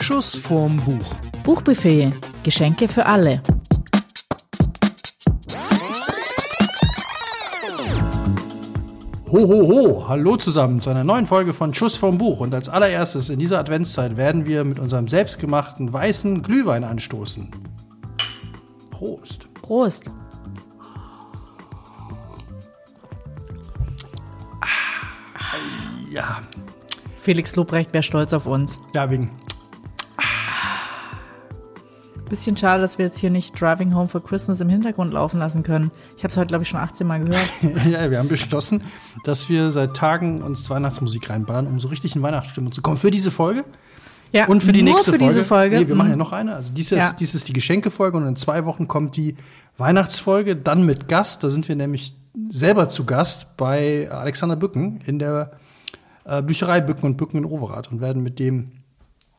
Schuss 0.00 0.34
vorm 0.36 0.76
Buch. 0.78 1.14
Buchbuffet. 1.44 2.10
Geschenke 2.42 2.88
für 2.88 3.06
alle. 3.06 3.42
Ho, 9.32 9.38
ho, 9.38 9.68
ho! 9.68 10.08
Hallo 10.08 10.36
zusammen 10.36 10.80
zu 10.80 10.90
einer 10.90 11.04
neuen 11.04 11.24
Folge 11.24 11.54
von 11.54 11.72
Schuss 11.72 11.96
vom 11.96 12.18
Buch. 12.18 12.40
Und 12.40 12.52
als 12.52 12.68
allererstes 12.68 13.28
in 13.28 13.38
dieser 13.38 13.60
Adventszeit 13.60 14.16
werden 14.16 14.44
wir 14.44 14.64
mit 14.64 14.80
unserem 14.80 15.06
selbstgemachten 15.06 15.92
weißen 15.92 16.42
Glühwein 16.42 16.82
anstoßen. 16.82 17.48
Prost! 18.90 19.52
Prost. 19.54 20.10
Ja, 26.10 26.40
Felix 27.20 27.54
Lobrecht 27.56 27.92
wäre 27.92 28.02
stolz 28.02 28.32
auf 28.32 28.46
uns. 28.46 28.78
ja, 28.94 29.10
wegen. 29.10 29.30
Bisschen 32.28 32.56
schade, 32.56 32.80
dass 32.80 32.96
wir 32.96 33.06
jetzt 33.06 33.18
hier 33.18 33.28
nicht 33.30 33.60
Driving 33.60 33.92
Home 33.92 34.08
for 34.08 34.22
Christmas 34.22 34.60
im 34.60 34.68
Hintergrund 34.68 35.12
laufen 35.12 35.40
lassen 35.40 35.64
können. 35.64 35.90
Ich 36.16 36.22
habe 36.22 36.30
es 36.30 36.36
heute, 36.36 36.46
glaube 36.46 36.62
ich, 36.62 36.68
schon 36.68 36.78
18 36.78 37.04
Mal 37.04 37.18
gehört. 37.24 37.48
Ja, 37.90 38.08
wir 38.08 38.18
haben 38.18 38.28
beschlossen, 38.28 38.84
dass 39.24 39.48
wir 39.48 39.72
seit 39.72 39.96
Tagen 39.96 40.40
uns 40.40 40.70
Weihnachtsmusik 40.70 41.28
reinballern, 41.28 41.66
um 41.66 41.80
so 41.80 41.88
richtig 41.88 42.14
in 42.14 42.22
Weihnachtsstimmung 42.22 42.70
zu 42.70 42.82
kommen. 42.82 42.98
Für 42.98 43.10
diese 43.10 43.32
Folge 43.32 43.64
Ja, 44.30 44.46
und 44.46 44.62
für 44.62 44.70
die 44.70 44.82
nur 44.82 44.92
nächste 44.94 45.10
für 45.12 45.18
Folge. 45.18 45.34
diese 45.34 45.44
Folge. 45.44 45.80
Nee, 45.80 45.88
wir 45.88 45.96
machen 45.96 46.10
ja 46.10 46.14
Mhm. 46.14 46.20
noch 46.20 46.32
eine. 46.32 46.54
Also 46.54 46.72
dies 46.72 46.92
ist, 46.92 46.98
Ja. 46.98 47.16
dies 47.18 47.34
ist 47.34 47.48
die 47.48 47.52
Geschenkefolge 47.52 48.16
und 48.16 48.24
in 48.28 48.36
zwei 48.36 48.64
Wochen 48.64 48.86
kommt 48.86 49.16
die 49.16 49.34
Weihnachtsfolge, 49.76 50.54
dann 50.54 50.86
mit 50.86 51.08
Gast. 51.08 51.42
Da 51.42 51.50
sind 51.50 51.66
wir 51.68 51.74
nämlich 51.74 52.14
selber 52.48 52.88
zu 52.88 53.06
Gast 53.06 53.56
bei 53.56 54.08
Alexander 54.08 54.54
Bücken 54.54 55.00
in 55.04 55.18
der 55.18 55.50
äh, 56.30 56.42
Bücherei 56.42 56.80
Bücken 56.80 57.06
und 57.06 57.16
Bücken 57.16 57.38
in 57.38 57.44
Overath 57.44 57.90
und 57.92 58.00
werden 58.00 58.22
mit 58.22 58.38
dem 58.38 58.72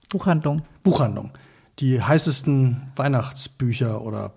Buchhandlung. 0.09 0.61
Buchhandlung 0.83 1.31
die 1.79 2.01
heißesten 2.01 2.81
Weihnachtsbücher 2.95 4.01
oder 4.01 4.31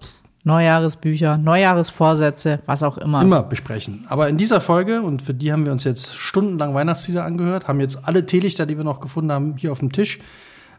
Neujahresbücher, 0.45 1.39
Neujahresvorsätze, 1.39 2.61
was 2.67 2.83
auch 2.83 2.99
immer. 2.99 3.23
immer 3.23 3.43
besprechen. 3.43 4.05
Aber 4.09 4.29
in 4.29 4.37
dieser 4.37 4.61
Folge, 4.61 5.01
und 5.03 5.23
für 5.23 5.33
die 5.35 5.51
haben 5.53 5.65
wir 5.65 5.73
uns 5.73 5.85
jetzt 5.85 6.15
stundenlang 6.17 6.75
Weihnachtslieder 6.75 7.25
angehört, 7.25 7.67
haben 7.67 7.81
jetzt 7.81 8.07
alle 8.07 8.27
Teelichter, 8.27 8.67
die 8.67 8.77
wir 8.77 8.85
noch 8.85 9.01
gefunden 9.01 9.33
haben, 9.33 9.57
hier 9.57 9.73
auf 9.73 9.79
dem 9.81 9.91
Tisch 9.91 10.21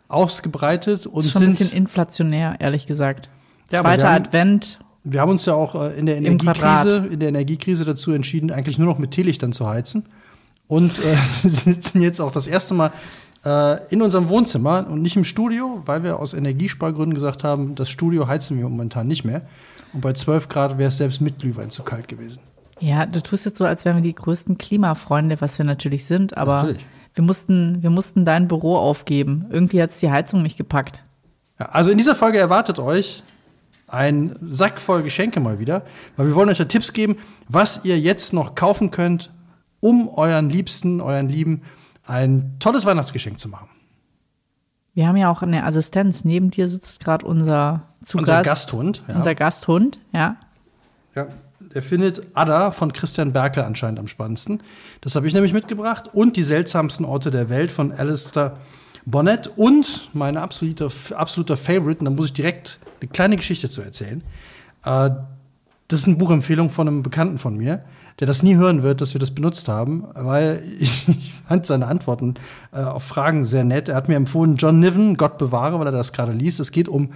ausgebreitet 0.08 1.08
und 1.08 1.17
Das 1.17 1.26
ist 1.26 1.32
schon 1.34 1.44
ein 1.44 1.48
bisschen 1.50 1.72
inflationär, 1.72 2.56
ehrlich 2.60 2.86
gesagt. 2.86 3.30
Ja, 3.72 3.82
Zweiter 3.82 4.04
wir 4.04 4.10
haben- 4.12 4.23
Advent. 4.26 4.80
Wir 5.04 5.22
haben 5.22 5.30
uns 5.32 5.45
ja 5.45 5.54
auch 5.54 5.76
äh, 5.76 5.98
in 6.00 6.06
der 6.08 6.17
Energiekrise, 6.17 6.98
in 7.12 7.20
der 7.20 7.30
Energiekrise 7.30 7.86
dazu 7.86 8.12
entschieden, 8.12 8.50
eigentlich 8.52 8.80
nur 8.80 8.88
noch 8.88 8.98
mit 8.98 9.12
Teelichtern 9.12 9.52
zu 9.52 9.67
heizen. 9.67 10.06
Und 10.67 11.03
äh, 11.03 11.16
sitzen 11.47 12.02
jetzt 12.02 12.19
auch 12.19 12.31
das 12.31 12.47
erste 12.47 12.73
Mal 12.73 12.91
äh, 13.45 13.85
in 13.89 14.02
unserem 14.02 14.30
Wohnzimmer 14.30 14.88
und 14.89 15.02
nicht 15.02 15.16
im 15.16 15.23
Studio, 15.23 15.81
weil 15.85 16.03
wir 16.03 16.19
aus 16.19 16.33
Energiespargründen 16.33 17.13
gesagt 17.13 17.44
haben, 17.44 17.75
das 17.75 17.89
Studio 17.89 18.27
heizen 18.27 18.58
wir 18.58 18.67
momentan 18.67 19.08
nicht 19.08 19.23
mehr. 19.23 19.43
Und 19.93 20.02
bei 20.02 20.13
12 20.13 20.49
Grad 20.49 20.77
wäre 20.77 20.89
es 20.89 20.97
selbst 20.97 21.21
mit 21.21 21.39
Glühwein 21.39 21.69
zu 21.69 21.83
kalt 21.83 22.08
gewesen. 22.08 22.39
Ja, 22.80 23.05
du 23.05 23.21
tust 23.21 23.45
jetzt 23.45 23.58
so, 23.58 23.66
als 23.66 23.86
wären 23.86 23.97
wir 23.97 24.03
die 24.03 24.16
größten 24.16 24.58
Klimafreunde, 24.58 25.39
was 25.39 25.58
wir 25.58 25.66
natürlich 25.66 26.05
sind, 26.05 26.36
aber 26.36 26.55
Natürlich. 26.58 26.86
wir 27.13 27.23
mussten, 27.23 27.81
wir 27.81 27.89
mussten 27.89 28.25
dein 28.25 28.47
Büro 28.49 28.75
aufgeben. 28.75 29.45
Irgendwie 29.49 29.81
hat 29.81 29.91
es 29.91 29.99
die 29.99 30.11
Heizung 30.11 30.43
nicht 30.43 30.58
gepackt. 30.58 31.03
Ja, 31.59 31.67
also 31.67 31.89
in 31.89 31.97
dieser 31.97 32.16
Folge 32.16 32.38
erwartet 32.38 32.80
euch 32.80 33.23
ein 33.88 34.36
Sack 34.49 34.81
voll 34.81 35.03
Geschenke 35.03 35.39
mal 35.39 35.59
wieder, 35.59 35.83
weil 36.17 36.27
wir 36.27 36.36
wollen 36.36 36.49
euch 36.49 36.58
ja 36.58 36.66
Tipps 36.66 36.91
geben, 36.91 37.17
was 37.47 37.86
ihr 37.86 37.97
jetzt 37.97 38.33
noch 38.33 38.55
kaufen 38.55 38.91
könnt, 38.91 39.31
um 39.86 40.09
euren 40.09 40.50
Liebsten, 40.50 41.00
euren 41.00 41.30
Lieben 41.30 41.61
ein 42.08 42.55
tolles 42.59 42.88
Weihnachtsgeschenk 42.88 43.39
zu 43.39 43.50
machen. 43.50 43.69
Wir 44.95 45.08
haben 45.08 45.16
ja 45.16 45.30
auch 45.30 45.44
eine 45.44 45.64
Assistenz. 45.64 46.25
Neben 46.25 46.50
dir 46.50 46.67
sitzt 46.67 47.03
gerade 47.03 47.23
unser 47.23 47.83
zu 48.02 48.17
Unser 48.17 48.42
Gast, 48.42 48.45
Gasthund, 48.47 49.03
ja. 49.08 49.16
Unser 49.16 49.36
Gasthund, 49.36 49.99
ja. 50.11 50.37
Ja, 51.14 51.27
der 51.60 51.83
findet 51.83 52.23
Ada 52.33 52.71
von 52.71 52.93
Christian 52.93 53.32
Berkel 53.32 53.64
anscheinend 53.64 53.99
am 53.99 54.08
spannendsten. 54.08 54.64
Das 55.02 55.15
habe 55.15 55.27
ich 55.27 55.36
nämlich 55.36 55.54
mitgebracht. 55.54 56.10
Und 56.14 56.36
die 56.36 56.43
seltsamsten 56.43 57.05
Orte 57.05 57.30
der 57.30 57.49
Welt 57.49 57.71
von 57.71 57.92
Alistair 57.92 58.58
Bonnet. 59.05 59.52
Und 59.55 60.10
mein 60.14 60.36
absoluter, 60.36 60.89
absoluter 61.15 61.58
Favorite, 61.58 61.99
und 61.99 62.05
da 62.05 62.11
muss 62.11 62.27
ich 62.27 62.33
direkt 62.33 62.80
eine 63.02 63.10
kleine 63.11 63.36
Geschichte 63.36 63.70
zu 63.70 63.83
erzählen. 63.83 64.23
Äh, 64.83 65.11
das 65.88 66.02
ist 66.02 66.08
eine 66.08 66.16
Buchempfehlung 66.16 66.70
von 66.70 66.88
einem 66.88 67.04
Bekannten 67.04 67.38
von 67.38 67.56
mir, 67.56 67.84
der 68.20 68.28
das 68.28 68.44
nie 68.44 68.56
hören 68.56 68.82
wird, 68.82 69.02
dass 69.02 69.14
wir 69.14 69.20
das 69.20 69.32
benutzt 69.32 69.68
haben, 69.68 70.06
weil 70.14 70.64
ich, 70.80 71.08
ich 71.08 71.34
fand 71.48 71.66
seine 71.66 71.88
Antworten 71.88 72.36
äh, 72.72 72.82
auf 72.82 73.04
Fragen 73.04 73.44
sehr 73.44 73.64
nett. 73.64 73.90
Er 73.90 73.96
hat 73.96 74.08
mir 74.08 74.16
empfohlen, 74.16 74.56
John 74.56 74.80
Niven, 74.80 75.18
Gott 75.18 75.38
bewahre, 75.38 75.80
weil 75.80 75.88
er 75.88 75.92
das 75.92 76.14
gerade 76.14 76.32
liest. 76.32 76.60
Es 76.60 76.72
geht 76.72 76.88
um 76.88 77.12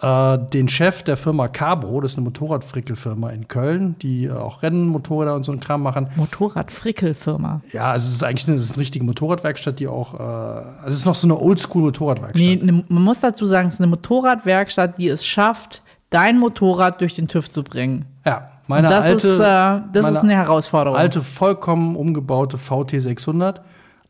äh, 0.00 0.38
den 0.38 0.68
Chef 0.68 1.02
der 1.02 1.16
Firma 1.16 1.48
Cabro, 1.48 2.00
das 2.00 2.12
ist 2.12 2.18
eine 2.18 2.24
Motorradfrickelfirma 2.26 3.30
in 3.30 3.48
Köln, 3.48 3.96
die 4.00 4.26
äh, 4.26 4.32
auch 4.32 4.62
Rennmotorräder 4.62 5.34
und 5.34 5.44
so 5.44 5.50
einen 5.50 5.60
Kram 5.60 5.82
machen. 5.82 6.08
Motorrad-Frickel-Firma. 6.14 7.62
Ja, 7.72 7.90
also 7.90 8.06
es 8.06 8.14
ist 8.14 8.22
eigentlich 8.22 8.46
eine, 8.46 8.56
es 8.58 8.64
ist 8.64 8.72
eine 8.72 8.78
richtige 8.78 9.04
Motorradwerkstatt, 9.04 9.80
die 9.80 9.88
auch, 9.88 10.14
äh, 10.14 10.22
also 10.22 10.86
es 10.86 10.94
ist 10.94 11.04
noch 11.04 11.16
so 11.16 11.26
eine 11.26 11.36
Oldschool-Motorradwerkstatt. 11.36 12.40
Nee, 12.40 12.56
ne, 12.62 12.84
man 12.88 13.02
muss 13.02 13.20
dazu 13.20 13.44
sagen, 13.44 13.68
es 13.68 13.74
ist 13.74 13.80
eine 13.80 13.88
Motorradwerkstatt, 13.88 14.98
die 14.98 15.08
es 15.08 15.26
schafft, 15.26 15.82
dein 16.10 16.38
Motorrad 16.38 17.00
durch 17.00 17.14
den 17.14 17.28
TÜV 17.28 17.50
zu 17.50 17.62
bringen. 17.62 18.06
Ja, 18.24 18.50
meine 18.66 18.88
das 18.88 19.04
alte, 19.06 19.28
ist, 19.28 19.40
äh, 19.40 19.80
das 19.92 20.10
ist 20.10 20.22
eine 20.22 20.34
Herausforderung. 20.34 20.98
alte, 20.98 21.22
vollkommen 21.22 21.96
umgebaute 21.96 22.58
VT 22.58 23.00
600. 23.00 23.62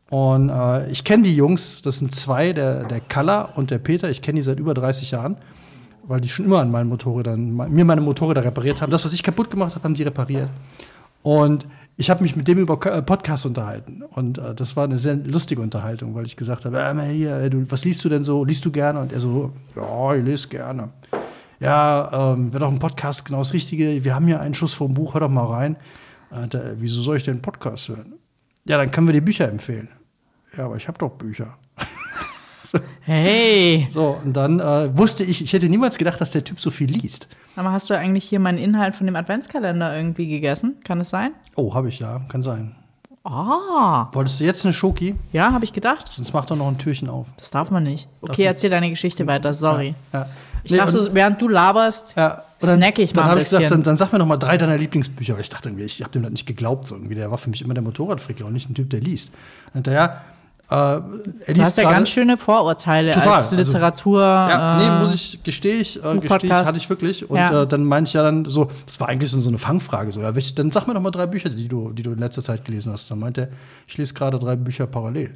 Und 0.09 0.49
äh, 0.49 0.89
ich 0.89 1.03
kenne 1.03 1.23
die 1.23 1.35
Jungs, 1.35 1.81
das 1.81 1.99
sind 1.99 2.13
zwei, 2.15 2.51
der, 2.51 2.85
der 2.85 2.99
Kalla 2.99 3.49
und 3.55 3.71
der 3.71 3.77
Peter. 3.77 4.09
Ich 4.09 4.21
kenne 4.21 4.37
die 4.37 4.41
seit 4.41 4.59
über 4.59 4.73
30 4.73 5.11
Jahren, 5.11 5.37
weil 6.03 6.19
die 6.19 6.29
schon 6.29 6.45
immer 6.45 6.59
an 6.59 6.71
meinen 6.71 6.89
Motorrädern, 6.89 7.55
mir 7.55 7.85
meine 7.85 8.01
Motorräder 8.01 8.43
repariert 8.43 8.81
haben. 8.81 8.89
Das, 8.89 9.05
was 9.05 9.13
ich 9.13 9.21
kaputt 9.21 9.51
gemacht 9.51 9.75
habe, 9.75 9.83
haben 9.83 9.93
die 9.93 10.03
repariert. 10.03 10.49
Und 11.21 11.67
ich 11.95 12.09
habe 12.09 12.23
mich 12.23 12.35
mit 12.35 12.47
dem 12.47 12.57
über 12.57 12.79
äh, 12.85 13.01
Podcast 13.01 13.45
unterhalten. 13.45 14.03
Und 14.09 14.39
äh, 14.39 14.55
das 14.55 14.75
war 14.75 14.85
eine 14.85 14.97
sehr 14.97 15.15
lustige 15.15 15.61
Unterhaltung, 15.61 16.15
weil 16.15 16.25
ich 16.25 16.35
gesagt 16.35 16.65
habe, 16.65 16.79
äh, 16.79 17.09
hier, 17.11 17.49
du, 17.49 17.69
was 17.69 17.85
liest 17.85 18.03
du 18.03 18.09
denn 18.09 18.23
so? 18.23 18.43
Liest 18.43 18.65
du 18.65 18.71
gerne? 18.71 19.01
Und 19.01 19.13
er 19.13 19.19
so, 19.19 19.51
ja, 19.75 20.15
ich 20.15 20.23
lese 20.23 20.47
gerne. 20.47 20.89
Ja, 21.59 22.33
ähm, 22.33 22.53
wäre 22.53 22.61
doch 22.61 22.71
ein 22.71 22.79
Podcast 22.79 23.25
genau 23.25 23.39
das 23.39 23.53
Richtige. 23.53 24.03
Wir 24.03 24.15
haben 24.15 24.25
hier 24.27 24.39
einen 24.39 24.53
Schuss 24.53 24.73
vom 24.73 24.93
Buch, 24.93 25.13
hör 25.13 25.21
doch 25.21 25.29
mal 25.29 25.45
rein. 25.45 25.75
Äh, 26.31 26.47
da, 26.47 26.61
wieso 26.75 27.01
soll 27.01 27.17
ich 27.17 27.23
denn 27.23 27.35
einen 27.35 27.41
Podcast 27.41 27.89
hören? 27.89 28.13
Ja, 28.65 28.77
dann 28.77 28.91
können 28.91 29.07
wir 29.07 29.13
dir 29.13 29.21
Bücher 29.21 29.49
empfehlen. 29.49 29.89
Ja, 30.57 30.65
aber 30.65 30.77
ich 30.77 30.87
habe 30.87 30.97
doch 30.97 31.09
Bücher. 31.11 31.57
Hey, 33.01 33.87
So, 33.89 34.19
und 34.23 34.33
dann 34.33 34.59
äh, 34.59 34.95
wusste 34.95 35.23
ich, 35.23 35.41
ich 35.43 35.53
hätte 35.53 35.67
niemals 35.67 35.97
gedacht, 35.97 36.21
dass 36.21 36.29
der 36.29 36.43
Typ 36.43 36.59
so 36.59 36.69
viel 36.69 36.87
liest. 36.87 37.27
aber 37.55 37.71
hast 37.71 37.89
du 37.89 37.97
eigentlich 37.97 38.25
hier 38.25 38.39
meinen 38.39 38.59
Inhalt 38.59 38.93
von 38.93 39.07
dem 39.07 39.15
Adventskalender 39.15 39.95
irgendwie 39.97 40.27
gegessen? 40.27 40.75
Kann 40.83 41.01
es 41.01 41.09
sein? 41.09 41.31
Oh, 41.55 41.73
habe 41.73 41.89
ich 41.89 41.97
ja, 41.97 42.21
kann 42.29 42.43
sein. 42.43 42.75
Ah, 43.23 44.09
Wolltest 44.13 44.39
du 44.39 44.43
jetzt 44.43 44.63
eine 44.65 44.73
Schoki? 44.73 45.15
ja, 45.33 45.51
habe 45.51 45.65
ich 45.65 45.73
gedacht. 45.73 46.11
Sonst 46.13 46.31
mach 46.33 46.45
doch 46.45 46.55
noch 46.55 46.67
ein 46.67 46.77
Türchen 46.77 47.09
auf. 47.09 47.25
Das 47.37 47.49
darf 47.49 47.71
man 47.71 47.81
nicht. 47.83 48.07
Okay, 48.21 48.43
erzähl 48.43 48.69
deine 48.69 48.89
Geschichte 48.91 49.25
weiter, 49.25 49.55
sorry. 49.55 49.95
Ja. 50.13 50.27
Ich 50.63 50.71
Nee, 50.71 50.77
dachte, 50.77 51.09
während 51.13 51.41
du 51.41 51.47
laberst, 51.47 52.15
Ja, 52.17 52.43
dann, 52.59 52.77
snack 52.77 52.99
ich 52.99 53.13
mal 53.15 53.21
dann 53.21 53.23
ein 53.25 53.29
habe 53.31 53.39
ich 53.41 53.45
gesagt, 53.45 53.63
bisschen. 53.63 53.77
dann, 53.77 53.83
dann 53.83 53.97
sag 53.97 54.11
mir 54.11 54.19
noch 54.19 54.25
mal 54.25 54.37
drei 54.37 54.57
deiner 54.57 54.77
Lieblingsbücher. 54.77 55.33
Aber 55.33 55.41
ich 55.41 55.49
dachte 55.49 55.69
irgendwie, 55.69 55.85
ich 55.85 56.01
habe 56.01 56.11
dem 56.11 56.23
das 56.23 56.31
nicht 56.31 56.45
geglaubt. 56.45 56.87
So 56.87 56.95
irgendwie. 56.95 57.15
Der 57.15 57.31
war 57.31 57.37
für 57.37 57.49
mich 57.49 57.61
immer 57.61 57.73
der 57.73 57.83
Motorradfrickler 57.83 58.45
und 58.47 58.53
nicht 58.53 58.69
ein 58.69 58.73
Typ, 58.75 58.89
der 58.89 58.99
liest. 59.01 59.31
Und 59.73 59.87
ja, 59.87 60.21
äh, 60.69 60.75
er 60.75 61.01
du 61.47 61.61
hast 61.61 61.77
ja 61.77 61.89
ganz 61.89 62.09
schöne 62.09 62.37
Vorurteile 62.37 63.11
Total, 63.11 63.33
als 63.37 63.51
also- 63.51 63.55
Literatur. 63.55 64.21
Ja, 64.21 64.79
äh, 64.81 64.83
nee, 64.95 64.99
muss 65.01 65.15
ich, 65.15 65.41
gestehe 65.43 65.75
ich, 65.75 65.97
äh, 66.03 66.17
gestehe 66.19 66.49
ich, 66.49 66.51
hatte 66.51 66.77
ich 66.77 66.89
wirklich. 66.89 67.27
Und 67.29 67.37
Ja. 67.37 67.63
äh, 67.63 67.67
dann 67.67 67.83
meinte 67.85 68.09
ich 68.09 68.13
ja 68.13 68.21
dann 68.21 68.45
so, 68.45 68.69
das 68.85 68.99
war 68.99 69.09
eigentlich 69.09 69.31
so, 69.31 69.39
so 69.39 69.49
eine 69.49 69.57
Fangfrage. 69.57 70.11
So, 70.11 70.21
ja, 70.21 70.35
welche, 70.35 70.53
dann 70.55 70.69
sag 70.71 70.85
mir 70.87 70.93
noch 70.93 71.01
mal 71.01 71.11
drei 71.11 71.25
Bücher, 71.25 71.49
die 71.49 71.67
du, 71.67 71.91
die 71.91 72.03
du 72.03 72.11
in 72.11 72.19
letzter 72.19 72.41
Zeit 72.43 72.65
gelesen 72.65 72.91
hast. 72.93 73.09
Dann 73.09 73.19
meinte 73.19 73.41
er, 73.41 73.47
ich 73.87 73.97
lese 73.97 74.13
gerade 74.13 74.37
drei 74.37 74.55
Bücher 74.55 74.85
parallel. 74.85 75.33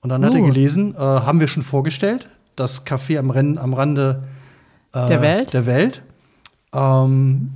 Und 0.00 0.10
dann 0.10 0.24
hat 0.24 0.32
er 0.34 0.40
Uh. 0.40 0.46
gelesen, 0.46 0.94
äh, 0.94 0.98
haben 0.98 1.40
wir 1.40 1.48
schon 1.48 1.62
vorgestellt, 1.62 2.28
das 2.54 2.86
Café 2.86 3.18
am, 3.18 3.30
Rennen, 3.30 3.56
am 3.58 3.72
Rande 3.74 4.22
äh, 4.22 4.26
Der 4.94 5.22
Welt? 5.22 5.52
Der 5.52 5.66
Welt. 5.66 6.02
Ähm, 6.72 7.50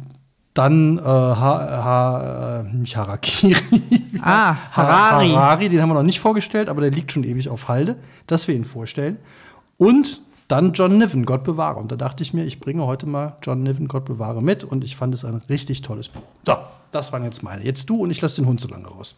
dann 0.55 0.99
äh, 0.99 1.03
ha, 1.03 1.85
ha, 1.85 2.61
äh, 2.61 2.63
nicht 2.75 2.97
Harakiri. 2.97 3.57
Ah, 4.23 4.57
Harari. 4.73 5.31
Harari, 5.31 5.69
den 5.69 5.81
haben 5.83 5.91
wir 5.91 5.95
noch 5.95 6.03
nicht 6.03 6.19
vorgestellt, 6.19 6.69
aber 6.69 6.81
der 6.81 6.91
liegt 6.91 7.13
schon 7.13 7.23
ewig 7.23 7.49
auf 7.49 7.69
Halde, 7.69 7.97
dass 8.27 8.49
wir 8.49 8.55
ihn 8.55 8.65
vorstellen. 8.65 9.19
Und 9.77 10.23
dann 10.49 10.73
John 10.73 10.99
Niven, 10.99 11.27
Gott 11.27 11.45
bewahre. 11.45 11.79
Und 11.79 11.93
da 11.93 11.97
dachte 11.97 12.23
ich 12.23 12.33
mir, 12.33 12.45
ich 12.45 12.59
bringe 12.59 12.87
heute 12.87 13.07
mal 13.07 13.37
John 13.43 13.63
Niven, 13.63 13.89
Gott 13.89 14.05
bewahre 14.05 14.43
mit. 14.43 14.65
Und 14.65 14.85
ich 14.85 14.97
fand 14.97 15.13
es 15.15 15.25
ein 15.25 15.43
richtig 15.49 15.83
tolles 15.83 16.09
Buch. 16.09 16.23
So, 16.47 16.57
das 16.91 17.13
waren 17.13 17.25
jetzt 17.25 17.43
meine. 17.43 17.65
Jetzt 17.65 17.91
du 17.91 18.03
und 18.03 18.11
ich 18.11 18.21
lasse 18.21 18.41
den 18.41 18.49
Hund 18.49 18.61
so 18.61 18.69
lange 18.69 18.87
raus. 18.87 19.17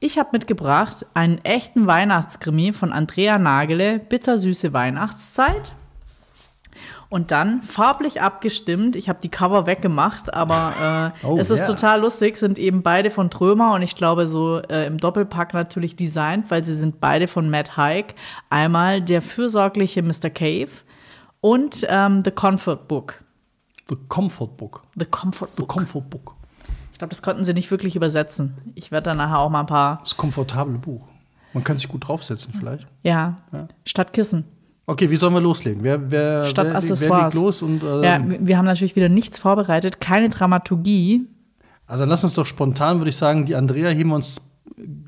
Ich 0.00 0.18
habe 0.18 0.30
mitgebracht 0.32 1.06
einen 1.14 1.38
echten 1.44 1.86
Weihnachtskrimi 1.86 2.72
von 2.72 2.92
Andrea 2.92 3.38
Nagele, 3.38 3.98
Bittersüße 3.98 4.72
Weihnachtszeit. 4.72 5.74
Und 7.08 7.30
dann 7.30 7.62
farblich 7.62 8.20
abgestimmt, 8.20 8.96
ich 8.96 9.08
habe 9.08 9.20
die 9.22 9.28
Cover 9.28 9.66
weggemacht, 9.66 10.34
aber 10.34 11.12
äh, 11.22 11.26
Oh, 11.26 11.36
es 11.38 11.50
ist 11.50 11.60
yeah. 11.60 11.68
total 11.68 12.00
lustig, 12.00 12.36
sind 12.36 12.58
eben 12.58 12.82
beide 12.82 13.10
von 13.10 13.30
Trömer 13.30 13.74
und 13.74 13.82
ich 13.82 13.94
glaube 13.94 14.26
so 14.26 14.58
äh, 14.68 14.86
im 14.86 14.98
Doppelpack 14.98 15.54
natürlich 15.54 15.94
designt, 15.94 16.50
weil 16.50 16.64
sie 16.64 16.74
sind 16.74 16.98
beide 17.00 17.28
von 17.28 17.48
Matt 17.48 17.76
Haig. 17.76 18.14
Einmal 18.50 19.00
der 19.02 19.22
fürsorgliche 19.22 20.02
Mr. 20.02 20.30
Cave 20.30 20.70
und 21.40 21.86
ähm, 21.88 22.22
The 22.24 22.32
Comfort 22.32 22.88
Book. 22.88 23.22
The 23.88 23.96
Comfort 24.08 24.56
Book. 24.56 24.82
The 24.98 25.04
Comfort 25.06 25.50
The 25.50 25.62
Book. 25.62 25.68
Comfort 25.68 26.10
Book. 26.10 26.34
Ich 26.92 26.98
glaube, 26.98 27.10
das 27.10 27.22
konnten 27.22 27.44
sie 27.44 27.52
nicht 27.54 27.70
wirklich 27.70 27.94
übersetzen. 27.94 28.56
Ich 28.74 28.90
werde 28.90 29.10
dann 29.10 29.18
nachher 29.18 29.38
auch 29.38 29.50
mal 29.50 29.60
ein 29.60 29.66
paar, 29.66 29.98
Das 30.02 30.16
komfortable 30.16 30.78
Buch. 30.78 31.02
Man 31.52 31.62
kann 31.62 31.78
sich 31.78 31.86
gut 31.88 32.08
draufsetzen 32.08 32.52
vielleicht. 32.52 32.86
ja, 33.02 33.36
statt 33.84 34.12
Kissen. 34.12 34.44
Okay, 34.86 35.10
wie 35.10 35.16
sollen 35.16 35.34
wir 35.34 35.40
loslegen? 35.40 35.82
Wer, 35.82 36.10
wer, 36.10 36.44
Statt 36.44 36.66
wer, 36.66 36.72
wer 36.72 36.78
Accessoires. 36.78 37.34
legt 37.34 37.44
los? 37.44 37.62
Und, 37.62 37.82
äh, 37.82 38.04
Ja, 38.04 38.20
wir 38.24 38.56
haben 38.56 38.64
natürlich 38.66 38.94
wieder 38.94 39.08
nichts 39.08 39.38
vorbereitet, 39.38 40.00
keine 40.00 40.28
Dramaturgie. 40.28 41.26
Also 41.88 42.02
dann 42.02 42.08
lass 42.08 42.22
uns 42.24 42.34
doch 42.34 42.46
spontan, 42.46 42.98
würde 42.98 43.10
ich 43.10 43.16
sagen, 43.16 43.46
die 43.46 43.54
Andrea 43.56 43.90
heben 43.90 44.12
uns, 44.12 44.40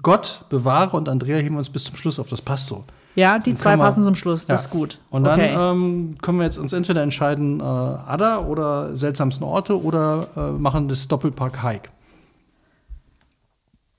Gott 0.02 0.44
bewahre 0.50 0.96
und 0.96 1.08
Andrea 1.08 1.38
heben 1.38 1.56
uns 1.56 1.68
bis 1.70 1.84
zum 1.84 1.96
Schluss 1.96 2.18
auf. 2.18 2.28
Das 2.28 2.40
passt 2.42 2.66
so. 2.68 2.84
Ja, 3.14 3.38
die 3.38 3.50
Dann 3.50 3.56
zwei 3.56 3.76
wir- 3.76 3.84
passen 3.84 4.04
zum 4.04 4.14
Schluss, 4.14 4.46
das 4.46 4.60
Ja. 4.60 4.64
ist 4.66 4.70
gut. 4.70 4.98
Und 5.10 5.24
dann 5.24 5.40
okay. 5.40 5.54
ähm, 5.56 6.16
können 6.22 6.38
wir 6.38 6.44
jetzt 6.44 6.58
uns 6.58 6.72
entweder 6.72 7.02
entscheiden, 7.02 7.58
äh, 7.60 7.62
Ada 7.62 8.40
oder 8.46 8.94
seltsamsten 8.94 9.44
Orte 9.44 9.80
oder 9.82 10.28
äh, 10.36 10.40
machen 10.52 10.88
das 10.88 11.08
Doppelpack 11.08 11.62
Hike. 11.62 11.88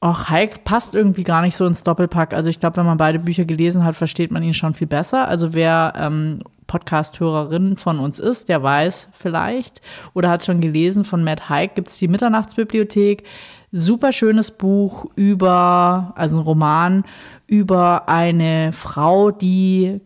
Och, 0.01 0.29
Heik 0.29 0.63
passt 0.63 0.95
irgendwie 0.95 1.23
gar 1.23 1.41
nicht 1.41 1.57
so 1.57 1.65
ins 1.65 1.83
Doppelpack. 1.83 2.33
Also 2.33 2.49
ich 2.49 2.59
glaube, 2.59 2.77
wenn 2.77 2.85
man 2.85 2.97
beide 2.97 3.19
Bücher 3.19 3.43
gelesen 3.43 3.83
hat, 3.83 3.95
versteht 3.95 4.31
man 4.31 4.43
ihn 4.43 4.53
schon 4.53 4.73
viel 4.73 4.87
besser. 4.87 5.27
Also 5.27 5.53
wer 5.53 5.93
ähm, 5.97 6.39
Podcast-Hörerin 6.67 7.75
von 7.75 7.99
uns 7.99 8.17
ist, 8.19 8.47
der 8.47 8.63
weiß 8.63 9.09
vielleicht 9.11 9.81
oder 10.13 10.29
hat 10.29 10.45
schon 10.45 10.61
gelesen 10.61 11.03
von 11.03 11.23
Matt 11.23 11.49
Haig, 11.49 11.75
gibt 11.75 11.89
es 11.89 11.97
die 11.97 12.07
Mitternachtsbibliothek. 12.07 13.23
Super 13.71 14.13
schönes 14.13 14.51
Buch 14.51 15.05
über, 15.15 16.13
also 16.15 16.37
ein 16.37 16.43
Roman 16.43 17.03
über 17.45 18.07
eine 18.07 18.71
Frau, 18.71 19.31
die 19.31 19.99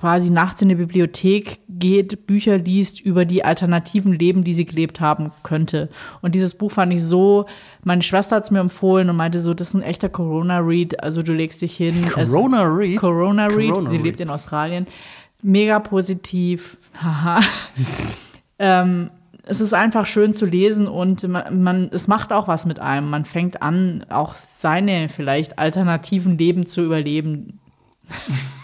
quasi 0.00 0.30
nachts 0.30 0.62
in 0.62 0.70
die 0.70 0.76
Bibliothek 0.76 1.58
geht, 1.68 2.26
Bücher 2.26 2.56
liest 2.56 3.00
über 3.00 3.26
die 3.26 3.44
alternativen 3.44 4.14
Leben, 4.14 4.44
die 4.44 4.54
sie 4.54 4.64
gelebt 4.64 4.98
haben 5.02 5.30
könnte. 5.42 5.90
Und 6.22 6.34
dieses 6.34 6.54
Buch 6.54 6.72
fand 6.72 6.90
ich 6.94 7.04
so, 7.04 7.44
meine 7.84 8.00
Schwester 8.00 8.36
hat 8.36 8.44
es 8.44 8.50
mir 8.50 8.60
empfohlen 8.60 9.10
und 9.10 9.16
meinte 9.16 9.38
so, 9.40 9.52
das 9.52 9.68
ist 9.68 9.74
ein 9.74 9.82
echter 9.82 10.08
Corona-Read. 10.08 11.02
Also 11.02 11.22
du 11.22 11.34
legst 11.34 11.60
dich 11.60 11.76
hin. 11.76 12.02
es- 12.16 12.30
Corona 12.30 12.62
Read? 12.62 12.96
Corona 12.98 13.50
Sie 13.50 13.56
Read. 13.56 14.02
lebt 14.02 14.20
in 14.20 14.30
Australien. 14.30 14.86
Mega 15.42 15.78
positiv. 15.80 16.78
Haha. 17.02 17.40
ähm, 18.58 19.10
es 19.44 19.60
ist 19.60 19.74
einfach 19.74 20.06
schön 20.06 20.32
zu 20.32 20.46
lesen 20.46 20.88
und 20.88 21.28
man, 21.28 21.62
man, 21.62 21.90
es 21.92 22.08
macht 22.08 22.32
auch 22.32 22.48
was 22.48 22.64
mit 22.64 22.78
einem. 22.78 23.10
Man 23.10 23.26
fängt 23.26 23.60
an, 23.60 24.06
auch 24.08 24.34
seine 24.34 25.10
vielleicht 25.10 25.58
alternativen 25.58 26.38
Leben 26.38 26.64
zu 26.64 26.82
überleben. 26.82 27.60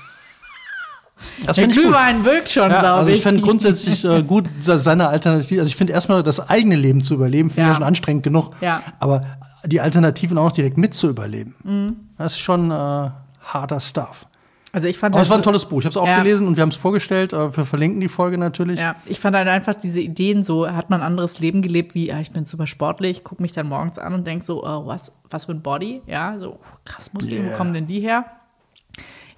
Das 1.47 1.57
Der 1.57 1.67
ich 1.69 1.75
gut. 1.75 1.85
Glühwein 1.85 2.25
wirkt 2.25 2.51
schon, 2.51 2.71
Ja, 2.71 2.81
glaube 2.81 2.99
also 2.99 3.11
ich. 3.11 3.17
ich 3.19 3.23
finde 3.23 3.41
grundsätzlich 3.43 4.05
äh, 4.05 4.23
gut, 4.23 4.45
se- 4.61 4.79
seine 4.79 5.09
Alternative. 5.09 5.61
Also 5.61 5.69
ich 5.71 5.77
finde 5.77 5.93
erstmal 5.95 6.23
das 6.23 6.49
eigene 6.51 6.77
Leben 6.77 7.03
zu 7.03 7.15
überleben, 7.15 7.49
finde 7.49 7.63
ich 7.63 7.69
Ja. 7.69 7.75
schon 7.77 7.85
anstrengend 7.85 8.23
genug. 8.23 8.51
Ja. 8.61 8.83
Aber 9.01 9.23
die 9.65 9.81
Alternativen 9.81 10.37
auch 10.39 10.45
noch 10.45 10.53
direkt 10.53 10.77
mit 10.77 10.95
zu 10.95 11.09
überleben, 11.09 12.11
das 12.19 12.33
ist 12.35 12.39
schon 12.39 12.71
äh, 12.71 13.11
harter 13.43 13.81
Stuff. 13.81 14.27
Also 14.73 14.89
ich 14.89 14.99
fand 14.99 15.15
Aber 15.15 15.23
es 15.23 15.29
das- 15.29 15.31
war 15.31 15.39
ein 15.41 15.43
tolles 15.43 15.65
Buch. 15.65 15.79
Ich 15.79 15.87
habe 15.87 15.93
es 15.93 15.97
auch 15.97 16.07
Ja. 16.07 16.19
gelesen 16.19 16.47
und 16.47 16.57
wir 16.57 16.61
haben 16.63 16.69
es 16.69 16.77
vorgestellt. 16.77 17.33
Äh, 17.33 17.57
wir 17.57 17.65
verlinken 17.65 17.99
die 18.01 18.09
Folge 18.09 18.37
natürlich. 18.37 18.79
Ja, 18.79 18.95
ich 19.07 19.19
fand 19.19 19.35
halt 19.35 19.49
einfach 19.49 19.73
diese 19.75 20.01
Ideen 20.01 20.45
so, 20.45 20.69
hat 20.71 20.91
man 20.91 21.01
ein 21.01 21.07
anderes 21.07 21.39
Leben 21.39 21.63
gelebt, 21.63 21.95
wie, 21.95 22.09
ja, 22.09 22.21
ich 22.21 22.31
bin 22.31 22.45
super 22.45 22.67
sportlich, 22.67 23.25
gucke 23.25 23.41
mich 23.41 23.53
dann 23.53 23.69
morgens 23.69 23.99
an 23.99 24.13
und 24.13 24.27
denke 24.27 24.45
so, 24.45 24.63
oh, 24.67 24.87
was, 24.87 25.13
was 25.31 25.47
für 25.47 25.53
ein 25.53 25.63
Body, 25.63 26.03
ja, 26.07 26.37
so 26.39 26.59
krass 26.85 27.15
Muskeln, 27.15 27.43
Yeah. 27.43 27.53
wo 27.55 27.57
kommen 27.57 27.73
denn 27.73 27.87
die 27.87 28.01
her? 28.01 28.27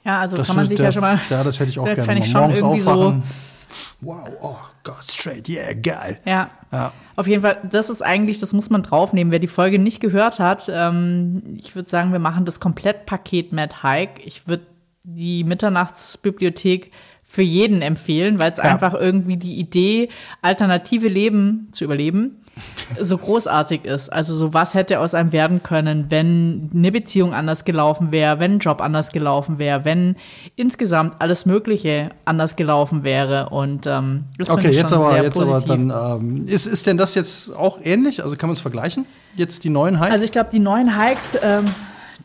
Ja, 0.09 0.21
also 0.21 0.39
Das 0.39 0.47
kann 0.47 0.57
man 0.57 0.67
sich 0.69 0.77
der- 0.79 0.87
ja 0.87 0.93
schon 0.93 1.03
mal. 1.03 1.21
Ja, 1.29 1.45
das 1.45 1.61
hätte 1.61 1.69
ich 1.69 1.79
auch 1.79 1.85
gerne. 1.95 2.03
fänd 2.03 2.25
ich 2.25 2.31
schon 2.31 2.51
irgendwie 2.51 2.81
so- 2.81 2.91
aufwachen. 2.93 3.23
Wow, 4.01 4.29
oh 4.41 4.57
Gott, 4.83 5.05
straight, 5.11 5.47
yeah, 5.51 5.75
geil. 5.75 6.19
Ja. 6.25 6.49
Ja. 6.73 6.93
Auf 7.17 7.27
jeden 7.27 7.43
Fall, 7.43 7.59
das 7.71 7.91
ist 7.91 8.01
eigentlich, 8.01 8.39
das 8.39 8.55
muss 8.55 8.71
man 8.71 8.83
draufnehmen. 8.83 9.31
Wer 9.31 9.39
die 9.41 9.47
Folge 9.49 9.79
nicht 9.79 10.01
gehört 10.01 10.39
hat, 10.39 10.71
ähm, 10.73 11.43
ich 11.59 11.75
würde 11.77 11.91
sagen, 11.91 12.13
wir 12.13 12.19
machen 12.21 12.47
das 12.47 12.59
Komplettpaket 12.61 13.53
Mad 13.53 13.75
Hike. 13.83 14.23
Ich 14.25 14.49
würde 14.49 14.63
die 15.03 15.45
Mitternachtsbibliothek 15.45 16.91
für 17.25 17.43
jeden 17.43 17.83
empfehlen, 17.83 18.39
weil 18.39 18.51
es 18.51 18.59
einfach 18.59 18.95
irgendwie 18.95 19.37
die 19.37 19.59
Idee, 19.59 20.09
alternative 20.41 21.09
Leben 21.09 21.69
zu 21.73 21.85
überleben, 21.85 22.41
so 23.01 23.19
großartig 23.19 23.85
ist. 23.85 24.11
Also 24.13 24.35
so 24.35 24.55
was 24.55 24.75
hätte 24.75 25.01
aus 25.01 25.15
einem 25.15 25.33
werden 25.33 25.63
können, 25.63 26.07
wenn 26.09 26.71
eine 26.75 26.93
Beziehung 26.93 27.35
anders 27.35 27.65
gelaufen 27.65 28.13
wäre, 28.13 28.39
wenn 28.41 28.55
ein 28.55 28.59
Job 28.59 28.81
anders 28.81 29.11
gelaufen 29.11 29.59
wäre, 29.59 29.85
wenn 29.85 30.17
insgesamt 30.57 31.15
alles 31.21 31.47
Mögliche 31.47 32.11
anders 32.25 32.57
gelaufen 32.57 33.03
wäre. 33.03 33.51
Und 33.51 33.87
ähm, 33.87 34.25
das 34.39 34.51
Okay, 34.51 34.71
jetzt 34.71 34.91
schon 34.91 34.99
aber, 35.01 35.13
sehr 35.13 35.25
jetzt 35.25 35.39
aber 35.39 35.53
positiv. 35.53 35.89
dann, 35.89 36.21
ähm, 36.21 36.49
ist, 36.49 36.67
ist 36.67 36.87
denn 36.87 36.97
das 36.97 37.15
jetzt 37.15 37.55
auch 37.55 37.79
ähnlich? 37.83 38.23
Also 38.23 38.37
kann 38.37 38.49
man 38.49 38.55
es 38.55 38.61
vergleichen? 38.61 39.07
Jetzt 39.37 39.65
die 39.65 39.71
neuen 39.71 39.99
Hikes? 39.99 40.13
Also 40.13 40.25
ich 40.25 40.33
glaube, 40.33 40.51
die 40.53 40.59
neuen 40.59 40.99
Hikes, 40.99 41.39
ähm, 41.43 41.67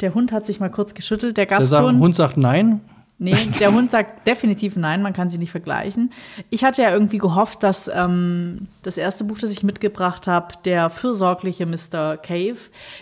der 0.02 0.14
Hund 0.14 0.32
hat 0.32 0.46
sich 0.46 0.60
mal 0.60 0.70
kurz 0.70 0.94
geschüttelt, 0.94 1.38
der 1.38 1.46
der 1.46 1.66
sagt, 1.66 1.84
Gasthund. 1.84 2.02
Hund 2.02 2.16
sagt 2.16 2.38
nein. 2.38 2.82
Nee, 3.20 3.36
der 3.60 3.72
Hund 3.74 3.92
sagt 3.92 4.28
definitiv 4.28 4.76
nein, 4.76 5.02
man 5.02 5.14
kann 5.14 5.30
sie 5.30 5.38
nicht 5.38 5.52
vergleichen. 5.52 6.12
Ich 6.50 6.64
hatte 6.64 6.82
ja 6.82 6.92
irgendwie 6.92 7.20
gehofft, 7.20 7.64
dass 7.64 7.90
ähm, 7.94 8.68
das 8.82 8.98
erste 8.98 9.24
Buch, 9.24 9.38
das 9.40 9.52
ich 9.52 9.64
mitgebracht 9.64 10.28
habe, 10.28 10.56
der 10.66 10.90
fürsorgliche 10.90 11.66
Mr. 11.66 12.18
Cave, 12.18 12.58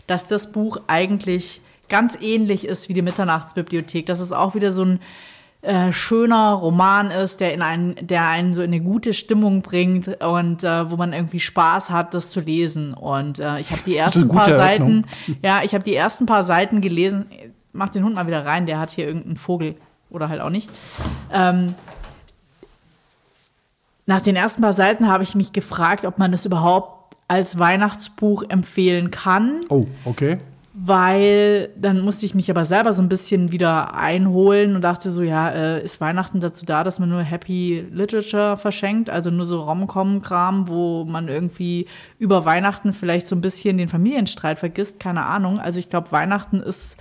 dass 0.08 0.28
das 0.28 0.52
Buch 0.52 0.78
eigentlich 0.88 1.62
ganz 1.90 2.18
ähnlich 2.22 2.68
ist 2.68 2.90
wie 2.90 2.94
die 2.94 3.02
Mitternachtsbibliothek. 3.02 4.06
Dass 4.06 4.20
es 4.20 4.32
auch 4.32 4.54
wieder 4.54 4.72
so 4.72 4.84
ein 4.84 5.00
äh, 5.62 5.94
schöner 5.94 6.54
Roman 6.54 7.12
ist, 7.12 7.40
der, 7.40 7.54
in 7.54 7.62
einen, 7.62 7.96
der 8.02 8.28
einen 8.28 8.54
so 8.54 8.62
in 8.62 8.74
eine 8.74 8.82
gute 8.82 9.14
Stimmung 9.14 9.62
bringt 9.62 10.08
und 10.22 10.64
äh, 10.64 10.90
wo 10.92 10.98
man 10.98 11.14
irgendwie 11.14 11.40
Spaß 11.40 11.90
hat, 11.90 12.14
das 12.14 12.32
zu 12.32 12.42
lesen. 12.42 12.94
Und 12.94 13.40
äh, 13.40 13.60
ich 13.60 13.72
habe 13.72 13.82
die 13.86 13.96
ersten 13.96 14.28
paar 14.28 14.48
Eröffnung. 14.48 15.06
Seiten, 15.06 15.38
ja, 15.44 15.62
ich 15.64 15.74
habe 15.74 15.84
die 15.84 15.96
ersten 15.96 16.26
paar 16.26 16.44
Seiten 16.44 16.82
gelesen. 16.82 17.28
Mach 17.74 17.90
den 17.90 18.04
Hund 18.04 18.16
mal 18.16 18.28
wieder 18.28 18.46
rein, 18.46 18.66
der 18.66 18.80
hat 18.80 18.92
hier 18.92 19.08
irgendeinen 19.08 19.38
Vogel 19.38 19.76
oder 20.12 20.30
halt 20.30 20.42
auch 20.42 20.50
nicht. 20.50 20.70
Ähm, 21.32 21.74
nach 24.06 24.22
den 24.22 24.36
ersten 24.36 24.62
paar 24.62 24.74
Seiten 24.74 25.08
habe 25.08 25.24
ich 25.24 25.36
mich 25.36 25.54
gefragt, 25.54 26.06
ob 26.06 26.18
man 26.18 26.32
das 26.32 26.46
überhaupt 26.46 27.16
als 27.28 27.58
Weihnachtsbuch 27.60 28.44
empfehlen 28.50 29.10
kann 29.10 29.62
Oh, 29.70 29.86
okay. 30.04 30.40
weil 30.74 31.70
dann 31.78 32.02
musste 32.02 32.26
ich 32.26 32.36
mich 32.36 32.50
aber 32.52 32.66
selber 32.66 32.92
so 32.92 33.02
ein 33.02 33.08
bisschen 33.08 33.54
wieder 33.54 33.94
einholen 33.94 34.76
und 34.76 34.82
dachte 34.82 35.10
so, 35.12 35.22
ja, 35.22 35.50
äh, 35.50 35.82
ist 35.84 36.02
Weihnachten 36.02 36.42
dazu 36.42 36.66
da, 36.66 36.84
dass 36.84 37.00
man 37.00 37.08
nur 37.10 37.22
Happy 37.22 37.86
Literature 37.90 38.58
verschenkt, 38.58 39.10
also 39.10 39.30
nur 39.32 39.46
so 39.46 39.62
Rom-Com-Kram, 39.62 40.68
wo 40.68 41.06
man 41.06 41.30
irgendwie 41.30 41.88
über 42.18 42.44
Weihnachten 42.44 42.92
vielleicht 42.92 43.28
so 43.28 43.36
ein 43.36 43.42
bisschen 43.42 43.78
den 43.78 43.88
Familienstreit 43.88 44.60
vergisst, 44.60 45.00
keine 45.00 45.24
Ahnung. 45.26 45.58
Also 45.60 45.80
ich 45.80 45.88
glaube, 45.90 46.12
Weihnachten 46.12 46.60
ist 46.60 46.98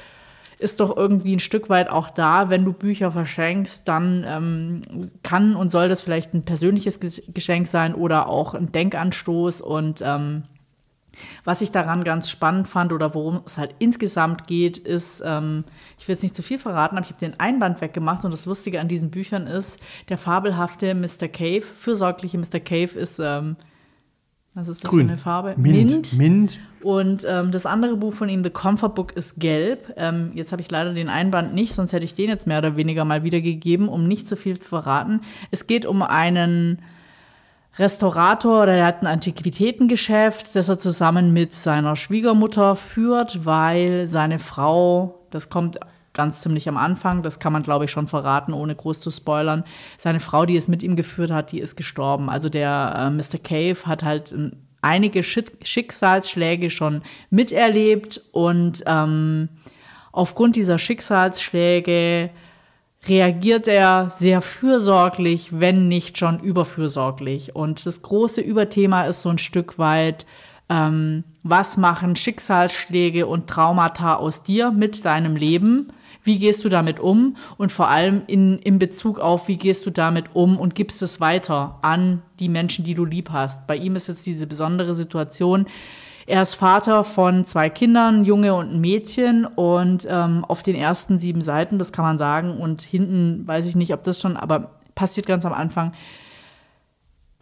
ist 0.60 0.80
doch 0.80 0.96
irgendwie 0.96 1.34
ein 1.34 1.40
Stück 1.40 1.68
weit 1.68 1.88
auch 1.90 2.10
da, 2.10 2.50
wenn 2.50 2.64
du 2.64 2.72
Bücher 2.72 3.10
verschenkst, 3.10 3.88
dann 3.88 4.24
ähm, 4.26 4.82
kann 5.22 5.56
und 5.56 5.70
soll 5.70 5.88
das 5.88 6.02
vielleicht 6.02 6.34
ein 6.34 6.44
persönliches 6.44 7.00
Ges- 7.00 7.22
Geschenk 7.32 7.66
sein 7.66 7.94
oder 7.94 8.28
auch 8.28 8.54
ein 8.54 8.70
Denkanstoß 8.70 9.60
und 9.60 10.02
ähm, 10.04 10.44
was 11.44 11.60
ich 11.60 11.72
daran 11.72 12.04
ganz 12.04 12.30
spannend 12.30 12.68
fand 12.68 12.92
oder 12.92 13.14
worum 13.14 13.42
es 13.44 13.58
halt 13.58 13.74
insgesamt 13.78 14.46
geht, 14.46 14.78
ist, 14.78 15.22
ähm, 15.26 15.64
ich 15.98 16.06
will 16.06 16.14
jetzt 16.14 16.22
nicht 16.22 16.36
zu 16.36 16.42
viel 16.42 16.58
verraten, 16.58 16.96
aber 16.96 17.04
ich 17.04 17.12
habe 17.12 17.24
den 17.26 17.40
Einband 17.40 17.80
weggemacht 17.80 18.24
und 18.24 18.30
das 18.30 18.46
Lustige 18.46 18.80
an 18.80 18.88
diesen 18.88 19.10
Büchern 19.10 19.46
ist, 19.46 19.80
der 20.08 20.18
fabelhafte 20.18 20.94
Mr. 20.94 21.28
Cave, 21.28 21.62
fürsorgliche 21.62 22.38
Mr. 22.38 22.60
Cave 22.60 22.98
ist, 22.98 23.18
ähm, 23.18 23.56
was 24.60 24.68
ist 24.68 24.84
das 24.84 24.90
Grün. 24.90 25.06
für 25.06 25.12
eine 25.12 25.18
Farbe? 25.18 25.54
Mint. 25.56 26.16
Mint. 26.16 26.60
Und 26.82 27.26
ähm, 27.28 27.50
das 27.50 27.66
andere 27.66 27.96
Buch 27.96 28.12
von 28.12 28.28
ihm, 28.28 28.42
The 28.42 28.50
Comfort 28.50 28.90
Book, 28.90 29.12
ist 29.12 29.38
gelb. 29.38 29.92
Ähm, 29.96 30.32
jetzt 30.34 30.52
habe 30.52 30.62
ich 30.62 30.70
leider 30.70 30.94
den 30.94 31.08
Einband 31.08 31.54
nicht, 31.54 31.74
sonst 31.74 31.92
hätte 31.92 32.04
ich 32.04 32.14
den 32.14 32.28
jetzt 32.28 32.46
mehr 32.46 32.58
oder 32.58 32.76
weniger 32.76 33.04
mal 33.04 33.22
wiedergegeben, 33.22 33.88
um 33.88 34.08
nicht 34.08 34.26
zu 34.26 34.36
viel 34.36 34.58
zu 34.58 34.68
verraten. 34.68 35.20
Es 35.50 35.66
geht 35.66 35.84
um 35.84 36.02
einen 36.02 36.78
Restaurator 37.78 38.62
oder 38.62 38.74
er 38.74 38.86
hat 38.86 39.02
ein 39.02 39.06
Antiquitätengeschäft, 39.06 40.54
das 40.54 40.68
er 40.68 40.78
zusammen 40.78 41.32
mit 41.32 41.52
seiner 41.52 41.96
Schwiegermutter 41.96 42.76
führt, 42.76 43.44
weil 43.44 44.06
seine 44.06 44.38
Frau, 44.38 45.20
das 45.30 45.50
kommt 45.50 45.78
ganz 46.20 46.42
ziemlich 46.42 46.68
am 46.68 46.76
Anfang, 46.76 47.22
das 47.22 47.38
kann 47.38 47.54
man 47.54 47.62
glaube 47.62 47.86
ich 47.86 47.90
schon 47.90 48.06
verraten, 48.06 48.52
ohne 48.52 48.74
groß 48.74 49.00
zu 49.00 49.10
spoilern, 49.10 49.64
seine 49.96 50.20
Frau, 50.20 50.44
die 50.44 50.54
es 50.54 50.68
mit 50.68 50.82
ihm 50.82 50.94
geführt 50.94 51.30
hat, 51.30 51.50
die 51.50 51.60
ist 51.60 51.76
gestorben. 51.76 52.28
Also 52.28 52.50
der 52.50 52.92
äh, 52.94 53.10
Mr. 53.10 53.38
Cave 53.42 53.86
hat 53.86 54.02
halt 54.02 54.30
ähm, 54.30 54.52
einige 54.82 55.22
Schick 55.22 55.52
Schicksalsschläge 55.62 56.68
schon 56.68 57.00
miterlebt 57.30 58.20
und 58.32 58.82
ähm, 58.84 59.48
aufgrund 60.12 60.56
dieser 60.56 60.78
Schicksalsschläge 60.78 62.28
reagiert 63.08 63.66
er 63.66 64.10
sehr 64.10 64.42
fürsorglich, 64.42 65.58
wenn 65.58 65.88
nicht 65.88 66.18
schon 66.18 66.38
überfürsorglich. 66.38 67.56
Und 67.56 67.86
das 67.86 68.02
große 68.02 68.42
Überthema 68.42 69.04
ist 69.04 69.22
so 69.22 69.30
ein 69.30 69.38
Stück 69.38 69.78
weit, 69.78 70.26
ähm, 70.68 71.24
was 71.42 71.78
machen 71.78 72.14
Schicksalsschläge 72.14 73.26
und 73.26 73.46
Traumata 73.46 74.16
aus 74.16 74.42
dir 74.42 74.70
mit 74.70 75.02
deinem 75.06 75.34
Leben? 75.34 75.94
Wie 76.22 76.38
gehst 76.38 76.64
du 76.64 76.68
damit 76.68 77.00
um? 77.00 77.36
Und 77.56 77.72
vor 77.72 77.88
allem 77.88 78.22
in, 78.26 78.58
in 78.58 78.78
Bezug 78.78 79.18
auf, 79.18 79.48
wie 79.48 79.56
gehst 79.56 79.86
du 79.86 79.90
damit 79.90 80.26
um 80.34 80.58
und 80.58 80.74
gibst 80.74 81.02
es 81.02 81.20
weiter 81.20 81.78
an 81.82 82.22
die 82.38 82.48
Menschen, 82.48 82.84
die 82.84 82.94
du 82.94 83.04
lieb 83.04 83.30
hast. 83.30 83.66
Bei 83.66 83.76
ihm 83.76 83.96
ist 83.96 84.08
jetzt 84.08 84.26
diese 84.26 84.46
besondere 84.46 84.94
Situation, 84.94 85.66
er 86.26 86.42
ist 86.42 86.54
Vater 86.54 87.02
von 87.02 87.44
zwei 87.44 87.70
Kindern, 87.70 88.24
Junge 88.24 88.54
und 88.54 88.72
ein 88.72 88.80
Mädchen. 88.80 89.46
Und 89.46 90.06
ähm, 90.08 90.44
auf 90.46 90.62
den 90.62 90.76
ersten 90.76 91.18
sieben 91.18 91.40
Seiten, 91.40 91.78
das 91.78 91.90
kann 91.90 92.04
man 92.04 92.18
sagen, 92.18 92.60
und 92.60 92.82
hinten 92.82 93.46
weiß 93.48 93.66
ich 93.66 93.74
nicht, 93.74 93.92
ob 93.92 94.04
das 94.04 94.20
schon, 94.20 94.36
aber 94.36 94.70
passiert 94.94 95.26
ganz 95.26 95.44
am 95.44 95.52
Anfang, 95.52 95.92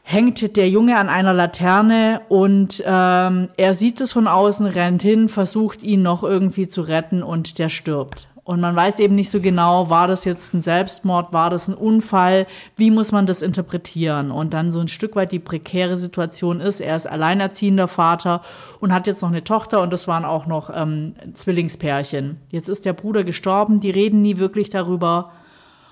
hängt 0.02 0.56
der 0.56 0.70
Junge 0.70 0.96
an 0.96 1.10
einer 1.10 1.34
Laterne 1.34 2.22
und 2.30 2.82
ähm, 2.86 3.50
er 3.58 3.74
sieht 3.74 4.00
es 4.00 4.12
von 4.12 4.26
außen, 4.26 4.64
rennt 4.64 5.02
hin, 5.02 5.28
versucht 5.28 5.82
ihn 5.82 6.00
noch 6.00 6.22
irgendwie 6.22 6.66
zu 6.66 6.80
retten 6.80 7.22
und 7.22 7.58
der 7.58 7.68
stirbt. 7.68 8.26
Und 8.48 8.62
man 8.62 8.74
weiß 8.74 9.00
eben 9.00 9.14
nicht 9.14 9.28
so 9.28 9.42
genau, 9.42 9.90
war 9.90 10.06
das 10.06 10.24
jetzt 10.24 10.54
ein 10.54 10.62
Selbstmord, 10.62 11.34
war 11.34 11.50
das 11.50 11.68
ein 11.68 11.74
Unfall, 11.74 12.46
wie 12.78 12.90
muss 12.90 13.12
man 13.12 13.26
das 13.26 13.42
interpretieren? 13.42 14.30
Und 14.30 14.54
dann 14.54 14.72
so 14.72 14.80
ein 14.80 14.88
Stück 14.88 15.16
weit 15.16 15.32
die 15.32 15.38
prekäre 15.38 15.98
Situation 15.98 16.62
ist, 16.62 16.80
er 16.80 16.96
ist 16.96 17.06
alleinerziehender 17.06 17.88
Vater 17.88 18.40
und 18.80 18.94
hat 18.94 19.06
jetzt 19.06 19.20
noch 19.20 19.28
eine 19.28 19.44
Tochter 19.44 19.82
und 19.82 19.92
das 19.92 20.08
waren 20.08 20.24
auch 20.24 20.46
noch 20.46 20.70
ähm, 20.74 21.12
Zwillingspärchen. 21.34 22.40
Jetzt 22.50 22.70
ist 22.70 22.86
der 22.86 22.94
Bruder 22.94 23.22
gestorben, 23.22 23.80
die 23.80 23.90
reden 23.90 24.22
nie 24.22 24.38
wirklich 24.38 24.70
darüber. 24.70 25.30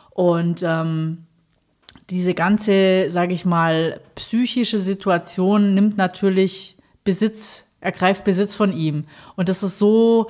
Und 0.08 0.62
ähm, 0.62 1.26
diese 2.08 2.32
ganze, 2.32 3.10
sage 3.10 3.34
ich 3.34 3.44
mal, 3.44 4.00
psychische 4.14 4.78
Situation 4.78 5.74
nimmt 5.74 5.98
natürlich 5.98 6.78
Besitz, 7.04 7.66
ergreift 7.82 8.24
Besitz 8.24 8.56
von 8.56 8.72
ihm. 8.72 9.04
Und 9.34 9.50
das 9.50 9.62
ist 9.62 9.78
so 9.78 10.28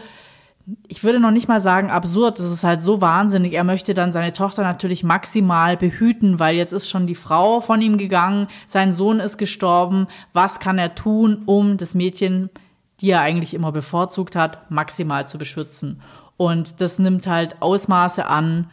ich 0.88 1.04
würde 1.04 1.20
noch 1.20 1.30
nicht 1.30 1.48
mal 1.48 1.60
sagen 1.60 1.90
absurd, 1.90 2.38
das 2.38 2.50
ist 2.50 2.64
halt 2.64 2.82
so 2.82 3.00
wahnsinnig. 3.00 3.52
Er 3.52 3.62
möchte 3.62 3.94
dann 3.94 4.12
seine 4.12 4.32
Tochter 4.32 4.62
natürlich 4.62 5.04
maximal 5.04 5.76
behüten, 5.76 6.40
weil 6.40 6.56
jetzt 6.56 6.72
ist 6.72 6.88
schon 6.88 7.06
die 7.06 7.14
Frau 7.14 7.60
von 7.60 7.80
ihm 7.80 7.98
gegangen, 7.98 8.48
sein 8.66 8.92
Sohn 8.92 9.20
ist 9.20 9.38
gestorben. 9.38 10.08
Was 10.32 10.58
kann 10.58 10.78
er 10.78 10.94
tun, 10.96 11.42
um 11.46 11.76
das 11.76 11.94
Mädchen, 11.94 12.50
die 13.00 13.10
er 13.10 13.20
eigentlich 13.20 13.54
immer 13.54 13.70
bevorzugt 13.70 14.34
hat, 14.34 14.70
maximal 14.70 15.28
zu 15.28 15.38
beschützen? 15.38 16.00
Und 16.36 16.80
das 16.80 16.98
nimmt 16.98 17.26
halt 17.28 17.62
Ausmaße 17.62 18.26
an, 18.26 18.68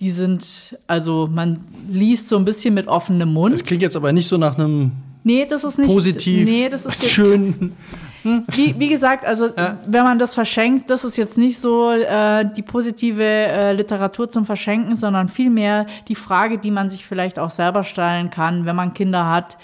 die 0.00 0.10
sind, 0.10 0.78
also 0.86 1.28
man 1.30 1.58
liest 1.88 2.28
so 2.28 2.36
ein 2.36 2.44
bisschen 2.44 2.74
mit 2.74 2.88
offenem 2.88 3.32
Mund. 3.32 3.54
Das 3.54 3.64
klingt 3.64 3.82
jetzt 3.82 3.96
aber 3.96 4.12
nicht 4.12 4.28
so 4.28 4.38
nach 4.38 4.58
einem 4.58 4.92
Nee, 5.26 5.46
das 5.48 5.64
ist 5.64 5.78
nicht 5.78 5.88
positiv, 5.88 6.46
nee, 6.46 6.68
das 6.68 6.84
ist 6.84 7.02
schön. 7.06 7.72
Wie, 8.24 8.78
wie 8.78 8.88
gesagt, 8.88 9.24
also 9.24 9.48
ja. 9.54 9.76
wenn 9.86 10.02
man 10.02 10.18
das 10.18 10.34
verschenkt, 10.34 10.88
das 10.88 11.04
ist 11.04 11.18
jetzt 11.18 11.36
nicht 11.36 11.58
so 11.58 11.90
äh, 11.90 12.44
die 12.56 12.62
positive 12.62 13.22
äh, 13.22 13.72
Literatur 13.72 14.30
zum 14.30 14.46
Verschenken, 14.46 14.96
sondern 14.96 15.28
vielmehr 15.28 15.86
die 16.08 16.14
Frage, 16.14 16.58
die 16.58 16.70
man 16.70 16.88
sich 16.88 17.04
vielleicht 17.04 17.38
auch 17.38 17.50
selber 17.50 17.84
stellen 17.84 18.30
kann, 18.30 18.64
wenn 18.64 18.76
man 18.76 18.94
Kinder 18.94 19.28
hat. 19.28 19.58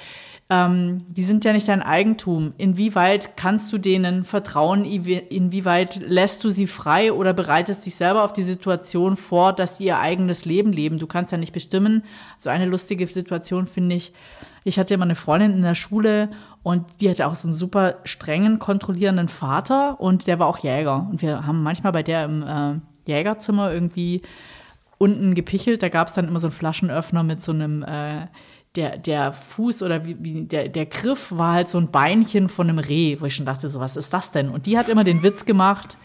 Ähm, 0.50 0.99
die 1.09 1.23
sind 1.23 1.45
ja 1.45 1.52
nicht 1.52 1.69
dein 1.69 1.81
Eigentum. 1.81 2.52
Inwieweit 2.59 3.37
kannst 3.37 3.73
du 3.73 3.79
denen 3.79 4.25
vertrauen? 4.25 4.85
Inwieweit 4.85 6.02
lässt 6.07 6.43
du 6.43 6.50
sie 6.50 6.67
frei 6.67 7.12
oder 7.12 7.33
bereitest 7.33 7.87
dich 7.87 7.95
selber 7.95 8.25
auf 8.25 8.33
die 8.33 8.43
Situation 8.43 9.17
vor, 9.17 9.52
dass 9.52 9.76
sie 9.76 9.85
ihr 9.85 10.00
eigenes 10.00 10.45
Leben 10.45 10.73
leben? 10.73 10.99
Du 10.99 11.07
kannst 11.07 11.31
ja 11.31 11.38
nicht 11.38 11.52
bestimmen. 11.52 12.02
So 12.37 12.50
eine 12.50 12.67
lustige 12.67 13.07
Situation 13.07 13.67
finde 13.67 13.95
ich. 13.95 14.12
Ich 14.64 14.79
hatte 14.79 14.93
immer 14.95 15.05
eine 15.05 15.14
Freundin 15.14 15.52
in 15.52 15.62
der 15.62 15.76
Schule 15.76 16.31
und 16.62 16.85
die 17.00 17.09
hatte 17.09 17.26
auch 17.26 17.35
so 17.35 17.49
einen 17.49 17.55
super 17.55 17.97
strengen, 18.05 18.59
kontrollierenden 18.59 19.29
Vater 19.29 19.99
und 19.99 20.26
der 20.26 20.38
war 20.38 20.47
auch 20.47 20.59
Jäger. 20.59 21.07
Und 21.11 21.23
wir 21.23 21.47
haben 21.47 21.62
manchmal 21.62 21.93
bei 21.93 22.02
der 22.02 22.25
im 22.25 22.43
äh, 22.43 23.11
Jägerzimmer 23.11 23.73
irgendwie 23.73 24.23
unten 24.99 25.35
gepichelt. 25.35 25.83
Da 25.83 25.88
gab 25.88 26.09
es 26.09 26.14
dann 26.14 26.29
immer 26.29 26.40
so 26.40 26.49
einen 26.49 26.52
Flaschenöffner 26.52 27.23
mit 27.23 27.43
so 27.43 27.52
einem, 27.52 27.83
äh, 27.83 28.26
der, 28.76 28.99
der 28.99 29.33
Fuß 29.33 29.83
oder 29.83 30.05
wie, 30.05 30.17
wie, 30.21 30.45
der, 30.45 30.69
der 30.69 30.87
Griff 30.87 31.33
war 31.33 31.55
halt 31.55 31.71
so 31.71 31.79
ein 31.79 31.90
Beinchen 31.90 32.49
von 32.49 32.69
einem 32.69 32.79
Reh, 32.79 33.17
wo 33.21 33.25
ich 33.25 33.35
schon 33.35 33.47
dachte, 33.47 33.69
so 33.69 33.81
was 33.81 33.97
ist 33.97 34.12
das 34.12 34.31
denn? 34.31 34.50
Und 34.50 34.67
die 34.67 34.76
hat 34.76 34.90
immer 34.90 35.02
den 35.02 35.23
Witz 35.23 35.47
gemacht, 35.47 35.97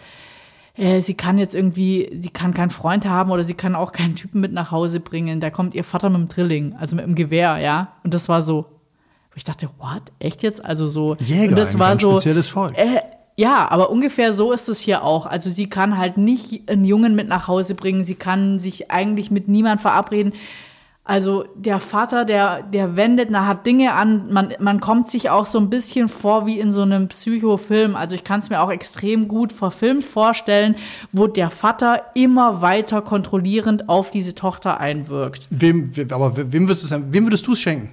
äh, 0.77 1.01
sie 1.01 1.13
kann 1.13 1.37
jetzt 1.37 1.53
irgendwie, 1.53 2.09
sie 2.17 2.29
kann 2.29 2.53
keinen 2.53 2.69
Freund 2.69 3.05
haben 3.05 3.31
oder 3.31 3.43
sie 3.43 3.53
kann 3.53 3.75
auch 3.75 3.91
keinen 3.91 4.15
Typen 4.15 4.41
mit 4.41 4.53
nach 4.53 4.71
Hause 4.71 4.99
bringen. 4.99 5.39
Da 5.39 5.49
kommt 5.49 5.75
ihr 5.75 5.83
Vater 5.83 6.09
mit 6.09 6.21
dem 6.21 6.27
Drilling, 6.27 6.75
also 6.75 6.95
mit 6.95 7.05
dem 7.05 7.15
Gewehr, 7.15 7.57
ja. 7.57 7.93
Und 8.03 8.13
das 8.13 8.29
war 8.29 8.41
so, 8.41 8.74
ich 9.35 9.43
dachte, 9.43 9.69
what? 9.77 10.03
Echt 10.19 10.43
jetzt? 10.43 10.63
Also 10.63 10.87
so. 10.87 11.15
Jäger, 11.19 11.49
und 11.49 11.57
das 11.57 11.75
ein 11.75 11.79
war 11.79 11.89
ganz 11.89 12.01
so, 12.01 12.11
spezielles 12.13 12.49
Volk. 12.49 12.77
Äh, 12.77 13.01
ja, 13.37 13.69
aber 13.69 13.89
ungefähr 13.89 14.31
so 14.31 14.53
ist 14.53 14.69
es 14.69 14.79
hier 14.79 15.03
auch. 15.03 15.25
Also 15.25 15.49
sie 15.49 15.67
kann 15.67 15.97
halt 15.97 16.17
nicht 16.17 16.69
einen 16.69 16.85
Jungen 16.85 17.15
mit 17.15 17.27
nach 17.27 17.47
Hause 17.47 17.75
bringen. 17.75 18.03
Sie 18.03 18.15
kann 18.15 18.59
sich 18.59 18.91
eigentlich 18.91 19.31
mit 19.31 19.49
niemand 19.49 19.81
verabreden. 19.81 20.33
Also 21.07 21.45
der 21.53 21.79
Vater, 21.79 22.25
der, 22.25 22.63
der 22.63 22.95
wendet 22.95 23.29
nachher 23.29 23.55
Dinge 23.55 23.93
an, 23.93 24.33
man, 24.33 24.53
man 24.59 24.79
kommt 24.79 25.07
sich 25.07 25.29
auch 25.29 25.45
so 25.45 25.59
ein 25.59 25.69
bisschen 25.69 26.07
vor 26.07 26.47
wie 26.47 26.59
in 26.59 26.71
so 26.71 26.81
einem 26.81 27.09
Psychofilm. 27.09 27.95
Also 27.95 28.15
ich 28.15 28.23
kann 28.23 28.39
es 28.39 28.49
mir 28.49 28.59
auch 28.61 28.71
extrem 28.71 29.27
gut 29.27 29.51
verfilmt 29.51 30.03
vorstellen, 30.03 30.75
wo 31.11 31.27
der 31.27 31.51
Vater 31.51 32.05
immer 32.15 32.61
weiter 32.61 33.03
kontrollierend 33.03 33.87
auf 33.87 34.09
diese 34.09 34.33
Tochter 34.33 34.79
einwirkt. 34.79 35.47
Wem, 35.51 35.91
aber 36.09 36.37
wem 36.37 36.67
würdest, 36.67 36.91
wem 36.91 37.25
würdest 37.27 37.45
du 37.45 37.51
es 37.51 37.59
schenken? 37.59 37.91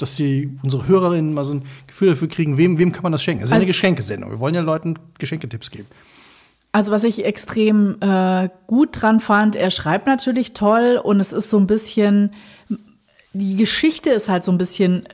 Dass 0.00 0.16
die, 0.16 0.50
unsere 0.62 0.86
Hörerinnen 0.88 1.34
mal 1.34 1.44
so 1.44 1.54
ein 1.54 1.64
Gefühl 1.86 2.10
dafür 2.10 2.28
kriegen, 2.28 2.56
wem, 2.56 2.78
wem 2.78 2.92
kann 2.92 3.02
man 3.02 3.12
das 3.12 3.22
schenken? 3.22 3.42
Es 3.42 3.50
ist 3.50 3.52
also, 3.52 3.62
eine 3.62 3.66
Geschenkesendung. 3.66 4.30
Wir 4.30 4.38
wollen 4.38 4.54
ja 4.54 4.60
Leuten 4.60 4.98
Geschenketipps 5.18 5.70
geben. 5.70 5.86
Also 6.72 6.92
was 6.92 7.04
ich 7.04 7.24
extrem 7.24 7.96
äh, 8.00 8.48
gut 8.66 8.90
dran 8.92 9.18
fand, 9.18 9.56
er 9.56 9.70
schreibt 9.70 10.06
natürlich 10.06 10.54
toll 10.54 11.00
und 11.02 11.18
es 11.18 11.32
ist 11.32 11.50
so 11.50 11.58
ein 11.58 11.66
bisschen, 11.66 12.30
die 13.32 13.56
Geschichte 13.56 14.10
ist 14.10 14.28
halt 14.28 14.44
so 14.44 14.52
ein 14.52 14.58
bisschen 14.58 15.08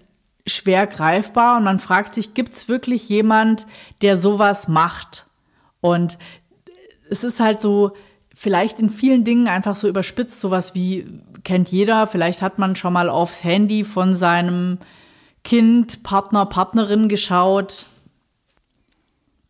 schwer 0.46 0.86
greifbar 0.86 1.56
und 1.56 1.64
man 1.64 1.78
fragt 1.78 2.14
sich, 2.14 2.34
gibt 2.34 2.52
es 2.54 2.68
wirklich 2.68 3.08
jemand, 3.08 3.66
der 4.02 4.16
sowas 4.16 4.68
macht? 4.68 5.26
Und 5.80 6.18
es 7.10 7.24
ist 7.24 7.40
halt 7.40 7.60
so, 7.60 7.92
vielleicht 8.34 8.78
in 8.78 8.90
vielen 8.90 9.24
Dingen 9.24 9.48
einfach 9.48 9.74
so 9.74 9.88
überspitzt, 9.88 10.42
sowas 10.42 10.74
wie 10.74 11.06
kennt 11.46 11.70
jeder, 11.70 12.06
vielleicht 12.06 12.42
hat 12.42 12.58
man 12.58 12.76
schon 12.76 12.92
mal 12.92 13.08
aufs 13.08 13.42
Handy 13.44 13.84
von 13.84 14.14
seinem 14.14 14.78
Kind, 15.44 16.02
Partner, 16.02 16.44
Partnerin 16.44 17.08
geschaut, 17.08 17.86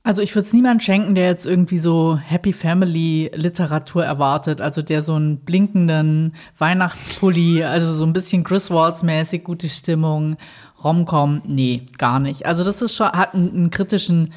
also 0.07 0.23
ich 0.23 0.37
würde 0.37 0.47
es 0.47 0.53
niemand 0.53 0.85
schenken, 0.85 1.17
der 1.17 1.27
jetzt 1.27 1.47
irgendwie 1.47 1.79
so 1.79 2.17
Happy 2.17 2.53
Family 2.53 3.29
Literatur 3.35 4.05
erwartet, 4.05 4.61
also 4.61 4.81
der 4.81 5.03
so 5.03 5.15
einen 5.15 5.39
blinkenden 5.39 6.37
Weihnachtspulli, 6.57 7.65
also 7.65 7.93
so 7.93 8.07
ein 8.07 8.13
bisschen 8.13 8.45
Chris 8.45 8.71
Waltz 8.71 9.03
mäßig 9.03 9.43
gute 9.43 9.69
Stimmung, 9.69 10.37
Romcom, 10.85 11.43
nee, 11.45 11.87
gar 11.99 12.21
nicht. 12.21 12.47
Also 12.47 12.63
das 12.63 12.83
ist 12.83 12.95
schon 12.95 13.09
hat 13.09 13.35
einen, 13.35 13.51
einen 13.51 13.71
kritischen 13.71 14.33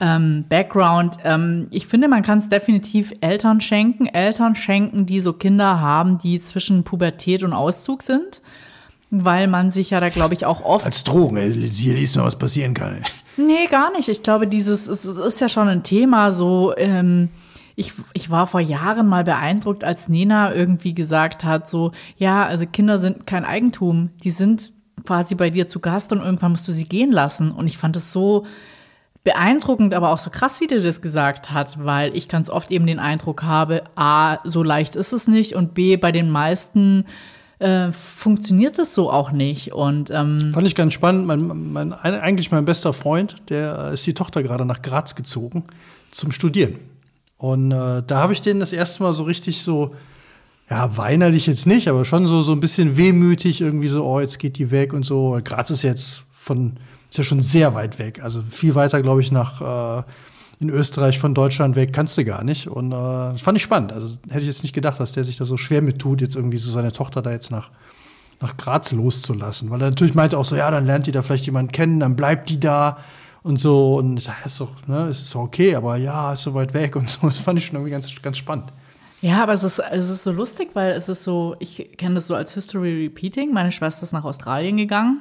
ähm, 0.00 0.44
Background. 0.48 1.16
Ähm, 1.24 1.68
ich 1.70 1.86
finde, 1.86 2.08
man 2.08 2.22
kann 2.22 2.38
es 2.38 2.48
definitiv 2.48 3.12
Eltern 3.20 3.60
schenken, 3.60 4.06
Eltern 4.06 4.54
schenken, 4.54 5.06
die 5.06 5.20
so 5.20 5.32
Kinder 5.32 5.80
haben, 5.80 6.18
die 6.18 6.40
zwischen 6.40 6.84
Pubertät 6.84 7.42
und 7.42 7.52
Auszug 7.52 8.02
sind 8.02 8.40
weil 9.22 9.46
man 9.46 9.70
sich 9.70 9.90
ja 9.90 10.00
da, 10.00 10.08
glaube 10.08 10.34
ich, 10.34 10.44
auch 10.44 10.62
oft. 10.62 10.84
Als 10.84 11.04
Drogen, 11.04 11.36
hier 11.36 11.94
liest 11.94 12.16
mal, 12.16 12.24
was 12.24 12.36
passieren 12.36 12.74
kann. 12.74 13.04
Nee, 13.36 13.66
gar 13.70 13.92
nicht. 13.92 14.08
Ich 14.08 14.22
glaube, 14.22 14.46
dieses 14.46 14.88
es, 14.88 15.04
es 15.04 15.18
ist 15.18 15.40
ja 15.40 15.48
schon 15.48 15.68
ein 15.68 15.82
Thema 15.82 16.32
so. 16.32 16.74
Ähm, 16.76 17.28
ich, 17.76 17.92
ich 18.12 18.30
war 18.30 18.46
vor 18.46 18.60
Jahren 18.60 19.08
mal 19.08 19.24
beeindruckt, 19.24 19.82
als 19.82 20.08
Nena 20.08 20.54
irgendwie 20.54 20.94
gesagt 20.94 21.44
hat, 21.44 21.68
so, 21.68 21.90
ja, 22.16 22.44
also 22.46 22.66
Kinder 22.66 22.98
sind 22.98 23.26
kein 23.26 23.44
Eigentum, 23.44 24.10
die 24.22 24.30
sind 24.30 24.72
quasi 25.04 25.34
bei 25.34 25.50
dir 25.50 25.66
zu 25.66 25.80
Gast 25.80 26.12
und 26.12 26.20
irgendwann 26.20 26.52
musst 26.52 26.68
du 26.68 26.72
sie 26.72 26.84
gehen 26.84 27.10
lassen. 27.10 27.50
Und 27.50 27.66
ich 27.66 27.76
fand 27.76 27.96
es 27.96 28.12
so 28.12 28.46
beeindruckend, 29.24 29.94
aber 29.94 30.12
auch 30.12 30.18
so 30.18 30.30
krass, 30.30 30.60
wie 30.60 30.66
der 30.66 30.80
das 30.80 31.00
gesagt 31.00 31.50
hat, 31.50 31.82
weil 31.82 32.14
ich 32.14 32.28
ganz 32.28 32.50
oft 32.50 32.70
eben 32.70 32.86
den 32.86 32.98
Eindruck 32.98 33.42
habe, 33.42 33.82
a, 33.96 34.38
so 34.44 34.62
leicht 34.62 34.96
ist 34.96 35.12
es 35.12 35.26
nicht 35.26 35.54
und 35.54 35.74
b, 35.74 35.96
bei 35.96 36.12
den 36.12 36.30
meisten 36.30 37.06
äh, 37.58 37.90
funktioniert 37.92 38.78
es 38.78 38.94
so 38.94 39.10
auch 39.10 39.32
nicht. 39.32 39.72
Und, 39.72 40.10
ähm 40.10 40.50
Fand 40.52 40.66
ich 40.66 40.74
ganz 40.74 40.92
spannend. 40.92 41.26
Mein, 41.26 41.72
mein, 41.72 41.92
eigentlich 41.94 42.50
mein 42.50 42.66
bester 42.66 42.92
Freund, 42.92 43.36
der 43.48 43.92
ist 43.92 44.06
die 44.06 44.12
Tochter 44.12 44.42
gerade 44.42 44.66
nach 44.66 44.82
Graz 44.82 45.14
gezogen 45.14 45.64
zum 46.10 46.30
Studieren. 46.30 46.76
Und 47.38 47.72
äh, 47.72 48.02
da 48.06 48.18
habe 48.18 48.34
ich 48.34 48.42
den 48.42 48.60
das 48.60 48.72
erste 48.72 49.02
Mal 49.02 49.14
so 49.14 49.24
richtig 49.24 49.62
so, 49.62 49.94
ja, 50.68 50.96
weinerlich 50.96 51.46
jetzt 51.46 51.66
nicht, 51.66 51.88
aber 51.88 52.04
schon 52.04 52.26
so, 52.26 52.42
so 52.42 52.52
ein 52.52 52.60
bisschen 52.60 52.96
wehmütig, 52.98 53.62
irgendwie 53.62 53.88
so, 53.88 54.04
oh, 54.04 54.20
jetzt 54.20 54.38
geht 54.38 54.58
die 54.58 54.70
weg 54.70 54.92
und 54.92 55.04
so. 55.04 55.40
Graz 55.42 55.70
ist 55.70 55.82
jetzt 55.82 56.24
von, 56.38 56.78
ist 57.14 57.18
ja 57.18 57.24
schon 57.24 57.42
sehr 57.42 57.76
weit 57.76 58.00
weg. 58.00 58.20
Also 58.24 58.42
viel 58.42 58.74
weiter, 58.74 59.00
glaube 59.00 59.20
ich, 59.20 59.30
nach, 59.30 60.00
äh, 60.00 60.02
in 60.58 60.68
Österreich 60.68 61.20
von 61.20 61.32
Deutschland 61.32 61.76
weg 61.76 61.92
kannst 61.92 62.18
du 62.18 62.24
gar 62.24 62.42
nicht. 62.42 62.66
Und 62.66 62.90
äh, 62.90 63.32
das 63.32 63.40
fand 63.40 63.56
ich 63.56 63.62
spannend. 63.62 63.92
Also 63.92 64.16
hätte 64.28 64.40
ich 64.40 64.48
jetzt 64.48 64.64
nicht 64.64 64.74
gedacht, 64.74 64.98
dass 64.98 65.12
der 65.12 65.22
sich 65.22 65.36
da 65.36 65.44
so 65.44 65.56
schwer 65.56 65.80
mit 65.80 66.00
tut, 66.00 66.20
jetzt 66.20 66.34
irgendwie 66.34 66.58
so 66.58 66.72
seine 66.72 66.90
Tochter 66.90 67.22
da 67.22 67.30
jetzt 67.30 67.52
nach, 67.52 67.70
nach 68.40 68.56
Graz 68.56 68.90
loszulassen. 68.90 69.70
Weil 69.70 69.80
er 69.80 69.90
natürlich 69.90 70.16
meinte 70.16 70.36
auch 70.36 70.44
so, 70.44 70.56
ja, 70.56 70.68
dann 70.72 70.86
lernt 70.86 71.06
die 71.06 71.12
da 71.12 71.22
vielleicht 71.22 71.46
jemanden 71.46 71.70
kennen, 71.70 72.00
dann 72.00 72.16
bleibt 72.16 72.50
die 72.50 72.58
da 72.58 72.98
und 73.44 73.60
so. 73.60 73.94
Und 73.94 74.16
ich 74.16 74.24
sag, 74.24 74.44
ist 74.44 74.60
doch, 74.60 74.74
ne, 74.88 75.08
ist 75.08 75.36
okay, 75.36 75.76
aber 75.76 75.94
ja, 75.94 76.32
ist 76.32 76.42
so 76.42 76.52
weit 76.54 76.74
weg 76.74 76.96
und 76.96 77.08
so. 77.08 77.28
Das 77.28 77.38
fand 77.38 77.60
ich 77.60 77.66
schon 77.66 77.76
irgendwie 77.76 77.92
ganz, 77.92 78.10
ganz 78.22 78.38
spannend. 78.38 78.72
Ja, 79.22 79.40
aber 79.44 79.52
es 79.52 79.62
ist, 79.62 79.78
es 79.78 80.10
ist 80.10 80.24
so 80.24 80.32
lustig, 80.32 80.70
weil 80.74 80.90
es 80.94 81.08
ist 81.08 81.22
so, 81.22 81.54
ich 81.60 81.96
kenne 81.96 82.16
das 82.16 82.26
so 82.26 82.34
als 82.34 82.54
History 82.54 83.04
Repeating. 83.04 83.52
Meine 83.52 83.70
Schwester 83.70 84.02
ist 84.02 84.12
nach 84.12 84.24
Australien 84.24 84.76
gegangen 84.76 85.20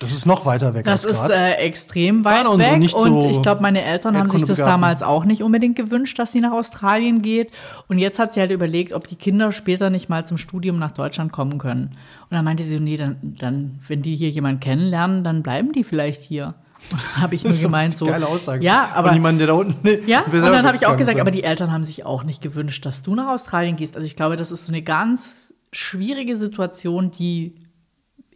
das 0.00 0.12
ist 0.12 0.24
noch 0.24 0.46
weiter 0.46 0.72
weg 0.72 0.86
das 0.86 1.04
ist 1.04 1.28
äh, 1.28 1.56
extrem 1.56 2.24
weit 2.24 2.46
und 2.46 2.58
weg. 2.58 2.90
So 2.90 3.00
und 3.00 3.22
ich 3.22 3.42
glaube, 3.42 3.60
meine 3.60 3.84
Eltern 3.84 4.16
haben 4.16 4.30
sich 4.30 4.44
das 4.44 4.56
damals 4.56 5.02
auch 5.02 5.26
nicht 5.26 5.42
unbedingt 5.42 5.76
gewünscht, 5.76 6.18
dass 6.18 6.32
sie 6.32 6.40
nach 6.40 6.52
Australien 6.52 7.20
geht. 7.20 7.52
Und 7.86 7.98
jetzt 7.98 8.18
hat 8.18 8.32
sie 8.32 8.40
halt 8.40 8.50
überlegt, 8.50 8.94
ob 8.94 9.06
die 9.06 9.16
Kinder 9.16 9.52
später 9.52 9.90
nicht 9.90 10.08
mal 10.08 10.24
zum 10.24 10.38
Studium 10.38 10.78
nach 10.78 10.92
Deutschland 10.92 11.32
kommen 11.32 11.58
können. 11.58 11.98
Und 12.30 12.36
dann 12.36 12.46
meinte 12.46 12.64
sie, 12.64 12.80
nee, 12.80 12.96
dann, 12.96 13.18
dann 13.38 13.78
wenn 13.86 14.00
die 14.00 14.16
hier 14.16 14.30
jemanden 14.30 14.60
kennenlernen, 14.60 15.22
dann 15.22 15.42
bleiben 15.42 15.72
die 15.72 15.84
vielleicht 15.84 16.22
hier. 16.22 16.54
habe 17.20 17.34
ich 17.34 17.44
nur 17.44 17.52
gemeint 17.52 17.94
so. 17.94 18.06
Geile 18.06 18.26
Aussage. 18.26 18.64
Ja, 18.64 18.88
aber 18.94 19.12
jemand, 19.12 19.38
der 19.38 19.48
da 19.48 19.52
unten. 19.52 19.86
Ja, 20.06 20.22
und 20.22 20.32
dann 20.32 20.66
habe 20.66 20.76
ich 20.76 20.86
auch 20.86 20.96
gesagt, 20.96 21.18
sein. 21.18 21.20
aber 21.20 21.30
die 21.30 21.42
Eltern 21.44 21.72
haben 21.72 21.84
sich 21.84 22.06
auch 22.06 22.24
nicht 22.24 22.40
gewünscht, 22.40 22.86
dass 22.86 23.02
du 23.02 23.14
nach 23.14 23.28
Australien 23.28 23.76
gehst. 23.76 23.96
Also 23.96 24.06
ich 24.06 24.16
glaube, 24.16 24.36
das 24.36 24.50
ist 24.50 24.64
so 24.64 24.72
eine 24.72 24.80
ganz 24.80 25.52
schwierige 25.72 26.38
Situation, 26.38 27.10
die 27.10 27.54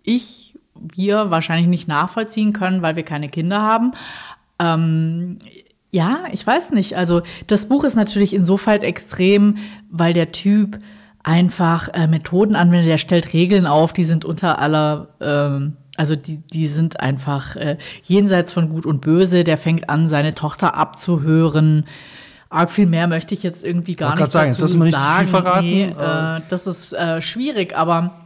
ich 0.03 0.54
wir 0.81 1.31
wahrscheinlich 1.31 1.69
nicht 1.69 1.89
nachvollziehen 1.89 2.53
können, 2.53 2.83
weil 2.83 2.97
wir 2.97 3.05
keine 3.05 3.29
Kinder 3.29 3.61
haben. 3.61 3.93
Ähm, 4.59 5.39
ja, 5.91 6.25
ich 6.33 6.45
weiß 6.45 6.73
nicht. 6.73 6.97
Also 6.97 7.23
das 7.47 7.69
Buch 7.69 7.85
ist 7.85 7.95
natürlich 7.95 8.35
insofern 8.35 8.83
extrem, 8.83 9.59
weil 9.91 10.13
der 10.13 10.33
Typ 10.33 10.79
einfach 11.23 11.89
äh, 11.95 12.07
Methoden 12.07 12.57
anwendet. 12.57 12.89
Der 12.89 12.99
stellt 12.99 13.33
Regeln 13.33 13.67
auf, 13.67 13.93
die 13.93 14.05
sind 14.05 14.25
unter 14.25 14.59
aller, 14.59 15.09
ähm, 15.21 15.77
also 15.97 16.17
die, 16.17 16.39
die 16.53 16.67
sind 16.67 16.99
einfach 17.01 17.57
äh, 17.57 17.79
jenseits 18.03 18.53
von 18.53 18.69
Gut 18.69 18.87
und 18.87 19.01
Böse. 19.03 19.45
Der 19.45 19.57
fängt 19.57 19.89
an, 19.89 20.09
seine 20.09 20.35
Tochter 20.35 20.75
abzuhören. 20.75 21.85
Arg 22.51 22.71
viel 22.71 22.87
mehr 22.87 23.07
möchte 23.07 23.35
ich 23.35 23.43
jetzt 23.43 23.65
irgendwie 23.65 23.95
gar 23.95 24.17
nicht 24.17 24.33
sagen. 24.33 24.51
dazu 24.51 24.67
sagen. 24.67 24.85
Jetzt 24.85 24.97
nicht 24.97 25.19
viel 25.19 25.27
verraten. 25.27 25.67
Nee, 25.67 25.85
äh, 25.85 26.41
das 26.49 26.67
ist 26.67 26.93
äh, 26.93 27.23
schwierig, 27.23 27.77
aber 27.77 28.24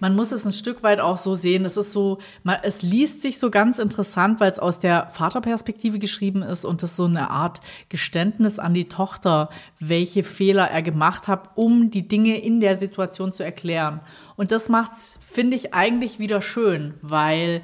man 0.00 0.14
muss 0.14 0.32
es 0.32 0.44
ein 0.44 0.52
Stück 0.52 0.82
weit 0.82 1.00
auch 1.00 1.16
so 1.16 1.34
sehen. 1.34 1.64
Es 1.64 1.76
ist 1.76 1.92
so, 1.92 2.18
man, 2.42 2.58
es 2.62 2.82
liest 2.82 3.22
sich 3.22 3.38
so 3.38 3.50
ganz 3.50 3.78
interessant, 3.78 4.40
weil 4.40 4.50
es 4.50 4.58
aus 4.58 4.80
der 4.80 5.08
Vaterperspektive 5.10 5.98
geschrieben 5.98 6.42
ist 6.42 6.64
und 6.64 6.82
das 6.82 6.96
so 6.96 7.04
eine 7.04 7.30
Art 7.30 7.60
Geständnis 7.88 8.58
an 8.58 8.74
die 8.74 8.86
Tochter, 8.86 9.48
welche 9.78 10.22
Fehler 10.22 10.70
er 10.70 10.82
gemacht 10.82 11.28
hat, 11.28 11.50
um 11.54 11.90
die 11.90 12.08
Dinge 12.08 12.40
in 12.42 12.60
der 12.60 12.76
Situation 12.76 13.32
zu 13.32 13.44
erklären. 13.44 14.00
Und 14.36 14.52
das 14.52 14.68
macht's, 14.68 15.18
finde 15.20 15.56
ich, 15.56 15.74
eigentlich 15.74 16.18
wieder 16.18 16.42
schön, 16.42 16.94
weil 17.02 17.62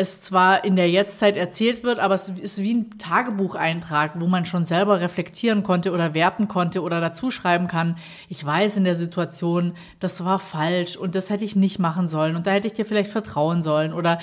es 0.00 0.20
zwar 0.20 0.64
in 0.64 0.76
der 0.76 0.88
Jetztzeit 0.88 1.36
erzählt 1.36 1.82
wird, 1.82 1.98
aber 1.98 2.14
es 2.14 2.28
ist 2.28 2.62
wie 2.62 2.72
ein 2.72 2.98
Tagebucheintrag, 2.98 4.12
wo 4.20 4.28
man 4.28 4.46
schon 4.46 4.64
selber 4.64 5.00
reflektieren 5.00 5.64
konnte 5.64 5.90
oder 5.90 6.14
werten 6.14 6.46
konnte 6.46 6.82
oder 6.82 7.00
dazu 7.00 7.32
schreiben 7.32 7.66
kann, 7.66 7.98
ich 8.28 8.42
weiß 8.44 8.76
in 8.76 8.84
der 8.84 8.94
Situation, 8.94 9.74
das 9.98 10.24
war 10.24 10.38
falsch 10.38 10.96
und 10.96 11.16
das 11.16 11.30
hätte 11.30 11.44
ich 11.44 11.56
nicht 11.56 11.80
machen 11.80 12.08
sollen 12.08 12.36
und 12.36 12.46
da 12.46 12.52
hätte 12.52 12.68
ich 12.68 12.74
dir 12.74 12.84
vielleicht 12.84 13.10
vertrauen 13.10 13.64
sollen 13.64 13.92
oder 13.92 14.20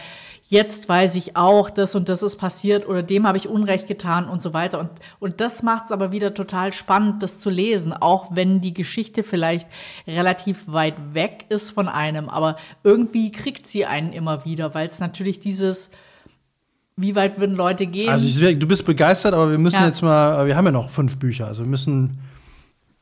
jetzt 0.47 0.87
weiß 0.87 1.15
ich 1.15 1.35
auch, 1.35 1.69
das 1.69 1.95
und 1.95 2.07
das 2.07 2.21
ist 2.21 2.37
passiert 2.37 2.87
oder 2.87 3.01
dem 3.01 3.25
habe 3.27 3.37
ich 3.37 3.47
Unrecht 3.47 3.87
getan 3.87 4.25
und 4.25 4.41
so 4.41 4.53
weiter. 4.53 4.79
Und, 4.79 4.89
und 5.19 5.41
das 5.41 5.63
macht 5.63 5.85
es 5.85 5.91
aber 5.91 6.11
wieder 6.11 6.33
total 6.33 6.71
spannend, 6.73 7.23
das 7.23 7.39
zu 7.39 7.49
lesen, 7.49 7.93
auch 7.93 8.35
wenn 8.35 8.61
die 8.61 8.73
Geschichte 8.73 9.23
vielleicht 9.23 9.67
relativ 10.07 10.71
weit 10.71 10.95
weg 11.13 11.45
ist 11.49 11.71
von 11.71 11.87
einem. 11.87 12.29
Aber 12.29 12.57
irgendwie 12.83 13.31
kriegt 13.31 13.65
sie 13.65 13.85
einen 13.85 14.13
immer 14.13 14.45
wieder, 14.45 14.73
weil 14.73 14.87
es 14.87 14.99
natürlich 14.99 15.39
dieses 15.39 15.91
wie 16.97 17.13
weit 17.13 17.39
würden 17.39 17.57
Leute 17.57 17.87
gehen? 17.87 18.09
Also 18.09 18.25
ich, 18.25 18.57
du 18.57 18.67
bist 18.67 18.85
begeistert, 18.85 19.33
aber 19.33 19.51
wir 19.51 19.57
müssen 19.57 19.81
ja. 19.81 19.87
jetzt 19.87 20.01
mal, 20.01 20.47
wir 20.47 20.55
haben 20.55 20.65
ja 20.65 20.71
noch 20.71 20.89
fünf 20.89 21.17
Bücher, 21.17 21.45
also 21.45 21.63
wir 21.63 21.69
müssen 21.69 22.19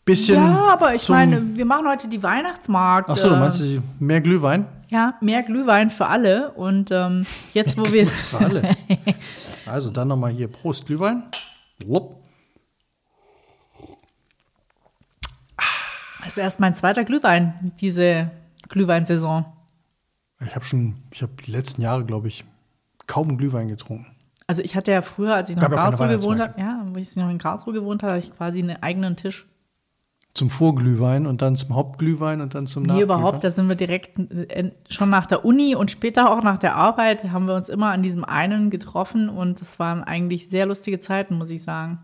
bisschen. 0.05 0.35
Ja, 0.35 0.73
aber 0.73 0.95
ich 0.95 1.07
meine, 1.09 1.55
wir 1.55 1.65
machen 1.65 1.87
heute 1.87 2.07
die 2.07 2.21
Weihnachtsmarkt. 2.21 3.09
Ach 3.09 3.17
so, 3.17 3.29
du 3.29 3.35
meinst 3.37 3.61
du 3.61 3.81
mehr 3.99 4.21
Glühwein? 4.21 4.65
Ja, 4.89 5.15
mehr 5.21 5.43
Glühwein 5.43 5.89
für 5.89 6.07
alle. 6.07 6.51
Und 6.51 6.91
ähm, 6.91 7.25
jetzt, 7.53 7.77
wo 7.77 7.91
wir. 7.91 8.07
für 8.07 8.37
alle. 8.39 8.75
Also 9.65 9.91
dann 9.91 10.09
nochmal 10.09 10.31
hier 10.31 10.49
Prost 10.49 10.85
Glühwein. 10.87 11.23
Wupp. 11.85 12.17
Das 16.19 16.33
ist 16.33 16.37
erst 16.37 16.59
mein 16.59 16.75
zweiter 16.75 17.05
Glühwein, 17.05 17.71
diese 17.79 18.29
Glühweinsaison. 18.67 19.45
Ich 20.41 20.53
habe 20.53 20.65
schon, 20.65 20.95
ich 21.11 21.21
habe 21.21 21.31
die 21.45 21.51
letzten 21.51 21.81
Jahre, 21.81 22.03
glaube 22.03 22.27
ich, 22.27 22.43
kaum 23.07 23.37
Glühwein 23.37 23.69
getrunken. 23.69 24.13
Also 24.47 24.61
ich 24.61 24.75
hatte 24.75 24.91
ja 24.91 25.01
früher, 25.01 25.33
als 25.35 25.49
ich 25.49 25.55
noch 25.55 25.63
in 25.63 25.71
Karlsruhe 25.71 26.09
gewohnt 26.09 26.41
habe, 26.41 26.59
ja, 26.59 26.85
wo 26.85 26.97
ich 26.97 27.15
noch 27.15 27.29
in 27.29 27.37
Karlsruhe 27.37 27.73
gewohnt 27.73 28.03
habe, 28.03 28.13
hatte 28.13 28.27
ich 28.27 28.35
quasi 28.35 28.59
einen 28.59 28.81
eigenen 28.83 29.15
Tisch 29.15 29.47
zum 30.33 30.49
Vorglühwein 30.49 31.27
und 31.27 31.41
dann 31.41 31.55
zum 31.55 31.75
Hauptglühwein 31.75 32.41
und 32.41 32.55
dann 32.55 32.65
zum 32.65 32.83
Nachglühwein? 32.83 32.97
Nee, 32.97 33.03
überhaupt, 33.03 33.43
da 33.43 33.51
sind 33.51 33.67
wir 33.67 33.75
direkt 33.75 34.17
äh, 34.17 34.71
schon 34.89 35.09
nach 35.09 35.27
der 35.27 35.45
Uni 35.45 35.75
und 35.75 35.91
später 35.91 36.31
auch 36.31 36.41
nach 36.41 36.57
der 36.57 36.75
Arbeit 36.75 37.31
haben 37.31 37.45
wir 37.45 37.55
uns 37.55 37.69
immer 37.69 37.91
an 37.91 38.01
diesem 38.01 38.25
einen 38.25 38.69
getroffen 38.69 39.29
und 39.29 39.61
es 39.61 39.79
waren 39.79 40.03
eigentlich 40.03 40.49
sehr 40.49 40.65
lustige 40.65 40.99
Zeiten, 40.99 41.37
muss 41.37 41.51
ich 41.51 41.61
sagen. 41.61 41.99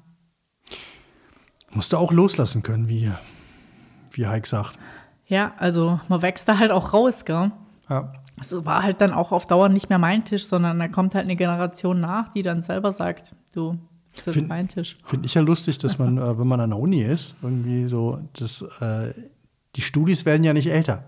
Musste 1.71 1.97
auch 1.97 2.11
loslassen 2.11 2.61
können, 2.61 2.87
wie, 2.87 3.11
wie 4.11 4.27
Heik 4.27 4.45
sagt. 4.45 4.77
Ja, 5.25 5.53
also 5.57 5.99
man 6.07 6.21
wächst 6.21 6.47
da 6.47 6.59
halt 6.59 6.71
auch 6.71 6.93
raus, 6.93 7.25
gell? 7.25 7.51
Ja. 7.89 8.13
Es 8.41 8.53
war 8.65 8.83
halt 8.83 9.01
dann 9.01 9.13
auch 9.13 9.31
auf 9.31 9.45
Dauer 9.45 9.69
nicht 9.69 9.89
mehr 9.89 9.99
mein 9.99 10.23
Tisch, 10.23 10.47
sondern 10.47 10.79
da 10.79 10.87
kommt 10.87 11.13
halt 11.13 11.25
eine 11.25 11.35
Generation 11.35 11.99
nach, 11.99 12.29
die 12.29 12.41
dann 12.41 12.61
selber 12.61 12.91
sagt, 12.91 13.35
du, 13.53 13.77
das 14.19 14.27
ist 14.27 14.33
Find, 14.33 14.49
mein 14.49 14.67
Tisch. 14.67 14.97
Finde 15.03 15.25
ich 15.25 15.33
ja 15.33 15.41
lustig, 15.41 15.77
dass 15.77 15.97
man, 15.97 16.17
äh, 16.17 16.37
wenn 16.39 16.47
man 16.47 16.59
an 16.59 16.69
der 16.69 16.79
Uni 16.79 17.01
ist, 17.01 17.35
irgendwie 17.41 17.87
so, 17.87 18.19
dass 18.33 18.61
äh, 18.81 19.13
die 19.75 19.81
Studis 19.81 20.25
werden 20.25 20.43
ja 20.43 20.53
nicht 20.53 20.67
älter. 20.67 21.05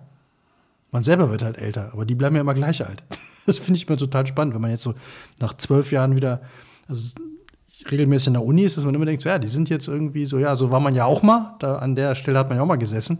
Man 0.91 1.04
selber 1.04 1.30
wird 1.30 1.41
halt 1.41 1.58
älter, 1.58 1.91
aber 1.93 2.06
die 2.06 2.15
bleiben 2.15 2.36
ja 2.36 2.41
immer 2.41 2.54
gleich 2.54 2.86
alt. 2.86 3.04
Das 3.47 3.58
finde 3.58 3.80
ich 3.80 3.88
immer 3.88 3.97
total 3.97 4.28
spannend, 4.28 4.54
wenn 4.54 4.62
man 4.62 4.69
jetzt 4.69 4.84
so 4.84 4.93
nach 5.39 5.56
zwölf 5.56 5.91
Jahren 5.91 6.15
wieder, 6.15 6.41
also 6.88 7.15
regelmäßig 7.89 8.28
in 8.28 8.34
der 8.34 8.45
Uni 8.45 8.62
ist, 8.62 8.78
dass 8.78 8.86
man 8.86 8.93
immer 8.93 9.06
denkt, 9.06 9.24
so, 9.24 9.30
ja, 9.30 9.39
die 9.39 9.47
sind 9.47 9.67
jetzt 9.67 9.88
irgendwie 9.88 10.28
so, 10.28 10.38
ja, 10.38 10.56
so 10.56 10.69
war 10.69 10.80
man 10.80 10.93
ja 10.93 11.06
auch 11.06 11.24
mal, 11.24 11.56
da 11.58 11.80
an 11.80 11.95
der 11.95 12.13
Stelle 12.13 12.38
hat 12.38 12.50
man 12.50 12.58
ja 12.60 12.63
auch 12.63 12.67
mal 12.67 12.76
gesessen. 12.76 13.17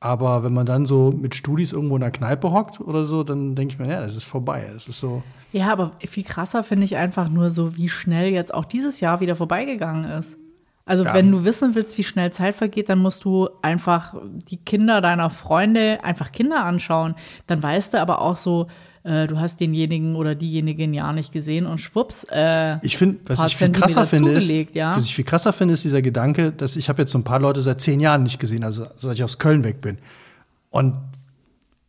Aber 0.00 0.44
wenn 0.44 0.54
man 0.54 0.64
dann 0.64 0.86
so 0.86 1.10
mit 1.10 1.34
Studis 1.34 1.72
irgendwo 1.72 1.96
in 1.96 2.02
der 2.02 2.12
Kneipe 2.12 2.52
hockt 2.52 2.80
oder 2.80 3.04
so, 3.04 3.24
dann 3.24 3.56
denke 3.56 3.74
ich 3.74 3.78
mir, 3.80 3.88
ja, 3.88 4.00
das 4.00 4.14
ist 4.14 4.24
vorbei. 4.24 4.64
Es 4.74 4.86
ist 4.86 5.00
so. 5.00 5.22
Ja, 5.52 5.72
aber 5.72 5.92
viel 5.98 6.24
krasser 6.24 6.62
finde 6.62 6.84
ich 6.84 6.96
einfach 6.96 7.28
nur 7.28 7.50
so, 7.50 7.76
wie 7.76 7.88
schnell 7.88 8.30
jetzt 8.30 8.54
auch 8.54 8.64
dieses 8.64 9.00
Jahr 9.00 9.20
wieder 9.20 9.34
vorbeigegangen 9.34 10.04
ist. 10.04 10.36
Also 10.84 11.04
ja. 11.04 11.14
wenn 11.14 11.30
du 11.30 11.44
wissen 11.44 11.74
willst, 11.74 11.98
wie 11.98 12.04
schnell 12.04 12.32
Zeit 12.32 12.54
vergeht, 12.54 12.88
dann 12.88 13.00
musst 13.00 13.24
du 13.24 13.48
einfach 13.60 14.14
die 14.50 14.56
Kinder 14.56 15.00
deiner 15.00 15.30
Freunde 15.30 16.02
einfach 16.02 16.32
Kinder 16.32 16.64
anschauen. 16.64 17.14
Dann 17.46 17.62
weißt 17.62 17.92
du 17.92 18.00
aber 18.00 18.22
auch 18.22 18.36
so, 18.36 18.68
äh, 19.04 19.26
du 19.26 19.38
hast 19.38 19.60
denjenigen 19.60 20.16
oder 20.16 20.34
diejenigen 20.34 20.94
ja 20.94 21.12
nicht 21.12 21.32
gesehen 21.32 21.66
und 21.66 21.78
schwupps. 21.78 22.24
Äh, 22.30 22.78
ich 22.82 22.96
finde, 22.96 23.20
was 23.26 23.44
ich 23.46 23.56
viel 23.56 23.72
krasser 23.72 24.06
finde, 24.06 24.32
ist, 24.32 24.48
ja? 24.74 24.96
was 24.96 25.04
ich 25.04 25.14
viel 25.14 25.24
krasser 25.24 25.52
finde, 25.52 25.74
ist 25.74 25.84
dieser 25.84 26.02
Gedanke, 26.02 26.52
dass 26.52 26.76
ich 26.76 26.88
habe 26.88 27.02
jetzt 27.02 27.12
so 27.12 27.18
ein 27.18 27.24
paar 27.24 27.40
Leute 27.40 27.60
seit 27.60 27.80
zehn 27.80 28.00
Jahren 28.00 28.22
nicht 28.22 28.38
gesehen, 28.38 28.64
also 28.64 28.86
seit 28.96 29.14
ich 29.14 29.24
aus 29.24 29.38
Köln 29.38 29.64
weg 29.64 29.80
bin. 29.80 29.98
Und 30.70 30.96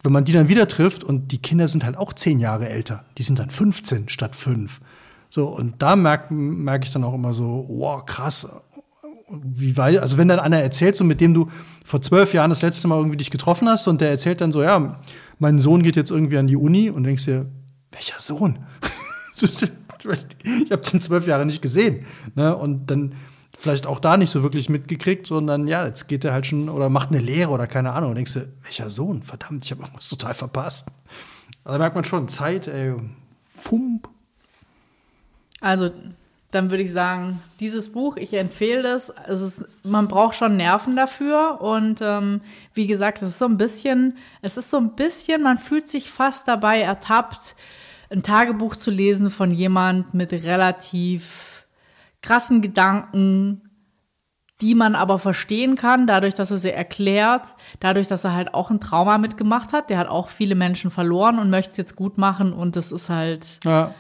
wenn 0.04 0.14
man 0.14 0.26
die 0.26 0.32
dann 0.32 0.48
wieder 0.48 0.68
trifft 0.68 1.04
und 1.04 1.32
die 1.32 1.40
Kinder 1.40 1.68
sind 1.68 1.84
halt 1.84 1.98
auch 1.98 2.14
zehn 2.14 2.40
Jahre 2.40 2.70
älter, 2.70 3.04
die 3.18 3.24
sind 3.24 3.40
dann 3.40 3.50
15 3.50 4.10
statt 4.10 4.36
fünf. 4.36 4.80
So, 5.28 5.48
und 5.48 5.82
da 5.82 5.96
merke 5.96 6.34
merk 6.34 6.86
ich 6.86 6.92
dann 6.92 7.04
auch 7.04 7.14
immer 7.14 7.34
so, 7.34 7.66
wow, 7.68 8.04
krass, 8.04 8.48
wie 9.32 9.78
weit, 9.78 10.00
also 10.00 10.18
wenn 10.18 10.28
dann 10.28 10.40
einer 10.40 10.60
erzählt, 10.60 10.96
so 10.96 11.04
mit 11.04 11.22
dem 11.22 11.34
du 11.34 11.50
vor 11.84 12.02
zwölf 12.02 12.34
Jahren 12.34 12.50
das 12.50 12.62
letzte 12.62 12.88
Mal 12.88 12.98
irgendwie 12.98 13.18
dich 13.18 13.32
getroffen 13.32 13.68
hast 13.68 13.88
und 13.88 14.02
der 14.02 14.10
erzählt 14.10 14.42
dann 14.42 14.52
so, 14.52 14.62
ja, 14.62 14.96
mein 15.38 15.60
Sohn 15.60 15.84
geht 15.84 15.96
jetzt 15.96 16.12
irgendwie 16.12 16.38
an 16.38 16.48
die 16.48 16.56
Uni 16.56 16.90
und 16.90 17.04
denkst 17.04 17.26
dir, 17.26 17.46
welcher 17.92 18.20
Sohn? 18.20 18.60
ich 19.42 20.72
habe 20.72 20.82
den 20.92 21.02
zwölf 21.02 21.28
Jahre 21.28 21.46
nicht 21.46 21.62
gesehen. 21.62 22.06
Ne? 22.36 22.56
Und 22.56 22.88
dann 22.88 23.14
vielleicht 23.58 23.88
auch 23.88 24.00
da 24.00 24.18
nicht 24.18 24.30
so 24.30 24.44
wirklich 24.44 24.70
mitgekriegt, 24.70 25.28
sondern 25.28 25.68
ja, 25.68 25.86
jetzt 25.86 26.08
geht 26.08 26.24
er 26.24 26.34
halt 26.34 26.46
schon 26.46 26.70
oder 26.70 26.90
macht 26.90 27.10
eine 27.10 27.20
Lehre 27.20 27.52
oder 27.52 27.68
keine 27.68 27.92
Ahnung. 27.94 28.12
Und 28.12 28.16
denkst 28.16 28.34
du, 28.34 28.48
welcher 28.64 28.90
Sohn? 28.90 29.24
Verdammt, 29.24 29.66
ich 29.66 29.72
habe 29.72 29.82
irgendwas 29.82 30.10
total 30.10 30.34
verpasst. 30.34 30.88
Also 31.64 31.80
merkt 31.80 31.96
man 31.96 32.04
schon, 32.04 32.30
Zeit, 32.30 32.68
ey, 32.68 32.94
Fump. 33.48 34.10
Also 35.60 35.90
dann 36.52 36.72
würde 36.72 36.84
ich 36.84 36.92
sagen, 36.92 37.42
dieses 37.60 37.92
Buch, 37.92 38.18
ich 38.18 38.34
empfehle 38.34 38.82
das. 38.82 39.14
Es 39.28 39.42
ist, 39.42 39.66
man 39.84 40.08
braucht 40.08 40.36
schon 40.36 40.58
Nerven 40.58 40.96
dafür. 40.96 41.62
Und 41.62 42.02
ähm, 42.02 42.42
wie 42.74 42.88
gesagt, 42.88 43.22
es 43.22 43.30
ist 43.30 43.40
so 43.40 43.46
ein 43.46 43.58
bisschen, 43.58 44.18
es 44.42 44.58
ist 44.58 44.72
so 44.72 44.78
ein 44.78 44.96
bisschen, 44.96 45.44
man 45.44 45.60
fühlt 45.60 45.88
sich 45.88 46.10
fast 46.10 46.48
dabei 46.48 46.82
ertappt, 46.82 47.56
ein 48.10 48.24
Tagebuch 48.24 48.76
zu 48.76 48.90
lesen 48.90 49.30
von 49.30 49.52
jemand 49.52 50.16
mit 50.16 50.32
relativ 50.32 51.66
krassen 52.24 52.62
Gedanken, 52.64 53.62
die 54.62 54.74
man 54.76 54.96
aber 54.96 55.20
verstehen 55.20 55.76
kann, 55.76 56.08
dadurch, 56.08 56.34
dass 56.36 56.52
er 56.52 56.58
sie 56.58 56.72
erklärt, 56.72 57.54
dadurch, 57.80 58.08
dass 58.08 58.24
er 58.24 58.34
halt 58.34 58.54
auch 58.54 58.72
ein 58.72 58.82
Trauma 58.82 59.20
mitgemacht 59.20 59.72
hat. 59.72 59.90
Der 59.92 60.00
hat 60.00 60.08
auch 60.08 60.30
viele 60.30 60.56
Menschen 60.56 60.90
verloren 60.90 61.38
und 61.38 61.52
möchte 61.52 61.72
es 61.72 61.78
jetzt 61.78 61.96
gut 61.96 62.18
machen 62.18 62.54
und 62.54 62.76
das 62.76 62.92
ist 62.92 63.10
halt, 63.10 63.60
Ja. 63.64 63.94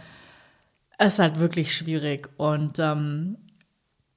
Es 1.00 1.14
ist 1.14 1.20
halt 1.20 1.40
wirklich 1.40 1.74
schwierig. 1.74 2.30
Und 2.38 2.78
ähm, 2.78 3.38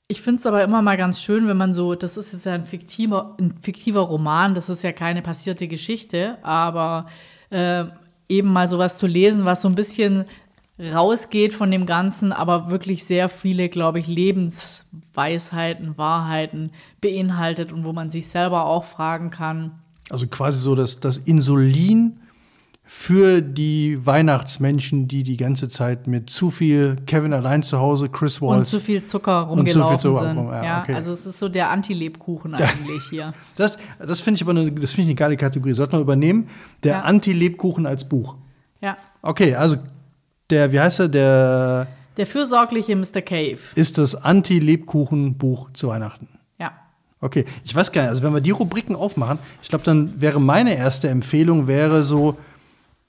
ich 0.08 0.20
finde 0.20 0.40
es 0.40 0.46
aber 0.46 0.62
immer 0.62 0.82
mal 0.82 0.96
ganz 0.96 1.22
schön, 1.22 1.46
wenn 1.48 1.56
man 1.56 1.74
so, 1.74 1.94
das 1.94 2.16
ist 2.16 2.32
jetzt 2.32 2.44
ja 2.44 2.52
ein 2.52 2.64
fiktiver, 2.64 3.36
ein 3.38 3.54
fiktiver 3.62 4.00
Roman, 4.00 4.54
das 4.54 4.68
ist 4.68 4.82
ja 4.82 4.92
keine 4.92 5.22
passierte 5.22 5.68
Geschichte, 5.68 6.36
aber 6.42 7.06
äh, 7.50 7.84
eben 8.28 8.52
mal 8.52 8.68
sowas 8.68 8.98
zu 8.98 9.06
lesen, 9.06 9.44
was 9.44 9.62
so 9.62 9.68
ein 9.68 9.76
bisschen 9.76 10.24
rausgeht 10.92 11.54
von 11.54 11.70
dem 11.70 11.86
Ganzen, 11.86 12.32
aber 12.32 12.70
wirklich 12.70 13.04
sehr 13.04 13.28
viele, 13.28 13.68
glaube 13.68 14.00
ich, 14.00 14.08
Lebensweisheiten, 14.08 15.96
Wahrheiten 15.96 16.72
beinhaltet 17.00 17.72
und 17.72 17.84
wo 17.84 17.92
man 17.92 18.10
sich 18.10 18.26
selber 18.26 18.66
auch 18.66 18.84
fragen 18.84 19.30
kann. 19.30 19.78
Also 20.10 20.26
quasi 20.26 20.58
so 20.58 20.74
das, 20.74 20.98
das 20.98 21.18
Insulin 21.18 22.21
für 22.84 23.40
die 23.40 24.04
Weihnachtsmenschen, 24.04 25.08
die 25.08 25.22
die 25.22 25.36
ganze 25.36 25.68
Zeit 25.68 26.06
mit 26.06 26.28
zu 26.30 26.50
viel 26.50 26.96
Kevin 27.06 27.32
allein 27.32 27.62
zu 27.62 27.78
Hause, 27.78 28.08
Chris 28.08 28.38
Und 28.40 28.48
Wallace. 28.48 28.70
zu 28.70 28.80
viel 28.80 29.02
Zucker 29.04 29.48
Und 29.48 29.60
zu 29.60 29.64
viel 29.64 29.80
rumgelaufen 29.82 29.98
Zucker 30.00 30.28
sind. 30.28 30.38
rum, 30.38 30.48
ja, 30.48 30.64
Ja, 30.64 30.82
okay. 30.82 30.94
also 30.94 31.12
es 31.12 31.24
ist 31.24 31.38
so 31.38 31.48
der 31.48 31.70
Anti-Lebkuchen 31.70 32.54
eigentlich 32.54 33.02
hier. 33.10 33.32
Das, 33.56 33.78
das 33.98 34.20
finde 34.20 34.36
ich 34.36 34.42
aber 34.42 34.50
eine, 34.50 34.70
das 34.72 34.90
finde 34.92 35.02
ich 35.02 35.08
eine 35.08 35.14
geile 35.14 35.36
Kategorie. 35.36 35.72
Sollte 35.74 35.92
man 35.96 36.02
übernehmen. 36.02 36.48
Der 36.82 36.92
Ja. 36.96 37.00
Anti-Lebkuchen 37.02 37.86
als 37.86 38.08
Buch. 38.08 38.34
Ja. 38.80 38.96
Okay, 39.22 39.54
also 39.54 39.76
der, 40.50 40.72
wie 40.72 40.80
heißt 40.80 41.00
er, 41.00 41.08
der 41.08 41.86
Der 42.16 42.26
fürsorgliche 42.26 42.94
Mr. 42.96 43.22
Cave. 43.22 43.58
ist 43.74 43.96
das 43.96 44.14
Anti-Lebkuchen-Buch 44.16 45.70
zu 45.72 45.88
Weihnachten. 45.88 46.28
Ja. 46.58 46.72
Okay, 47.20 47.44
ich 47.64 47.74
weiß 47.74 47.92
gar 47.92 48.02
nicht, 48.02 48.10
also 48.10 48.22
wenn 48.22 48.34
wir 48.34 48.40
die 48.40 48.50
Rubriken 48.50 48.96
aufmachen, 48.96 49.38
ich 49.62 49.68
glaube, 49.68 49.84
dann 49.84 50.20
wäre 50.20 50.40
meine 50.40 50.76
erste 50.76 51.08
Empfehlung 51.08 51.66
wäre 51.68 52.02
so 52.02 52.36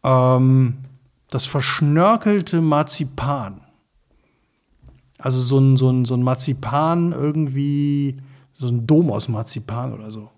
ähm, 0.04 0.76
das 1.30 1.46
verschnörkelte 1.46 2.62
Marzipan. 2.62 3.62
Also 5.18 5.40
so 5.40 5.58
ein, 5.58 5.78
so, 5.78 5.90
ein, 5.90 6.06
so 6.06 6.16
ein 6.16 6.24
Marzipan 6.24 7.12
irgendwie, 7.12 8.18
so 8.54 8.68
ein 8.68 8.86
Dom 8.86 9.12
aus 9.12 9.30
Marzipan 9.30 9.94
oder 9.94 10.12
so. 10.12 10.30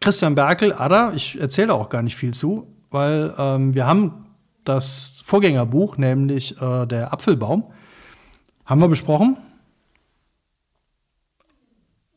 Christian 0.00 0.34
Berkel, 0.34 0.72
Ada, 0.72 1.12
ich 1.14 1.38
erzähle 1.38 1.74
auch 1.74 1.88
gar 1.88 2.02
nicht 2.02 2.16
viel 2.16 2.32
zu, 2.32 2.66
weil 2.90 3.34
ähm, 3.36 3.74
wir 3.74 3.86
haben 3.86 4.26
das 4.64 5.20
Vorgängerbuch, 5.24 5.96
nämlich 5.96 6.60
äh, 6.60 6.86
der 6.86 7.12
Apfelbaum, 7.12 7.64
haben 8.64 8.80
wir 8.80 8.88
besprochen. 8.88 9.36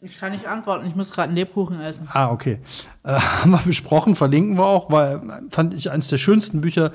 Ich 0.05 0.19
kann 0.19 0.33
nicht 0.33 0.47
antworten, 0.47 0.85
ich 0.85 0.95
muss 0.97 1.11
gerade 1.13 1.29
einen 1.29 1.37
Lebkuchen 1.37 1.79
essen. 1.79 2.09
Ah, 2.11 2.29
okay. 2.29 2.59
Äh, 3.03 3.13
haben 3.13 3.51
wir 3.51 3.59
besprochen, 3.59 4.17
verlinken 4.17 4.57
wir 4.57 4.65
auch, 4.65 4.91
weil 4.91 5.21
fand 5.49 5.73
ich 5.73 5.91
eines 5.91 6.09
der 6.09 6.17
schönsten 6.17 6.59
Bücher, 6.59 6.91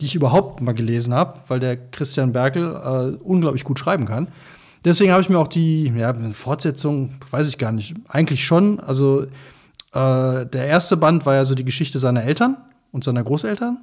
die 0.00 0.06
ich 0.06 0.14
überhaupt 0.14 0.60
mal 0.60 0.72
gelesen 0.72 1.12
habe, 1.12 1.40
weil 1.48 1.58
der 1.58 1.76
Christian 1.76 2.32
Berkel 2.32 2.62
äh, 2.72 3.22
unglaublich 3.24 3.64
gut 3.64 3.80
schreiben 3.80 4.06
kann. 4.06 4.28
Deswegen 4.84 5.10
habe 5.10 5.22
ich 5.22 5.28
mir 5.28 5.40
auch 5.40 5.48
die 5.48 5.92
ja, 5.96 6.14
Fortsetzung, 6.32 7.14
weiß 7.30 7.48
ich 7.48 7.58
gar 7.58 7.72
nicht, 7.72 7.94
eigentlich 8.08 8.44
schon. 8.44 8.78
Also 8.78 9.22
äh, 9.22 9.26
der 10.46 10.66
erste 10.66 10.96
Band 10.96 11.26
war 11.26 11.34
ja 11.34 11.44
so 11.44 11.56
die 11.56 11.64
Geschichte 11.64 11.98
seiner 11.98 12.22
Eltern 12.22 12.58
und 12.92 13.02
seiner 13.02 13.24
Großeltern 13.24 13.78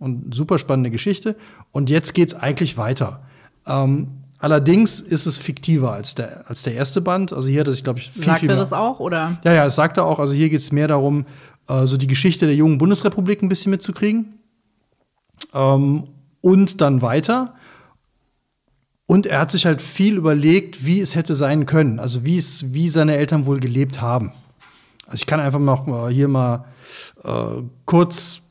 und 0.00 0.34
super 0.34 0.58
spannende 0.58 0.90
Geschichte. 0.90 1.36
Und 1.70 1.90
jetzt 1.90 2.12
geht's 2.12 2.34
eigentlich 2.34 2.76
weiter. 2.76 3.20
Ähm, 3.68 4.08
allerdings 4.38 5.00
ist 5.00 5.26
es 5.26 5.38
fiktiver 5.38 5.92
als 5.92 6.14
der, 6.14 6.48
als 6.48 6.62
der 6.62 6.74
erste 6.74 7.00
Band. 7.00 7.32
Also 7.32 7.48
hier 7.48 7.60
hat 7.60 7.68
es, 7.68 7.82
glaube 7.82 7.98
ich, 7.98 8.10
viel, 8.10 8.24
Sagt 8.24 8.40
viel 8.40 8.48
er 8.48 8.54
mehr. 8.54 8.60
das 8.60 8.72
auch, 8.72 9.00
oder? 9.00 9.38
Ja, 9.44 9.52
ja, 9.52 9.64
das 9.64 9.76
sagt 9.76 9.96
er 9.96 10.04
auch. 10.04 10.18
Also 10.18 10.34
hier 10.34 10.48
geht 10.48 10.60
es 10.60 10.72
mehr 10.72 10.88
darum, 10.88 11.26
äh, 11.68 11.86
so 11.86 11.96
die 11.96 12.06
Geschichte 12.06 12.46
der 12.46 12.54
jungen 12.54 12.78
Bundesrepublik 12.78 13.42
ein 13.42 13.48
bisschen 13.48 13.70
mitzukriegen. 13.70 14.38
Ähm, 15.52 16.08
und 16.40 16.80
dann 16.80 17.02
weiter. 17.02 17.54
Und 19.06 19.26
er 19.26 19.40
hat 19.40 19.50
sich 19.50 19.66
halt 19.66 19.80
viel 19.80 20.16
überlegt, 20.16 20.84
wie 20.84 21.00
es 21.00 21.14
hätte 21.14 21.34
sein 21.34 21.66
können. 21.66 22.00
Also 22.00 22.24
wie 22.24 22.36
es, 22.36 22.72
wie 22.72 22.88
seine 22.88 23.16
Eltern 23.16 23.46
wohl 23.46 23.60
gelebt 23.60 24.00
haben. 24.00 24.32
Also 25.06 25.16
ich 25.22 25.26
kann 25.26 25.40
einfach 25.40 25.60
mal 25.60 26.10
hier 26.10 26.28
mal 26.28 26.64
äh, 27.22 27.62
kurz 27.84 28.42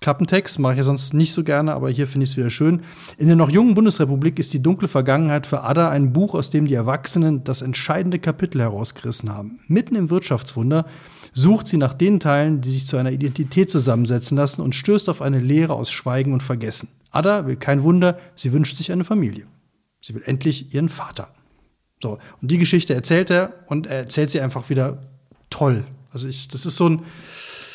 Klappentext, 0.00 0.58
mache 0.58 0.74
ich 0.74 0.78
ja 0.78 0.82
sonst 0.84 1.12
nicht 1.12 1.32
so 1.32 1.42
gerne, 1.42 1.74
aber 1.74 1.90
hier 1.90 2.06
finde 2.06 2.24
ich 2.24 2.30
es 2.30 2.36
wieder 2.36 2.50
schön. 2.50 2.82
In 3.16 3.26
der 3.26 3.36
noch 3.36 3.50
jungen 3.50 3.74
Bundesrepublik 3.74 4.38
ist 4.38 4.52
die 4.52 4.62
dunkle 4.62 4.86
Vergangenheit 4.86 5.46
für 5.46 5.64
Ada 5.64 5.90
ein 5.90 6.12
Buch, 6.12 6.34
aus 6.34 6.50
dem 6.50 6.66
die 6.66 6.74
Erwachsenen 6.74 7.42
das 7.44 7.62
entscheidende 7.62 8.18
Kapitel 8.18 8.60
herausgerissen 8.60 9.34
haben. 9.34 9.58
Mitten 9.66 9.96
im 9.96 10.10
Wirtschaftswunder 10.10 10.86
sucht 11.32 11.66
sie 11.66 11.78
nach 11.78 11.94
den 11.94 12.20
Teilen, 12.20 12.60
die 12.60 12.70
sich 12.70 12.86
zu 12.86 12.96
einer 12.96 13.10
Identität 13.10 13.70
zusammensetzen 13.70 14.36
lassen 14.36 14.62
und 14.62 14.74
stößt 14.74 15.08
auf 15.08 15.20
eine 15.20 15.40
Leere 15.40 15.74
aus 15.74 15.90
Schweigen 15.90 16.32
und 16.32 16.42
Vergessen. 16.42 16.88
Ada 17.10 17.46
will 17.46 17.56
kein 17.56 17.82
Wunder, 17.82 18.18
sie 18.34 18.52
wünscht 18.52 18.76
sich 18.76 18.92
eine 18.92 19.04
Familie. 19.04 19.46
Sie 20.00 20.14
will 20.14 20.22
endlich 20.24 20.74
ihren 20.74 20.88
Vater. 20.88 21.28
So, 22.00 22.18
und 22.40 22.50
die 22.50 22.58
Geschichte 22.58 22.94
erzählt 22.94 23.30
er 23.30 23.52
und 23.66 23.86
er 23.86 23.98
erzählt 23.98 24.30
sie 24.30 24.40
einfach 24.40 24.70
wieder 24.70 24.98
toll. 25.50 25.84
Also 26.12 26.28
ich, 26.28 26.48
das 26.48 26.64
ist 26.66 26.76
so 26.76 26.88
ein, 26.88 27.02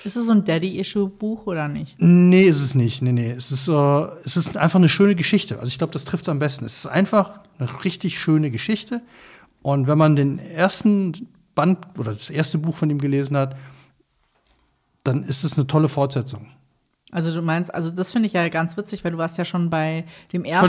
Ist 0.04 0.18
es 0.18 0.26
so 0.26 0.34
ein 0.34 0.44
Daddy-Issue-Buch 0.44 1.48
oder 1.48 1.68
nicht? 1.68 1.96
Nee, 2.00 2.44
ist 2.44 2.62
es 2.62 2.76
nicht. 2.76 3.02
Nee, 3.02 3.14
nee. 3.14 3.32
Es 3.32 3.52
ist, 3.52 3.68
äh, 3.68 4.06
es 4.26 4.36
ist 4.36 4.58
einfach 4.58 4.80
eine 4.80 4.90
schöne 4.90 5.16
Geschichte. 5.16 5.60
Also 5.60 5.70
ich 5.70 5.78
glaube, 5.78 5.94
das 5.94 6.04
trifft 6.04 6.26
es 6.26 6.30
am 6.30 6.40
besten. 6.40 6.66
Es 6.66 6.78
ist 6.78 6.88
einfach 6.88 7.40
eine 7.58 7.84
richtig 7.86 8.20
schöne 8.20 8.52
Geschichte. 8.52 9.02
Und 9.62 9.88
wenn 9.88 9.98
man 9.98 10.16
den 10.16 10.40
ersten 10.40 11.28
Band 11.56 11.80
oder 11.98 12.12
das 12.12 12.30
erste 12.30 12.58
Buch 12.58 12.76
von 12.76 12.90
ihm 12.90 13.00
gelesen 13.00 13.38
hat, 13.38 13.56
dann 15.04 15.24
ist 15.24 15.44
es 15.44 15.58
eine 15.58 15.68
tolle 15.68 15.90
Fortsetzung. 15.90 16.48
Also 17.14 17.34
du 17.34 17.44
meinst, 17.44 17.74
also 17.74 17.92
das 17.92 18.12
finde 18.12 18.26
ich 18.26 18.34
ja 18.34 18.50
ganz 18.50 18.76
witzig, 18.76 19.04
weil 19.04 19.12
du 19.12 19.20
warst 19.20 19.38
ja 19.38 19.46
schon 19.46 19.70
bei 19.70 20.04
dem 20.34 20.46
ersten. 20.46 20.66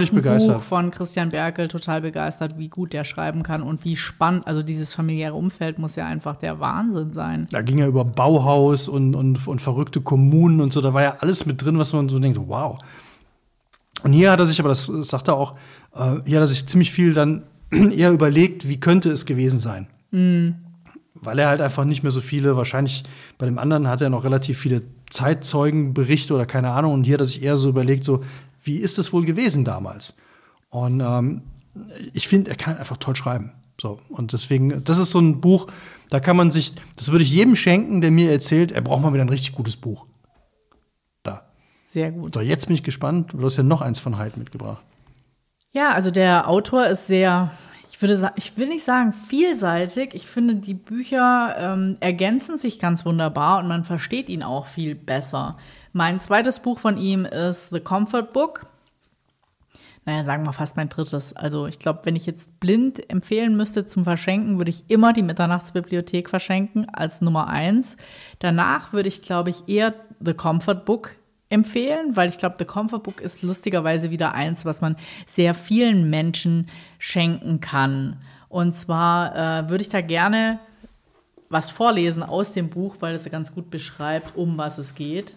Buch 0.54 0.62
von 0.62 0.90
Christian 0.90 1.30
Berkel 1.30 1.68
total 1.68 2.02
begeistert, 2.02 2.58
wie 2.58 2.68
gut 2.68 2.92
der 2.92 3.04
schreiben 3.04 3.42
kann 3.42 3.62
und 3.62 3.84
wie 3.84 3.96
spannend, 3.96 4.46
also 4.46 4.62
dieses 4.62 4.92
familiäre 4.92 5.34
Umfeld 5.34 5.78
muss 5.78 5.96
ja 5.96 6.06
einfach 6.06 6.36
der 6.36 6.60
Wahnsinn 6.60 7.12
sein. 7.14 7.48
Da 7.50 7.62
ging 7.62 7.78
ja 7.78 7.86
über 7.86 8.04
Bauhaus 8.04 8.88
und, 8.88 9.14
und, 9.14 9.48
und 9.48 9.62
verrückte 9.62 10.02
Kommunen 10.02 10.60
und 10.60 10.72
so. 10.72 10.82
Da 10.82 10.92
war 10.92 11.02
ja 11.02 11.16
alles 11.20 11.46
mit 11.46 11.64
drin, 11.64 11.78
was 11.78 11.94
man 11.94 12.10
so 12.10 12.18
denkt, 12.18 12.38
wow. 12.46 12.78
Und 14.02 14.12
hier 14.12 14.30
hat 14.30 14.38
er 14.38 14.46
sich, 14.46 14.60
aber 14.60 14.68
das 14.68 14.84
sagt 14.84 15.28
er 15.28 15.36
auch, 15.36 15.54
äh, 15.94 16.16
hier 16.26 16.36
hat 16.36 16.44
er 16.44 16.46
sich 16.46 16.66
ziemlich 16.66 16.92
viel 16.92 17.14
dann 17.14 17.44
eher 17.70 18.12
überlegt, 18.12 18.68
wie 18.68 18.78
könnte 18.78 19.10
es 19.10 19.24
gewesen 19.24 19.58
sein. 19.58 19.86
Weil 21.14 21.38
er 21.38 21.48
halt 21.48 21.60
einfach 21.60 21.84
nicht 21.84 22.02
mehr 22.02 22.12
so 22.12 22.20
viele, 22.20 22.56
wahrscheinlich 22.56 23.04
bei 23.38 23.46
dem 23.46 23.58
anderen 23.58 23.88
hat 23.88 24.00
er 24.00 24.10
noch 24.10 24.24
relativ 24.24 24.58
viele 24.58 24.82
Zeitzeugenberichte 25.10 26.34
oder 26.34 26.44
keine 26.44 26.72
Ahnung. 26.72 26.92
Und 26.92 27.04
hier 27.04 27.14
hat 27.14 27.20
er 27.20 27.26
sich 27.26 27.42
eher 27.42 27.56
so 27.56 27.68
überlegt, 27.68 28.04
so, 28.04 28.24
wie 28.64 28.78
ist 28.78 28.98
es 28.98 29.12
wohl 29.12 29.24
gewesen 29.24 29.64
damals? 29.64 30.16
Und 30.70 31.00
ähm, 31.00 31.42
ich 32.12 32.26
finde, 32.26 32.50
er 32.50 32.56
kann 32.56 32.76
einfach 32.76 32.96
toll 32.96 33.14
schreiben. 33.14 33.52
So, 33.80 34.00
und 34.08 34.32
deswegen, 34.32 34.84
das 34.84 34.98
ist 34.98 35.10
so 35.10 35.20
ein 35.20 35.40
Buch, 35.40 35.66
da 36.10 36.20
kann 36.20 36.36
man 36.36 36.50
sich, 36.50 36.74
das 36.96 37.10
würde 37.10 37.24
ich 37.24 37.32
jedem 37.32 37.56
schenken, 37.56 38.00
der 38.00 38.10
mir 38.10 38.30
erzählt, 38.30 38.72
er 38.72 38.80
braucht 38.80 39.02
mal 39.02 39.12
wieder 39.12 39.24
ein 39.24 39.28
richtig 39.28 39.52
gutes 39.52 39.76
Buch. 39.76 40.06
Da. 41.22 41.42
Sehr 41.84 42.12
gut. 42.12 42.34
So, 42.34 42.40
jetzt 42.40 42.66
bin 42.66 42.74
ich 42.74 42.82
gespannt. 42.82 43.32
Du 43.32 43.44
hast 43.44 43.56
ja 43.56 43.62
noch 43.62 43.80
eins 43.80 43.98
von 43.98 44.18
Hyde 44.18 44.38
mitgebracht. 44.38 44.82
Ja, 45.72 45.92
also 45.92 46.12
der 46.12 46.48
Autor 46.48 46.86
ist 46.86 47.08
sehr, 47.08 47.50
ich 47.94 48.02
würde 48.02 48.32
ich 48.34 48.56
will 48.58 48.66
nicht 48.66 48.82
sagen 48.82 49.12
vielseitig. 49.12 50.14
Ich 50.14 50.26
finde, 50.26 50.56
die 50.56 50.74
Bücher 50.74 51.54
ähm, 51.56 51.96
ergänzen 52.00 52.58
sich 52.58 52.80
ganz 52.80 53.06
wunderbar 53.06 53.60
und 53.60 53.68
man 53.68 53.84
versteht 53.84 54.28
ihn 54.28 54.42
auch 54.42 54.66
viel 54.66 54.96
besser. 54.96 55.56
Mein 55.92 56.18
zweites 56.18 56.58
Buch 56.58 56.80
von 56.80 56.98
ihm 56.98 57.24
ist 57.24 57.70
The 57.70 57.78
Comfort 57.78 58.32
Book. 58.32 58.66
Naja, 60.06 60.24
sagen 60.24 60.44
wir 60.44 60.52
fast 60.52 60.76
mein 60.76 60.88
drittes. 60.88 61.36
Also 61.36 61.68
ich 61.68 61.78
glaube, 61.78 62.00
wenn 62.02 62.16
ich 62.16 62.26
jetzt 62.26 62.58
blind 62.58 63.08
empfehlen 63.08 63.56
müsste 63.56 63.86
zum 63.86 64.02
Verschenken, 64.02 64.58
würde 64.58 64.70
ich 64.70 64.82
immer 64.88 65.12
die 65.12 65.22
Mitternachtsbibliothek 65.22 66.28
verschenken 66.28 66.88
als 66.92 67.20
Nummer 67.20 67.46
eins. 67.46 67.96
Danach 68.40 68.92
würde 68.92 69.08
ich, 69.08 69.22
glaube 69.22 69.50
ich, 69.50 69.68
eher 69.68 69.94
The 70.18 70.34
Comfort 70.34 70.84
Book 70.84 71.14
empfehlen, 71.54 72.16
weil 72.16 72.28
ich 72.28 72.38
glaube, 72.38 72.56
The 72.58 72.64
Comfort 72.64 73.00
Book 73.00 73.20
ist 73.20 73.42
lustigerweise 73.42 74.10
wieder 74.10 74.34
eins, 74.34 74.64
was 74.64 74.80
man 74.80 74.96
sehr 75.26 75.54
vielen 75.54 76.10
Menschen 76.10 76.68
schenken 76.98 77.60
kann. 77.60 78.16
Und 78.48 78.76
zwar 78.76 79.34
äh, 79.34 79.70
würde 79.70 79.82
ich 79.82 79.88
da 79.88 80.00
gerne 80.00 80.58
was 81.48 81.70
vorlesen 81.70 82.22
aus 82.22 82.52
dem 82.52 82.68
Buch, 82.68 82.96
weil 83.00 83.14
es 83.14 83.24
ja 83.24 83.30
ganz 83.30 83.54
gut 83.54 83.70
beschreibt, 83.70 84.36
um 84.36 84.58
was 84.58 84.78
es 84.78 84.94
geht. 84.94 85.34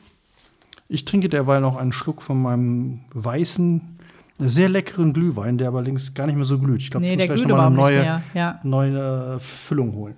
Ich 0.90 1.06
trinke 1.06 1.30
derweil 1.30 1.62
noch 1.62 1.78
einen 1.78 1.92
Schluck 1.92 2.22
von 2.22 2.42
meinem 2.42 3.02
weißen, 3.14 3.98
sehr 4.40 4.70
leckeren 4.70 5.14
Glühwein, 5.14 5.58
der 5.58 5.68
aber 5.68 5.82
links 5.82 6.14
gar 6.14 6.28
nicht 6.28 6.36
mehr 6.36 6.46
so 6.46 6.60
glüht. 6.60 6.82
Ich 6.82 6.92
glaube, 6.92 7.06
Nee, 7.06 7.14
ich 7.14 7.18
muss 7.18 7.28
der 7.28 7.28
gleich 7.28 7.40
glüht 7.40 7.50
noch 7.50 7.58
mal 7.58 7.68
eine 7.68 7.76
neue, 7.76 8.24
ja. 8.34 8.60
neue 8.64 9.36
äh, 9.36 9.40
Füllung 9.40 9.94
holen. 9.94 10.16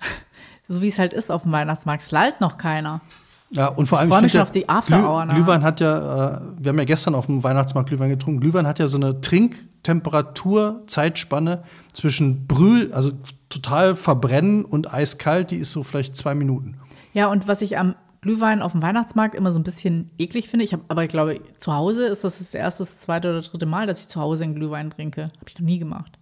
So 0.68 0.82
wie 0.82 0.86
es 0.86 1.00
halt 1.00 1.12
ist 1.14 1.32
auf 1.32 1.42
dem 1.42 1.50
Weihnachtsmarkt. 1.50 2.00
Es 2.00 2.12
lallt 2.12 2.40
noch 2.40 2.56
keiner. 2.56 3.00
Ja, 3.52 3.66
und 3.68 3.86
vor 3.86 3.98
allem, 3.98 4.08
ich 4.08 4.12
freue 4.14 4.22
mich 4.22 4.32
schon 4.32 4.40
auf 4.42 4.50
die 4.52 4.68
After 4.68 5.08
Hour. 5.08 5.24
Glüh, 5.26 5.34
Glühwein 5.34 5.62
hat 5.64 5.80
ja, 5.80 6.36
äh, 6.36 6.40
wir 6.58 6.68
haben 6.68 6.78
ja 6.78 6.84
gestern 6.84 7.14
auf 7.16 7.26
dem 7.26 7.42
Weihnachtsmarkt 7.42 7.88
Glühwein 7.88 8.08
getrunken. 8.10 8.40
Glühwein 8.40 8.66
hat 8.66 8.78
ja 8.78 8.86
so 8.86 8.96
eine 8.96 9.20
Trinktemperatur, 9.20 10.82
Zeitspanne 10.86 11.62
zwischen 11.92 12.46
Brühl, 12.46 12.92
also 12.92 13.12
total 13.48 13.96
verbrennen 13.96 14.64
und 14.64 14.92
eiskalt, 14.92 15.50
die 15.50 15.56
ist 15.56 15.72
so 15.72 15.82
vielleicht 15.82 16.16
zwei 16.16 16.34
Minuten. 16.34 16.76
Ja, 17.12 17.28
und 17.28 17.48
was 17.48 17.62
ich 17.62 17.76
am 17.78 17.96
Glühwein 18.20 18.62
auf 18.62 18.72
dem 18.72 18.82
Weihnachtsmarkt 18.82 19.34
immer 19.34 19.52
so 19.52 19.58
ein 19.58 19.62
bisschen 19.64 20.10
eklig 20.18 20.48
finde, 20.48 20.64
ich 20.64 20.72
habe 20.72 20.82
aber 20.88 21.02
ich 21.04 21.08
glaube, 21.08 21.40
zu 21.58 21.74
Hause 21.74 22.04
ist 22.06 22.22
das 22.22 22.38
das 22.38 22.54
erste, 22.54 22.82
das 22.82 22.98
zweite 22.98 23.30
oder 23.30 23.40
dritte 23.40 23.66
Mal, 23.66 23.86
dass 23.86 24.02
ich 24.02 24.08
zu 24.08 24.20
Hause 24.20 24.44
einen 24.44 24.54
Glühwein 24.54 24.90
trinke. 24.90 25.24
Habe 25.24 25.48
ich 25.48 25.58
noch 25.58 25.66
nie 25.66 25.78
gemacht. 25.78 26.18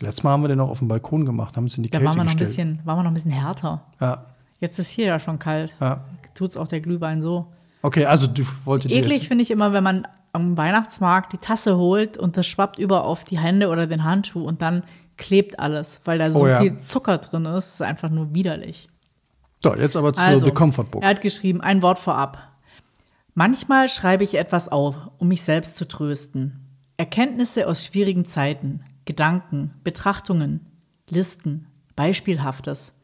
Letztes 0.00 0.22
Mal 0.24 0.30
haben 0.30 0.42
wir 0.42 0.48
den 0.48 0.60
auch 0.60 0.70
auf 0.70 0.78
dem 0.78 0.88
Balkon 0.88 1.26
gemacht, 1.26 1.56
haben 1.56 1.66
es 1.66 1.76
in 1.76 1.82
die 1.82 1.90
Da 1.90 1.98
Kälte 1.98 2.08
waren 2.08 2.16
wir, 2.18 2.24
noch 2.24 2.30
ein 2.32 2.38
gestellt. 2.38 2.78
bisschen, 2.78 2.86
waren 2.86 2.98
wir 2.98 3.02
noch 3.02 3.10
ein 3.10 3.14
bisschen 3.14 3.30
härter. 3.32 3.82
Ja, 4.00 4.24
Jetzt 4.60 4.78
ist 4.80 4.90
hier 4.90 5.06
ja 5.06 5.18
schon 5.20 5.38
kalt. 5.38 5.76
ja. 5.80 6.00
Tut's 6.38 6.56
auch 6.56 6.68
der 6.68 6.80
Glühwein 6.80 7.20
so. 7.20 7.52
Okay, 7.82 8.04
also 8.06 8.26
du 8.26 8.44
wolltest 8.64 8.94
Eklig 8.94 9.28
finde 9.28 9.42
ich 9.42 9.50
immer, 9.50 9.72
wenn 9.72 9.84
man 9.84 10.06
am 10.32 10.56
Weihnachtsmarkt 10.56 11.32
die 11.32 11.38
Tasse 11.38 11.76
holt 11.76 12.16
und 12.16 12.36
das 12.36 12.46
schwappt 12.46 12.78
über 12.78 13.04
auf 13.04 13.24
die 13.24 13.38
Hände 13.38 13.68
oder 13.68 13.86
den 13.86 14.04
Handschuh 14.04 14.42
und 14.44 14.62
dann 14.62 14.82
klebt 15.16 15.58
alles, 15.58 16.00
weil 16.04 16.18
da 16.18 16.30
so 16.32 16.40
Oh 16.40 16.46
ja. 16.46 16.60
viel 16.60 16.76
Zucker 16.78 17.18
drin 17.18 17.44
ist. 17.44 17.54
Das 17.54 17.74
ist 17.74 17.82
einfach 17.82 18.10
nur 18.10 18.34
widerlich. 18.34 18.88
So, 19.62 19.74
jetzt 19.74 19.96
aber 19.96 20.12
zu 20.12 20.22
Also, 20.22 20.46
The 20.46 20.52
Comfort 20.52 20.84
Book. 20.84 21.02
Er 21.02 21.08
hat 21.08 21.20
geschrieben, 21.20 21.60
ein 21.60 21.82
Wort 21.82 21.98
vorab. 21.98 22.38
Manchmal 23.34 23.88
schreibe 23.88 24.24
ich 24.24 24.36
etwas 24.36 24.68
auf, 24.68 24.96
um 25.18 25.28
mich 25.28 25.42
selbst 25.42 25.76
zu 25.76 25.86
trösten. 25.86 26.64
Erkenntnisse 26.96 27.66
aus 27.66 27.84
schwierigen 27.84 28.24
Zeiten, 28.24 28.82
Gedanken, 29.04 29.74
Betrachtungen, 29.84 30.66
Listen, 31.08 31.66
Beispielhaftes. 31.96 32.94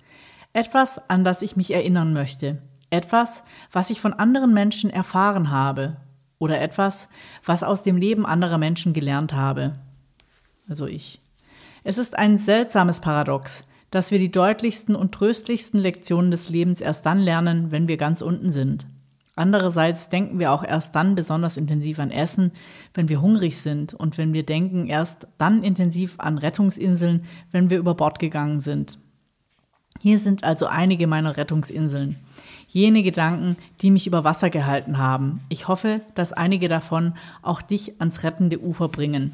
Etwas, 0.53 1.09
an 1.09 1.25
das 1.25 1.43
ich 1.43 1.57
mich 1.57 1.73
erinnern 1.73 2.13
möchte. 2.13 2.63
Etwas, 2.95 3.43
was 3.73 3.91
ich 3.91 4.01
von 4.01 4.13
anderen 4.13 4.55
Menschen 4.55 4.89
erfahren 4.89 5.51
habe. 5.51 5.97
Oder 6.39 6.61
etwas, 6.61 7.09
was 7.45 7.65
aus 7.65 7.83
dem 7.83 7.97
Leben 7.97 8.25
anderer 8.25 8.57
Menschen 8.57 8.93
gelernt 8.93 9.33
habe. 9.33 9.75
Also 10.69 10.87
ich. 10.87 11.19
Es 11.83 11.99
ist 11.99 12.17
ein 12.17 12.39
seltsames 12.39 13.01
Paradox, 13.01 13.65
dass 13.91 14.13
wir 14.13 14.21
die 14.21 14.31
deutlichsten 14.31 14.95
und 14.95 15.11
tröstlichsten 15.13 15.81
Lektionen 15.81 16.31
des 16.31 16.49
Lebens 16.49 16.81
erst 16.81 17.05
dann 17.05 17.19
lernen, 17.19 17.73
wenn 17.73 17.89
wir 17.89 17.97
ganz 17.97 18.23
unten 18.23 18.53
sind. 18.53 18.87
Andererseits 19.35 20.09
denken 20.09 20.39
wir 20.39 20.53
auch 20.53 20.63
erst 20.63 20.95
dann 20.95 21.17
besonders 21.17 21.57
intensiv 21.57 21.99
an 21.99 22.13
Essen, 22.13 22.53
wenn 22.95 23.09
wir 23.09 23.21
hungrig 23.21 23.57
sind 23.57 23.93
und 23.93 24.19
wenn 24.19 24.33
wir 24.33 24.47
denken 24.47 24.87
erst 24.87 25.27
dann 25.37 25.65
intensiv 25.65 26.15
an 26.19 26.39
Rettungsinseln, 26.39 27.25
wenn 27.51 27.71
wir 27.71 27.79
über 27.79 27.97
Bord 27.97 28.21
gegangen 28.21 28.61
sind. 28.61 29.01
Hier 30.01 30.19
sind 30.19 30.45
also 30.45 30.67
einige 30.67 31.07
meiner 31.07 31.37
Rettungsinseln. 31.37 32.17
Jene 32.75 33.05
Gedanken, 33.05 33.57
die 33.81 33.93
mich 33.93 34.09
über 34.09 34.25
Wasser 34.25 34.51
gehalten 34.51 34.99
haben. 34.99 35.41
Ich 35.49 35.69
hoffe, 35.69 36.01
dass 36.17 36.33
einige 36.33 36.67
davon 36.67 37.15
auch 37.41 37.63
dich 37.63 38.01
ans 38.01 38.25
rettende 38.25 38.61
Ufer 38.61 38.89
bringen. 38.89 39.33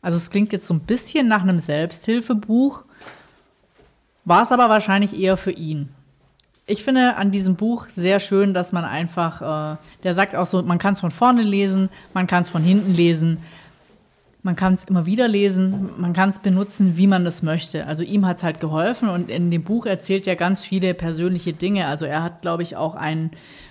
Also 0.00 0.16
es 0.16 0.30
klingt 0.30 0.50
jetzt 0.50 0.66
so 0.66 0.72
ein 0.72 0.80
bisschen 0.80 1.28
nach 1.28 1.42
einem 1.42 1.58
Selbsthilfebuch, 1.58 2.86
war 4.24 4.40
es 4.40 4.52
aber 4.52 4.70
wahrscheinlich 4.70 5.20
eher 5.20 5.36
für 5.36 5.50
ihn. 5.50 5.90
Ich 6.66 6.82
finde 6.82 7.16
an 7.16 7.30
diesem 7.30 7.56
Buch 7.56 7.90
sehr 7.90 8.20
schön, 8.20 8.54
dass 8.54 8.72
man 8.72 8.86
einfach, 8.86 9.74
äh, 9.74 9.76
der 10.02 10.14
sagt 10.14 10.34
auch 10.34 10.46
so, 10.46 10.62
man 10.62 10.78
kann 10.78 10.94
es 10.94 11.00
von 11.00 11.10
vorne 11.10 11.42
lesen, 11.42 11.90
man 12.14 12.26
kann 12.26 12.40
es 12.40 12.48
von 12.48 12.62
hinten 12.62 12.94
lesen, 12.94 13.42
man 14.42 14.56
kann 14.56 14.74
es 14.74 14.84
immer 14.84 15.04
wieder 15.06 15.28
lesen, 15.28 15.90
man 15.98 16.12
kann 16.12 16.28
es 16.30 16.38
benutzen, 16.38 16.96
wie 16.96 17.06
man 17.06 17.24
das 17.24 17.42
möchte. 17.42 17.86
Also 17.86 18.02
ihm 18.04 18.26
hat 18.26 18.38
es 18.38 18.42
halt 18.42 18.58
geholfen 18.60 19.08
und 19.08 19.28
in 19.30 19.50
dem 19.50 19.62
Buch 19.64 19.84
erzählt 19.86 20.26
er 20.26 20.36
ganz 20.36 20.64
viele 20.64 20.94
persönliche 20.94 21.52
Dinge. 21.52 21.86
Also 21.86 22.06
er 22.06 22.22
hat, 22.22 22.40
glaube 22.42 22.62
ich, 22.62 22.76
auch 22.76 22.94
einen 22.94 23.30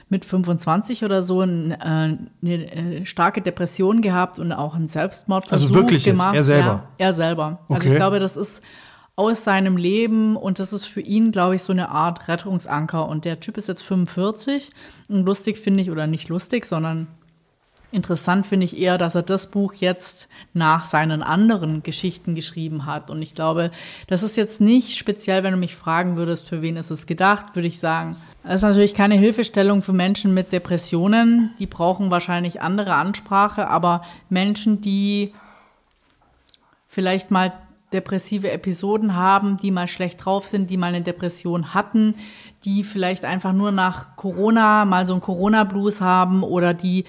mit 0.10 0.25
25 0.25 1.03
oder 1.05 1.21
so 1.23 1.41
ein, 1.41 1.71
äh, 1.71 1.75
eine 1.86 2.21
äh, 2.43 3.05
starke 3.05 3.41
Depression 3.41 4.01
gehabt 4.01 4.39
und 4.39 4.51
auch 4.51 4.75
einen 4.75 4.88
Selbstmordversuch 4.88 5.67
Also 5.69 5.75
wirklich 5.75 6.05
jetzt, 6.05 6.15
gemacht. 6.19 6.36
er 6.36 6.43
selber? 6.43 6.84
Ja, 6.99 7.05
er 7.08 7.13
selber. 7.13 7.60
Also 7.67 7.82
Okay. 7.82 7.89
ich 7.89 7.95
glaube, 7.95 8.19
das 8.19 8.36
ist 8.38 8.63
aus 9.15 9.43
seinem 9.43 9.75
Leben 9.75 10.36
und 10.38 10.60
das 10.60 10.71
ist 10.71 10.86
für 10.86 11.01
ihn, 11.01 11.32
glaube 11.32 11.55
ich, 11.55 11.62
so 11.62 11.73
eine 11.73 11.89
Art 11.89 12.27
Rettungsanker. 12.27 13.08
Und 13.08 13.25
der 13.25 13.39
Typ 13.39 13.58
ist 13.58 13.67
jetzt 13.67 13.82
45 13.84 14.71
und 15.10 15.25
lustig 15.25 15.58
finde 15.60 15.82
ich, 15.84 15.91
oder 15.91 16.08
nicht 16.08 16.29
lustig, 16.29 16.65
sondern 16.65 17.08
interessant 17.91 18.45
finde 18.45 18.65
ich 18.65 18.78
eher, 18.78 18.97
dass 18.97 19.15
er 19.15 19.23
das 19.23 19.47
Buch 19.47 19.73
jetzt 19.73 20.30
nach 20.54 20.86
seinen 20.86 21.23
anderen 21.23 21.82
Geschichten 21.84 22.36
geschrieben 22.36 22.86
hat. 22.86 23.10
Und 23.10 23.21
ich 23.21 23.36
glaube, 23.36 23.71
das 24.08 24.23
ist 24.23 24.38
jetzt 24.38 24.62
nicht 24.62 24.97
speziell, 24.97 25.43
wenn 25.43 25.54
du 25.54 25.58
mich 25.58 25.75
fragen 25.75 26.15
würdest, 26.15 26.47
für 26.47 26.62
wen 26.62 26.78
ist 26.78 26.91
es 26.91 27.08
gedacht, 27.08 27.56
würde 27.56 27.67
ich 27.67 27.80
sagen, 27.80 28.15
das 28.43 28.56
ist 28.56 28.62
natürlich 28.62 28.93
keine 28.93 29.15
Hilfestellung 29.15 29.82
für 29.82 29.93
Menschen 29.93 30.34
mit 30.34 30.52
Depressionen. 30.52 31.54
Die 31.60 31.67
brauchen 31.67 32.12
wahrscheinlich 32.12 32.62
andere 32.62 32.93
Ansprache, 32.93 33.67
aber 33.67 34.04
Menschen, 34.30 34.82
die 34.82 35.34
vielleicht 36.88 37.32
mal 37.32 37.54
depressive 37.91 38.52
Episoden 38.52 39.15
haben, 39.15 39.58
die 39.58 39.71
mal 39.71 39.88
schlecht 39.88 40.23
drauf 40.23 40.45
sind, 40.45 40.69
die 40.69 40.78
mal 40.78 40.88
eine 40.88 41.02
Depression 41.02 41.73
hatten, 41.73 42.15
die 42.63 42.84
vielleicht 42.84 43.25
einfach 43.25 43.54
nur 43.54 43.71
nach 43.71 44.15
Corona 44.15 44.86
mal 44.86 45.08
so 45.08 45.13
einen 45.13 45.21
Corona-Blues 45.21 46.02
haben 46.02 46.43
oder 46.43 46.73
die 46.73 47.06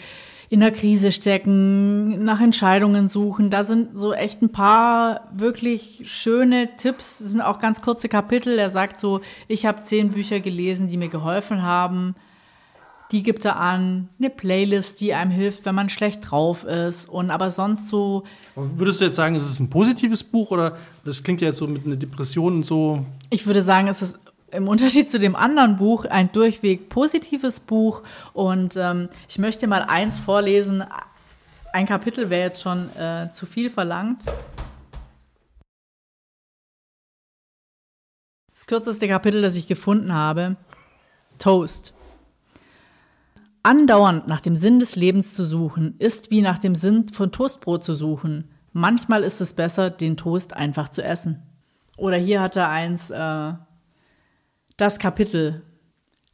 in 0.51 0.59
der 0.59 0.73
Krise 0.73 1.13
stecken, 1.13 2.25
nach 2.25 2.41
Entscheidungen 2.41 3.09
suchen. 3.09 3.51
Da 3.51 3.63
sind 3.63 3.97
so 3.97 4.13
echt 4.13 4.43
ein 4.43 4.51
paar 4.51 5.29
wirklich 5.33 6.03
schöne 6.07 6.77
Tipps. 6.77 7.21
Das 7.21 7.31
sind 7.31 7.41
auch 7.41 7.61
ganz 7.61 7.83
kurze 7.83 8.09
Kapitel. 8.09 8.59
Er 8.59 8.69
sagt 8.69 8.99
so, 8.99 9.21
ich 9.47 9.65
habe 9.65 9.83
zehn 9.83 10.11
Bücher 10.11 10.41
gelesen, 10.41 10.89
die 10.89 10.97
mir 10.97 11.09
geholfen 11.09 11.63
haben. 11.63 12.17
Die 13.13 13.23
gibt 13.23 13.45
er 13.45 13.61
an, 13.61 14.09
eine 14.19 14.29
Playlist, 14.29 15.01
die 15.01 15.15
einem 15.15 15.31
hilft, 15.31 15.67
wenn 15.67 15.77
man 15.77 15.89
schlecht 15.89 16.29
drauf 16.29 16.65
ist. 16.65 17.09
Und 17.09 17.31
aber 17.31 17.53
sonst 17.53 17.87
so 17.87 18.25
Würdest 18.57 19.01
du 19.01 19.05
jetzt 19.05 19.17
sagen, 19.17 19.37
es 19.37 19.49
ist 19.49 19.61
ein 19.61 19.71
positives 19.71 20.25
Buch 20.25 20.51
oder 20.51 20.77
das 21.05 21.23
klingt 21.23 21.41
ja 21.41 21.49
jetzt 21.49 21.59
so 21.59 21.69
mit 21.69 21.87
einer 21.87 21.97
Depression 21.97 22.57
und 22.57 22.67
so? 22.67 23.05
Ich 23.31 23.47
würde 23.47 23.63
sagen, 23.63 23.87
es 23.87 24.03
ist 24.03 24.19
im 24.53 24.69
Unterschied 24.69 25.11
zu 25.11 25.19
dem 25.19 25.37
anderen 25.37 25.77
Buch 25.77 26.05
ein 26.05 26.33
durchweg 26.33 26.89
positives 26.89 27.61
Buch. 27.61 28.03
Und 28.33 28.77
ähm, 28.77 29.09
ich 29.29 29.39
möchte 29.39 29.67
mal 29.67 29.83
eins 29.83 30.19
vorlesen. 30.19 30.85
Ein 31.73 31.87
Kapitel 31.87 32.31
wäre 32.31 32.49
jetzt 32.49 32.63
schon 32.63 32.95
äh, 32.97 33.33
zu 33.33 33.47
viel 33.47 33.71
verlangt. 33.71 34.23
Das 38.53 38.67
kürzeste 38.67 39.09
Kapitel, 39.09 39.41
das 39.41 39.57
ich 39.57 39.67
gefunden 39.67 40.13
habe. 40.13 40.57
Toast. 41.39 41.95
Andauernd 43.63 44.27
nach 44.27 44.41
dem 44.41 44.57
Sinn 44.57 44.79
des 44.79 44.97
Lebens 44.97 45.35
zu 45.35 45.45
suchen, 45.45 45.95
ist 45.99 46.31
wie 46.31 46.41
nach 46.41 46.59
dem 46.59 46.75
Sinn 46.75 47.09
von 47.09 47.31
Toastbrot 47.31 47.85
zu 47.85 47.95
suchen. 47.95 48.51
Manchmal 48.73 49.23
ist 49.23 49.41
es 49.41 49.55
besser, 49.55 49.91
den 49.91 50.17
Toast 50.17 50.55
einfach 50.55 50.89
zu 50.89 51.03
essen. 51.03 51.43
Oder 51.97 52.17
hier 52.17 52.41
hat 52.41 52.57
er 52.57 52.69
eins, 52.71 53.11
äh, 53.11 53.53
das 54.81 54.99
Kapitel. 54.99 55.63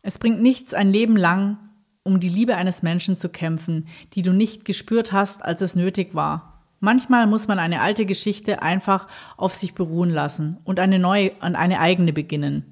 Es 0.03 0.19
bringt 0.19 0.41
nichts 0.41 0.73
ein 0.73 0.93
Leben 0.93 1.17
lang, 1.17 1.59
um 2.05 2.21
die 2.21 2.29
Liebe 2.29 2.55
eines 2.55 2.81
Menschen 2.83 3.17
zu 3.17 3.29
kämpfen, 3.29 3.89
die 4.15 4.23
du 4.23 4.33
nicht 4.33 4.65
gespürt 4.65 5.11
hast, 5.11 5.45
als 5.45 5.63
es 5.63 5.75
nötig 5.75 6.15
war. 6.15 6.63
Manchmal 6.79 7.27
muss 7.27 7.49
man 7.49 7.59
eine 7.59 7.81
alte 7.81 8.07
Geschichte 8.07 8.63
einfach 8.63 9.09
auf 9.37 9.55
sich 9.55 9.75
beruhen 9.75 10.11
lassen 10.11 10.59
und 10.63 10.79
eine 10.79 11.01
neue 11.01 11.33
und 11.41 11.57
eine 11.57 11.81
eigene 11.81 12.13
beginnen. 12.13 12.65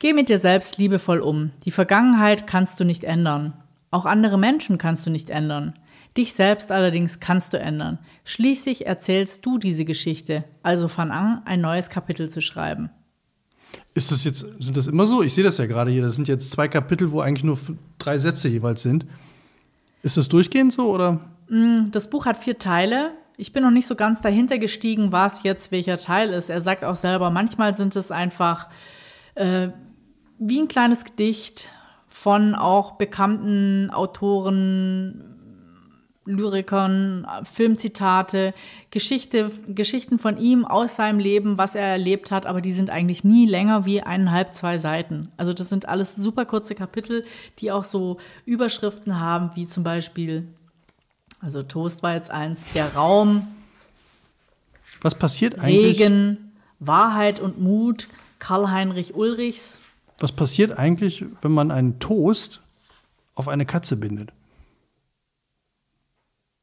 Geh 0.00 0.12
mit 0.12 0.28
dir 0.28 0.38
selbst 0.38 0.76
liebevoll 0.76 1.20
um. 1.20 1.52
Die 1.64 1.70
Vergangenheit 1.70 2.46
kannst 2.46 2.78
du 2.78 2.84
nicht 2.84 3.04
ändern. 3.04 3.54
Auch 3.90 4.04
andere 4.04 4.38
Menschen 4.38 4.76
kannst 4.76 5.06
du 5.06 5.10
nicht 5.10 5.30
ändern. 5.30 5.72
Dich 6.16 6.34
selbst 6.34 6.72
allerdings 6.72 7.20
kannst 7.20 7.54
du 7.54 7.58
ändern. 7.58 7.98
Schließlich 8.24 8.86
erzählst 8.86 9.46
du 9.46 9.56
diese 9.56 9.86
Geschichte, 9.86 10.44
also 10.62 10.88
fang 10.88 11.10
an, 11.10 11.40
ein 11.46 11.62
neues 11.62 11.88
Kapitel 11.88 12.28
zu 12.28 12.42
schreiben. 12.42 12.90
Ist 13.94 14.12
das 14.12 14.24
jetzt, 14.24 14.40
sind 14.60 14.76
das 14.76 14.86
immer 14.86 15.06
so? 15.06 15.22
Ich 15.22 15.34
sehe 15.34 15.44
das 15.44 15.58
ja 15.58 15.66
gerade 15.66 15.90
hier. 15.90 16.02
Das 16.02 16.14
sind 16.14 16.28
jetzt 16.28 16.50
zwei 16.50 16.68
Kapitel, 16.68 17.12
wo 17.12 17.20
eigentlich 17.20 17.44
nur 17.44 17.58
drei 17.98 18.18
Sätze 18.18 18.48
jeweils 18.48 18.82
sind. 18.82 19.06
Ist 20.02 20.16
das 20.16 20.28
durchgehend 20.28 20.72
so 20.72 20.90
oder? 20.90 21.20
Das 21.90 22.08
Buch 22.08 22.26
hat 22.26 22.36
vier 22.36 22.58
Teile. 22.58 23.12
Ich 23.36 23.52
bin 23.52 23.62
noch 23.62 23.70
nicht 23.70 23.86
so 23.86 23.96
ganz 23.96 24.20
dahinter 24.20 24.58
gestiegen, 24.58 25.12
was 25.12 25.42
jetzt 25.42 25.72
welcher 25.72 25.98
Teil 25.98 26.30
ist. 26.30 26.50
Er 26.50 26.60
sagt 26.60 26.84
auch 26.84 26.94
selber, 26.94 27.30
manchmal 27.30 27.76
sind 27.76 27.96
es 27.96 28.10
einfach 28.10 28.68
äh, 29.34 29.68
wie 30.38 30.60
ein 30.60 30.68
kleines 30.68 31.04
Gedicht 31.04 31.68
von 32.06 32.54
auch 32.54 32.92
bekannten 32.92 33.90
Autoren, 33.90 35.29
Lyrikern, 36.30 37.26
Filmzitate, 37.44 38.54
Geschichte, 38.90 39.50
Geschichten 39.68 40.18
von 40.18 40.38
ihm 40.38 40.64
aus 40.64 40.96
seinem 40.96 41.18
Leben, 41.18 41.58
was 41.58 41.74
er 41.74 41.84
erlebt 41.86 42.30
hat, 42.30 42.46
aber 42.46 42.60
die 42.60 42.72
sind 42.72 42.90
eigentlich 42.90 43.24
nie 43.24 43.46
länger 43.46 43.84
wie 43.84 44.00
eineinhalb, 44.02 44.54
zwei 44.54 44.78
Seiten. 44.78 45.30
Also 45.36 45.52
das 45.52 45.68
sind 45.68 45.88
alles 45.88 46.16
super 46.16 46.44
kurze 46.44 46.74
Kapitel, 46.74 47.24
die 47.58 47.70
auch 47.70 47.84
so 47.84 48.18
Überschriften 48.46 49.20
haben, 49.20 49.50
wie 49.54 49.66
zum 49.66 49.84
Beispiel, 49.84 50.46
also 51.40 51.62
Toast 51.62 52.02
war 52.02 52.14
jetzt 52.14 52.30
eins, 52.30 52.66
der 52.74 52.94
Raum, 52.94 53.46
Was 55.02 55.14
passiert 55.14 55.58
eigentlich? 55.58 56.00
Regen, 56.00 56.52
Wahrheit 56.78 57.40
und 57.40 57.60
Mut, 57.60 58.08
Karl-Heinrich 58.38 59.14
Ulrichs. 59.14 59.80
was 60.18 60.32
passiert 60.32 60.78
eigentlich, 60.78 61.24
wenn 61.42 61.52
man 61.52 61.70
einen 61.70 61.98
Toast 61.98 62.60
auf 63.34 63.48
eine 63.48 63.64
Katze 63.66 63.96
bindet? 63.96 64.30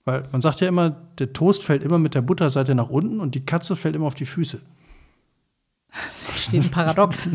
Weil 0.07 0.23
man 0.31 0.41
sagt 0.41 0.61
ja 0.61 0.69
immer, 0.69 0.91
der 1.19 1.33
Toast 1.33 1.65
fällt 1.65 1.83
immer 1.83 1.99
mit 1.99 2.15
der 2.15 2.21
Butterseite 2.21 2.73
nach 2.75 2.89
unten 2.89 3.19
und 3.19 3.35
die 3.35 3.43
Katze 3.43 3.75
fällt 3.75 3.93
immer 3.93 4.07
auf 4.07 4.15
die 4.15 4.25
Füße. 4.25 4.61
Das 5.91 6.43
steht 6.43 6.63
ein 6.63 6.71
Paradox. 6.71 7.27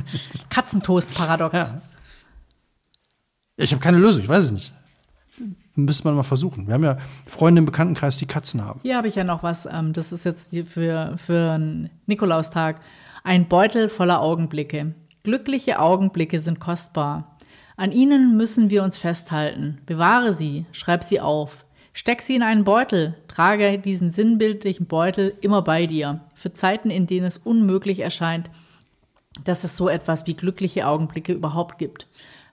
Katzentoast-Paradox. 0.49 1.55
Ja. 1.55 1.83
Ich 3.59 3.73
habe 3.73 3.83
keine 3.83 3.99
Lösung, 3.99 4.23
ich 4.23 4.29
weiß 4.29 4.45
es 4.45 4.53
nicht. 4.53 4.73
Müsste 5.75 6.05
man 6.05 6.15
mal 6.15 6.23
versuchen. 6.23 6.67
Wir 6.67 6.73
haben 6.73 6.85
ja 6.85 6.97
Freunde 7.27 7.59
im 7.59 7.67
Bekanntenkreis, 7.67 8.17
die 8.17 8.25
Katzen 8.25 8.65
haben. 8.65 8.81
Hier 8.83 8.97
habe 8.97 9.09
ich 9.09 9.17
ja 9.17 9.25
noch 9.25 9.43
was. 9.43 9.67
Ähm, 9.67 9.93
das 9.93 10.11
ist 10.11 10.25
jetzt 10.25 10.57
für, 10.67 11.19
für 11.19 11.53
einen 11.53 11.91
Nikolaustag. 12.07 12.81
Ein 13.23 13.49
Beutel 13.49 13.91
voller 13.91 14.23
Augenblicke. 14.23 14.95
Glückliche 15.25 15.79
Augenblicke 15.79 16.39
sind 16.39 16.59
kostbar. 16.59 17.37
An 17.77 17.93
ihnen 17.93 18.39
müssen 18.39 18.71
wir 18.71 18.83
uns 18.83 18.97
festhalten. 18.97 19.83
Bewahre 19.85 20.33
sie, 20.33 20.65
schreib 20.73 21.05
sie 21.05 21.21
auf. 21.21 21.62
Steck 21.94 22.22
sie 22.22 22.37
in 22.37 22.42
einen 22.42 22.64
Beutel, 22.64 23.14
trage 23.28 23.78
diesen 23.78 24.11
sinnbildlichen 24.11 24.87
Beutel 24.87 25.35
immer 25.42 25.62
bei 25.62 25.87
dir, 25.87 26.20
für 26.35 26.52
Zeiten, 26.52 26.90
in 26.90 27.07
denen 27.07 27.26
es 27.26 27.37
unmöglich 27.37 28.00
erscheint, 28.00 28.48
dass 29.44 29.64
es 29.64 29.76
so 29.76 29.88
etwas 29.88 30.26
wie 30.26 30.35
glückliche 30.35 30.87
Augenblicke 30.87 31.33
überhaupt 31.33 31.78
gibt. 31.78 32.07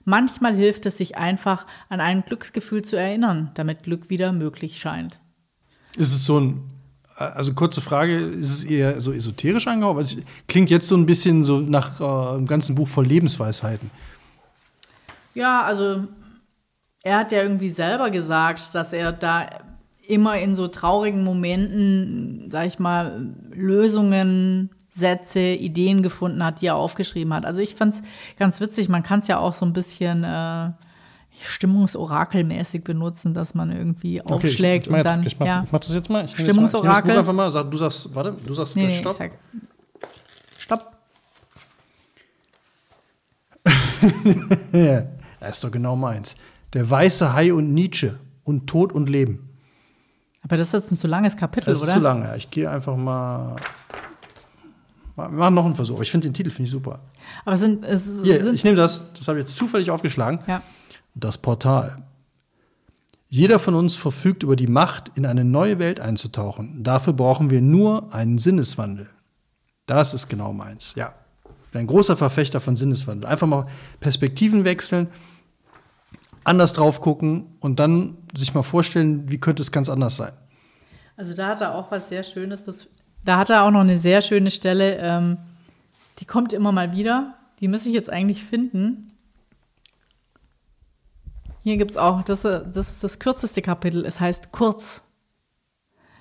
Manchmal 0.04 0.54
hilft 0.54 0.86
es 0.86 0.98
sich 0.98 1.16
einfach, 1.16 1.66
an 1.88 2.00
ein 2.00 2.22
Glücksgefühl 2.24 2.84
zu 2.84 2.96
erinnern, 2.96 3.50
damit 3.54 3.82
Glück 3.82 4.10
wieder 4.10 4.32
möglich 4.32 4.78
scheint. 4.78 5.20
Ist 5.96 6.12
es 6.12 6.24
so 6.24 6.38
ein, 6.38 6.72
also 7.16 7.54
kurze 7.54 7.80
Frage, 7.80 8.18
ist 8.18 8.50
es 8.50 8.64
eher 8.64 9.00
so 9.00 9.12
esoterisch 9.12 9.66
angehaucht? 9.66 9.98
Also, 9.98 10.16
klingt 10.48 10.70
jetzt 10.70 10.88
so 10.88 10.96
ein 10.96 11.06
bisschen 11.06 11.44
so 11.44 11.60
nach 11.60 12.00
äh, 12.00 12.34
einem 12.34 12.46
ganzen 12.46 12.74
Buch 12.74 12.88
voll 12.88 13.06
Lebensweisheiten. 13.06 13.90
Ja, 15.34 15.62
also 15.62 16.06
er 17.02 17.18
hat 17.18 17.32
ja 17.32 17.42
irgendwie 17.42 17.68
selber 17.68 18.10
gesagt, 18.10 18.74
dass 18.74 18.92
er 18.92 19.12
da 19.12 19.48
immer 20.06 20.38
in 20.38 20.54
so 20.54 20.68
traurigen 20.68 21.24
Momenten, 21.24 22.48
sag 22.50 22.66
ich 22.66 22.78
mal, 22.78 23.32
Lösungen, 23.52 24.70
Sätze, 24.90 25.40
Ideen 25.40 26.02
gefunden 26.02 26.44
hat, 26.44 26.60
die 26.60 26.66
er 26.66 26.76
aufgeschrieben 26.76 27.32
hat. 27.32 27.46
Also 27.46 27.62
ich 27.62 27.76
fand 27.76 27.94
es 27.94 28.02
ganz 28.36 28.60
witzig, 28.60 28.88
man 28.88 29.02
kann 29.02 29.20
es 29.20 29.28
ja 29.28 29.38
auch 29.38 29.52
so 29.52 29.64
ein 29.64 29.72
bisschen 29.72 30.24
äh, 30.24 30.70
stimmungsorakelmäßig 31.42 32.82
benutzen, 32.82 33.32
dass 33.32 33.54
man 33.54 33.70
irgendwie 33.70 34.20
okay, 34.20 34.32
aufschlägt 34.32 34.86
ich, 34.86 34.92
ich 34.92 34.98
und 34.98 35.06
dann. 35.06 35.22
Ich 35.24 35.38
mach, 35.38 35.46
ja. 35.46 35.62
ich 35.64 35.72
mach 35.72 35.80
das 35.80 35.94
jetzt 35.94 36.10
mal. 36.10 36.24
Ich 36.24 36.32
Stimmungsorakel. 36.32 37.16
einfach 37.16 37.32
mal. 37.32 37.50
Sag, 37.50 37.70
du 37.70 37.76
sagst, 37.76 38.14
warte, 38.14 38.34
du 38.44 38.52
sagst 38.52 38.76
nee, 38.76 38.90
Stopp. 38.90 39.16
Nee, 39.20 39.30
Stopp. 40.58 40.92
das 43.62 45.50
ist 45.50 45.64
doch 45.64 45.70
genau 45.70 45.94
meins. 45.94 46.34
Der 46.72 46.88
weiße 46.88 47.32
Hai 47.32 47.52
und 47.52 47.74
Nietzsche 47.74 48.18
und 48.44 48.66
Tod 48.66 48.92
und 48.92 49.08
Leben. 49.08 49.48
Aber 50.42 50.56
das 50.56 50.68
ist 50.68 50.72
jetzt 50.74 50.92
ein 50.92 50.98
zu 50.98 51.08
langes 51.08 51.36
Kapitel, 51.36 51.66
das 51.66 51.78
ist 51.78 51.84
oder? 51.84 51.94
zu 51.94 52.00
lang, 52.00 52.22
ja. 52.22 52.34
Ich 52.36 52.50
gehe 52.50 52.70
einfach 52.70 52.96
mal. 52.96 53.56
Wir 55.16 55.28
machen 55.28 55.54
noch 55.54 55.66
einen 55.66 55.74
Versuch. 55.74 56.00
Ich 56.00 56.10
finde 56.10 56.28
den 56.28 56.34
Titel 56.34 56.50
finde 56.50 56.64
ich 56.64 56.70
super. 56.70 57.00
Aber 57.44 57.54
es 57.54 57.60
sind, 57.60 57.84
es 57.84 58.04
sind 58.04 58.24
Hier, 58.24 58.52
ich 58.52 58.64
nehme 58.64 58.76
das. 58.76 59.12
Das 59.12 59.28
habe 59.28 59.38
ich 59.38 59.44
jetzt 59.44 59.56
zufällig 59.56 59.90
aufgeschlagen. 59.90 60.40
Ja. 60.46 60.62
Das 61.14 61.36
Portal. 61.36 62.02
Jeder 63.28 63.58
von 63.58 63.74
uns 63.74 63.94
verfügt 63.94 64.42
über 64.42 64.56
die 64.56 64.66
Macht, 64.66 65.12
in 65.14 65.26
eine 65.26 65.44
neue 65.44 65.78
Welt 65.78 66.00
einzutauchen. 66.00 66.82
Dafür 66.82 67.12
brauchen 67.12 67.50
wir 67.50 67.60
nur 67.60 68.12
einen 68.12 68.38
Sinneswandel. 68.38 69.08
Das 69.86 70.14
ist 70.14 70.28
genau 70.28 70.52
meins. 70.52 70.94
Ja. 70.96 71.14
Ich 71.66 71.70
bin 71.70 71.82
ein 71.82 71.86
großer 71.86 72.16
Verfechter 72.16 72.60
von 72.60 72.74
Sinneswandel. 72.74 73.30
Einfach 73.30 73.46
mal 73.46 73.66
Perspektiven 74.00 74.64
wechseln 74.64 75.08
anders 76.50 76.74
drauf 76.74 77.00
gucken 77.00 77.56
und 77.60 77.80
dann 77.80 78.18
sich 78.36 78.52
mal 78.52 78.62
vorstellen, 78.62 79.30
wie 79.30 79.38
könnte 79.38 79.62
es 79.62 79.72
ganz 79.72 79.88
anders 79.88 80.16
sein. 80.16 80.32
Also 81.16 81.34
da 81.34 81.48
hat 81.48 81.60
er 81.60 81.74
auch 81.74 81.90
was 81.90 82.08
sehr 82.08 82.22
Schönes. 82.22 82.64
Das, 82.64 82.88
da 83.24 83.38
hat 83.38 83.50
er 83.50 83.64
auch 83.64 83.70
noch 83.70 83.80
eine 83.80 83.98
sehr 83.98 84.20
schöne 84.20 84.50
Stelle, 84.50 84.98
ähm, 84.98 85.38
die 86.18 86.26
kommt 86.26 86.52
immer 86.52 86.72
mal 86.72 86.92
wieder. 86.92 87.34
Die 87.60 87.68
muss 87.68 87.86
ich 87.86 87.92
jetzt 87.92 88.10
eigentlich 88.10 88.42
finden. 88.42 89.08
Hier 91.62 91.76
gibt 91.76 91.92
es 91.92 91.96
auch, 91.96 92.22
das, 92.22 92.42
das 92.42 92.90
ist 92.90 93.04
das 93.04 93.18
kürzeste 93.18 93.62
Kapitel. 93.62 94.04
Es 94.04 94.20
heißt 94.20 94.52
kurz. 94.52 95.06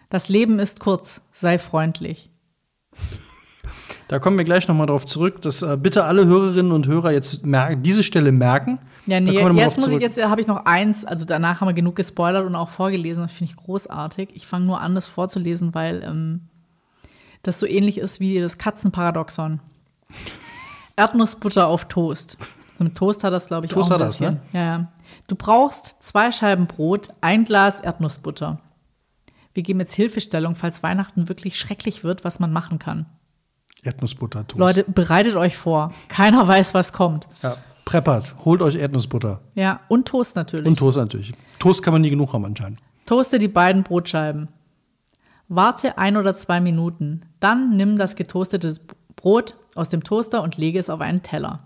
Das 0.10 0.28
Leben 0.28 0.60
ist 0.60 0.80
kurz, 0.80 1.22
sei 1.32 1.60
freundlich. 1.60 2.30
Da 4.10 4.18
kommen 4.18 4.40
wir 4.40 4.44
gleich 4.44 4.68
nochmal 4.68 4.88
drauf 4.88 5.06
zurück, 5.06 5.40
dass 5.44 5.62
äh, 5.62 5.78
bitte 5.78 6.04
alle 6.04 6.26
Hörerinnen 6.26 6.72
und 6.72 6.88
Hörer 6.88 7.12
jetzt 7.12 7.46
merken, 7.46 7.84
diese 7.84 8.02
Stelle 8.02 8.32
merken. 8.32 8.80
Ja, 9.06 9.20
nee, 9.20 9.40
jetzt 9.40 9.80
muss 9.80 9.92
ich, 9.92 10.02
jetzt 10.02 10.20
habe 10.20 10.42
ich 10.42 10.48
noch 10.48 10.66
eins, 10.66 11.06
also 11.06 11.26
danach 11.26 11.62
haben 11.62 11.68
wir 11.68 11.76
genug 11.76 11.96
gespoilert 11.96 12.44
und 12.44 12.56
auch 12.56 12.70
vorgelesen, 12.70 13.22
das 13.22 13.32
finde 13.32 13.52
ich 13.52 13.58
großartig. 13.58 14.30
Ich 14.34 14.48
fange 14.48 14.66
nur 14.66 14.82
an, 14.82 14.96
das 14.96 15.06
vorzulesen, 15.06 15.76
weil 15.76 16.02
ähm, 16.04 16.42
das 17.44 17.60
so 17.60 17.68
ähnlich 17.68 18.00
ist 18.00 18.20
wie 18.20 18.40
das 18.40 18.58
Katzenparadoxon. 18.58 19.60
Erdnussbutter 20.96 21.68
auf 21.68 21.86
Toast. 21.86 22.40
Also 22.72 22.86
mit 22.86 22.96
Toast 22.96 23.24
hat 23.24 23.32
das, 23.32 23.46
glaube 23.46 23.68
ich, 23.68 23.72
Toast 23.72 23.92
auch 23.92 24.00
ein 24.00 24.08
bisschen. 24.08 24.26
Das, 24.26 24.54
ne? 24.54 24.60
ja, 24.60 24.72
ja. 24.72 24.88
Du 25.28 25.36
brauchst 25.36 26.02
zwei 26.02 26.32
Scheiben 26.32 26.66
Brot, 26.66 27.14
ein 27.22 27.46
Glas 27.46 27.80
Erdnussbutter. 27.80 28.60
Wir 29.54 29.62
geben 29.62 29.80
jetzt 29.80 29.94
Hilfestellung, 29.94 30.56
falls 30.56 30.82
Weihnachten 30.82 31.30
wirklich 31.30 31.60
schrecklich 31.60 32.04
wird, 32.04 32.24
was 32.24 32.40
man 32.40 32.52
machen 32.52 32.80
kann. 32.80 33.06
Erdnussbutter, 33.84 34.48
Toast. 34.48 34.60
Leute, 34.60 34.84
bereitet 34.84 35.36
euch 35.36 35.58
vor. 35.58 35.94
Keiner 36.08 36.48
weiß, 36.48 36.74
was 36.74 36.94
kommt. 36.94 37.28
Ja, 37.42 37.58
preppert. 37.86 38.36
Holt 38.46 38.62
euch 38.62 38.76
Erdnussbutter. 38.76 39.40
Ja, 39.56 39.80
und 39.88 40.08
Toast 40.08 40.36
natürlich. 40.36 40.68
Und 40.68 40.78
Toast 40.78 40.98
natürlich. 40.98 41.34
Toast 41.60 41.84
kann 41.84 41.94
man 41.94 42.02
nie 42.02 42.10
genug 42.10 42.34
haben 42.34 42.46
anscheinend. 42.46 42.80
Toaste 43.06 43.40
die 43.40 43.48
beiden 43.48 43.84
Brotscheiben. 43.84 44.50
Warte 45.48 45.98
ein 45.98 46.16
oder 46.16 46.36
zwei 46.36 46.60
Minuten. 46.62 47.24
Dann 47.40 47.76
nimm 47.76 47.98
das 47.98 48.16
getoastete 48.16 48.76
Brot 49.16 49.56
aus 49.74 49.90
dem 49.90 50.04
Toaster 50.04 50.44
und 50.44 50.58
lege 50.58 50.78
es 50.78 50.92
auf 50.92 51.02
einen 51.02 51.24
Teller. 51.24 51.62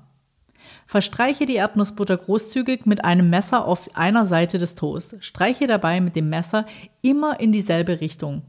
Verstreiche 0.85 1.45
die 1.45 1.55
Erdnussbutter 1.55 2.15
großzügig 2.15 2.85
mit 2.85 3.03
einem 3.03 3.29
Messer 3.29 3.65
auf 3.65 3.89
einer 3.95 4.25
Seite 4.25 4.57
des 4.57 4.75
Toasts. 4.75 5.17
Streiche 5.19 5.67
dabei 5.67 5.99
mit 5.99 6.15
dem 6.15 6.29
Messer 6.29 6.65
immer 7.01 7.39
in 7.39 7.51
dieselbe 7.51 7.99
Richtung. 7.99 8.43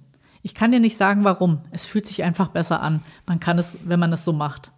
Ich 0.44 0.54
kann 0.54 0.72
dir 0.72 0.78
nicht 0.78 0.98
sagen, 0.98 1.24
warum. 1.24 1.62
Es 1.70 1.86
fühlt 1.86 2.06
sich 2.06 2.22
einfach 2.22 2.48
besser 2.48 2.82
an. 2.82 3.02
Man 3.26 3.40
kann 3.40 3.58
es, 3.58 3.78
wenn 3.84 3.98
man 3.98 4.12
es 4.12 4.24
so 4.24 4.34
macht. 4.34 4.72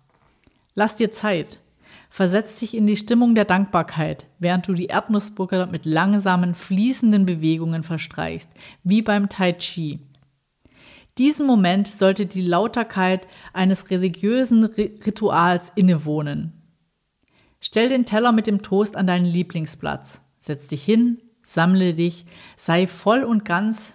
Lass 0.77 0.95
dir 0.95 1.11
Zeit. 1.11 1.59
Versetz 2.09 2.61
dich 2.61 2.77
in 2.77 2.87
die 2.87 2.97
Stimmung 2.97 3.35
der 3.35 3.47
Dankbarkeit, 3.47 4.29
während 4.39 4.69
du 4.69 4.75
die 4.75 4.87
Erdnussbutter 4.87 5.67
mit 5.67 5.85
langsamen, 5.85 6.55
fließenden 6.55 7.27
Bewegungen 7.27 7.83
verstreichst, 7.83 8.49
wie 8.85 9.03
beim 9.03 9.29
Tai 9.29 9.55
Chi. 9.55 9.99
Diesen 11.19 11.49
Moment 11.49 11.89
sollte 11.89 12.27
die 12.27 12.43
Lauterkeit 12.43 13.27
eines 13.53 13.91
religiösen 13.91 14.63
Rituals 14.65 15.73
innewohnen. 15.75 16.53
Stell 17.59 17.89
den 17.89 18.05
Teller 18.05 18.31
mit 18.31 18.47
dem 18.47 18.63
Toast 18.63 18.97
an 18.97 19.09
deinen 19.09 19.27
Lieblingsplatz. 19.27 20.21
Setz 20.39 20.69
dich 20.69 20.85
hin, 20.85 21.21
sammle 21.43 21.93
dich, 21.93 22.25
sei 22.57 22.87
voll 22.87 23.25
und 23.25 23.45
ganz 23.45 23.95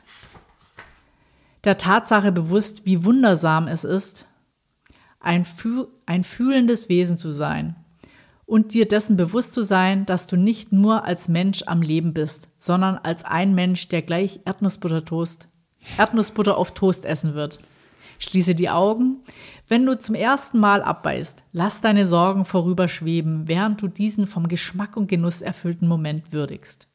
der 1.64 1.78
Tatsache 1.78 2.32
bewusst, 2.32 2.86
wie 2.86 3.04
wundersam 3.06 3.68
es 3.68 3.84
ist, 3.84 4.28
ein, 5.20 5.46
fühl 5.46 5.88
ein 6.06 6.24
fühlendes 6.24 6.90
Wesen 6.90 7.18
zu 7.18 7.32
sein 7.32 7.76
und 8.52 8.74
dir 8.74 8.86
dessen 8.86 9.16
bewusst 9.16 9.54
zu 9.54 9.62
sein, 9.62 10.06
dass 10.06 10.28
du 10.28 10.36
nicht 10.36 10.74
nur 10.74 11.06
als 11.06 11.30
Mensch 11.30 11.64
am 11.68 11.82
Leben 11.82 12.14
bist, 12.14 12.50
sondern 12.58 12.98
als 12.98 13.24
ein 13.24 13.56
Mensch, 13.56 13.88
der 13.88 14.02
gleich 14.02 14.42
Erdnussbutter, 14.44 15.06
Toast, 15.06 15.48
Erdnussbutter 15.98 16.58
auf 16.58 16.74
Toast 16.74 17.06
essen 17.06 17.34
wird. 17.34 17.60
Schließe 18.20 18.54
die 18.54 18.70
Augen. 18.70 19.22
Wenn 19.70 19.86
du 19.86 19.98
zum 19.98 20.16
ersten 20.16 20.60
Mal 20.60 20.84
abbeißt, 20.84 21.44
lass 21.54 21.80
deine 21.80 22.06
Sorgen 22.06 22.44
vorüberschweben, 22.44 23.48
während 23.48 23.82
du 23.82 23.88
diesen 23.88 24.28
vom 24.28 24.50
Geschmack 24.50 24.98
und 24.98 25.08
Genuss 25.08 25.42
erfüllten 25.42 25.88
Moment 25.88 26.34
würdigst. 26.34 26.91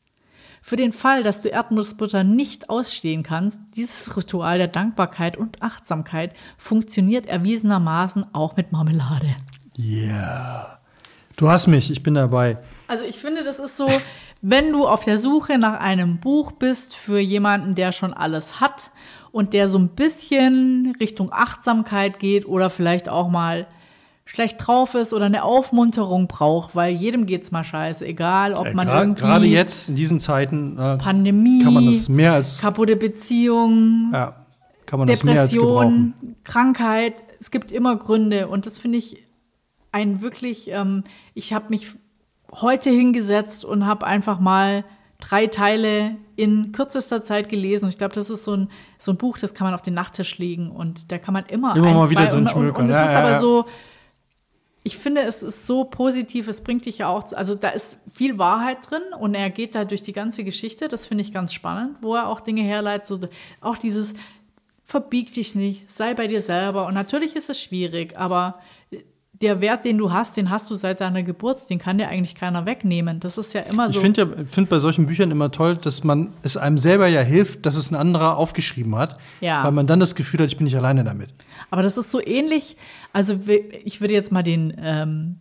Für 0.69 0.75
den 0.75 0.93
Fall, 0.93 1.23
dass 1.23 1.43
du 1.43 1.49
Erdnussbutter 1.49 2.25
nicht 2.25 2.71
ausstehen 2.71 3.23
kannst, 3.23 3.61
dieses 3.77 4.17
Ritual 4.17 4.59
der 4.59 4.67
Dankbarkeit 4.67 5.37
und 5.37 5.63
Achtsamkeit 5.63 6.33
funktioniert 6.59 7.27
erwiesenermaßen 7.27 8.27
auch 8.35 8.57
mit 8.57 8.73
Marmelade. 8.73 9.37
Ja. 9.77 10.09
Yeah. 10.09 10.79
Du 11.37 11.49
hast 11.49 11.69
mich, 11.69 11.89
ich 11.93 12.03
bin 12.03 12.15
dabei. 12.15 12.59
Also 12.89 13.05
ich 13.05 13.17
finde, 13.17 13.45
das 13.45 13.61
ist 13.61 13.77
so, 13.77 13.89
wenn 14.43 14.73
du 14.73 14.89
auf 14.89 15.05
der 15.05 15.19
Suche 15.19 15.57
nach 15.57 15.79
einem 15.79 16.19
Buch 16.19 16.51
bist 16.51 16.97
für 16.97 17.21
jemanden, 17.21 17.77
der 17.77 17.93
schon 17.93 18.13
alles 18.13 18.59
hat 18.59 18.91
und 19.31 19.53
der 19.53 19.69
so 19.69 19.79
ein 19.79 19.91
bisschen 19.91 20.97
Richtung 20.99 21.33
Achtsamkeit 21.33 22.19
geht 22.19 22.45
oder 22.45 22.71
vielleicht 22.71 23.09
auch 23.09 23.29
mal 23.29 23.69
schlecht 24.27 24.57
drauf 24.59 24.95
ist 24.95 25.15
oder 25.15 25.25
eine 25.25 25.45
Aufmunterung 25.45 26.27
braucht, 26.27 26.75
weil 26.77 26.93
jedem 26.95 27.25
geht's 27.27 27.53
mal 27.53 27.65
scheiße, 27.65 28.05
egal 28.05 28.53
ob 28.55 28.75
man 28.75 28.87
Gra 28.87 29.01
irgendwie 29.01 29.21
gerade 29.23 29.47
jetzt 29.47 29.89
in 29.89 29.97
diesen 29.97 30.21
Zeiten 30.21 30.77
äh, 30.79 30.99
Pandemie, 30.99 31.63
kann 31.63 31.73
man 31.73 31.87
das 31.87 32.09
mehr 32.09 32.35
als 32.35 32.61
kaputte 32.61 32.97
Beziehung, 32.97 34.11
ja, 34.13 34.35
kann 34.85 34.99
man 34.99 35.09
das 35.09 35.23
mehr 35.23 35.41
als 35.41 35.53
Depression, 35.53 36.15
gebrauchen. 36.19 36.37
Krankheit, 36.45 37.15
es 37.41 37.51
gibt 37.51 37.71
immer 37.73 37.97
Gründe 37.97 38.49
und 38.49 38.67
das 38.67 38.79
finde 38.79 38.99
ich 38.99 39.23
ein 39.93 40.21
wirklich, 40.21 40.71
ähm, 40.73 41.05
ich 41.33 41.53
habe 41.53 41.67
mich 41.71 41.87
heute 42.53 42.91
hingesetzt 42.91 43.65
und 43.65 43.87
habe 43.87 44.07
einfach 44.07 44.41
mal 44.41 44.85
drei 45.21 45.47
Teile 45.47 46.17
in 46.37 46.73
kürzester 46.73 47.23
Zeit 47.23 47.49
gelesen. 47.49 47.85
Und 47.85 47.91
ich 47.91 47.99
glaube, 47.99 48.15
das 48.15 48.29
ist 48.29 48.45
so 48.45 48.55
ein, 48.55 48.69
so 48.99 49.13
ein 49.13 49.17
Buch, 49.17 49.39
das 49.39 49.55
kann 49.55 49.67
man 49.67 49.75
auf 49.75 49.83
den 49.83 49.95
Nachttisch 49.95 50.39
legen 50.39 50.71
und 50.71 51.11
da 51.11 51.19
kann 51.19 51.33
man 51.33 51.47
immer, 51.47 51.75
Immer 51.75 51.89
ein, 51.89 51.97
mal 51.97 52.11
wieder 52.11 52.25
zwei, 52.25 52.31
drin 52.31 52.39
und, 52.41 52.45
und, 52.47 52.51
schmökern. 52.53 52.85
und 52.85 52.91
es 52.91 52.97
Ja, 52.97 53.05
ist 53.05 53.13
ja, 53.13 53.19
aber 53.21 53.31
ja. 53.31 53.41
so, 53.41 53.65
ich 54.87 54.99
finde, 54.99 55.23
es 55.23 55.43
ist 55.43 55.67
so 55.67 55.83
positiv, 55.83 56.47
es 56.47 56.61
bringt 56.61 56.87
dich 56.87 56.99
ja 56.99 57.09
auch, 57.09 57.33
also 57.33 57.57
da 57.57 57.71
ist 57.71 57.99
viel 58.09 58.39
Wahrheit 58.39 58.89
drin 58.89 59.03
und 59.19 59.35
er 59.35 59.51
geht 59.51 59.75
da 59.75 59.85
durch 59.85 60.01
die 60.01 60.13
ganze 60.13 60.45
Geschichte, 60.45 60.87
das 60.87 61.09
finde 61.09 61.23
ich 61.23 61.33
ganz 61.33 61.53
spannend, 61.53 61.97
wo 62.03 62.15
er 62.15 62.29
auch 62.29 62.41
Dinge 62.41 62.63
herleitet, 62.63 63.05
so 63.05 63.19
auch 63.61 63.79
dieses 63.79 64.15
verbieg 64.85 65.35
dich 65.35 65.57
nicht, 65.57 65.91
sei 65.91 66.15
bei 66.15 66.29
dir 66.29 66.41
selber. 66.41 66.87
Und 66.87 66.95
natürlich 66.95 67.35
ist 67.35 67.51
es 67.51 67.61
schwierig, 67.61 68.17
aber 68.17 68.61
der 69.43 69.61
Wert, 69.61 69.85
den 69.85 69.99
du 69.99 70.13
hast, 70.13 70.37
den 70.37 70.51
hast 70.51 70.71
du 70.71 70.75
seit 70.75 71.01
deiner 71.01 71.23
Geburt, 71.23 71.69
den 71.69 71.79
kann 71.79 71.99
dir 71.99 72.09
eigentlich 72.09 72.35
keiner 72.35 72.65
wegnehmen. 72.65 73.21
Das 73.21 73.37
ist 73.37 73.53
ja 73.53 73.63
immer 73.63 73.89
so. 73.89 73.97
Ich 73.97 74.01
finde 74.01 74.23
ja, 74.23 74.45
find 74.47 74.69
bei 74.69 74.79
solchen 74.79 75.07
Büchern 75.07 75.31
immer 75.31 75.51
toll, 75.51 75.77
dass 75.77 76.05
man 76.05 76.33
es 76.43 76.57
einem 76.57 76.79
selber 76.79 77.07
ja 77.07 77.21
hilft, 77.21 77.67
dass 77.67 77.77
es 77.77 77.91
ein 77.91 77.97
anderer 77.97 78.37
aufgeschrieben 78.37 78.97
hat. 78.97 79.19
Ja. 79.41 79.63
Weil 79.65 79.73
man 79.73 79.87
dann 79.87 80.01
das 80.01 80.15
Gefühl 80.15 80.41
hat, 80.41 80.47
ich 80.47 80.57
bin 80.57 80.65
nicht 80.65 80.77
alleine 80.77 81.05
damit. 81.05 81.29
Aber 81.71 81.83
das 81.83 81.99
ist 81.99 82.11
so 82.11 82.21
ähnlich. 82.25 82.77
Also 83.13 83.41
ich 83.85 84.01
würde 84.01 84.15
jetzt 84.15 84.33
mal 84.33 84.43
den 84.43 84.75
ähm, 84.81 85.41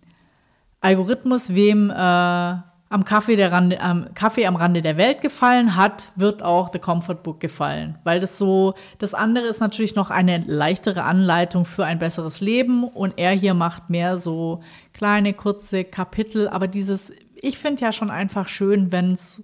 Algorithmus, 0.82 1.56
wem 1.56 1.90
äh, 1.90 2.56
am 2.96 3.04
Kaffee, 3.04 3.36
der 3.36 3.52
Rande, 3.52 3.80
am 3.82 4.08
Kaffee 4.14 4.46
am 4.48 4.56
Rande 4.56 4.82
der 4.82 4.96
Welt 4.96 5.20
gefallen 5.20 5.76
hat, 5.76 6.08
wird 6.16 6.42
auch 6.42 6.72
The 6.72 6.80
Comfort 6.80 7.24
Book 7.24 7.42
gefallen. 7.42 8.00
Weil 8.06 8.22
das 8.22 8.38
so, 8.38 8.74
das 9.00 9.14
andere 9.14 9.48
ist 9.48 9.60
natürlich 9.60 9.96
noch 9.96 10.12
eine 10.12 10.38
leichtere 10.48 11.04
Anleitung 11.04 11.66
für 11.66 11.84
ein 11.84 12.00
besseres 12.00 12.40
Leben 12.40 12.86
und 12.86 13.16
er 13.18 13.32
hier 13.32 13.54
macht 13.54 13.90
mehr 13.90 14.18
so 14.18 14.62
kleine, 14.94 15.34
kurze 15.34 15.84
Kapitel. 15.84 16.48
Aber 16.48 16.68
dieses, 16.68 17.12
ich 17.36 17.58
finde 17.58 17.82
ja 17.82 17.92
schon 17.92 18.10
einfach 18.10 18.48
schön, 18.48 18.94
wenn 18.94 19.12
es 19.12 19.44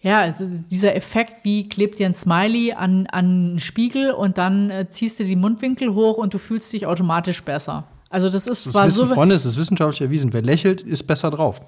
ja, 0.00 0.34
dieser 0.38 0.96
Effekt, 0.96 1.44
wie 1.44 1.68
klebt 1.68 1.98
dir 1.98 2.06
ein 2.06 2.14
Smiley 2.14 2.72
an, 2.72 3.06
an 3.08 3.26
einen 3.26 3.60
Spiegel 3.60 4.12
und 4.12 4.38
dann 4.38 4.70
äh, 4.70 4.88
ziehst 4.88 5.20
du 5.20 5.24
die 5.24 5.36
Mundwinkel 5.36 5.92
hoch 5.92 6.16
und 6.16 6.32
du 6.32 6.38
fühlst 6.38 6.72
dich 6.72 6.86
automatisch 6.86 7.44
besser. 7.44 7.84
Also 8.08 8.30
das 8.30 8.46
ist 8.46 8.64
Das 8.64 8.72
zwar 8.72 8.86
wissen 8.86 9.08
so, 9.08 9.14
Freunde, 9.14 9.34
es 9.34 9.44
ist 9.44 9.58
wissenschaftlich 9.58 10.00
erwiesen. 10.00 10.32
Wer 10.32 10.40
lächelt, 10.40 10.80
ist 10.80 11.02
besser 11.02 11.30
drauf. 11.30 11.60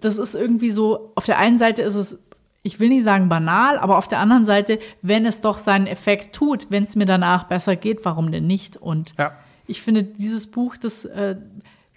Das 0.00 0.18
ist 0.18 0.34
irgendwie 0.34 0.70
so, 0.70 1.12
auf 1.14 1.26
der 1.26 1.38
einen 1.38 1.58
Seite 1.58 1.82
ist 1.82 1.94
es, 1.94 2.18
ich 2.62 2.80
will 2.80 2.88
nicht 2.88 3.04
sagen 3.04 3.28
banal, 3.28 3.78
aber 3.78 3.98
auf 3.98 4.08
der 4.08 4.18
anderen 4.20 4.44
Seite, 4.46 4.78
wenn 5.02 5.26
es 5.26 5.40
doch 5.42 5.58
seinen 5.58 5.86
Effekt 5.86 6.34
tut, 6.34 6.70
wenn 6.70 6.84
es 6.84 6.96
mir 6.96 7.04
danach 7.06 7.44
besser 7.44 7.76
geht, 7.76 8.04
warum 8.04 8.32
denn 8.32 8.46
nicht? 8.46 8.76
Und 8.78 9.14
Ja. 9.18 9.32
ich 9.66 9.82
finde, 9.82 10.02
dieses 10.02 10.46
Buch, 10.46 10.76
das, 10.76 11.04
äh, 11.04 11.36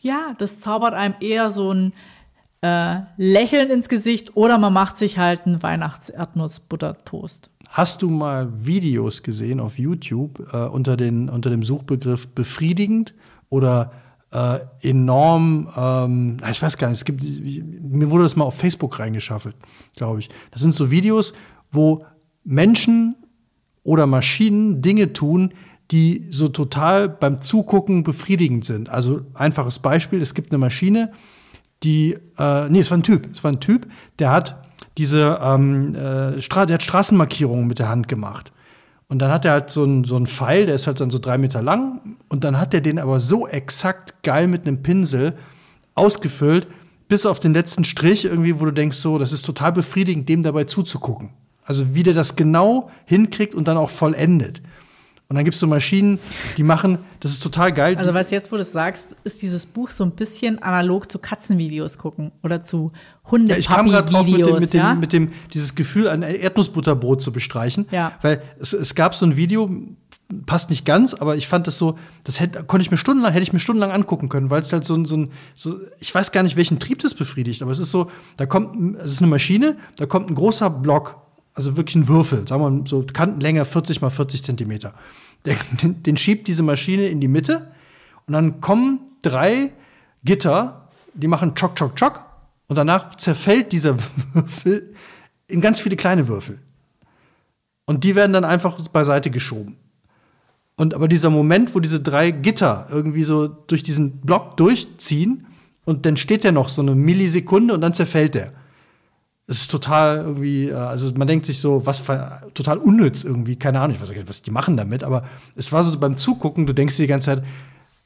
ja, 0.01 0.35
das 0.38 0.59
zaubert 0.59 0.93
einem 0.93 1.15
eher 1.21 1.49
so 1.49 1.71
ein 1.73 1.93
äh, 2.61 3.01
Lächeln 3.17 3.69
ins 3.69 3.88
Gesicht 3.88 4.35
oder 4.35 4.57
man 4.57 4.73
macht 4.73 4.97
sich 4.97 5.17
halt 5.19 5.45
einen 5.45 5.61
Weihnachts-Erdnuss-Butter-Toast. 5.61 7.49
Hast 7.69 8.01
du 8.01 8.09
mal 8.09 8.49
Videos 8.65 9.23
gesehen 9.23 9.59
auf 9.59 9.77
YouTube 9.77 10.47
äh, 10.53 10.57
unter, 10.67 10.97
den, 10.97 11.29
unter 11.29 11.49
dem 11.49 11.63
Suchbegriff 11.63 12.27
befriedigend 12.29 13.13
oder 13.49 13.91
äh, 14.38 14.59
enorm, 14.81 15.67
ähm, 15.75 16.38
ich 16.51 16.61
weiß 16.61 16.77
gar 16.77 16.89
nicht, 16.89 16.97
es 16.97 17.05
gibt, 17.05 17.23
mir 17.23 18.11
wurde 18.11 18.23
das 18.23 18.35
mal 18.35 18.45
auf 18.45 18.55
Facebook 18.55 18.99
reingeschaffelt, 18.99 19.55
glaube 19.95 20.19
ich. 20.19 20.29
Das 20.51 20.61
sind 20.61 20.73
so 20.73 20.91
Videos, 20.91 21.33
wo 21.71 22.05
Menschen 22.43 23.15
oder 23.83 24.05
Maschinen 24.05 24.81
Dinge 24.81 25.13
tun, 25.13 25.53
die 25.89 26.27
so 26.29 26.49
total 26.49 27.09
beim 27.09 27.41
Zugucken 27.41 28.03
befriedigend 28.03 28.65
sind. 28.65 28.89
Also 28.89 29.21
einfaches 29.33 29.79
Beispiel, 29.79 30.21
es 30.21 30.33
gibt 30.33 30.51
eine 30.51 30.59
Maschine, 30.59 31.11
die, 31.83 32.17
äh, 32.38 32.69
nee, 32.69 32.79
es 32.79 32.91
war 32.91 32.97
ein 32.97 33.03
Typ, 33.03 33.29
es 33.31 33.43
war 33.43 33.51
ein 33.51 33.59
Typ, 33.59 33.88
der 34.19 34.31
hat 34.31 34.67
diese, 34.97 35.39
ähm, 35.41 35.95
äh, 35.95 36.41
Stra 36.41 36.65
der 36.65 36.75
hat 36.75 36.83
Straßenmarkierungen 36.83 37.65
mit 37.65 37.79
der 37.79 37.89
Hand 37.89 38.07
gemacht. 38.07 38.51
Und 39.10 39.20
dann 39.20 39.32
hat 39.32 39.45
er 39.45 39.51
halt 39.53 39.70
so 39.70 39.84
einen 39.84 40.03
so 40.03 40.16
einen 40.18 40.28
Pfeil, 40.28 40.66
der 40.66 40.76
ist 40.76 40.88
halt 40.88 40.99
dann 40.99 41.10
so 41.10 41.20
drei 41.20 41.38
Meter 41.38 41.62
lang. 41.62 42.18
Und 42.28 42.43
dann 42.43 42.60
hat 42.60 42.74
er 42.74 42.82
den 42.82 42.99
aber 42.99 43.20
so 43.20 43.47
exakt 43.47 44.22
geil 44.24 44.47
mit 44.47 44.68
einem 44.68 44.84
Pinsel 44.84 45.34
ausgefüllt, 45.95 46.68
bis 47.08 47.26
auf 47.26 47.39
den 47.39 47.53
letzten 47.53 47.86
Strich 47.86 48.26
irgendwie, 48.26 48.60
wo 48.60 48.66
du 48.66 48.72
denkst, 48.72 48.97
so, 48.97 49.18
das 49.18 49.32
ist 49.32 49.45
total 49.45 49.72
befriedigend, 49.72 50.28
dem 50.28 50.43
dabei 50.43 50.66
zuzugucken. 50.66 51.30
Also 51.64 51.95
wie 51.95 52.03
der 52.03 52.14
das 52.14 52.36
genau 52.36 52.89
hinkriegt 53.05 53.55
und 53.55 53.68
dann 53.68 53.78
auch 53.78 53.89
vollendet. 53.89 54.62
Und 55.30 55.36
dann 55.36 55.43
gibt 55.43 55.55
es 55.55 55.59
so 55.59 55.67
Maschinen, 55.67 56.19
die 56.55 56.63
machen, 56.63 56.99
das 57.19 57.32
ist 57.34 57.43
total 57.43 57.73
geil. 57.73 57.97
Also 57.97 58.13
was 58.13 58.32
jetzt, 58.32 58.49
wo 58.51 58.55
du 58.55 58.61
es 58.61 58.71
sagst, 58.71 59.15
ist 59.25 59.41
dieses 59.41 59.65
Buch 59.65 59.89
so 59.89 60.05
ein 60.05 60.11
bisschen 60.11 60.63
analog 60.63 61.11
zu 61.11 61.19
Katzenvideos 61.19 61.97
gucken 61.97 62.32
oder 62.43 62.63
zu 62.63 62.93
hunde 63.30 63.51
Ja, 63.51 63.57
ich 63.57 63.67
kam 63.67 63.89
gerade 63.89 64.09
drauf, 64.09 64.25
mit 64.25 64.39
dem, 64.39 64.59
mit, 64.59 64.73
dem, 64.73 64.80
ja? 64.80 64.95
mit 64.95 65.11
dem, 65.11 65.34
dieses 65.53 65.75
Gefühl, 65.75 66.07
ein 66.07 66.21
Erdnussbutterbrot 66.21 67.21
zu 67.21 67.34
bestreichen. 67.34 67.88
Ja. 67.91 68.13
Weil 68.21 68.41
es, 68.59 68.71
es 68.71 68.95
gab 68.95 69.15
so 69.15 69.25
ein 69.25 69.36
Video, 69.36 69.69
passt 70.45 70.69
nicht 70.69 70.86
ganz, 70.86 71.13
aber 71.13 71.36
ich 71.36 71.49
fand 71.49 71.67
das 71.67 71.78
so, 71.78 71.97
das 72.23 72.39
hätte, 72.39 72.63
konnte 72.63 72.84
ich 72.84 72.91
mir 72.91 72.97
stundenlang, 72.97 73.34
hätte 73.34 73.43
ich 73.43 73.51
mir 73.51 73.59
stundenlang 73.59 73.91
angucken 73.91 74.30
können, 74.30 74.49
weil 74.49 74.61
es 74.61 74.71
halt 74.71 74.86
so 74.86 74.95
ein, 74.95 75.03
so 75.03 75.17
ein, 75.17 75.32
so, 75.55 75.78
ich 75.99 76.13
weiß 76.15 76.32
gar 76.32 76.43
nicht, 76.43 76.55
welchen 76.55 76.80
Trieb 76.80 76.99
das 76.99 77.13
befriedigt, 77.13 77.61
aber 77.61 77.71
es 77.71 77.80
ist 77.80 77.91
so, 77.91 78.09
da 78.38 78.45
kommt, 78.45 78.97
es 78.99 79.11
ist 79.11 79.21
eine 79.21 79.30
Maschine, 79.30 79.75
da 79.97 80.05
kommt 80.05 80.30
ein 80.30 80.36
großer 80.36 80.69
Block, 80.69 81.26
also 81.58 81.76
wirklich 81.76 81.95
ein 81.95 82.08
Würfel, 82.08 82.47
sagen 82.47 82.62
wir 82.62 82.70
mal 82.70 82.86
so 82.86 83.03
Kantenlänge 83.12 83.66
40 83.66 83.99
mal 84.01 84.12
40 84.12 84.43
Zentimeter. 84.43 84.93
Den 85.82 86.16
schiebt 86.16 86.47
diese 86.47 86.62
Maschine 86.62 87.08
in 87.08 87.20
die 87.20 87.28
Mitte 87.28 87.72
und 88.28 88.34
dann 88.34 88.62
kommen 88.62 88.99
drei 89.24 89.74
Gitter, 90.24 90.89
die 91.16 91.28
machen 91.28 91.55
Chock, 91.55 91.76
Chock, 91.76 91.95
Chock 91.95 92.24
und 92.68 92.78
danach 92.78 93.16
zerfällt 93.16 93.72
dieser 93.72 93.97
Würfel 94.34 94.93
in 95.47 95.60
ganz 95.60 95.80
viele 95.80 95.95
kleine 95.95 96.28
Würfel. 96.28 96.60
Und 97.86 98.03
die 98.03 98.14
werden 98.14 98.34
dann 98.34 98.45
einfach 98.45 98.88
beiseite 98.89 99.32
geschoben. 99.32 99.78
Und 100.76 100.93
aber 100.93 101.08
dieser 101.08 101.32
Moment, 101.32 101.74
wo 101.74 101.80
diese 101.80 102.01
drei 102.01 102.30
Gitter 102.30 102.88
irgendwie 102.91 103.24
so 103.24 103.47
durch 103.47 103.82
diesen 103.82 104.20
Block 104.22 104.58
durchziehen 104.58 105.47
und 105.86 106.05
dann 106.05 106.18
steht 106.18 106.43
der 106.43 106.51
noch 106.51 106.70
so 106.70 106.84
eine 106.84 106.93
Millisekunde 106.93 107.74
und 107.74 107.82
dann 107.82 107.95
zerfällt 107.95 108.36
der. 108.36 108.53
Es 109.50 109.62
ist 109.62 109.72
total 109.72 110.18
irgendwie, 110.18 110.70
äh, 110.70 110.74
also 110.74 111.12
man 111.16 111.28
denkt 111.28 111.45
sich 111.45 111.60
so, 111.60 111.86
was 111.86 112.04
total 112.54 112.78
unnütz 112.78 113.24
irgendwie, 113.24 113.56
keine 113.56 113.80
Ahnung, 113.80 113.95
ich 113.95 114.02
weiß 114.02 114.10
nicht, 114.10 114.28
was 114.28 114.41
die 114.41 114.52
machen 114.52 114.78
damit, 114.78 115.04
aber 115.04 115.24
es 115.56 115.72
war 115.72 115.84
so 115.84 115.98
beim 115.98 116.18
Zugucken, 116.18 116.68
du 116.68 116.74
denkst 116.74 116.98
dir 116.98 117.04
die 117.04 117.08
ganze 117.08 117.26
Zeit, 117.28 117.43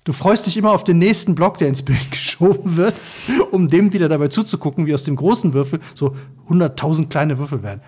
du 0.03 0.13
freust 0.13 0.45
dich 0.45 0.57
immer 0.57 0.71
auf 0.71 0.83
den 0.83 0.99
nächsten 0.99 1.35
Block, 1.35 1.57
der 1.57 1.67
ins 1.67 1.81
Bild 1.81 1.99
geschoben 2.11 2.77
wird, 2.77 2.93
um 3.51 3.67
dem 3.67 3.91
wieder 3.91 4.07
dabei 4.07 4.27
zuzugucken, 4.27 4.85
wie 4.85 4.93
aus 4.93 5.03
dem 5.03 5.15
großen 5.15 5.53
Würfel 5.53 5.79
so 5.95 6.15
100.000 6.49 7.09
kleine 7.09 7.39
Würfel 7.39 7.63
werden. 7.63 7.81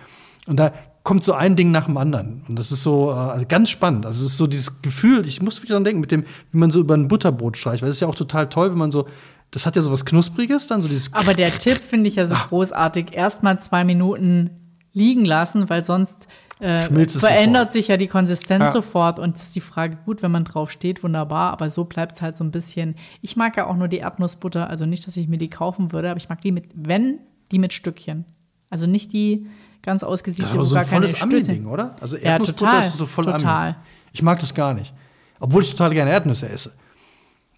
Und 0.46 0.58
da 0.58 0.72
kommt 1.04 1.22
so 1.22 1.34
ein 1.34 1.54
Ding 1.54 1.70
nach 1.70 1.84
dem 1.84 1.96
anderen. 1.96 2.42
Und 2.48 2.58
das 2.58 2.72
ist 2.72 2.82
so 2.82 3.10
äh, 3.10 3.14
also 3.14 3.46
ganz 3.46 3.70
spannend. 3.70 4.06
Also 4.06 4.24
es 4.24 4.32
ist 4.32 4.38
so 4.38 4.46
dieses 4.46 4.82
Gefühl, 4.82 5.26
ich 5.26 5.40
muss 5.42 5.62
wieder 5.62 5.74
dran 5.74 5.84
denken, 5.84 6.00
mit 6.00 6.10
dem, 6.10 6.24
wie 6.50 6.58
man 6.58 6.70
so 6.70 6.80
über 6.80 6.94
ein 6.94 7.08
Butterbrot 7.08 7.56
streicht, 7.56 7.82
weil 7.82 7.90
es 7.90 7.96
ist 7.96 8.00
ja 8.00 8.08
auch 8.08 8.14
total 8.14 8.48
toll, 8.48 8.70
wenn 8.70 8.78
man 8.78 8.90
so, 8.90 9.06
das 9.54 9.66
hat 9.66 9.76
ja 9.76 9.82
so 9.82 9.92
was 9.92 10.04
Knuspriges 10.04 10.66
dann, 10.66 10.82
so 10.82 10.88
dieses 10.88 11.12
Aber 11.12 11.32
der 11.32 11.50
Tipp 11.58 11.78
finde 11.78 12.08
ich 12.08 12.16
ja 12.16 12.26
so 12.26 12.34
großartig. 12.34 13.12
Erstmal 13.14 13.58
zwei 13.60 13.84
Minuten 13.84 14.50
liegen 14.92 15.24
lassen, 15.24 15.70
weil 15.70 15.84
sonst 15.84 16.26
äh, 16.58 16.88
verändert 16.88 17.10
sofort. 17.10 17.72
sich 17.72 17.88
ja 17.88 17.96
die 17.96 18.08
Konsistenz 18.08 18.64
Ja. 18.64 18.70
sofort. 18.70 19.18
Und 19.20 19.36
ist 19.36 19.54
die 19.54 19.60
Frage, 19.60 19.98
gut, 20.04 20.22
wenn 20.22 20.32
man 20.32 20.44
drauf 20.44 20.72
steht, 20.72 21.04
wunderbar, 21.04 21.52
aber 21.52 21.70
so 21.70 21.84
bleibt 21.84 22.16
es 22.16 22.22
halt 22.22 22.36
so 22.36 22.42
ein 22.42 22.50
bisschen. 22.50 22.96
Ich 23.20 23.36
mag 23.36 23.56
ja 23.56 23.66
auch 23.66 23.76
nur 23.76 23.86
die 23.86 23.98
Erdnussbutter, 23.98 24.68
also 24.68 24.86
nicht, 24.86 25.06
dass 25.06 25.16
ich 25.16 25.28
mir 25.28 25.38
die 25.38 25.50
kaufen 25.50 25.92
würde, 25.92 26.10
aber 26.10 26.18
ich 26.18 26.28
mag 26.28 26.40
die 26.40 26.50
mit, 26.52 26.64
wenn, 26.74 27.18
die 27.52 27.60
mit 27.60 27.72
Stückchen. 27.72 28.24
Also 28.70 28.88
nicht 28.88 29.12
die 29.12 29.46
ganz 29.82 30.02
aber 30.50 30.60
wo 30.60 30.64
so 30.64 30.74
gar 30.74 30.82
ein 30.82 30.88
keine 30.90 31.06
volles 31.06 31.16
Stückchen. 31.44 31.66
Oder? 31.66 31.94
Also 32.00 32.16
Ja, 32.16 32.22
Erdnussbutter 32.32 32.70
total, 32.70 32.80
ist 32.80 32.94
so 32.94 33.06
voll 33.06 33.24
total. 33.26 33.68
Ami. 33.68 33.76
Ich 34.12 34.22
mag 34.22 34.40
das 34.40 34.52
gar 34.54 34.74
nicht. 34.74 34.92
Obwohl 35.38 35.62
ich 35.62 35.70
total 35.70 35.92
gerne 35.94 36.10
Erdnüsse 36.10 36.48
esse. 36.48 36.72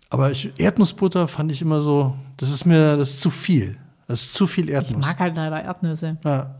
Aber 0.08 0.30
ich, 0.30 0.58
Erdnussbutter 0.58 1.28
fand 1.28 1.50
ich 1.50 1.62
immer 1.62 1.80
so, 1.80 2.14
das 2.36 2.50
ist 2.50 2.64
mir, 2.64 2.96
das 2.96 3.10
ist 3.10 3.20
zu 3.20 3.30
viel. 3.30 3.76
Das 4.06 4.22
ist 4.22 4.34
zu 4.34 4.46
viel 4.46 4.66
Ich 4.68 4.74
Erdnuss. 4.74 5.04
mag 5.04 5.18
halt 5.18 5.36
leider 5.36 5.62
Erdnüsse. 5.62 6.16
Ja. 6.24 6.54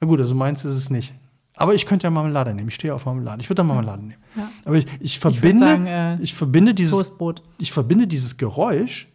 Na 0.00 0.06
gut, 0.06 0.20
also 0.20 0.34
meins 0.34 0.64
ist 0.64 0.76
es 0.76 0.90
nicht. 0.90 1.14
Aber 1.54 1.74
ich 1.74 1.84
könnte 1.86 2.04
ja 2.04 2.10
Marmelade 2.10 2.54
nehmen. 2.54 2.68
Ich 2.68 2.74
stehe 2.74 2.94
auf 2.94 3.04
Marmelade. 3.04 3.42
Ich 3.42 3.48
würde 3.48 3.56
da 3.56 3.64
Marmelade 3.64 4.02
nehmen. 4.02 4.22
Ja. 4.34 4.50
Aber 4.64 4.76
ich, 4.76 4.86
ich 5.00 5.18
verbinde, 5.18 5.58
sagen, 5.58 5.86
äh, 5.86 6.18
ich 6.20 6.34
verbinde 6.34 6.74
dieses, 6.74 6.92
Toastbrot. 6.92 7.42
ich 7.58 7.72
verbinde 7.72 8.06
dieses 8.06 8.36
Geräusch 8.38 9.08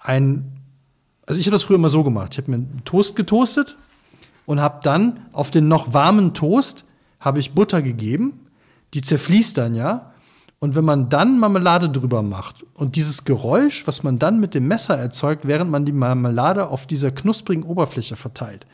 ein, 0.00 0.52
also 1.26 1.40
ich 1.40 1.46
habe 1.46 1.52
das 1.52 1.64
früher 1.64 1.76
immer 1.76 1.88
so 1.88 2.04
gemacht. 2.04 2.34
Ich 2.34 2.38
habe 2.38 2.50
mir 2.50 2.56
einen 2.58 2.82
Toast 2.84 3.16
getoastet 3.16 3.76
und 4.46 4.60
habe 4.60 4.80
dann 4.82 5.20
auf 5.32 5.50
den 5.50 5.66
noch 5.68 5.92
warmen 5.94 6.34
Toast 6.34 6.84
habe 7.18 7.40
ich 7.40 7.54
Butter 7.54 7.82
gegeben. 7.82 8.40
Die 8.92 9.00
zerfließt 9.02 9.56
dann 9.58 9.74
ja. 9.74 10.12
Und 10.64 10.74
wenn 10.74 10.86
man 10.86 11.10
dann 11.10 11.38
Marmelade 11.38 11.90
drüber 11.90 12.22
macht 12.22 12.64
und 12.72 12.96
dieses 12.96 13.26
Geräusch, 13.26 13.86
was 13.86 14.02
man 14.02 14.18
dann 14.18 14.40
mit 14.40 14.54
dem 14.54 14.66
Messer 14.66 14.96
erzeugt, 14.96 15.46
während 15.46 15.70
man 15.70 15.84
die 15.84 15.92
Marmelade 15.92 16.68
auf 16.68 16.86
dieser 16.86 17.10
knusprigen 17.10 17.64
Oberfläche 17.64 18.16
verteilt, 18.16 18.64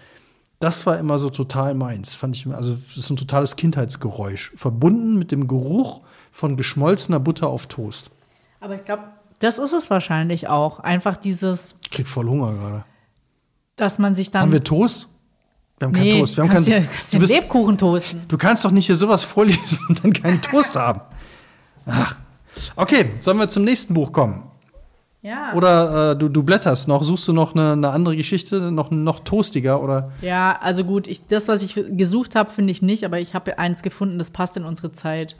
das 0.61 0.87
war 0.87 1.01
immer 1.01 1.19
so 1.19 1.31
total 1.31 1.75
meins. 1.75 2.15
Fand 2.15 2.37
ich 2.37 2.47
also 2.47 2.75
das 2.77 2.97
ist 2.97 3.11
ein 3.11 3.17
totales 3.17 3.57
Kindheitsgeräusch, 3.57 4.53
verbunden 4.55 5.19
mit 5.19 5.33
dem 5.33 5.49
Geruch 5.49 6.03
von 6.31 6.57
geschmolzener 6.57 7.19
Butter 7.19 7.49
auf 7.49 7.67
Toast. 7.67 8.13
Aber 8.61 8.77
ich 8.77 8.85
glaube, 8.85 9.03
Das 9.41 9.59
ist 9.59 9.73
es 9.73 9.91
wahrscheinlich 9.91 10.47
auch. 10.47 10.79
Einfach 10.79 11.17
dieses, 11.17 11.75
Ich 11.83 11.91
krieg 11.91 12.07
voll 12.07 12.29
Hunger 12.29 12.53
gerade. 12.53 12.85
dass 13.75 13.99
man 13.99 14.15
sich 14.15 14.31
dann. 14.31 14.43
Haben 14.43 14.53
wir 14.53 14.63
Toast? 14.63 15.09
Wir 15.81 15.89
haben 15.89 15.93
nee, 15.95 16.11
keinen 16.11 16.21
Toast. 16.21 16.37
Wir 16.37 16.45
haben 16.45 16.51
kannst 16.51 16.69
keinen, 16.69 16.83
ja, 16.85 16.89
kannst 16.89 17.15
du, 17.15 17.19
bist, 17.19 17.33
Lebkuchen 17.33 17.79
toasten. 17.79 18.23
du 18.29 18.39
kannst 18.39 18.65
doch 18.65 18.71
nicht 18.71 18.87
hier 18.87 18.95
sowas 18.95 19.25
vorlesen 19.25 19.81
und 19.89 20.05
dann 20.05 20.13
keinen 20.13 20.41
Toast 20.41 20.77
haben. 20.77 21.01
Ach. 21.91 22.17
Okay, 22.77 23.11
sollen 23.21 23.39
wir 23.39 23.49
zum 23.49 23.65
nächsten 23.65 23.95
Buch 23.95 24.13
kommen? 24.13 24.45
Ja. 25.23 25.53
Oder 25.55 26.13
äh, 26.13 26.17
du, 26.17 26.29
du 26.29 26.43
blätterst 26.43 26.89
noch, 26.89 27.03
suchst 27.03 27.29
du 27.29 27.33
noch 27.33 27.55
eine, 27.55 27.73
eine 27.73 27.91
andere 27.91 28.17
Geschichte, 28.17 28.71
noch, 28.71 28.91
noch 28.91 29.21
toastiger 29.21 29.83
oder 29.83 30.13
Ja, 30.23 30.59
also 30.61 30.85
gut, 30.85 31.09
ich, 31.09 31.27
das, 31.27 31.49
was 31.49 31.63
ich 31.63 31.75
gesucht 31.75 32.35
habe, 32.35 32.51
finde 32.51 32.71
ich 32.71 32.81
nicht, 32.81 33.05
aber 33.05 33.21
ich 33.21 33.35
habe 33.35 33.59
eins 33.59 33.83
gefunden, 33.83 34.17
das 34.17 34.31
passt 34.31 34.57
in 34.57 34.65
unsere 34.65 34.93
Zeit. 34.93 35.37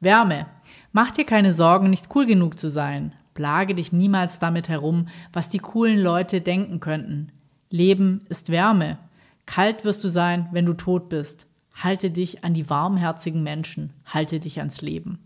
Wärme. 0.00 0.46
Mach 0.92 1.10
dir 1.10 1.26
keine 1.26 1.52
Sorgen, 1.52 1.90
nicht 1.90 2.08
cool 2.14 2.24
genug 2.24 2.58
zu 2.58 2.70
sein. 2.70 3.12
Plage 3.34 3.74
dich 3.74 3.92
niemals 3.92 4.38
damit 4.38 4.68
herum, 4.68 5.08
was 5.32 5.50
die 5.50 5.58
coolen 5.58 5.98
Leute 5.98 6.40
denken 6.40 6.80
könnten. 6.80 7.30
Leben 7.68 8.24
ist 8.28 8.50
Wärme. 8.50 8.98
Kalt 9.44 9.84
wirst 9.84 10.02
du 10.02 10.08
sein, 10.08 10.48
wenn 10.52 10.64
du 10.64 10.72
tot 10.72 11.10
bist. 11.10 11.46
Halte 11.74 12.10
dich 12.10 12.42
an 12.42 12.54
die 12.54 12.68
warmherzigen 12.70 13.42
Menschen. 13.42 13.92
Halte 14.06 14.40
dich 14.40 14.58
ans 14.58 14.80
Leben. 14.80 15.18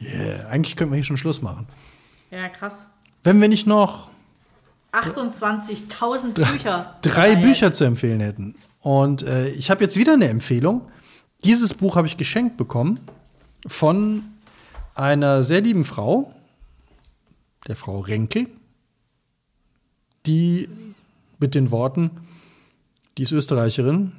Yeah, 0.00 0.48
eigentlich 0.48 0.76
könnten 0.76 0.92
wir 0.92 0.96
hier 0.96 1.04
schon 1.04 1.16
Schluss 1.16 1.42
machen. 1.42 1.66
Ja, 2.30 2.48
krass. 2.48 2.88
Wenn 3.24 3.40
wir 3.40 3.48
nicht 3.48 3.66
noch 3.66 4.10
28.000 4.92 6.32
Bücher. 6.32 6.96
drei 7.02 7.36
Bücher 7.36 7.72
zu 7.72 7.84
empfehlen 7.84 8.20
hätten. 8.20 8.54
Und 8.80 9.22
äh, 9.22 9.48
ich 9.50 9.70
habe 9.70 9.82
jetzt 9.82 9.96
wieder 9.96 10.14
eine 10.14 10.28
Empfehlung. 10.28 10.82
Dieses 11.44 11.74
Buch 11.74 11.96
habe 11.96 12.06
ich 12.06 12.16
geschenkt 12.16 12.56
bekommen 12.56 13.00
von 13.66 14.22
einer 14.94 15.44
sehr 15.44 15.60
lieben 15.60 15.84
Frau, 15.84 16.32
der 17.66 17.76
Frau 17.76 18.00
Renkel, 18.00 18.48
die 20.26 20.68
mit 21.38 21.54
den 21.54 21.70
Worten, 21.70 22.10
die 23.16 23.22
ist 23.22 23.32
Österreicherin, 23.32 24.12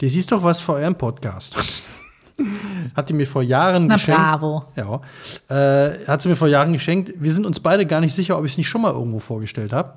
die 0.00 0.08
siehst 0.08 0.32
doch 0.32 0.42
was 0.42 0.60
vor 0.60 0.76
eurem 0.76 0.96
Podcast. 0.96 1.56
hat 2.94 3.08
die 3.08 3.12
mir 3.14 3.26
vor 3.26 3.42
Jahren 3.42 3.86
Na, 3.86 3.94
geschenkt. 3.94 4.20
bravo. 4.20 4.64
Ja, 4.76 5.00
äh, 5.48 6.06
hat 6.06 6.22
sie 6.22 6.28
mir 6.28 6.36
vor 6.36 6.48
Jahren 6.48 6.72
geschenkt. 6.72 7.12
Wir 7.16 7.32
sind 7.32 7.46
uns 7.46 7.60
beide 7.60 7.86
gar 7.86 8.00
nicht 8.00 8.14
sicher, 8.14 8.38
ob 8.38 8.44
ich 8.44 8.52
es 8.52 8.58
nicht 8.58 8.68
schon 8.68 8.82
mal 8.82 8.92
irgendwo 8.92 9.18
vorgestellt 9.18 9.72
habe. 9.72 9.94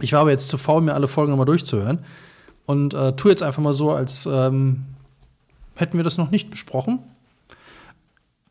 Ich 0.00 0.12
war 0.12 0.20
aber 0.20 0.30
jetzt 0.30 0.48
zu 0.48 0.58
faul, 0.58 0.82
mir 0.82 0.94
alle 0.94 1.08
Folgen 1.08 1.30
nochmal 1.30 1.46
durchzuhören. 1.46 1.98
Und 2.66 2.94
äh, 2.94 3.14
tu 3.14 3.28
jetzt 3.28 3.42
einfach 3.42 3.62
mal 3.62 3.74
so, 3.74 3.92
als 3.92 4.26
ähm, 4.26 4.84
hätten 5.76 5.96
wir 5.96 6.04
das 6.04 6.18
noch 6.18 6.30
nicht 6.30 6.50
besprochen. 6.50 7.00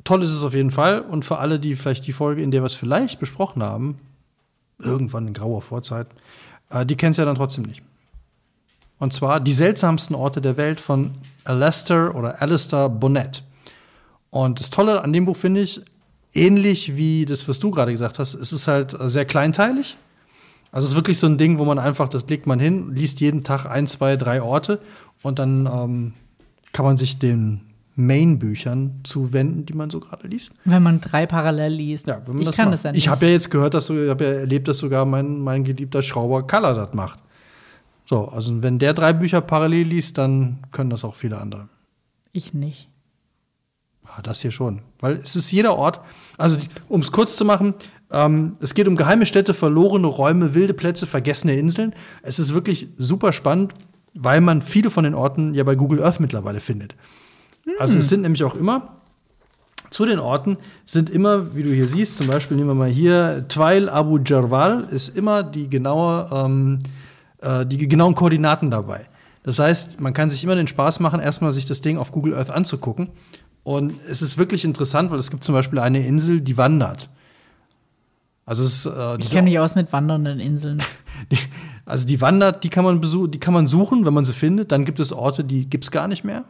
Toll 0.04 0.24
ist 0.24 0.32
es 0.32 0.44
auf 0.44 0.54
jeden 0.54 0.72
Fall. 0.72 1.02
Und 1.02 1.26
für 1.26 1.40
alle, 1.40 1.60
die 1.60 1.76
vielleicht 1.76 2.06
die 2.08 2.14
Folge, 2.14 2.42
in 2.42 2.52
der 2.52 2.62
wir 2.62 2.66
es 2.68 2.76
vielleicht 2.76 3.20
besprochen 3.20 3.64
haben, 3.64 3.98
irgendwann 4.80 5.28
in 5.28 5.34
grauer 5.34 5.62
Vorzeit, 5.62 6.08
äh, 6.70 6.86
die 6.86 6.96
kennen 6.96 7.12
es 7.12 7.18
ja 7.18 7.26
dann 7.26 7.36
trotzdem 7.36 7.64
nicht. 7.64 7.82
Und 9.04 9.12
zwar 9.12 9.41
die 9.41 9.51
seltsamsten 9.51 10.16
Orte 10.16 10.39
der 10.39 10.56
Welt 10.56 10.80
von 10.80 11.12
Alastair 11.43 12.16
oder 12.16 12.41
Alistair 12.41 12.88
Bonnet. 12.88 13.43
Und 14.30 14.62
das 14.62 14.70
Tolle 14.70 15.01
an 15.01 15.12
dem 15.12 15.26
Buch 15.26 15.36
finde 15.36 15.60
ich, 15.60 15.82
ähnlich 16.34 16.95
wie 16.95 17.26
das, 17.26 17.49
was 17.49 17.60
du 17.60 17.70
gerade 17.70 17.91
gesagt 17.91 18.18
hast, 18.18 18.34
es 18.34 18.54
ist 18.54 18.70
halt 18.70 18.95
sehr 18.97 19.26
kleinteilig. 19.26 19.97
Also 20.72 20.86
es 20.86 20.91
ist 20.91 20.95
wirklich 20.95 21.18
so 21.18 21.28
ein 21.28 21.38
Ding, 21.38 21.60
wo 21.60 21.66
man 21.66 21.80
einfach, 21.80 22.08
das 22.08 22.30
legt 22.30 22.47
man 22.47 22.62
hin, 22.62 22.95
liest 22.95 23.20
jeden 23.20 23.43
Tag 23.43 23.66
ein, 23.66 23.88
zwei, 23.88 24.16
drei 24.16 24.41
Orte 24.41 24.80
und 25.22 25.38
dann 25.38 25.66
ähm, 25.66 26.14
kann 26.72 26.86
man 26.86 26.95
sich 26.95 27.20
den 27.20 27.60
Main-Büchern 27.97 29.01
zuwenden, 29.04 29.66
die 29.66 29.74
man 29.74 29.89
so 29.89 29.99
gerade 29.99 30.30
liest. 30.30 30.54
Wenn 30.64 30.82
man 30.82 31.01
drei 31.01 31.26
parallel 31.26 31.74
liest. 31.74 32.08
Ja, 32.08 32.22
ich 32.39 32.45
das 32.45 32.56
kann 32.56 32.68
macht. 32.68 32.76
das 32.76 32.84
ja 32.84 32.93
nicht. 32.93 32.99
Ich 32.99 33.10
habe 33.10 33.26
ja 33.26 33.34
jetzt 33.34 33.51
gehört, 33.51 33.74
dass 33.74 33.88
du, 33.88 34.01
ich 34.01 34.10
habe 34.10 34.24
ja 34.24 34.32
erlebt, 34.32 34.70
dass 34.70 34.78
sogar 34.78 35.04
mein, 35.04 35.39
mein 35.39 35.66
geliebter 35.66 36.01
Schrauber 36.01 36.47
Kaller 36.47 36.74
das 36.74 36.93
macht. 36.93 37.20
So, 38.14 38.28
also 38.28 38.61
wenn 38.61 38.78
der 38.78 38.93
drei 38.93 39.11
Bücher 39.11 39.41
parallel 39.41 39.88
liest, 39.88 40.20
dann 40.20 40.59
können 40.72 40.91
das 40.91 41.03
auch 41.03 41.16
viele 41.16 41.39
andere. 41.39 41.68
ich 42.32 42.53
nicht. 42.53 42.88
Ah, 44.05 44.22
das 44.22 44.39
hier 44.39 44.51
schon. 44.51 44.82
Weil 44.99 45.14
es 45.14 45.36
ist 45.36 45.51
jeder 45.51 45.76
Ort, 45.76 45.99
also 46.38 46.59
um 46.89 47.01
es 47.01 47.11
kurz 47.11 47.36
zu 47.36 47.43
machen, 47.43 47.74
ähm, 48.11 48.55
es 48.59 48.76
geht 48.76 48.88
um 48.88 48.95
geheime 48.95 49.26
Städte, 49.26 49.55
verlorene 49.55 50.05
Räume, 50.05 50.53
wilde 50.53 50.76
Plätze, 50.76 51.07
vergessene 51.07 51.55
Inseln. 51.55 51.95
Es 52.22 52.38
ist 52.38 52.53
wirklich 52.53 52.88
super 52.99 53.34
spannend, 53.34 53.74
weil 54.14 54.41
man 54.41 54.61
viele 54.61 54.91
von 54.91 55.05
den 55.05 55.16
Orten 55.16 55.55
ja 55.55 55.64
bei 55.64 55.74
Google 55.74 56.03
Earth 56.03 56.20
mittlerweile 56.20 56.59
findet. 56.59 56.93
Also 57.80 57.97
es 57.97 58.09
sind 58.09 58.22
nämlich 58.22 58.43
auch 58.43 58.53
immer 58.53 58.99
zu 59.89 60.05
den 60.05 60.20
Orten 60.20 60.57
sind 60.86 61.09
immer, 61.09 61.55
wie 61.55 61.64
du 61.64 61.70
hier 61.70 61.88
siehst, 61.88 62.16
zum 62.18 62.28
Beispiel 62.28 62.57
nehmen 62.57 62.70
wir 62.70 62.76
mal 62.76 62.89
hier, 62.89 63.45
Twail 63.47 63.89
Abu 63.89 64.20
Jarwal 64.20 64.88
ist 64.91 65.16
immer 65.18 65.43
die 65.43 65.70
genaue, 65.70 66.30
ähm, 66.32 66.80
äh, 67.44 67.66
die 67.66 67.88
genauen 67.88 68.16
Koordinaten 68.16 68.72
dabei. 68.72 69.08
Das 69.44 69.60
heißt, 69.60 70.00
man 70.00 70.14
kann 70.14 70.30
sich 70.30 70.44
immer 70.44 70.56
den 70.56 70.68
Spaß 70.68 71.00
machen, 71.00 71.20
erstmal 71.20 71.52
sich 71.52 71.66
das 71.66 71.82
Ding 71.82 71.98
auf 71.98 72.12
Google 72.12 72.36
Earth 72.36 72.50
anzugucken. 72.50 73.10
Und 73.64 74.00
es 74.08 74.22
ist 74.22 74.38
wirklich 74.38 74.66
interessant, 74.66 75.12
weil 75.12 75.20
es 75.20 75.32
gibt 75.32 75.44
zum 75.44 75.54
Beispiel 75.54 75.80
eine 75.80 76.06
Insel, 76.06 76.41
die 76.41 76.58
wandert. 76.58 77.10
Also 78.46 78.64
es 78.64 78.86
äh, 78.86 79.18
Ich 79.20 79.32
kenne 79.32 79.50
mich 79.50 79.60
aus 79.60 79.76
mit 79.76 79.91
wandernden 79.94 80.39
Inseln. 80.39 80.82
die, 81.32 81.38
also 81.86 82.06
die 82.06 82.20
wandert, 82.20 82.64
die 82.64 82.70
kann 82.70 82.84
man 82.84 83.00
besuchen, 83.00 83.32
die 83.32 83.39
kann 83.39 83.54
man 83.54 83.68
suchen, 83.68 84.06
wenn 84.06 84.14
man 84.14 84.26
sie 84.26 84.34
findet. 84.34 84.72
Dann 84.72 84.86
gibt 84.86 85.00
es 85.00 85.14
Orte, 85.14 85.44
die 85.44 85.70
gibt 85.70 85.86
es 85.86 85.91
gar 85.91 86.08
nicht 86.08 86.24
mehr. 86.24 86.46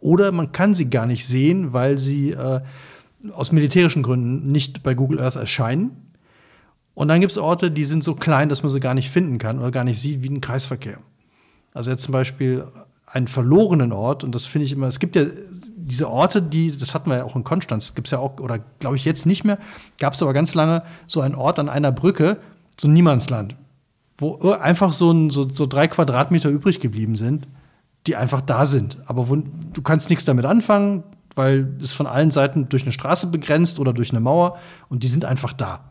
Oder 0.00 0.32
man 0.32 0.52
kann 0.52 0.74
sie 0.74 0.90
gar 0.90 1.06
nicht 1.06 1.26
sehen, 1.26 1.72
weil 1.72 1.98
sie 1.98 2.30
äh, 2.30 2.60
aus 3.32 3.52
militärischen 3.52 4.02
Gründen 4.02 4.52
nicht 4.52 4.82
bei 4.82 4.94
Google 4.94 5.20
Earth 5.20 5.36
erscheinen. 5.36 6.07
Und 6.98 7.06
dann 7.06 7.20
gibt 7.20 7.30
es 7.30 7.38
Orte, 7.38 7.70
die 7.70 7.84
sind 7.84 8.02
so 8.02 8.16
klein, 8.16 8.48
dass 8.48 8.64
man 8.64 8.70
sie 8.70 8.80
gar 8.80 8.92
nicht 8.92 9.08
finden 9.08 9.38
kann 9.38 9.60
oder 9.60 9.70
gar 9.70 9.84
nicht 9.84 10.00
sieht, 10.00 10.20
wie 10.24 10.30
ein 10.30 10.40
Kreisverkehr. 10.40 10.98
Also 11.72 11.92
jetzt 11.92 12.02
zum 12.02 12.10
Beispiel 12.10 12.64
einen 13.06 13.28
verlorenen 13.28 13.92
Ort, 13.92 14.24
und 14.24 14.34
das 14.34 14.46
finde 14.46 14.66
ich 14.66 14.72
immer, 14.72 14.88
es 14.88 14.98
gibt 14.98 15.14
ja 15.14 15.26
diese 15.76 16.10
Orte, 16.10 16.42
die, 16.42 16.76
das 16.76 16.94
hatten 16.94 17.08
wir 17.08 17.18
ja 17.18 17.24
auch 17.24 17.36
in 17.36 17.44
Konstanz, 17.44 17.94
gibt 17.94 18.08
es 18.08 18.10
ja 18.10 18.18
auch, 18.18 18.40
oder 18.40 18.58
glaube 18.80 18.96
ich 18.96 19.04
jetzt 19.04 19.26
nicht 19.26 19.44
mehr, 19.44 19.58
gab 20.00 20.14
es 20.14 20.22
aber 20.22 20.32
ganz 20.32 20.56
lange 20.56 20.82
so 21.06 21.20
einen 21.20 21.36
Ort 21.36 21.60
an 21.60 21.68
einer 21.68 21.92
Brücke, 21.92 22.38
so 22.76 22.88
ein 22.88 22.94
Niemandsland, 22.94 23.54
wo 24.16 24.50
einfach 24.50 24.92
so, 24.92 25.12
ein, 25.12 25.30
so, 25.30 25.48
so 25.48 25.66
drei 25.66 25.86
Quadratmeter 25.86 26.48
übrig 26.48 26.80
geblieben 26.80 27.14
sind, 27.14 27.46
die 28.08 28.16
einfach 28.16 28.40
da 28.40 28.66
sind. 28.66 28.98
Aber 29.06 29.28
wo, 29.28 29.36
du 29.36 29.82
kannst 29.82 30.10
nichts 30.10 30.24
damit 30.24 30.46
anfangen, 30.46 31.04
weil 31.36 31.76
es 31.80 31.92
von 31.92 32.08
allen 32.08 32.32
Seiten 32.32 32.68
durch 32.68 32.82
eine 32.82 32.92
Straße 32.92 33.28
begrenzt 33.28 33.78
oder 33.78 33.92
durch 33.92 34.10
eine 34.10 34.18
Mauer 34.18 34.58
und 34.88 35.04
die 35.04 35.08
sind 35.08 35.24
einfach 35.24 35.52
da. 35.52 35.84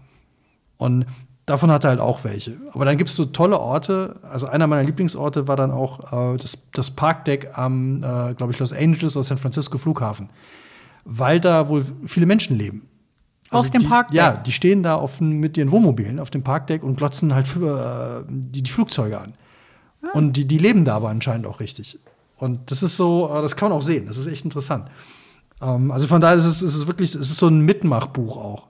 Und 0.78 1.05
davon 1.45 1.71
hat 1.71 1.84
er 1.84 1.91
halt 1.91 1.99
auch 1.99 2.23
welche. 2.23 2.57
Aber 2.73 2.86
dann 2.86 2.97
gibt 2.97 3.09
es 3.09 3.15
so 3.15 3.25
tolle 3.25 3.59
Orte. 3.59 4.15
Also 4.30 4.47
einer 4.47 4.67
meiner 4.67 4.84
Lieblingsorte 4.84 5.47
war 5.47 5.55
dann 5.55 5.71
auch 5.71 6.34
äh, 6.34 6.38
das, 6.38 6.69
das 6.73 6.91
Parkdeck 6.91 7.51
am, 7.57 7.97
äh, 7.97 8.34
glaube 8.34 8.51
ich, 8.51 8.59
Los 8.59 8.73
Angeles 8.73 9.15
oder 9.15 9.23
San 9.23 9.38
Francisco 9.38 9.78
Flughafen. 9.78 10.30
Weil 11.05 11.39
da 11.39 11.69
wohl 11.69 11.86
viele 12.05 12.25
Menschen 12.25 12.57
leben. 12.57 12.88
Auf 13.49 13.69
dem 13.69 13.82
die, 13.82 13.88
Parkdeck? 13.88 14.15
Ja, 14.17 14.36
die 14.36 14.51
stehen 14.51 14.84
da 14.84 14.95
auf, 14.95 15.19
dem- 15.19 15.39
mit 15.39 15.55
ihren 15.55 15.71
Wohnmobilen 15.71 16.19
auf 16.19 16.30
dem 16.30 16.43
Parkdeck 16.43 16.84
und 16.84 16.97
glotzen 16.97 17.34
halt 17.34 17.47
für, 17.47 18.25
äh, 18.28 18.30
die, 18.30 18.61
die 18.61 18.69
Flugzeuge 18.71 19.19
an. 19.19 19.34
Ah. 20.03 20.07
Und 20.13 20.34
die, 20.34 20.45
die 20.45 20.57
leben 20.57 20.84
da 20.84 20.97
aber 20.97 21.09
anscheinend 21.09 21.47
auch 21.47 21.61
richtig. 21.61 21.97
Und 22.38 22.69
das 22.71 22.84
ist 22.84 22.97
so, 22.97 23.34
äh, 23.34 23.41
das 23.41 23.55
kann 23.55 23.69
man 23.69 23.78
auch 23.78 23.84
sehen. 23.84 24.05
Das 24.05 24.17
ist 24.17 24.28
echt 24.28 24.43
interessant. 24.43 24.89
Ähm, 25.61 25.91
also 25.91 26.07
von 26.07 26.19
daher 26.19 26.36
ist 26.36 26.45
es, 26.45 26.61
ist 26.61 26.75
es 26.75 26.88
wirklich, 26.88 27.15
es 27.15 27.32
ist 27.32 27.38
so 27.38 27.47
ein 27.47 27.61
Mitmachbuch 27.61 28.36
auch. 28.36 28.67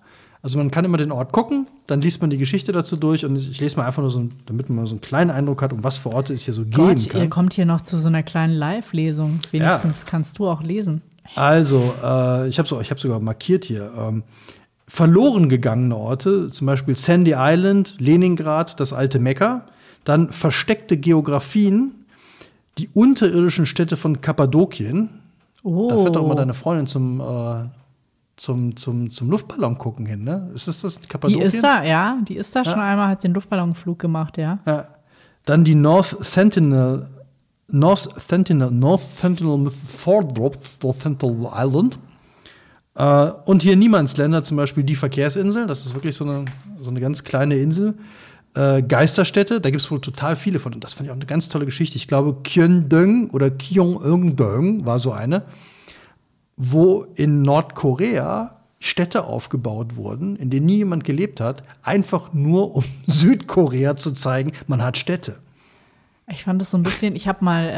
Also 0.47 0.59
man 0.59 0.71
kann 0.71 0.85
immer 0.85 0.97
den 0.97 1.11
Ort 1.11 1.33
gucken, 1.33 1.67
dann 1.87 1.99
liest 1.99 2.21
man 2.21 2.29
die 2.29 2.37
Geschichte 2.37 2.71
dazu 2.71 2.95
durch 2.95 3.25
und 3.25 3.35
ich 3.35 3.59
lese 3.59 3.75
mal 3.75 3.85
einfach 3.85 4.01
nur 4.01 4.09
so, 4.09 4.19
ein- 4.21 4.29
damit 4.45 4.69
man 4.69 4.85
so 4.87 4.93
einen 4.93 5.01
kleinen 5.01 5.29
Eindruck 5.29 5.61
hat, 5.61 5.73
um 5.73 5.83
was 5.83 5.97
für 5.97 6.13
Orte 6.13 6.31
es 6.31 6.43
hier 6.45 6.53
so 6.53 6.63
gehen 6.63 6.71
Gott, 6.71 7.05
ihr 7.05 7.11
kann. 7.11 7.29
kommt 7.29 7.53
hier 7.55 7.65
noch 7.65 7.81
zu 7.81 7.97
so 7.97 8.07
einer 8.07 8.23
kleinen 8.23 8.53
Live-Lesung. 8.53 9.41
Wenigstens 9.51 10.05
kannst 10.05 10.39
du 10.39 10.47
auch 10.47 10.63
lesen. 10.63 11.01
Also, 11.35 11.93
äh, 12.01 12.47
ich 12.47 12.59
habe 12.59 12.65
so, 12.69 12.79
ich 12.79 12.91
hab 12.91 12.97
sogar 13.01 13.19
markiert 13.19 13.65
hier. 13.65 13.91
Ähm, 13.97 14.23
verloren 14.87 15.49
gegangene 15.49 15.97
Orte, 15.97 16.49
zum 16.49 16.65
Beispiel 16.65 16.95
Sandy 16.95 17.33
Island, 17.35 17.95
Leningrad, 17.99 18.79
das 18.79 18.93
alte 18.93 19.19
Mekka. 19.19 19.65
Dann 20.05 20.31
versteckte 20.31 20.95
Geografien, 20.95 21.91
die 22.77 22.87
unterirdischen 22.93 23.65
Städte 23.65 23.97
von 23.97 24.21
Kappadokien. 24.21 25.09
Oh. 25.63 25.89
Da 25.89 25.97
fährt 25.97 26.15
doch 26.15 26.23
immer 26.23 26.35
deine 26.35 26.53
Freundin 26.53 26.87
zum, 26.87 27.19
äh, 27.19 27.65
zum, 28.37 28.75
zum, 28.75 29.09
zum 29.09 29.29
Luftballon 29.31 29.77
gucken 29.77 30.05
hin, 30.05 30.23
ne? 30.23 30.51
Ist 30.53 30.67
das 30.67 30.81
das 30.81 30.99
die 30.99 31.07
Kappadokien? 31.07 31.45
ist 31.45 31.61
da, 31.61 31.83
ja. 31.83 32.19
Die 32.27 32.35
ist 32.35 32.55
da 32.55 32.63
schon 32.63 32.79
einmal, 32.79 33.09
hat 33.09 33.23
den 33.23 33.33
Luftballonflug 33.33 33.97
gemacht, 33.99 34.37
ja. 34.37 34.59
Ja. 34.65 34.87
Dann 35.45 35.63
die 35.63 35.75
North 35.75 36.15
Sentinel, 36.21 37.07
North 37.67 38.09
Sentinel, 38.27 38.69
North 38.69 39.01
Sentinel 39.01 39.57
mit 39.57 39.73
Thordrop, 40.03 40.55
the 40.81 40.91
Sentinel 40.91 41.49
Island. 41.53 41.97
Äh, 42.95 43.31
und 43.45 43.63
hier 43.63 43.75
Niemandsländer, 43.75 44.43
zum 44.43 44.57
Beispiel 44.57 44.83
die 44.83 44.95
Verkehrsinsel, 44.95 45.65
das 45.65 45.85
ist 45.85 45.95
wirklich 45.95 46.15
so 46.15 46.25
eine, 46.25 46.45
so 46.79 46.91
eine 46.91 46.99
ganz 46.99 47.23
kleine 47.23 47.57
Insel. 47.57 47.95
Äh, 48.53 48.83
Geisterstädte, 48.83 49.61
da 49.61 49.71
gibt 49.71 49.81
es 49.81 49.89
wohl 49.89 50.01
total 50.01 50.35
viele 50.35 50.59
von. 50.59 50.75
Und 50.75 50.83
das 50.83 50.93
fand 50.93 51.07
ich 51.07 51.11
auch 51.11 51.15
eine 51.15 51.25
ganz 51.25 51.49
tolle 51.49 51.65
Geschichte. 51.65 51.97
Ich 51.97 52.07
glaube, 52.07 52.37
Kyongdong 52.43 53.31
oder 53.31 53.49
Kyongdong 53.49 54.85
war 54.85 54.99
so 54.99 55.11
eine, 55.11 55.43
wo 56.57 57.05
in 57.15 57.43
Nordkorea 57.43 58.55
Städte 58.79 59.25
aufgebaut 59.25 59.95
wurden, 59.95 60.35
in 60.35 60.49
denen 60.49 60.65
nie 60.65 60.77
jemand 60.77 61.03
gelebt 61.03 61.39
hat, 61.39 61.63
einfach 61.81 62.33
nur 62.33 62.75
um 62.75 62.83
Südkorea 63.07 63.95
zu 63.95 64.11
zeigen, 64.11 64.51
man 64.67 64.83
hat 64.83 64.97
Städte. 64.97 65.39
Ich 66.29 66.43
fand 66.43 66.61
das 66.61 66.71
so 66.71 66.77
ein 66.77 66.83
bisschen, 66.83 67.15
ich 67.15 67.27
habe 67.27 67.45
mal, 67.45 67.69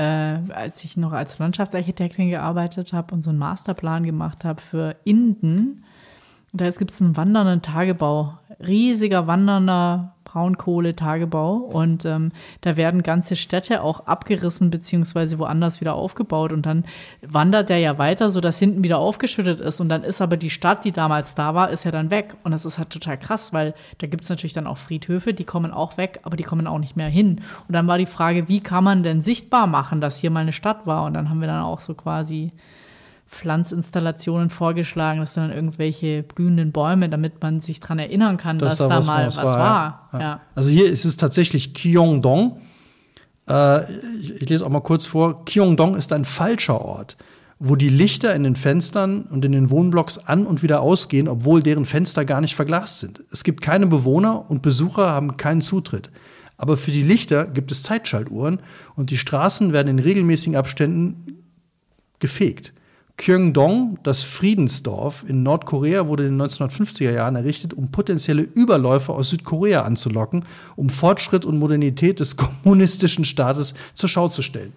äh, 0.50 0.54
als 0.54 0.84
ich 0.84 0.98
noch 0.98 1.12
als 1.12 1.38
Landschaftsarchitektin 1.38 2.30
gearbeitet 2.30 2.94
habe 2.94 3.14
und 3.14 3.22
so 3.22 3.30
einen 3.30 3.38
Masterplan 3.38 4.04
gemacht 4.04 4.44
habe 4.44 4.60
für 4.60 4.96
Inden, 5.04 5.84
da 6.52 6.68
gibt 6.72 6.90
es 6.90 7.00
einen 7.00 7.16
wandernden 7.16 7.62
Tagebau, 7.62 8.40
riesiger 8.60 9.28
wandernder 9.28 10.16
Braunkohletagebau. 10.30 11.56
Und 11.56 12.06
ähm, 12.06 12.32
da 12.62 12.78
werden 12.78 13.04
ganze 13.04 13.36
Städte 13.36 13.82
auch 13.82 14.06
abgerissen 14.06 14.70
beziehungsweise 14.70 15.40
woanders 15.40 15.82
wieder 15.82 15.96
aufgebaut. 15.96 16.52
Und 16.52 16.66
dann 16.66 16.86
wandert 17.22 17.70
der 17.70 17.80
ja 17.80 17.98
weiter, 17.98 18.30
sodass 18.30 18.60
hinten 18.60 18.84
wieder 18.84 19.00
aufgeschüttet 19.00 19.60
ist. 19.60 19.80
Und 19.80 19.90
dann 19.90 20.04
ist 20.04 20.22
aber 20.22 20.38
die 20.38 20.50
Stadt, 20.50 20.86
die 20.86 20.92
damals 20.92 21.36
da 21.36 21.56
war, 21.56 21.70
ist 21.72 21.84
ja 21.84 21.92
dann 21.92 22.12
weg. 22.12 22.36
Und 22.44 22.52
das 22.52 22.66
ist 22.66 22.78
halt 22.78 22.90
total 22.90 23.18
krass, 23.18 23.54
weil 23.54 23.74
da 23.98 24.08
gibt 24.08 24.24
es 24.24 24.30
natürlich 24.30 24.54
dann 24.54 24.68
auch 24.68 24.78
Friedhöfe, 24.78 25.34
die 25.34 25.46
kommen 25.46 25.72
auch 25.72 25.98
weg, 25.98 26.20
aber 26.24 26.38
die 26.38 26.44
kommen 26.44 26.68
auch 26.68 26.80
nicht 26.80 26.96
mehr 26.96 27.10
hin. 27.10 27.42
Und 27.68 27.74
dann 27.74 27.88
war 27.88 27.98
die 27.98 28.06
Frage, 28.06 28.48
wie 28.48 28.62
kann 28.62 28.84
man 28.84 29.04
denn 29.04 29.22
sichtbar 29.22 29.68
machen, 29.68 30.02
dass 30.02 30.20
hier 30.20 30.32
mal 30.32 30.42
eine 30.42 30.54
Stadt 30.54 30.86
war? 30.86 31.06
Und 31.06 31.14
dann 31.14 31.30
haben 31.30 31.42
wir 31.42 31.48
dann 31.48 31.64
auch 31.64 31.80
so 31.80 31.94
quasi 31.94 32.52
Pflanzinstallationen 33.30 34.50
vorgeschlagen, 34.50 35.20
das 35.20 35.36
sind 35.36 35.44
dann 35.44 35.52
irgendwelche 35.52 36.24
blühenden 36.24 36.72
Bäume, 36.72 37.10
damit 37.10 37.42
man 37.42 37.62
sich 37.62 37.80
daran 37.80 38.00
erinnern 38.00 38.38
kann, 38.38 38.58
dass, 38.58 38.78
dass 38.78 38.90
da, 38.90 39.00
da, 39.00 39.06
mal 39.06 39.28
was, 39.28 39.38
was 39.38 39.46
war. 39.46 39.58
war. 39.58 40.10
Ja. 40.14 40.20
Ja. 40.20 40.42
Also 40.56 40.70
hier 40.70 40.90
ist 40.90 41.06
es 41.06 41.16
tatsächlich 41.16 41.76
Kyongdong. 41.76 42.60
Äh, 43.48 43.94
ich, 44.20 44.42
ich, 44.42 44.50
lese 44.50 44.66
auch 44.66 44.70
mal 44.70 44.82
kurz 44.82 45.06
vor. 45.06 45.46
Kyongdong 45.46 45.96
ist 45.96 46.12
ein 46.12 46.26
falscher 46.26 46.82
Ort, 46.82 47.18
wo 47.60 47.76
die 47.76 47.90
Lichter 47.90 48.34
in 48.34 48.44
den 48.44 48.56
Fenstern 48.56 49.22
und 49.22 49.46
in 49.46 49.52
den 49.52 49.70
Wohnblocks 49.70 50.18
an 50.18 50.48
und 50.48 50.64
wieder 50.64 50.82
ausgehen, 50.82 51.28
obwohl 51.28 51.62
deren 51.62 51.86
Fenster 51.86 52.26
gar 52.26 52.42
nicht 52.42 52.56
verglast 52.56 53.00
sind. 53.00 53.22
Es 53.32 53.44
gibt 53.44 53.62
keine 53.62 53.86
Bewohner 53.86 54.50
und 54.50 54.64
Besucher 54.64 55.08
haben 55.08 55.38
keinen 55.38 55.62
Zutritt. 55.62 56.10
Aber 56.58 56.78
für 56.78 56.92
die 56.92 57.04
Lichter 57.04 57.46
gibt 57.46 57.72
es 57.72 57.84
Zeitschaltuhren 57.84 58.60
und 58.96 59.12
die 59.12 59.18
Straßen 59.18 59.72
werden 59.72 59.88
in 59.88 60.00
regelmäßigen 60.00 60.56
Abständen 60.56 61.44
gefegt. 62.18 62.74
Kyongdong, 63.20 64.00
das 64.02 64.24
Friedensdorf 64.24 65.26
in 65.28 65.44
Nordkorea, 65.44 66.08
wurde 66.08 66.26
in 66.26 66.38
den 66.38 66.48
1950er 66.48 67.12
Jahren 67.12 67.36
errichtet, 67.36 67.74
um 67.74 67.92
potenzielle 67.92 68.44
Überläufer 68.44 69.14
aus 69.14 69.30
Südkorea 69.30 69.82
anzulocken, 69.82 70.46
um 70.78 70.90
Fortschritt 70.90 71.46
und 71.46 71.60
Modernität 71.60 72.22
des 72.22 72.38
kommunistischen 72.64 73.26
Staates 73.26 73.74
zur 73.94 74.08
Schau 74.08 74.30
zu 74.30 74.42
stellen. 74.42 74.72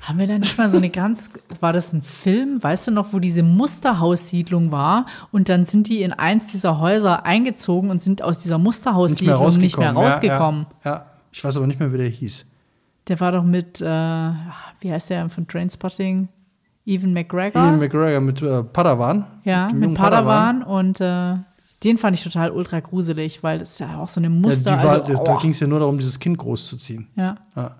Haben 0.00 0.18
wir 0.18 0.26
da 0.26 0.36
nicht 0.36 0.58
mal 0.58 0.68
so 0.68 0.76
eine 0.76 0.90
ganz, 0.90 1.30
war 1.60 1.72
das 1.72 1.92
ein 1.92 2.02
Film, 2.02 2.60
weißt 2.60 2.88
du 2.88 2.90
noch, 2.90 3.12
wo 3.12 3.20
diese 3.20 3.44
Musterhaussiedlung 3.44 4.72
war 4.72 5.06
und 5.30 5.48
dann 5.48 5.64
sind 5.64 5.88
die 5.88 6.02
in 6.02 6.12
eins 6.12 6.48
dieser 6.48 6.80
Häuser 6.80 7.24
eingezogen 7.24 7.90
und 7.90 8.02
sind 8.02 8.22
aus 8.22 8.40
dieser 8.40 8.58
Musterhaussiedlung 8.58 9.46
nicht 9.46 9.56
mehr, 9.56 9.62
nicht 9.62 9.78
mehr 9.78 9.92
rausgekommen. 9.92 10.66
Ja, 10.84 10.90
ja, 10.90 10.96
ja, 10.96 11.06
ich 11.32 11.44
weiß 11.44 11.56
aber 11.56 11.68
nicht 11.68 11.78
mehr, 11.78 11.92
wie 11.92 11.98
der 11.98 12.08
hieß. 12.08 12.44
Der 13.06 13.20
war 13.20 13.30
doch 13.30 13.44
mit, 13.44 13.80
äh, 13.80 13.84
wie 14.80 14.92
heißt 14.92 15.10
der 15.10 15.28
von 15.30 15.46
Trainspotting? 15.46 16.28
Evan 16.86 17.12
McGregor. 17.12 17.62
Evan 17.62 17.78
McGregor 17.78 18.20
mit 18.20 18.42
äh, 18.42 18.62
Padawan. 18.62 19.26
Ja, 19.44 19.68
mit, 19.68 19.90
mit 19.90 19.94
Padawan. 19.94 20.60
Padawan. 20.60 20.62
Und 20.62 21.00
äh, 21.00 21.36
den 21.82 21.98
fand 21.98 22.16
ich 22.16 22.24
total 22.24 22.50
ultra 22.50 22.80
gruselig, 22.80 23.42
weil 23.42 23.58
das 23.58 23.72
ist 23.72 23.80
ja 23.80 23.98
auch 23.98 24.08
so 24.08 24.20
eine 24.20 24.30
Muster. 24.30 24.72
Ja, 24.72 24.84
war, 24.84 25.04
also. 25.04 25.22
Da 25.22 25.38
ging 25.38 25.50
es 25.50 25.60
ja 25.60 25.66
nur 25.66 25.80
darum, 25.80 25.98
dieses 25.98 26.18
Kind 26.18 26.38
großzuziehen. 26.38 27.08
Ja. 27.16 27.36
ja. 27.56 27.76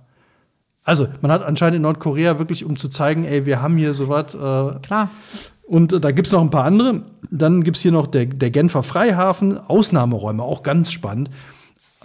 Also, 0.85 1.09
man 1.23 1.31
hat 1.31 1.43
anscheinend 1.43 1.77
in 1.77 1.83
Nordkorea 1.83 2.39
wirklich, 2.39 2.65
um 2.65 2.77
zu 2.77 2.89
zeigen, 2.89 3.25
ey, 3.25 3.47
wir 3.47 3.63
haben 3.63 3.77
hier 3.77 3.95
sowas. 3.95 4.35
Äh, 4.35 4.79
Klar. 4.81 5.11
Und 5.67 5.95
äh, 5.95 6.01
da 6.01 6.11
gibt 6.11 6.27
es 6.27 6.33
noch 6.33 6.43
ein 6.43 6.51
paar 6.51 6.65
andere. 6.65 7.03
Dann 7.31 7.65
gibt 7.65 7.79
es 7.79 7.83
hier 7.83 7.93
noch 7.93 8.07
der, 8.07 8.27
der 8.27 8.51
Genfer 8.51 8.83
Freihafen, 8.83 9.59
Ausnahmeräume, 9.59 10.43
auch 10.43 10.63
ganz 10.63 10.93
spannend. 10.93 11.31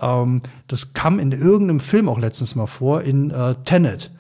Ähm, 0.02 0.42
das 0.68 0.94
kam 0.94 1.20
in 1.20 1.34
irgendeinem 1.34 1.82
Film 1.82 2.08
auch 2.08 2.20
letztens 2.20 2.56
mal 2.56 2.68
vor, 2.68 3.02
in 3.02 3.32
äh, 3.32 3.56
Tenet 3.66 4.12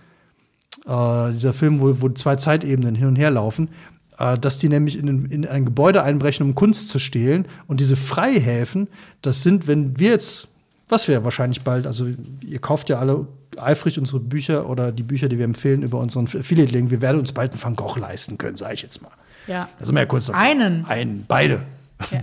äh, 0.85 1.31
dieser 1.31 1.53
Film, 1.53 1.79
wo, 1.79 2.01
wo 2.01 2.09
zwei 2.09 2.35
Zeitebenen 2.35 2.95
hin 2.95 3.07
und 3.07 3.15
her 3.15 3.31
laufen, 3.31 3.69
äh, 4.17 4.37
dass 4.37 4.57
die 4.57 4.69
nämlich 4.69 4.97
in, 4.97 5.25
in, 5.25 5.47
ein 5.47 5.65
Gebäude 5.65 6.03
einbrechen, 6.03 6.45
um 6.45 6.55
Kunst 6.55 6.89
zu 6.89 6.99
stehlen. 6.99 7.45
Und 7.67 7.79
diese 7.79 7.95
Freihäfen, 7.95 8.87
das 9.21 9.43
sind, 9.43 9.67
wenn 9.67 9.99
wir 9.99 10.09
jetzt, 10.11 10.49
was 10.87 11.07
wir 11.07 11.15
ja 11.15 11.23
wahrscheinlich 11.23 11.61
bald, 11.61 11.87
also 11.87 12.07
ihr 12.45 12.59
kauft 12.59 12.89
ja 12.89 12.99
alle 12.99 13.27
eifrig 13.57 13.99
unsere 13.99 14.19
Bücher 14.19 14.69
oder 14.69 14.91
die 14.91 15.03
Bücher, 15.03 15.27
die 15.29 15.37
wir 15.37 15.45
empfehlen 15.45 15.83
über 15.83 15.99
unseren 15.99 16.25
Affiliate-Link, 16.25 16.91
wir 16.91 17.01
werden 17.01 17.19
uns 17.19 17.31
bald 17.31 17.53
einen 17.53 17.63
Van 17.63 17.75
Gogh 17.75 17.97
leisten 17.99 18.37
können, 18.37 18.57
sage 18.57 18.73
ich 18.73 18.81
jetzt 18.81 19.01
mal. 19.01 19.11
Ja. 19.47 19.67
Da 19.79 19.85
sind 19.85 19.95
wir 19.95 20.01
ja 20.01 20.05
kurz 20.05 20.27
davor. 20.27 20.41
Einen. 20.41 20.85
Einen, 20.85 21.25
beide. 21.27 21.63
Ja. 22.11 22.19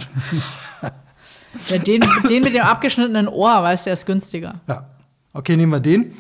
ja 1.69 1.79
den, 1.79 2.05
den 2.29 2.43
mit 2.43 2.55
dem 2.55 2.63
abgeschnittenen 2.63 3.29
Ohr, 3.29 3.63
weißt 3.63 3.87
du, 3.87 3.89
der 3.89 3.95
ist 3.95 4.07
günstiger. 4.07 4.61
Ja. 4.69 4.87
Okay, 5.33 5.57
nehmen 5.57 5.73
wir 5.73 5.81
den. 5.81 6.13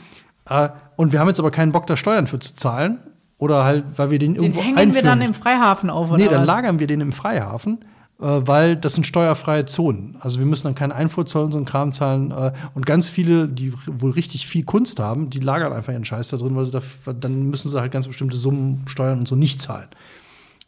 Äh, 0.48 0.68
und 0.96 1.12
wir 1.12 1.20
haben 1.20 1.28
jetzt 1.28 1.38
aber 1.38 1.50
keinen 1.50 1.72
Bock, 1.72 1.86
da 1.86 1.96
Steuern 1.96 2.26
für 2.26 2.38
zu 2.38 2.56
zahlen. 2.56 2.98
Oder 3.38 3.64
halt, 3.64 3.84
weil 3.96 4.10
wir 4.10 4.18
den, 4.18 4.32
den 4.32 4.42
irgendwo 4.42 4.62
hängen 4.62 4.78
einführen. 4.78 4.94
wir 4.94 5.02
dann 5.10 5.20
im 5.20 5.34
Freihafen 5.34 5.90
auf, 5.90 6.08
oder 6.08 6.18
Nee, 6.18 6.28
dann 6.28 6.40
was? 6.40 6.46
lagern 6.46 6.78
wir 6.78 6.86
den 6.86 7.02
im 7.02 7.12
Freihafen, 7.12 7.80
äh, 8.18 8.24
weil 8.24 8.76
das 8.76 8.94
sind 8.94 9.06
steuerfreie 9.06 9.66
Zonen. 9.66 10.16
Also 10.20 10.38
wir 10.38 10.46
müssen 10.46 10.64
dann 10.64 10.74
keinen 10.74 10.92
Einfuhrzoll 10.92 11.44
und 11.44 11.52
so 11.52 11.58
einen 11.58 11.66
Kram 11.66 11.92
zahlen. 11.92 12.30
Äh, 12.30 12.52
und 12.72 12.86
ganz 12.86 13.10
viele, 13.10 13.46
die 13.46 13.74
wohl 13.86 14.12
richtig 14.12 14.46
viel 14.46 14.64
Kunst 14.64 15.00
haben, 15.00 15.28
die 15.28 15.40
lagern 15.40 15.74
einfach 15.74 15.92
ihren 15.92 16.06
Scheiß 16.06 16.28
da 16.28 16.38
drin, 16.38 16.56
weil 16.56 16.64
sie 16.64 16.70
da, 16.70 16.80
dann 17.12 17.50
müssen 17.50 17.68
sie 17.68 17.78
halt 17.78 17.92
ganz 17.92 18.06
bestimmte 18.06 18.38
Summen 18.38 18.84
steuern 18.86 19.18
und 19.18 19.28
so 19.28 19.36
nicht 19.36 19.60
zahlen. 19.60 19.88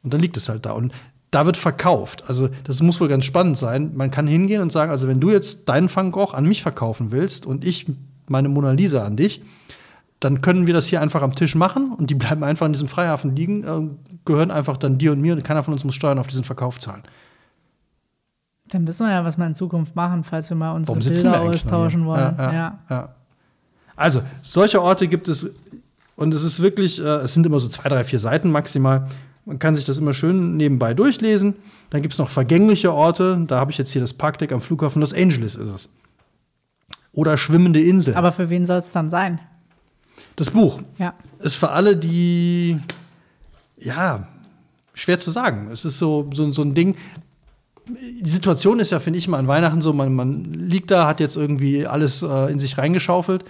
Und 0.03 0.13
dann 0.13 0.21
liegt 0.21 0.37
es 0.37 0.51
halt 0.51 0.67
da. 0.67 0.73
Und 0.73 0.93
da 1.31 1.47
wird 1.47 1.57
verkauft. 1.57 2.25
Also 2.29 2.51
das 2.65 2.83
muss 2.83 3.01
wohl 3.01 3.09
ganz 3.09 3.25
spannend 3.25 3.57
sein. 3.57 3.93
Man 3.95 4.11
kann 4.11 4.27
hingehen 4.27 4.61
und 4.61 4.73
sagen, 4.73 4.91
also 4.91 5.09
wenn 5.09 5.21
du 5.21 5.31
jetzt 5.31 5.71
deinen 5.71 5.95
Van 5.95 6.11
Gogh 6.11 6.35
an 6.35 6.45
mich 6.45 6.63
verkaufen 6.63 7.13
willst 7.13 7.47
und 7.47 7.65
ich 7.65 7.87
meine 8.29 8.51
Mona 8.51 8.73
Lisa 8.73 9.07
an 9.07 9.17
dich, 9.17 9.41
dann 10.21 10.41
können 10.41 10.67
wir 10.67 10.75
das 10.75 10.87
hier 10.87 11.01
einfach 11.01 11.23
am 11.23 11.33
Tisch 11.33 11.55
machen 11.55 11.93
und 11.93 12.11
die 12.11 12.15
bleiben 12.15 12.43
einfach 12.43 12.67
in 12.67 12.73
diesem 12.73 12.89
Freihafen 12.89 13.37
liegen, 13.37 13.65
äh, 13.65 14.17
gehören 14.25 14.51
einfach 14.51 14.77
dann 14.77 14.99
dir 14.99 15.13
und 15.13 15.21
mir 15.21 15.35
und 15.35 15.45
keiner 15.45 15.63
von 15.63 15.73
uns 15.73 15.85
muss 15.85 15.95
Steuern 15.95 16.19
auf 16.19 16.27
diesen 16.27 16.45
Verkauf 16.45 16.79
zahlen. 16.79 17.03
Dann 18.69 18.87
wissen 18.87 19.07
wir 19.07 19.13
ja, 19.13 19.25
was 19.25 19.39
wir 19.39 19.47
in 19.47 19.55
Zukunft 19.55 19.97
machen, 19.97 20.25
falls 20.25 20.51
wir 20.51 20.57
mal 20.57 20.73
unsere 20.73 20.99
Warum 20.99 21.13
Bilder 21.13 21.41
austauschen 21.41 22.05
wollen. 22.05 22.35
Ja, 22.37 22.53
ja, 22.53 22.79
ja. 22.91 23.15
Also, 23.97 24.23
solche 24.43 24.83
Orte 24.83 25.09
gibt 25.09 25.29
es 25.29 25.57
und 26.19 26.35
es 26.35 26.43
ist 26.43 26.61
wirklich, 26.61 27.01
äh, 27.01 27.19
es 27.23 27.35
sind 27.35 27.47
immer 27.47 27.61
so 27.61 27.69
zwei, 27.69 27.89
drei, 27.89 28.03
vier 28.03 28.19
Seiten 28.19 28.51
maximal. 28.51 29.07
Man 29.45 29.59
kann 29.61 29.77
sich 29.77 29.85
das 29.85 29.99
immer 29.99 30.13
schön 30.15 30.57
nebenbei 30.57 30.93
durchlesen. 30.93 31.55
Dann 31.91 32.03
gibt 32.03 32.13
es 32.13 32.19
noch 32.19 32.29
vergängliche 32.29 32.93
Orte. 32.93 33.43
Da 33.47 33.61
habe 33.61 33.71
ich 33.71 33.79
jetzt 33.79 33.93
hier 33.93 34.03
das 34.03 34.13
Parkdeck 34.13 34.53
am 34.53 34.61
Flughafen 34.61 35.01
Los 35.01 35.15
Angeles 35.15 35.55
ist 35.55 35.69
es. 35.69 35.89
Oder 37.13 37.37
schwimmende 37.37 37.81
Insel. 37.81 38.15
Aber 38.15 38.33
für 38.33 38.51
wen 38.51 38.67
soll 38.67 38.79
es 38.79 38.93
dann 38.93 39.11
sein? 39.11 39.39
Das 40.39 40.51
Buch 40.53 40.81
ja. 41.01 41.15
ist 41.41 41.57
für 41.57 41.71
alle, 41.71 41.97
die, 41.97 42.79
ja, 43.77 44.29
schwer 44.95 45.19
zu 45.19 45.33
sagen. 45.33 45.69
Es 45.73 45.85
ist 45.85 45.99
so, 45.99 46.31
so, 46.33 46.53
so 46.53 46.63
ein 46.63 46.75
Ding. 46.75 46.95
Die 47.89 48.31
Situation 48.31 48.79
ist 48.79 48.91
ja, 48.91 49.01
finde 49.01 49.19
ich, 49.19 49.27
mal 49.27 49.39
an 49.39 49.49
Weihnachten 49.49 49.81
so, 49.81 49.93
man, 49.93 50.15
man 50.15 50.45
liegt 50.45 50.93
da, 50.93 51.09
hat 51.09 51.19
jetzt 51.19 51.35
irgendwie 51.37 51.89
alles 51.89 52.23
äh, 52.23 52.53
in 52.53 52.61
sich 52.61 52.79
reingeschaufelt 52.79 53.45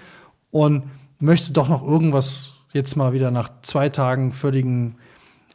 und 0.51 0.85
möchte 1.19 1.53
doch 1.53 1.69
noch 1.69 1.83
irgendwas 1.83 2.55
jetzt 2.73 2.97
mal 2.97 3.13
wieder 3.13 3.31
nach 3.31 3.51
zwei 3.61 3.91
Tagen 3.91 4.33
völligen 4.33 4.97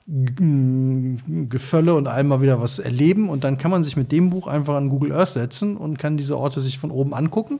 Gefölle 0.05 1.95
und 1.95 2.07
einmal 2.07 2.41
wieder 2.41 2.61
was 2.61 2.77
erleben. 2.77 3.27
Und 3.27 3.43
dann 3.43 3.57
kann 3.57 3.71
man 3.71 3.84
sich 3.84 3.97
mit 3.97 4.11
dem 4.11 4.29
Buch 4.29 4.45
einfach 4.45 4.75
an 4.75 4.89
Google 4.89 5.13
Earth 5.13 5.29
setzen 5.29 5.77
und 5.77 5.97
kann 5.97 6.15
diese 6.15 6.38
Orte 6.38 6.61
sich 6.61 6.77
von 6.77 6.91
oben 6.91 7.15
angucken 7.15 7.59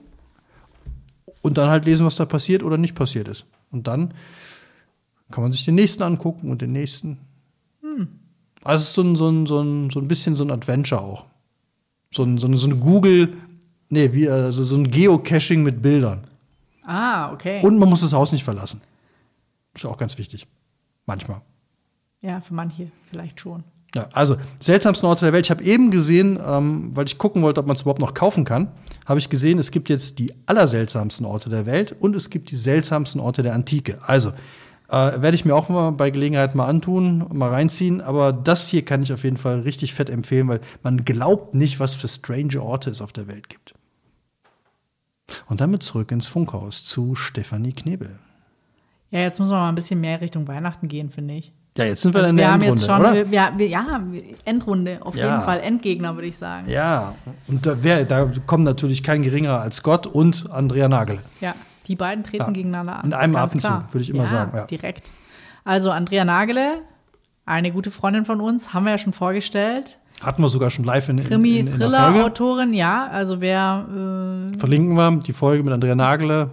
und 1.42 1.58
dann 1.58 1.70
halt 1.70 1.86
lesen, 1.86 2.06
was 2.06 2.18
da 2.18 2.26
passiert 2.26 2.62
oder 2.62 2.78
nicht 2.78 2.94
passiert 2.94 3.28
ist. 3.28 3.48
Und 3.74 3.88
dann 3.88 4.14
kann 5.32 5.44
man 5.44 5.52
sich 5.52 5.66
den 5.66 5.76
nächsten 5.76 6.04
angucken 6.04 6.50
und 6.50 6.62
den 6.62 6.72
nächsten. 6.72 7.18
Hm. 7.82 8.08
Also 8.64 8.84
es 8.84 8.90
ist 8.90 8.94
so 8.94 9.02
ein, 9.02 9.16
so, 9.16 9.30
ein, 9.30 9.46
so, 9.46 9.60
ein, 9.62 9.90
so 9.90 10.00
ein 10.00 10.08
bisschen 10.08 10.36
so 10.36 10.44
ein 10.44 10.52
Adventure 10.52 11.02
auch. 11.02 11.26
So, 12.12 12.24
ein, 12.24 12.38
so, 12.38 12.48
eine, 12.48 12.58
so 12.58 12.68
eine 12.68 12.78
Google, 12.78 13.36
nee, 13.90 14.14
wie, 14.14 14.30
also 14.30 14.64
so 14.64 14.76
ein 14.76 14.90
Geocaching 14.90 15.64
mit 15.64 15.82
Bildern. 15.82 16.24
Ah, 16.86 17.32
okay. 17.34 17.62
Und 17.64 17.80
man 17.80 17.90
muss 17.90 18.02
das 18.02 18.14
Haus 18.14 18.32
nicht 18.32 18.44
verlassen. 18.44 18.82
Ist 19.74 19.86
auch 19.86 19.98
ganz 19.98 20.18
wichtig. 20.18 20.46
Manchmal. 21.06 21.42
Ja, 22.22 22.40
für 22.40 22.54
manche 22.54 22.92
vielleicht 23.10 23.40
schon. 23.40 23.64
Ja, 23.96 24.08
also 24.14 24.38
seltsamsten 24.60 25.08
Orte 25.08 25.26
der 25.26 25.34
Welt. 25.34 25.46
Ich 25.46 25.52
habe 25.52 25.64
eben 25.64 25.92
gesehen, 25.92 26.40
ähm, 26.44 26.92
weil 26.96 27.06
ich 27.06 27.18
gucken 27.18 27.42
wollte, 27.42 27.60
ob 27.60 27.68
man 27.68 27.76
es 27.76 27.82
überhaupt 27.82 28.02
noch 28.02 28.14
kaufen 28.14 28.44
kann, 28.44 28.72
habe 29.06 29.20
ich 29.20 29.30
gesehen, 29.30 29.60
es 29.60 29.72
gibt 29.72 29.90
jetzt 29.90 30.20
die 30.20 30.34
allerseltsamsten 30.46 31.26
Orte 31.26 31.50
der 31.50 31.66
Welt 31.66 31.96
und 32.00 32.16
es 32.16 32.30
gibt 32.30 32.52
die 32.52 32.56
seltsamsten 32.56 33.20
Orte 33.20 33.44
der 33.44 33.54
Antike. 33.54 34.00
Also 34.06 34.34
äh, 34.90 35.22
werde 35.22 35.36
ich 35.36 35.46
mir 35.46 35.56
auch 35.56 35.70
mal 35.70 35.92
bei 35.92 36.10
Gelegenheit 36.10 36.56
mal 36.56 36.68
antun, 36.68 37.26
mal 37.34 37.50
reinziehen. 37.50 38.02
Aber 38.02 38.32
das 38.32 38.68
hier 38.68 38.86
kann 38.86 39.02
ich 39.02 39.12
auf 39.12 39.24
jeden 39.24 39.38
Fall 39.38 39.62
richtig 39.62 39.94
fett 39.94 40.10
empfehlen, 40.10 40.48
weil 40.48 40.62
man 40.84 41.04
glaubt 41.04 41.56
nicht, 41.56 41.80
was 41.80 41.96
für 41.96 42.08
strange 42.08 42.62
Orte 42.62 42.90
es 42.90 43.02
auf 43.02 43.12
der 43.12 43.28
Welt 43.28 43.50
gibt. 43.50 43.74
Und 45.48 45.62
damit 45.62 45.84
zurück 45.84 46.12
ins 46.12 46.28
Funkhaus 46.28 46.84
zu 46.84 47.16
Stefanie 47.16 47.74
Knebel. 47.74 48.20
Ja, 49.10 49.20
jetzt 49.20 49.40
muss 49.40 49.50
man 49.50 49.60
mal 49.60 49.70
ein 49.70 49.76
bisschen 49.76 50.02
mehr 50.02 50.22
Richtung 50.22 50.48
Weihnachten 50.48 50.88
gehen, 50.88 51.10
finde 51.10 51.36
ich. 51.36 51.54
Ja, 51.76 51.86
jetzt 51.86 52.04
sind 52.04 52.14
wir 52.14 52.20
Also 52.20 52.30
in 52.30 52.38
wir 52.38 52.44
der 52.44 52.54
haben 52.54 52.62
Endrunde, 52.62 52.82
jetzt 52.82 52.88
schon, 52.92 53.00
oder? 53.00 53.26
ja, 53.28 53.52
wir, 53.58 53.68
ja, 53.68 54.04
Endrunde, 54.46 54.98
auf 55.02 55.16
Ja. 55.16 55.26
jeden 55.26 55.42
Fall. 55.42 55.60
Endgegner, 55.62 56.16
würde 56.16 56.28
ich 56.28 56.38
sagen. 56.38 56.70
Ja, 56.70 57.16
und 57.48 57.66
da, 57.66 57.82
wär, 57.84 58.06
da 58.06 58.30
kommen 58.46 58.64
natürlich 58.64 59.02
kein 59.02 59.24
geringerer 59.24 59.60
als 59.62 59.82
Gott 59.82 60.06
und 60.06 60.52
Andrea 60.52 60.88
Nagel. 60.88 61.18
Ja, 61.42 61.56
die 61.88 61.96
beiden 61.96 62.24
treten 62.24 62.44
Ja. 62.44 62.52
gegeneinander 62.52 63.00
an. 63.00 63.06
In 63.06 63.14
einem 63.14 63.36
Atemzug, 63.36 63.86
würde 63.92 64.04
ich 64.04 64.10
immer 64.12 64.24
ja, 64.24 64.30
sagen, 64.30 64.56
ja. 64.58 64.66
direkt. 64.66 65.12
Also 65.64 65.90
Andrea 65.90 66.26
Nagele, 66.26 66.82
eine 67.46 67.72
gute 67.72 67.90
Freundin 67.90 68.26
von 68.26 68.40
uns, 68.40 68.74
haben 68.74 68.84
wir 68.86 68.92
ja 68.92 68.98
schon 69.00 69.14
vorgestellt. 69.14 69.98
Hatten 70.24 70.44
wir 70.44 70.50
sogar 70.50 70.70
schon 70.70 70.86
live 70.86 71.10
in, 71.10 71.18
in, 71.18 71.26
in, 71.26 71.32
in 71.32 71.66
der 71.66 71.74
Folge. 71.74 71.96
Krimi-Thriller-Autorin, 71.98 72.74
ja. 72.74 73.08
Also 73.12 73.42
wer, 73.42 73.88
äh, 74.54 74.58
Verlinken 74.60 74.94
wir 74.96 75.12
die 75.18 75.34
Folge 75.34 75.64
mit 75.64 75.74
Andrea 75.74 75.96
Nagele. 75.96 76.52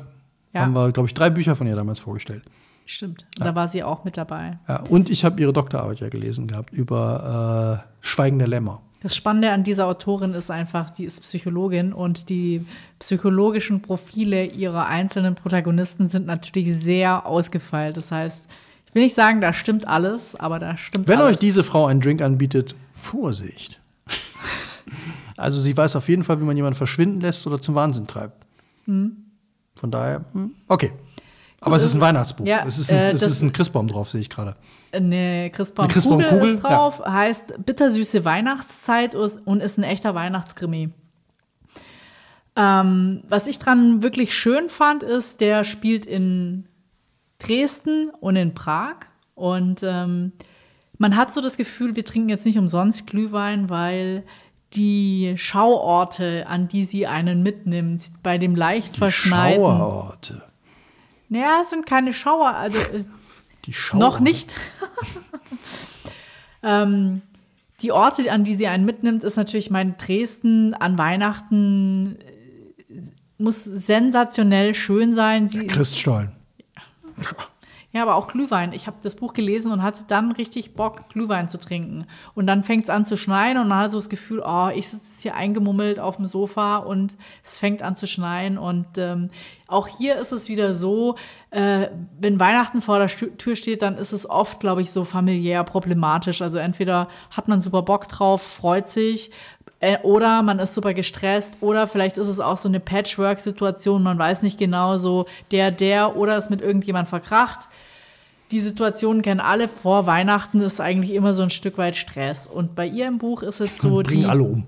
Ja. 0.54 0.62
Haben 0.62 0.72
wir, 0.72 0.90
glaube 0.92 1.08
ich, 1.08 1.14
drei 1.14 1.28
Bücher 1.30 1.54
von 1.54 1.66
ihr 1.66 1.76
damals 1.76 2.00
vorgestellt. 2.00 2.42
Stimmt, 2.91 3.26
da 3.36 3.55
war 3.55 3.68
sie 3.68 3.82
auch 3.82 4.05
mit 4.05 4.16
dabei. 4.16 4.59
Ja, 4.68 4.82
und 4.88 5.11
ich 5.11 5.24
habe 5.24 5.41
ihre 5.41 5.53
Doktorarbeit 5.53 6.01
ja 6.01 6.09
gelesen 6.09 6.47
gehabt 6.47 6.72
über 6.72 7.84
äh, 7.86 8.07
Schweigen 8.07 8.38
der 8.38 8.49
Lämmer. 8.49 8.82
Das 9.03 9.16
Spannende 9.16 9.51
an 9.51 9.64
dieser 9.64 9.86
Autorin 9.86 10.34
ist 10.34 10.51
einfach, 10.51 10.91
die 10.91 11.05
ist 11.05 11.22
Psychologin 11.22 11.95
und 11.95 12.28
die 12.28 12.66
psychologischen 12.99 13.80
Profile 13.80 14.45
ihrer 14.45 14.86
einzelnen 14.86 15.34
Protagonisten 15.34 16.09
sind 16.09 16.26
natürlich 16.26 16.74
sehr 16.74 17.24
ausgefeilt. 17.24 17.97
Das 17.97 18.12
heißt, 18.12 18.47
ich 18.86 18.95
will 18.95 19.03
nicht 19.03 19.14
sagen, 19.14 19.41
da 19.41 19.55
stimmt 19.55 19.88
alles, 19.88 20.36
aber 20.36 20.59
da 20.59 20.76
stimmt 20.76 21.09
Wenn 21.09 21.18
alles. 21.20 21.36
euch 21.36 21.41
diese 21.41 21.64
Frau 21.64 21.86
einen 21.86 22.01
Drink 22.01 22.20
anbietet, 22.20 22.74
Vorsicht. 22.93 23.80
also 25.38 25.59
sie 25.61 25.74
weiß 25.74 25.97
auf 25.97 26.09
jeden 26.09 26.22
Fall, 26.22 26.38
wie 26.41 26.45
man 26.45 26.57
jemanden 26.57 26.76
verschwinden 26.76 27.22
lässt 27.22 27.47
oder 27.47 27.59
zum 27.59 27.74
Wahnsinn 27.74 28.07
treibt. 28.07 28.45
Hm. 28.84 29.16
Von 29.76 29.91
daher, 29.91 30.26
hm, 30.34 30.51
okay. 30.68 30.93
Aber 31.61 31.76
es 31.76 31.84
ist 31.84 31.94
ein 31.94 32.00
Weihnachtsbuch. 32.00 32.46
Ja, 32.46 32.64
es 32.66 32.78
ist 32.78 32.90
ein, 32.90 32.98
äh, 32.98 33.12
es 33.12 33.22
ist 33.22 33.42
ein 33.42 33.52
Christbaum 33.52 33.86
drauf, 33.86 34.11
sehe 34.11 34.20
ich 34.20 34.30
gerade. 34.30 34.56
Eine 34.92 35.50
Christbaumkugel 35.50 35.92
Christbaumkugel, 35.92 36.54
ist 36.54 36.62
drauf, 36.62 37.02
heißt 37.04 37.64
bittersüße 37.64 38.24
Weihnachtszeit 38.24 39.14
und 39.14 39.62
ist 39.62 39.78
ein 39.78 39.84
echter 39.84 40.14
Weihnachtskrimi. 40.14 40.90
Ähm, 42.56 43.22
was 43.28 43.46
ich 43.46 43.58
dran 43.58 44.02
wirklich 44.02 44.34
schön 44.34 44.68
fand, 44.68 45.02
ist, 45.02 45.40
der 45.40 45.64
spielt 45.64 46.06
in 46.06 46.66
Dresden 47.38 48.11
und 48.20 48.36
in 48.36 48.54
Prag. 48.54 48.96
Und 49.34 49.82
ähm, 49.82 50.32
man 50.98 51.16
hat 51.16 51.32
so 51.32 51.40
das 51.40 51.56
Gefühl, 51.56 51.94
wir 51.94 52.04
trinken 52.04 52.28
jetzt 52.28 52.46
nicht 52.46 52.58
umsonst 52.58 53.06
Glühwein, 53.06 53.70
weil 53.70 54.24
die 54.74 55.34
Schauorte, 55.36 56.46
an 56.46 56.68
die 56.68 56.84
sie 56.84 57.06
einen 57.06 57.42
mitnimmt, 57.42 58.11
bei 58.22 58.38
dem 58.38 58.54
leicht 58.54 58.96
verschneiten. 58.96 59.62
Schauerorte. 59.62 60.49
Naja, 61.30 61.60
es 61.62 61.70
sind 61.70 61.86
keine 61.86 62.12
Schauer, 62.12 62.48
also 62.48 62.78
Die 63.64 63.72
Schauer. 63.72 64.00
noch 64.00 64.20
nicht. 64.20 64.56
ähm, 66.62 67.22
die 67.80 67.92
Orte, 67.92 68.30
an 68.30 68.44
die 68.44 68.54
sie 68.54 68.66
einen 68.66 68.84
mitnimmt, 68.84 69.24
ist 69.24 69.36
natürlich 69.36 69.70
mein 69.70 69.96
Dresden 69.96 70.74
an 70.74 70.98
Weihnachten 70.98 72.18
äh, 72.88 73.00
muss 73.38 73.64
sensationell 73.64 74.74
schön 74.74 75.12
sein. 75.12 75.48
Sie, 75.48 75.66
Christstollen. 75.66 76.32
Ja, 77.93 78.03
aber 78.03 78.14
auch 78.14 78.28
Glühwein. 78.28 78.72
Ich 78.72 78.86
habe 78.86 78.99
das 79.03 79.16
Buch 79.16 79.32
gelesen 79.32 79.72
und 79.72 79.82
hatte 79.82 80.05
dann 80.07 80.30
richtig 80.30 80.74
Bock, 80.74 81.09
Glühwein 81.09 81.49
zu 81.49 81.59
trinken. 81.59 82.07
Und 82.34 82.47
dann 82.47 82.62
fängt 82.62 82.84
es 82.84 82.91
an 82.91 83.05
zu 83.05 83.16
schneien 83.16 83.59
und 83.59 83.66
man 83.66 83.78
hat 83.78 83.91
so 83.91 83.99
das 83.99 84.09
Gefühl, 84.09 84.43
oh, 84.45 84.68
ich 84.72 84.88
sitze 84.88 85.22
hier 85.22 85.34
eingemummelt 85.34 85.99
auf 85.99 86.16
dem 86.16 86.26
Sofa 86.26 86.76
und 86.78 87.16
es 87.43 87.59
fängt 87.59 87.82
an 87.82 87.97
zu 87.97 88.07
schneien. 88.07 88.59
Und 88.59 88.86
ähm, 88.97 89.30
auch 89.66 89.88
hier 89.88 90.16
ist 90.18 90.30
es 90.30 90.49
wieder 90.49 90.72
so, 90.72 91.16
äh, 91.51 91.88
wenn 92.20 92.38
Weihnachten 92.38 92.80
vor 92.80 92.99
der 92.99 93.09
Tür 93.09 93.57
steht, 93.57 93.82
dann 93.82 93.99
ist 93.99 94.12
es 94.12 94.28
oft, 94.28 94.61
glaube 94.61 94.82
ich, 94.82 94.93
so 94.93 95.03
familiär 95.03 95.64
problematisch. 95.64 96.43
Also 96.43 96.59
entweder 96.59 97.09
hat 97.32 97.49
man 97.49 97.61
super 97.61 97.82
Bock 97.82 98.07
drauf, 98.07 98.41
freut 98.41 98.88
sich, 98.88 99.32
oder 100.02 100.42
man 100.42 100.58
ist 100.58 100.74
super 100.74 100.92
gestresst 100.92 101.54
oder 101.60 101.86
vielleicht 101.86 102.18
ist 102.18 102.28
es 102.28 102.38
auch 102.38 102.58
so 102.58 102.68
eine 102.68 102.80
Patchwork-Situation, 102.80 104.02
man 104.02 104.18
weiß 104.18 104.42
nicht 104.42 104.58
genau 104.58 104.98
so, 104.98 105.26
der, 105.50 105.70
der 105.70 106.16
oder 106.16 106.36
ist 106.36 106.50
mit 106.50 106.60
irgendjemand 106.60 107.08
verkracht. 107.08 107.68
Die 108.50 108.60
Situationen 108.60 109.22
kennen 109.22 109.40
alle. 109.40 109.68
Vor 109.68 110.06
Weihnachten 110.06 110.60
ist 110.60 110.80
eigentlich 110.80 111.14
immer 111.14 111.32
so 111.32 111.42
ein 111.42 111.50
Stück 111.50 111.78
weit 111.78 111.96
Stress. 111.96 112.46
Und 112.46 112.74
bei 112.74 112.86
ihr 112.86 113.06
im 113.06 113.18
Buch 113.18 113.42
ist 113.42 113.60
es 113.60 113.78
so, 113.78 114.02
Bringen 114.02 114.28
alle 114.28 114.42
um. 114.42 114.66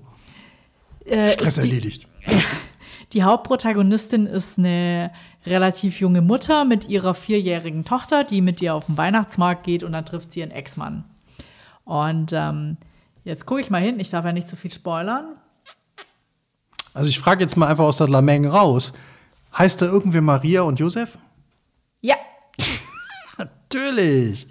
äh, 1.05 1.31
Stress 1.31 1.55
die, 1.55 1.61
erledigt. 1.61 2.07
die 3.13 3.23
Hauptprotagonistin 3.23 4.25
ist 4.25 4.57
eine 4.57 5.11
relativ 5.45 5.99
junge 5.99 6.21
Mutter 6.21 6.63
mit 6.63 6.87
ihrer 6.87 7.13
vierjährigen 7.13 7.83
Tochter, 7.83 8.23
die 8.23 8.41
mit 8.41 8.61
ihr 8.61 8.73
auf 8.73 8.85
den 8.85 8.97
Weihnachtsmarkt 8.97 9.65
geht 9.65 9.83
und 9.83 9.91
dann 9.91 10.05
trifft 10.05 10.31
sie 10.31 10.39
ihren 10.39 10.51
Ex-Mann. 10.51 11.03
Und 11.83 12.31
ähm, 12.33 12.77
jetzt 13.23 13.45
gucke 13.45 13.61
ich 13.61 13.69
mal 13.69 13.81
hin, 13.81 13.99
ich 13.99 14.09
darf 14.09 14.25
ja 14.25 14.31
nicht 14.31 14.47
zu 14.47 14.55
viel 14.55 14.71
spoilern. 14.71 15.35
Also 16.93 17.09
ich 17.09 17.19
frage 17.19 17.41
jetzt 17.43 17.57
mal 17.57 17.67
einfach 17.67 17.85
aus 17.85 17.97
der 17.97 18.07
Lameng 18.09 18.45
raus. 18.45 18.93
Heißt 19.57 19.81
da 19.81 19.85
irgendwer 19.85 20.21
Maria 20.21 20.61
und 20.61 20.79
Josef? 20.79 21.17
Ja, 22.01 22.15
Natürlich. 23.37 24.47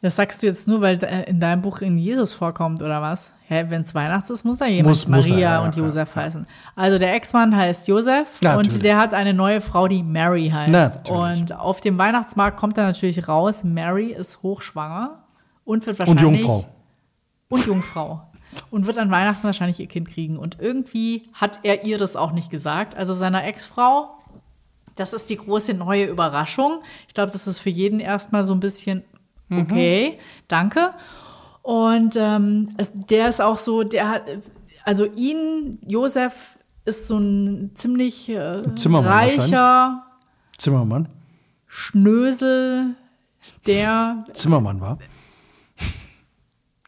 das 0.00 0.16
sagst 0.16 0.42
du 0.42 0.46
jetzt 0.46 0.68
nur, 0.68 0.80
weil 0.80 1.02
äh, 1.02 1.24
in 1.28 1.40
deinem 1.40 1.62
Buch 1.62 1.80
in 1.80 1.98
Jesus 1.98 2.34
vorkommt, 2.34 2.82
oder 2.82 3.02
was? 3.02 3.34
Hä, 3.48 3.64
wenn 3.68 3.82
es 3.82 3.94
Weihnachts 3.94 4.30
ist, 4.30 4.44
muss 4.44 4.58
da 4.58 4.66
jemand 4.66 4.88
Muss- 4.96 5.06
muss 5.08 5.28
Maria 5.28 5.36
er, 5.36 5.40
ja, 5.40 5.64
und 5.64 5.76
ja, 5.76 5.82
Josef 5.84 6.14
ja. 6.16 6.22
heißen. 6.22 6.46
Also 6.74 6.98
der 6.98 7.14
Ex-Mann 7.14 7.56
heißt 7.56 7.88
Josef 7.88 8.38
Ja, 8.42 8.52
und 8.56 8.64
natürlich. 8.64 8.82
der 8.82 8.96
hat 8.98 9.14
eine 9.14 9.32
neue 9.34 9.60
Frau, 9.60 9.88
die 9.88 10.02
Mary 10.02 10.50
heißt. 10.52 10.72
Natürlich. 10.72 11.10
Und 11.40 11.52
auf 11.56 11.80
dem 11.80 11.98
Weihnachtsmarkt 11.98 12.56
kommt 12.58 12.76
er 12.78 12.84
natürlich 12.84 13.26
raus, 13.28 13.62
Mary 13.64 14.08
ist 14.12 14.42
hochschwanger 14.42 15.24
und 15.64 15.86
wird 15.86 15.98
Und 16.00 16.08
wahrscheinlich 16.08 16.40
Jungfrau. 16.42 16.66
Und 17.48 17.66
Jungfrau. 17.66 18.22
Und 18.70 18.86
wird 18.86 18.96
an 18.98 19.10
Weihnachten 19.10 19.44
wahrscheinlich 19.44 19.80
ihr 19.80 19.86
Kind 19.86 20.08
kriegen. 20.08 20.38
Und 20.38 20.58
irgendwie 20.60 21.24
hat 21.34 21.60
er 21.62 21.84
ihr 21.84 21.98
das 21.98 22.16
auch 22.16 22.32
nicht 22.32 22.50
gesagt. 22.50 22.96
Also 22.96 23.12
seiner 23.14 23.44
Ex-Frau. 23.44 24.16
Das 24.94 25.12
ist 25.12 25.28
die 25.28 25.36
große 25.36 25.74
neue 25.74 26.06
Überraschung. 26.06 26.80
Ich 27.06 27.14
glaube, 27.14 27.30
das 27.32 27.46
ist 27.46 27.60
für 27.60 27.70
jeden 27.70 28.00
erstmal 28.00 28.44
so 28.44 28.54
ein 28.54 28.60
bisschen 28.60 29.04
okay, 29.50 30.18
danke. 30.48 30.90
Und 31.62 32.16
ähm, 32.16 32.74
der 33.10 33.28
ist 33.28 33.40
auch 33.40 33.58
so, 33.58 33.82
der 33.82 34.08
hat, 34.08 34.22
also 34.84 35.04
ihn, 35.04 35.78
Josef, 35.86 36.58
ist 36.84 37.08
so 37.08 37.18
ein 37.18 37.72
ziemlich 37.74 38.28
äh, 38.28 38.62
Zimmermann 38.76 39.12
reicher 39.12 40.06
Zimmermann. 40.56 41.08
Schnösel, 41.66 42.94
der 43.66 44.24
Zimmermann 44.32 44.80
war. 44.80 44.98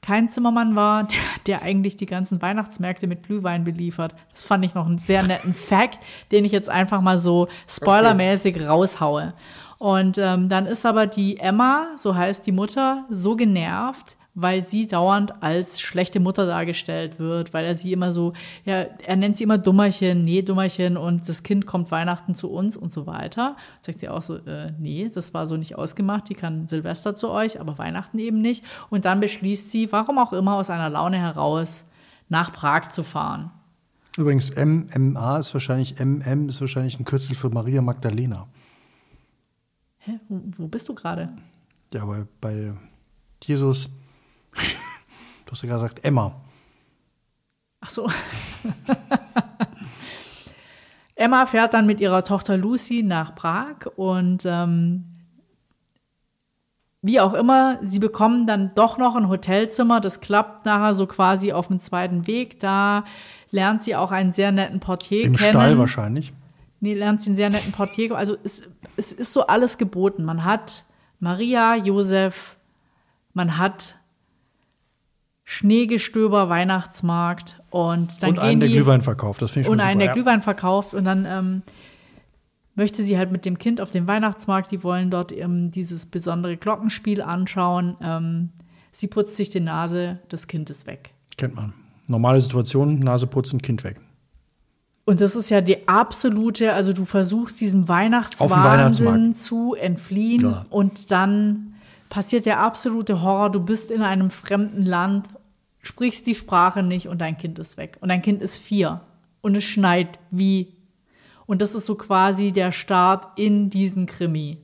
Kein 0.08 0.30
Zimmermann 0.30 0.74
war, 0.74 1.04
der, 1.04 1.18
der 1.46 1.62
eigentlich 1.62 1.98
die 1.98 2.06
ganzen 2.06 2.40
Weihnachtsmärkte 2.40 3.06
mit 3.06 3.24
Glühwein 3.24 3.64
beliefert. 3.64 4.14
Das 4.32 4.46
fand 4.46 4.64
ich 4.64 4.74
noch 4.74 4.86
einen 4.86 4.98
sehr 4.98 5.22
netten 5.22 5.52
Fact, 5.68 5.98
den 6.32 6.46
ich 6.46 6.52
jetzt 6.52 6.70
einfach 6.70 7.02
mal 7.02 7.18
so 7.18 7.48
spoilermäßig 7.68 8.66
raushaue. 8.66 9.34
Und 9.76 10.16
ähm, 10.18 10.48
dann 10.48 10.66
ist 10.66 10.86
aber 10.86 11.06
die 11.06 11.38
Emma, 11.38 11.88
so 11.96 12.16
heißt 12.16 12.46
die 12.46 12.52
Mutter, 12.52 13.04
so 13.10 13.36
genervt, 13.36 14.16
weil 14.34 14.64
sie 14.64 14.86
dauernd 14.86 15.42
als 15.42 15.80
schlechte 15.80 16.20
Mutter 16.20 16.46
dargestellt 16.46 17.18
wird, 17.18 17.52
weil 17.52 17.64
er 17.64 17.74
sie 17.74 17.92
immer 17.92 18.12
so, 18.12 18.34
ja, 18.64 18.86
er 19.04 19.16
nennt 19.16 19.36
sie 19.36 19.44
immer 19.44 19.58
Dummerchen, 19.58 20.24
nee, 20.24 20.42
Dummerchen 20.42 20.96
und 20.96 21.28
das 21.28 21.42
Kind 21.42 21.66
kommt 21.66 21.90
Weihnachten 21.90 22.34
zu 22.34 22.50
uns 22.50 22.76
und 22.76 22.92
so 22.92 23.06
weiter. 23.06 23.56
Sagt 23.80 24.00
sie 24.00 24.08
auch 24.08 24.22
so, 24.22 24.36
äh, 24.36 24.72
nee, 24.78 25.10
das 25.12 25.34
war 25.34 25.46
so 25.46 25.56
nicht 25.56 25.76
ausgemacht, 25.76 26.28
die 26.28 26.34
kann 26.34 26.68
Silvester 26.68 27.14
zu 27.14 27.30
euch, 27.30 27.60
aber 27.60 27.78
Weihnachten 27.78 28.18
eben 28.18 28.40
nicht. 28.40 28.64
Und 28.90 29.04
dann 29.04 29.20
beschließt 29.20 29.70
sie, 29.70 29.90
warum 29.90 30.18
auch 30.18 30.32
immer, 30.32 30.54
aus 30.54 30.70
einer 30.70 30.90
Laune 30.90 31.18
heraus 31.18 31.86
nach 32.28 32.52
Prag 32.52 32.90
zu 32.90 33.02
fahren. 33.02 33.50
Übrigens, 34.16 34.54
MMA 34.56 35.38
ist 35.38 35.54
wahrscheinlich, 35.54 35.96
MM 36.00 36.48
ist 36.48 36.60
wahrscheinlich 36.60 36.98
ein 36.98 37.04
Kürzel 37.04 37.36
für 37.36 37.50
Maria 37.50 37.80
Magdalena. 37.82 38.48
Hä, 39.98 40.18
wo, 40.28 40.66
bist 40.66 40.88
du 40.88 40.94
gerade? 40.94 41.28
Ja, 41.92 42.04
bei, 42.04 42.24
bei 42.40 42.72
Jesus, 43.42 43.90
du 45.46 45.52
hast 45.52 45.62
ja 45.62 45.68
gerade 45.68 45.82
gesagt, 45.82 46.04
Emma. 46.04 46.34
Ach 47.80 47.90
so. 47.90 48.08
Emma 51.14 51.46
fährt 51.46 51.74
dann 51.74 51.86
mit 51.86 52.00
ihrer 52.00 52.24
Tochter 52.24 52.56
Lucy 52.56 53.02
nach 53.02 53.34
Prag 53.34 53.86
und 53.96 54.44
ähm, 54.46 55.04
wie 57.02 57.20
auch 57.20 57.34
immer, 57.34 57.78
sie 57.82 58.00
bekommen 58.00 58.46
dann 58.46 58.72
doch 58.74 58.98
noch 58.98 59.14
ein 59.14 59.28
Hotelzimmer. 59.28 60.00
Das 60.00 60.20
klappt 60.20 60.64
nachher 60.64 60.94
so 60.94 61.06
quasi 61.06 61.52
auf 61.52 61.68
dem 61.68 61.78
zweiten 61.78 62.26
Weg. 62.26 62.60
Da 62.60 63.04
lernt 63.50 63.82
sie 63.82 63.94
auch 63.94 64.10
einen 64.10 64.32
sehr 64.32 64.52
netten 64.52 64.80
Portier 64.80 65.24
Im 65.24 65.36
kennen. 65.36 65.50
Stall 65.50 65.78
wahrscheinlich. 65.78 66.32
Nee, 66.80 66.94
lernt 66.94 67.22
sie 67.22 67.30
einen 67.30 67.36
sehr 67.36 67.50
netten 67.50 67.72
Portier. 67.72 68.16
Also 68.16 68.36
es, 68.42 68.62
es 68.96 69.12
ist 69.12 69.32
so 69.32 69.46
alles 69.46 69.78
geboten. 69.78 70.24
Man 70.24 70.44
hat 70.44 70.84
Maria, 71.20 71.76
Josef, 71.76 72.56
man 73.32 73.58
hat 73.58 73.94
Schneegestöber, 75.50 76.50
Weihnachtsmarkt 76.50 77.56
und 77.70 78.22
dann 78.22 78.30
und 78.30 78.36
gehen 78.36 78.44
einen, 78.44 78.60
der 78.60 78.68
die 78.68 78.74
Glühwein 78.74 79.00
verkauft. 79.00 79.40
Das 79.40 79.52
finde 79.52 79.62
ich 79.62 79.66
schon 79.66 79.72
und 79.72 79.78
super. 79.78 79.88
einen, 79.88 79.98
der 79.98 80.08
ja. 80.08 80.12
Glühwein 80.12 80.42
verkauft 80.42 80.92
und 80.92 81.06
dann 81.06 81.24
ähm, 81.24 81.62
möchte 82.74 83.02
sie 83.02 83.16
halt 83.16 83.32
mit 83.32 83.46
dem 83.46 83.56
Kind 83.56 83.80
auf 83.80 83.90
den 83.90 84.06
Weihnachtsmarkt, 84.06 84.70
die 84.70 84.84
wollen 84.84 85.10
dort 85.10 85.32
ähm, 85.32 85.70
dieses 85.70 86.04
besondere 86.04 86.58
Glockenspiel 86.58 87.22
anschauen. 87.22 87.96
Ähm, 88.02 88.50
sie 88.92 89.06
putzt 89.06 89.38
sich 89.38 89.48
die 89.48 89.60
Nase, 89.60 90.18
das 90.28 90.48
Kind 90.48 90.68
ist 90.68 90.86
weg. 90.86 91.14
Kennt 91.38 91.54
man. 91.54 91.72
Normale 92.08 92.42
Situation, 92.42 92.98
Nase 92.98 93.26
putzen, 93.26 93.62
Kind 93.62 93.84
weg. 93.84 93.98
Und 95.06 95.22
das 95.22 95.34
ist 95.34 95.48
ja 95.48 95.62
die 95.62 95.88
absolute, 95.88 96.74
also 96.74 96.92
du 96.92 97.06
versuchst 97.06 97.58
diesem 97.62 97.88
Weihnachtswahnsinn 97.88 99.32
zu 99.34 99.74
entfliehen 99.74 100.42
Ja. 100.42 100.66
und 100.68 101.10
dann 101.10 101.72
passiert 102.10 102.46
der 102.46 102.60
absolute 102.60 103.22
Horror. 103.22 103.50
Du 103.50 103.60
bist 103.60 103.90
in 103.90 104.02
einem 104.02 104.30
fremden 104.30 104.84
Land, 104.84 105.26
sprichst 105.82 106.26
die 106.26 106.34
Sprache 106.34 106.82
nicht 106.82 107.08
und 107.08 107.18
dein 107.18 107.36
Kind 107.36 107.58
ist 107.58 107.76
weg. 107.76 107.98
Und 108.00 108.08
dein 108.08 108.22
Kind 108.22 108.42
ist 108.42 108.58
vier 108.58 109.00
und 109.40 109.56
es 109.56 109.64
schneit 109.64 110.18
wie. 110.30 110.76
Und 111.46 111.62
das 111.62 111.74
ist 111.74 111.86
so 111.86 111.94
quasi 111.94 112.52
der 112.52 112.72
Start 112.72 113.38
in 113.38 113.70
diesen 113.70 114.06
Krimi. 114.06 114.58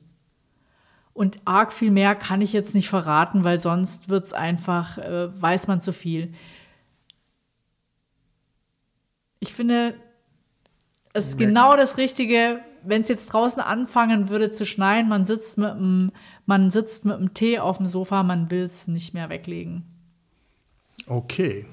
Und 1.12 1.38
arg 1.44 1.72
viel 1.72 1.92
mehr 1.92 2.16
kann 2.16 2.40
ich 2.40 2.52
jetzt 2.52 2.74
nicht 2.74 2.88
verraten, 2.88 3.44
weil 3.44 3.58
sonst 3.58 4.08
wird 4.08 4.24
es 4.26 4.32
einfach, 4.32 4.98
äh, 4.98 5.40
weiß 5.40 5.68
man 5.68 5.80
zu 5.80 5.92
viel. 5.92 6.34
Ich 9.38 9.54
finde, 9.54 9.94
es 11.12 11.26
ist 11.28 11.38
genau 11.38 11.76
das 11.76 11.96
Richtige, 11.98 12.60
wenn 12.82 13.02
es 13.02 13.08
jetzt 13.08 13.32
draußen 13.32 13.62
anfangen 13.62 14.28
würde 14.28 14.50
zu 14.50 14.66
schneien, 14.66 15.08
man 15.08 15.24
sitzt 15.24 15.58
mit 15.58 15.70
einem, 15.70 16.10
man 16.46 16.72
sitzt 16.72 17.04
mit 17.04 17.14
einem 17.14 17.32
Tee 17.32 17.60
auf 17.60 17.78
dem 17.78 17.86
Sofa, 17.86 18.24
man 18.24 18.50
will 18.50 18.62
es 18.62 18.88
nicht 18.88 19.14
mehr 19.14 19.30
weglegen. 19.30 19.93
Okay. 21.06 21.66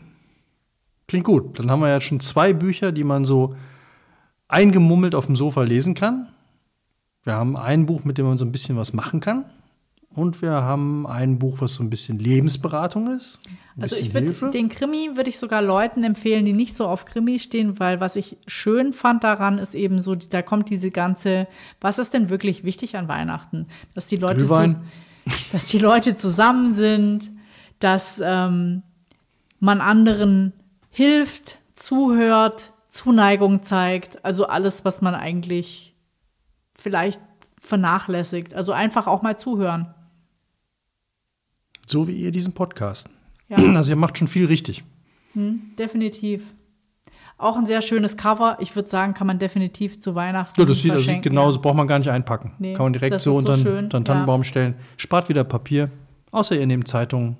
Klingt 1.07 1.25
gut. 1.25 1.59
Dann 1.59 1.69
haben 1.69 1.81
wir 1.81 1.89
ja 1.89 2.01
schon 2.01 2.19
zwei 2.19 2.53
Bücher, 2.53 2.91
die 2.91 3.03
man 3.03 3.25
so 3.25 3.55
eingemummelt 4.47 5.15
auf 5.15 5.25
dem 5.25 5.35
Sofa 5.35 5.63
lesen 5.63 5.93
kann. 5.93 6.27
Wir 7.23 7.33
haben 7.33 7.55
ein 7.55 7.85
Buch, 7.85 8.03
mit 8.03 8.17
dem 8.17 8.25
man 8.25 8.37
so 8.37 8.45
ein 8.45 8.51
bisschen 8.51 8.77
was 8.77 8.93
machen 8.93 9.19
kann. 9.19 9.45
Und 10.13 10.41
wir 10.41 10.51
haben 10.51 11.07
ein 11.07 11.39
Buch, 11.39 11.61
was 11.61 11.75
so 11.75 11.83
ein 11.83 11.89
bisschen 11.89 12.19
Lebensberatung 12.19 13.15
ist. 13.15 13.39
Also 13.79 13.95
ich 13.95 14.13
würde 14.13 14.51
den 14.51 14.67
Krimi 14.67 15.11
würde 15.15 15.29
ich 15.29 15.39
sogar 15.39 15.61
Leuten 15.61 16.03
empfehlen, 16.03 16.43
die 16.43 16.51
nicht 16.51 16.73
so 16.73 16.85
auf 16.87 17.05
Krimi 17.05 17.39
stehen, 17.39 17.79
weil 17.79 18.01
was 18.01 18.17
ich 18.17 18.37
schön 18.45 18.91
fand 18.91 19.23
daran 19.23 19.57
ist 19.57 19.73
eben 19.73 20.01
so, 20.01 20.15
da 20.15 20.41
kommt 20.41 20.69
diese 20.69 20.91
ganze, 20.91 21.47
was 21.79 21.97
ist 21.97 22.13
denn 22.13 22.29
wirklich 22.29 22.65
wichtig 22.65 22.97
an 22.97 23.07
Weihnachten, 23.07 23.67
dass 23.93 24.07
die 24.07 24.17
Leute, 24.17 24.45
so, 24.45 24.65
dass 25.53 25.67
die 25.67 25.79
Leute 25.79 26.17
zusammen 26.17 26.73
sind, 26.73 27.31
dass 27.79 28.21
ähm, 28.23 28.83
man 29.61 29.79
anderen 29.79 30.51
hilft, 30.89 31.59
zuhört, 31.75 32.73
Zuneigung 32.89 33.63
zeigt, 33.63 34.25
also 34.25 34.47
alles, 34.47 34.83
was 34.83 35.01
man 35.01 35.15
eigentlich 35.15 35.95
vielleicht 36.77 37.21
vernachlässigt. 37.61 38.53
Also 38.53 38.73
einfach 38.73 39.07
auch 39.07 39.21
mal 39.21 39.37
zuhören. 39.37 39.93
So 41.87 42.07
wie 42.07 42.13
ihr 42.13 42.31
diesen 42.31 42.53
Podcast. 42.53 43.07
Ja. 43.47 43.57
Also 43.75 43.91
ihr 43.91 43.95
macht 43.95 44.17
schon 44.17 44.27
viel 44.27 44.47
richtig. 44.47 44.83
Definitiv. 45.33 46.53
Auch 47.37 47.55
ein 47.57 47.65
sehr 47.65 47.81
schönes 47.81 48.17
Cover. 48.17 48.57
Ich 48.59 48.75
würde 48.75 48.89
sagen, 48.89 49.13
kann 49.13 49.27
man 49.27 49.39
definitiv 49.39 49.99
zu 49.99 50.13
Weihnachten 50.15 50.59
Ja, 50.59 50.65
das 50.65 50.79
sieht, 50.79 50.93
das 50.93 51.03
sieht 51.03 51.21
genauso, 51.21 51.61
braucht 51.61 51.75
man 51.75 51.87
gar 51.87 51.99
nicht 51.99 52.09
einpacken. 52.09 52.53
Nee, 52.59 52.73
Kann 52.73 52.85
man 52.85 52.93
direkt 52.93 53.21
so 53.21 53.35
unter 53.35 53.55
so 53.55 53.63
den 53.63 53.89
den 53.89 53.99
ja. 53.99 54.03
Tannenbaum 54.03 54.43
stellen. 54.43 54.75
Spart 54.97 55.29
wieder 55.29 55.43
Papier. 55.43 55.89
Außer 56.31 56.55
ihr 56.55 56.67
nehmt 56.67 56.87
Zeitungen, 56.87 57.37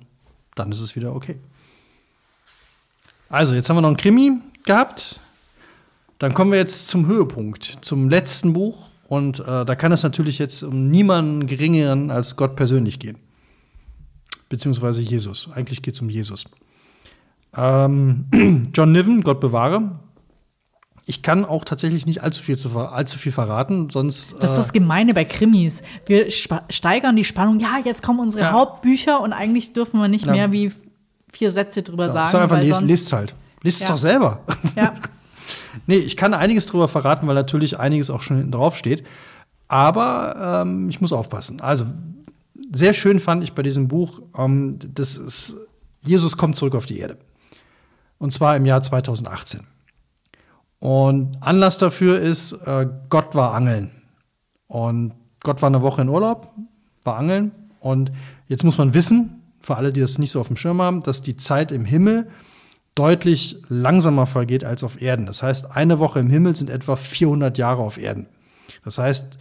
dann 0.54 0.72
ist 0.72 0.80
es 0.80 0.96
wieder 0.96 1.14
okay. 1.14 1.38
Also, 3.32 3.54
jetzt 3.54 3.70
haben 3.70 3.76
wir 3.76 3.80
noch 3.80 3.88
einen 3.88 3.96
Krimi 3.96 4.32
gehabt. 4.64 5.18
Dann 6.18 6.34
kommen 6.34 6.52
wir 6.52 6.58
jetzt 6.58 6.88
zum 6.88 7.06
Höhepunkt, 7.06 7.78
zum 7.80 8.10
letzten 8.10 8.52
Buch. 8.52 8.86
Und 9.08 9.40
äh, 9.40 9.64
da 9.64 9.74
kann 9.74 9.90
es 9.90 10.02
natürlich 10.02 10.38
jetzt 10.38 10.62
um 10.62 10.88
niemanden 10.90 11.46
geringeren 11.46 12.10
als 12.10 12.36
Gott 12.36 12.56
persönlich 12.56 12.98
gehen. 12.98 13.16
Beziehungsweise 14.50 15.00
Jesus. 15.00 15.48
Eigentlich 15.54 15.80
geht 15.80 15.94
es 15.94 16.00
um 16.02 16.10
Jesus. 16.10 16.44
Ähm, 17.56 18.26
John 18.74 18.92
Niven, 18.92 19.22
Gott 19.22 19.40
bewahre. 19.40 19.98
Ich 21.06 21.22
kann 21.22 21.46
auch 21.46 21.64
tatsächlich 21.64 22.04
nicht 22.04 22.22
allzu 22.22 22.42
viel, 22.42 22.58
zu, 22.58 22.78
allzu 22.78 23.18
viel 23.18 23.32
verraten, 23.32 23.88
sonst. 23.88 24.34
Das 24.40 24.50
ist 24.50 24.56
das 24.58 24.72
Gemeine 24.74 25.14
bei 25.14 25.24
Krimis. 25.24 25.82
Wir 26.04 26.30
steigern 26.30 27.16
die 27.16 27.24
Spannung. 27.24 27.58
Ja, 27.60 27.80
jetzt 27.82 28.02
kommen 28.02 28.20
unsere 28.20 28.44
Ja. 28.44 28.52
Hauptbücher 28.52 29.20
und 29.22 29.32
eigentlich 29.32 29.72
dürfen 29.72 29.98
wir 30.00 30.08
nicht 30.08 30.26
Ja. 30.26 30.32
mehr 30.32 30.52
wie 30.52 30.70
vier 31.32 31.50
Sätze 31.50 31.82
drüber 31.82 32.06
äh, 32.06 32.10
sagen. 32.10 32.30
sag 32.32 32.42
einfach, 32.42 32.60
lest, 32.60 32.82
lest 32.82 33.12
halt. 33.12 33.34
Lest 33.62 33.80
es 33.82 33.88
Ja. 33.88 33.94
doch 33.94 33.98
selber. 33.98 34.40
Ja, 34.76 34.94
nee, 35.86 35.96
ich 35.96 36.16
kann 36.16 36.34
einiges 36.34 36.66
drüber 36.66 36.88
verraten, 36.88 37.26
weil 37.26 37.34
natürlich 37.34 37.78
einiges 37.78 38.10
auch 38.10 38.22
schon 38.22 38.36
hinten 38.36 38.52
drauf 38.52 38.76
steht. 38.76 39.04
Aber 39.68 40.62
ähm, 40.64 40.88
ich 40.88 41.00
muss 41.00 41.12
aufpassen. 41.12 41.60
Also, 41.60 41.86
sehr 42.72 42.92
schön 42.92 43.18
fand 43.20 43.42
ich 43.42 43.54
bei 43.54 43.62
diesem 43.62 43.88
Buch, 43.88 44.20
ähm, 44.36 44.78
das 44.94 45.16
ist, 45.16 45.56
Jesus 46.02 46.36
kommt 46.36 46.56
zurück 46.56 46.74
auf 46.74 46.86
die 46.86 46.98
Erde. 46.98 47.18
Und 48.18 48.32
zwar 48.32 48.56
im 48.56 48.66
Jahr 48.66 48.82
2018. 48.82 49.60
Und 50.78 51.32
Anlass 51.40 51.78
dafür 51.78 52.18
ist, 52.18 52.52
äh, 52.52 52.88
Gott 53.08 53.34
war 53.34 53.54
angeln. 53.54 53.90
Und 54.68 55.12
Gott 55.42 55.60
war 55.62 55.68
eine 55.68 55.82
Woche 55.82 56.02
in 56.02 56.08
Urlaub, 56.08 56.52
war 57.04 57.16
angeln. 57.16 57.52
Und 57.80 58.10
jetzt 58.48 58.64
muss 58.64 58.78
man 58.78 58.94
wissen, 58.94 59.41
für 59.62 59.76
alle, 59.76 59.92
die 59.92 60.00
das 60.00 60.18
nicht 60.18 60.30
so 60.30 60.40
auf 60.40 60.48
dem 60.48 60.56
Schirm 60.56 60.82
haben, 60.82 61.02
dass 61.02 61.22
die 61.22 61.36
Zeit 61.36 61.72
im 61.72 61.84
Himmel 61.84 62.28
deutlich 62.94 63.56
langsamer 63.68 64.26
vergeht 64.26 64.64
als 64.64 64.84
auf 64.84 65.00
Erden. 65.00 65.26
Das 65.26 65.42
heißt, 65.42 65.74
eine 65.74 65.98
Woche 65.98 66.20
im 66.20 66.28
Himmel 66.28 66.54
sind 66.56 66.68
etwa 66.68 66.96
400 66.96 67.56
Jahre 67.56 67.82
auf 67.82 67.98
Erden. 67.98 68.26
Das 68.84 68.98
heißt, 68.98 69.38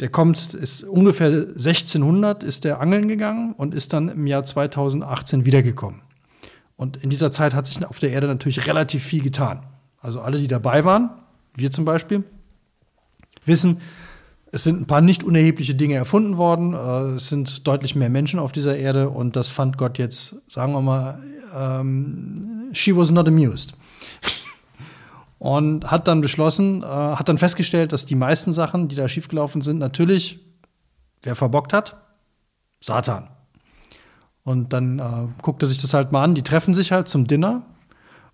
der 0.00 0.08
kommt, 0.08 0.54
ist 0.54 0.82
ungefähr 0.82 1.28
1600 1.28 2.42
ist 2.42 2.64
der 2.64 2.80
angeln 2.80 3.08
gegangen 3.08 3.54
und 3.56 3.74
ist 3.74 3.92
dann 3.92 4.08
im 4.08 4.26
Jahr 4.26 4.44
2018 4.44 5.44
wiedergekommen. 5.44 6.02
Und 6.76 6.96
in 6.96 7.10
dieser 7.10 7.30
Zeit 7.30 7.54
hat 7.54 7.66
sich 7.66 7.84
auf 7.86 7.98
der 7.98 8.10
Erde 8.10 8.26
natürlich 8.26 8.66
relativ 8.66 9.04
viel 9.04 9.22
getan. 9.22 9.62
Also 10.00 10.20
alle, 10.20 10.38
die 10.38 10.48
dabei 10.48 10.84
waren, 10.84 11.10
wir 11.54 11.70
zum 11.70 11.84
Beispiel, 11.84 12.24
wissen, 13.46 13.80
es 14.54 14.64
sind 14.64 14.82
ein 14.82 14.86
paar 14.86 15.00
nicht 15.00 15.24
unerhebliche 15.24 15.74
Dinge 15.74 15.94
erfunden 15.94 16.36
worden. 16.36 16.74
Äh, 16.74 17.16
Es 17.16 17.28
sind 17.28 17.66
deutlich 17.66 17.96
mehr 17.96 18.10
Menschen 18.10 18.38
auf 18.38 18.52
dieser 18.52 18.76
Erde 18.76 19.08
und 19.08 19.34
das 19.34 19.48
fand 19.48 19.78
Gott 19.78 19.98
jetzt, 19.98 20.36
sagen 20.48 20.74
wir 20.74 20.82
mal, 20.82 21.18
ähm, 21.56 22.68
she 22.72 22.94
was 22.94 23.10
not 23.10 23.26
amused. 23.26 23.72
Und 25.38 25.90
hat 25.90 26.06
dann 26.06 26.20
beschlossen, 26.20 26.82
äh, 26.82 26.86
hat 26.86 27.28
dann 27.28 27.38
festgestellt, 27.38 27.92
dass 27.92 28.06
die 28.06 28.14
meisten 28.14 28.52
Sachen, 28.52 28.88
die 28.88 28.94
da 28.94 29.08
schiefgelaufen 29.08 29.62
sind, 29.62 29.78
natürlich, 29.78 30.38
wer 31.22 31.34
verbockt 31.34 31.72
hat? 31.72 31.96
Satan. 32.80 33.30
Und 34.44 34.72
dann 34.72 34.98
äh, 34.98 35.28
guckt 35.40 35.62
er 35.62 35.68
sich 35.68 35.78
das 35.78 35.94
halt 35.94 36.12
mal 36.12 36.22
an. 36.22 36.34
Die 36.34 36.42
treffen 36.42 36.74
sich 36.74 36.92
halt 36.92 37.08
zum 37.08 37.26
Dinner. 37.26 37.62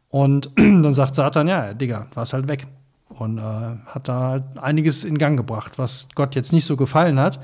Und 0.09 0.51
dann 0.57 0.95
sagt 0.95 1.14
Satan, 1.14 1.49
ja, 1.49 1.75
Digga, 1.75 2.09
warst 2.14 2.33
halt 2.33 2.49
weg. 2.49 2.66
Und 3.09 3.38
äh, 3.38 3.42
hat 3.42 4.06
da 4.09 4.20
halt 4.28 4.59
einiges 4.59 5.04
in 5.04 5.18
Gang 5.18 5.36
gebracht, 5.36 5.78
was 5.78 6.09
Gott 6.14 6.34
jetzt 6.34 6.52
nicht 6.52 6.64
so 6.66 6.76
gefallen 6.76 7.18
hat. 7.18 7.40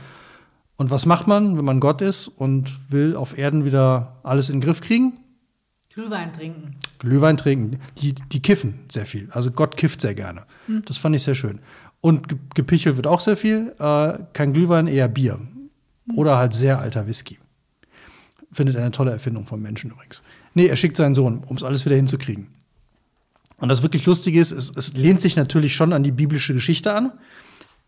Und 0.76 0.90
was 0.90 1.06
macht 1.06 1.26
man, 1.26 1.56
wenn 1.56 1.64
man 1.64 1.80
Gott 1.80 2.00
ist 2.02 2.28
und 2.28 2.72
will 2.90 3.16
auf 3.16 3.38
Erden 3.38 3.64
wieder 3.64 4.16
alles 4.22 4.48
in 4.50 4.56
den 4.56 4.60
Griff 4.60 4.80
kriegen? 4.80 5.14
Glühwein 5.92 6.32
trinken. 6.32 6.76
Glühwein 6.98 7.36
trinken. 7.36 7.78
Die, 7.98 8.14
die 8.14 8.42
kiffen 8.42 8.80
sehr 8.90 9.06
viel. 9.06 9.28
Also 9.30 9.52
Gott 9.52 9.76
kifft 9.76 10.00
sehr 10.00 10.14
gerne. 10.14 10.42
Das 10.86 10.98
fand 10.98 11.14
ich 11.14 11.22
sehr 11.22 11.36
schön. 11.36 11.60
Und 12.00 12.28
ge- 12.28 12.38
gepichelt 12.54 12.96
wird 12.96 13.06
auch 13.06 13.20
sehr 13.20 13.36
viel. 13.36 13.72
Äh, 13.78 14.18
kein 14.32 14.52
Glühwein, 14.52 14.88
eher 14.88 15.06
Bier. 15.08 15.38
Oder 16.16 16.36
halt 16.36 16.52
sehr 16.54 16.80
alter 16.80 17.06
Whisky. 17.06 17.38
Findet 18.52 18.76
eine 18.76 18.90
tolle 18.90 19.12
Erfindung 19.12 19.46
vom 19.46 19.62
Menschen 19.62 19.90
übrigens. 19.92 20.22
Nee, 20.54 20.66
er 20.66 20.76
schickt 20.76 20.96
seinen 20.96 21.14
Sohn, 21.14 21.42
um 21.46 21.56
es 21.56 21.64
alles 21.64 21.84
wieder 21.86 21.96
hinzukriegen. 21.96 22.48
Und 23.58 23.68
das 23.68 23.82
wirklich 23.82 24.04
Lustige 24.06 24.40
ist, 24.40 24.50
es, 24.50 24.74
es 24.76 24.94
lehnt 24.94 25.20
sich 25.20 25.36
natürlich 25.36 25.74
schon 25.74 25.92
an 25.92 26.02
die 26.02 26.12
biblische 26.12 26.54
Geschichte 26.54 26.94
an. 26.94 27.12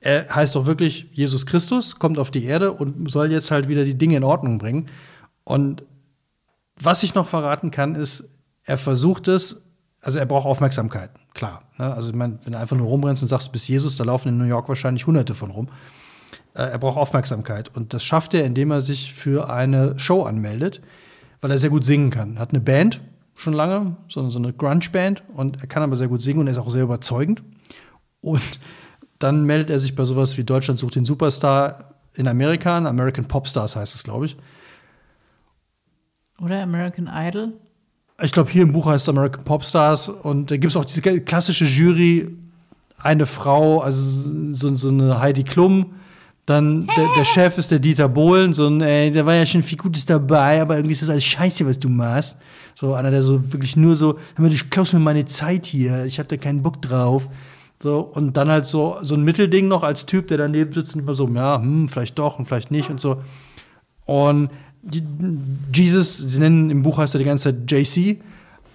Er 0.01 0.35
heißt 0.35 0.57
auch 0.57 0.67
wirklich 0.67 1.09
Jesus 1.13 1.47
Christus, 1.47 1.97
kommt 1.99 2.19
auf 2.19 2.31
die 2.31 2.45
Erde 2.45 2.73
und 2.73 3.11
soll 3.11 3.33
jetzt 3.33 3.51
halt 3.51 3.69
wieder 3.69 3.85
die 3.85 3.99
Dinge 3.99 4.17
in 4.17 4.25
Ordnung 4.25 4.59
bringen. 4.59 4.89
Und 5.45 5.85
was 6.79 7.03
ich 7.03 7.15
noch 7.15 7.27
verraten 7.27 7.71
kann, 7.71 7.95
ist, 7.95 8.29
er 8.65 8.79
versucht 8.79 9.29
es, 9.29 9.65
also 10.01 10.19
er 10.19 10.27
braucht 10.27 10.47
Aufmerksamkeit, 10.47 11.11
klar. 11.35 11.63
Ne? 11.79 11.93
Also 11.93 12.11
ich 12.11 12.15
meine, 12.15 12.39
wenn 12.45 12.53
du 12.53 12.59
einfach 12.59 12.77
nur 12.77 12.87
rumrennst 12.89 13.23
und 13.23 13.29
sagst, 13.29 13.53
bis 13.53 13.67
Jesus, 13.67 13.97
da 13.97 14.05
laufen 14.05 14.29
in 14.29 14.39
New 14.39 14.45
York 14.45 14.69
wahrscheinlich 14.69 15.07
hunderte 15.07 15.35
von 15.35 15.51
rum. 15.51 15.69
Äh, 16.55 16.63
er 16.63 16.79
braucht 16.79 16.99
Aufmerksamkeit. 16.99 17.75
Und 17.75 17.95
das 17.95 18.05
schafft 18.05 18.35
er, 18.35 18.45
indem 18.45 18.71
er 18.71 18.83
sich 18.83 19.13
für 19.15 19.51
eine 19.51 19.99
Show 19.99 20.25
anmeldet, 20.25 20.81
weil 21.41 21.51
er 21.51 21.59
sehr 21.59 21.71
gut 21.71 21.85
singen 21.85 22.11
kann. 22.11 22.39
Hat 22.39 22.51
eine 22.51 22.61
Band, 22.61 23.01
schon 23.37 23.53
lange, 23.53 23.97
so, 24.09 24.29
so 24.29 24.39
eine 24.39 24.53
Grunge-Band, 24.53 25.23
und 25.35 25.61
er 25.61 25.69
kann 25.69 25.83
aber 25.83 25.97
sehr 25.97 26.09
gut 26.09 26.23
singen 26.23 26.41
und 26.41 26.47
er 26.49 26.53
ist 26.53 26.59
auch 26.59 26.71
sehr 26.71 26.83
überzeugend. 26.83 27.43
Und 28.21 28.59
dann 29.19 29.45
meldet 29.45 29.71
er 29.71 29.79
sich 29.79 29.95
bei 29.95 30.05
sowas 30.05 30.37
wie 30.37 30.45
Deutschland 30.45 30.81
sucht 30.81 30.97
den 30.97 31.05
Superstar 31.05 31.95
in 32.15 32.27
Amerika, 32.27 32.77
an. 32.77 32.87
American 32.87 33.27
Popstars 33.27 33.77
heißt 33.77 33.95
es, 33.95 34.03
glaube 34.03 34.27
ich. 34.27 34.37
Oder 36.41 36.63
American 36.63 37.09
Idol. 37.13 37.53
Ich 38.23 38.33
glaube, 38.33 38.51
hier 38.51 38.63
im 38.63 38.73
Buch 38.73 38.87
heißt 38.87 39.05
es 39.05 39.09
American 39.09 39.45
Popstars 39.45 40.09
und 40.09 40.51
da 40.51 40.57
gibt 40.57 40.71
es 40.71 40.77
auch 40.77 40.87
diese 40.87 41.03
klassische 41.03 41.67
Jury, 41.67 42.35
eine 42.99 43.27
Frau, 43.27 43.81
also 43.81 44.33
so, 44.53 44.75
so 44.75 44.89
eine 44.89 45.21
Heidi 45.21 45.45
Klum. 45.45 45.95
Dann 46.47 46.87
der, 46.87 47.07
der 47.17 47.25
Chef 47.25 47.59
ist 47.59 47.73
der 47.73 47.81
Dieter 47.81 48.09
Bohlen, 48.09 48.55
so 48.55 48.69
ein, 48.69 48.81
ey, 48.81 49.11
der 49.11 49.27
war 49.27 49.35
ja 49.35 49.45
schon 49.45 49.63
viel 49.63 49.79
Gutes 49.79 50.07
dabei, 50.07 50.63
aber 50.63 50.77
irgendwie 50.77 50.93
ist 50.93 51.03
das 51.03 51.11
alles 51.11 51.25
scheiße, 51.25 51.67
was 51.67 51.79
du 51.79 51.89
machst. 51.89 52.39
So 52.77 52.95
einer, 52.95 53.11
der 53.11 53.23
so 53.23 53.53
wirklich 53.53 53.77
nur 53.77 53.97
so, 53.97 54.19
hör 54.37 54.43
mal, 54.43 54.51
du 54.51 54.57
klaust 54.71 54.95
mir 54.95 55.01
meine 55.01 55.25
Zeit 55.25 55.67
hier, 55.67 56.05
ich 56.05 56.21
hab 56.21 56.29
da 56.29 56.37
keinen 56.37 56.63
Bock 56.63 56.81
drauf. 56.81 57.29
So, 57.83 57.99
und 57.99 58.37
dann 58.37 58.49
halt 58.49 58.65
so, 58.65 58.97
so 59.03 59.17
ein 59.17 59.25
Mittelding 59.25 59.67
noch 59.67 59.83
als 59.83 60.07
Typ, 60.07 60.29
der 60.29 60.39
daneben 60.39 60.73
sitzt 60.73 60.95
und 60.95 61.03
immer 61.03 61.15
so, 61.15 61.29
ja, 61.29 61.61
hm, 61.61 61.89
vielleicht 61.89 62.19
doch 62.19 62.39
und 62.39 62.47
vielleicht 62.47 62.71
nicht 62.71 62.91
und 62.91 63.01
so. 63.01 63.23
Und 64.05 64.51
Jesus, 65.75 66.17
sie 66.17 66.39
nennen 66.39 66.71
im 66.71 66.83
Buch 66.83 66.99
heißt 66.99 67.15
er 67.15 67.19
die 67.19 67.25
ganze 67.25 67.51
Zeit 67.51 67.71
JC, 67.71 68.21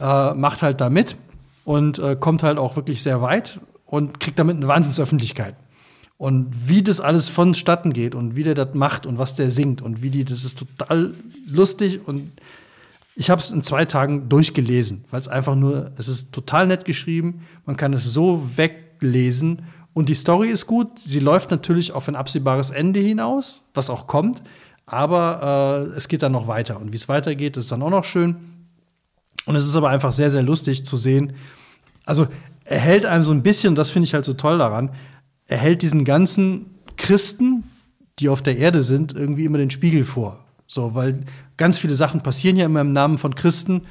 äh, 0.01 0.33
macht 0.33 0.61
halt 0.61 0.81
da 0.81 0.89
mit 0.89 1.15
und 1.63 1.99
äh, 1.99 2.17
kommt 2.19 2.43
halt 2.43 2.57
auch 2.57 2.75
wirklich 2.75 3.01
sehr 3.01 3.21
weit 3.21 3.59
und 3.85 4.19
kriegt 4.19 4.37
damit 4.37 4.57
eine 4.57 4.67
Wahnsinnsöffentlichkeit. 4.67 5.55
Und 6.21 6.69
wie 6.69 6.83
das 6.83 7.01
alles 7.01 7.29
vonstatten 7.29 7.93
geht 7.93 8.13
und 8.13 8.35
wie 8.35 8.43
der 8.43 8.53
das 8.53 8.75
macht 8.75 9.07
und 9.07 9.17
was 9.17 9.33
der 9.33 9.49
singt 9.49 9.81
und 9.81 10.03
wie 10.03 10.11
die, 10.11 10.23
das 10.23 10.43
ist 10.43 10.59
total 10.59 11.15
lustig 11.47 11.99
und 12.05 12.31
ich 13.15 13.31
habe 13.31 13.41
es 13.41 13.49
in 13.49 13.63
zwei 13.63 13.85
Tagen 13.85 14.29
durchgelesen, 14.29 15.03
weil 15.09 15.19
es 15.19 15.27
einfach 15.27 15.55
nur, 15.55 15.89
es 15.97 16.07
ist 16.07 16.31
total 16.31 16.67
nett 16.67 16.85
geschrieben, 16.85 17.47
man 17.65 17.75
kann 17.75 17.91
es 17.93 18.03
so 18.03 18.47
weglesen 18.55 19.63
und 19.93 20.09
die 20.09 20.13
Story 20.13 20.49
ist 20.49 20.67
gut. 20.67 20.99
Sie 20.99 21.19
läuft 21.19 21.49
natürlich 21.49 21.91
auf 21.91 22.07
ein 22.07 22.15
absehbares 22.15 22.69
Ende 22.69 22.99
hinaus, 22.99 23.63
was 23.73 23.89
auch 23.89 24.05
kommt, 24.05 24.43
aber 24.85 25.89
äh, 25.91 25.97
es 25.97 26.07
geht 26.07 26.21
dann 26.21 26.33
noch 26.33 26.47
weiter 26.47 26.79
und 26.79 26.91
wie 26.91 26.97
es 26.97 27.09
weitergeht, 27.09 27.57
ist 27.57 27.71
dann 27.71 27.81
auch 27.81 27.89
noch 27.89 28.05
schön. 28.05 28.35
Und 29.47 29.55
es 29.55 29.65
ist 29.65 29.75
aber 29.75 29.89
einfach 29.89 30.13
sehr, 30.13 30.29
sehr 30.29 30.43
lustig 30.43 30.85
zu 30.85 30.97
sehen. 30.97 31.33
Also 32.05 32.27
er 32.63 32.77
hält 32.77 33.07
einem 33.07 33.23
so 33.23 33.31
ein 33.31 33.41
bisschen, 33.41 33.73
das 33.73 33.89
finde 33.89 34.05
ich 34.05 34.13
halt 34.13 34.25
so 34.25 34.33
toll 34.33 34.59
daran, 34.59 34.91
er 35.51 35.57
hält 35.57 35.81
diesen 35.81 36.05
ganzen 36.05 36.67
Christen, 36.95 37.65
die 38.19 38.29
auf 38.29 38.41
der 38.41 38.57
Erde 38.57 38.83
sind, 38.83 39.13
irgendwie 39.13 39.43
immer 39.43 39.57
den 39.57 39.69
Spiegel 39.69 40.05
vor. 40.05 40.45
So, 40.65 40.95
weil 40.95 41.25
ganz 41.57 41.77
viele 41.77 41.93
Sachen 41.93 42.21
passieren 42.21 42.55
ja 42.55 42.67
immer 42.67 42.79
im 42.79 42.93
Namen 42.93 43.17
von 43.17 43.35
Christen. 43.35 43.81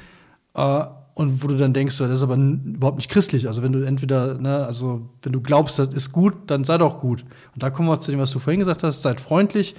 Äh, 0.55 0.85
und 1.13 1.43
wo 1.43 1.47
du 1.47 1.55
dann 1.55 1.73
denkst, 1.73 1.99
das 1.99 2.09
ist 2.09 2.23
aber 2.23 2.35
überhaupt 2.35 2.97
nicht 2.97 3.11
christlich. 3.11 3.47
Also 3.47 3.61
wenn 3.61 3.73
du 3.73 3.83
entweder, 3.83 4.39
ne, 4.39 4.65
also 4.65 5.09
wenn 5.21 5.33
du 5.33 5.41
glaubst, 5.41 5.77
das 5.77 5.89
ist 5.89 6.11
gut, 6.11 6.33
dann 6.47 6.63
sei 6.63 6.79
doch 6.79 6.97
gut. 6.97 7.23
Und 7.53 7.61
da 7.61 7.69
kommen 7.69 7.87
wir 7.87 7.99
zu 7.99 8.09
dem, 8.09 8.19
was 8.19 8.31
du 8.31 8.39
vorhin 8.39 8.59
gesagt 8.59 8.81
hast, 8.81 9.03
seid 9.03 9.19
freundlich. 9.19 9.75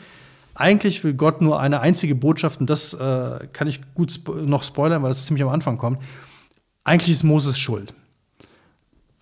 Eigentlich 0.54 1.02
will 1.02 1.14
Gott 1.14 1.40
nur 1.40 1.58
eine 1.58 1.80
einzige 1.80 2.14
Botschaft, 2.14 2.60
und 2.60 2.70
das 2.70 2.94
äh, 2.94 3.48
kann 3.52 3.66
ich 3.66 3.80
gut 3.94 4.12
spo 4.12 4.34
noch 4.34 4.62
spoilern, 4.62 5.02
weil 5.02 5.10
es 5.10 5.26
ziemlich 5.26 5.42
am 5.42 5.48
Anfang 5.48 5.78
kommt. 5.78 5.98
Eigentlich 6.84 7.10
ist 7.10 7.24
Moses 7.24 7.58
schuld. 7.58 7.92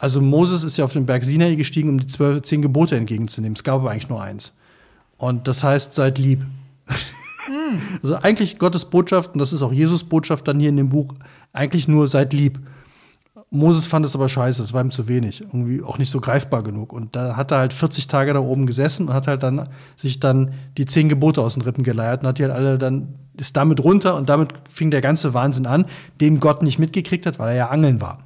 Also 0.01 0.23
Moses 0.23 0.65
ist 0.65 0.79
ja 0.79 0.85
auf 0.87 0.95
den 0.95 1.05
Berg 1.05 1.25
Sinai 1.25 1.57
gestiegen, 1.57 1.91
um 1.91 2.01
die 2.01 2.07
zwölf, 2.07 2.41
zehn 2.43 2.63
Gebote 2.63 2.97
entgegenzunehmen. 2.97 3.55
Es 3.55 3.63
gab 3.63 3.77
aber 3.77 3.91
eigentlich 3.91 4.09
nur 4.09 4.23
eins. 4.23 4.57
Und 5.19 5.47
das 5.47 5.63
heißt, 5.63 5.95
seid 5.95 6.19
lieb. 6.19 6.45
Also 8.03 8.17
eigentlich 8.17 8.59
Gottes 8.59 8.85
Botschaft, 8.85 9.33
und 9.33 9.39
das 9.39 9.53
ist 9.53 9.63
auch 9.63 9.73
Jesus 9.73 10.05
Botschaft 10.05 10.47
dann 10.47 10.61
hier 10.61 10.69
in 10.69 10.77
dem 10.77 10.91
Buch, 10.91 11.15
eigentlich 11.53 11.89
nur 11.89 12.07
seid 12.07 12.33
lieb. 12.33 12.61
Moses 13.51 13.87
fand 13.87 14.05
es 14.05 14.15
aber 14.15 14.29
scheiße, 14.29 14.63
es 14.63 14.73
war 14.73 14.85
ihm 14.85 14.91
zu 14.91 15.09
wenig, 15.09 15.41
irgendwie 15.41 15.83
auch 15.83 15.99
nicht 15.99 16.11
so 16.11 16.21
greifbar 16.21 16.63
genug. 16.63 16.93
Und 16.93 17.17
da 17.17 17.37
hat 17.37 17.51
er 17.51 17.59
halt 17.59 17.73
40 17.73 18.07
Tage 18.09 18.33
da 18.33 18.41
oben 18.41 18.67
gesessen 18.67 19.09
und 19.09 19.15
hat 19.15 19.27
halt 19.27 19.43
dann 19.43 19.69
sich 19.97 20.21
dann 20.21 20.53
die 20.77 20.85
zehn 20.85 21.09
Gebote 21.09 21.41
aus 21.43 21.55
den 21.55 21.63
Rippen 21.63 21.83
geleiert 21.83 22.23
und 22.23 22.29
hat 22.29 22.39
die 22.39 22.45
halt 22.45 22.55
alle 22.55 22.79
dann, 22.79 23.15
ist 23.37 23.57
damit 23.57 23.83
runter 23.83 24.17
und 24.17 24.29
damit 24.29 24.51
fing 24.69 24.91
der 24.91 25.01
ganze 25.01 25.35
Wahnsinn 25.35 25.67
an, 25.67 25.87
den 26.21 26.41
Gott 26.41 26.63
nicht 26.63 26.79
mitgekriegt 26.79 27.27
hat, 27.27 27.39
weil 27.39 27.51
er 27.51 27.57
ja 27.57 27.69
angeln 27.69 28.01
war. 28.01 28.19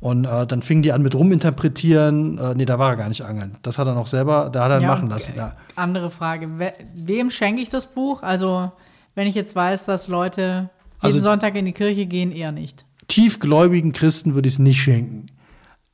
Und 0.00 0.24
äh, 0.24 0.46
dann 0.46 0.62
fingen 0.62 0.82
die 0.82 0.92
an 0.92 1.02
mit 1.02 1.14
ruminterpretieren. 1.14 2.38
Äh, 2.38 2.54
nee, 2.54 2.64
da 2.64 2.78
war 2.78 2.90
er 2.92 2.96
gar 2.96 3.08
nicht 3.08 3.22
angeln. 3.22 3.52
Das 3.62 3.78
hat 3.78 3.86
er 3.86 3.94
noch 3.94 4.06
selber, 4.06 4.48
da 4.50 4.64
hat 4.64 4.70
er 4.70 4.80
ihn 4.80 4.86
machen 4.86 5.08
lassen. 5.08 5.34
Ja. 5.36 5.52
Andere 5.76 6.10
Frage. 6.10 6.58
We 6.58 6.72
wem 6.94 7.30
schenke 7.30 7.60
ich 7.60 7.68
das 7.68 7.86
Buch? 7.86 8.22
Also, 8.22 8.72
wenn 9.14 9.26
ich 9.26 9.34
jetzt 9.34 9.54
weiß, 9.54 9.84
dass 9.84 10.08
Leute 10.08 10.42
jeden 10.42 11.16
Also- 11.16 11.20
Sonntag 11.20 11.54
in 11.56 11.66
die 11.66 11.72
Kirche 11.72 12.06
gehen, 12.06 12.32
eher 12.32 12.52
nicht. 12.52 12.84
tiefgläubigen 13.08 13.92
Christen 13.92 14.34
würde 14.34 14.46
ich 14.48 14.54
es 14.54 14.58
nicht 14.60 14.80
schenken. 14.80 15.26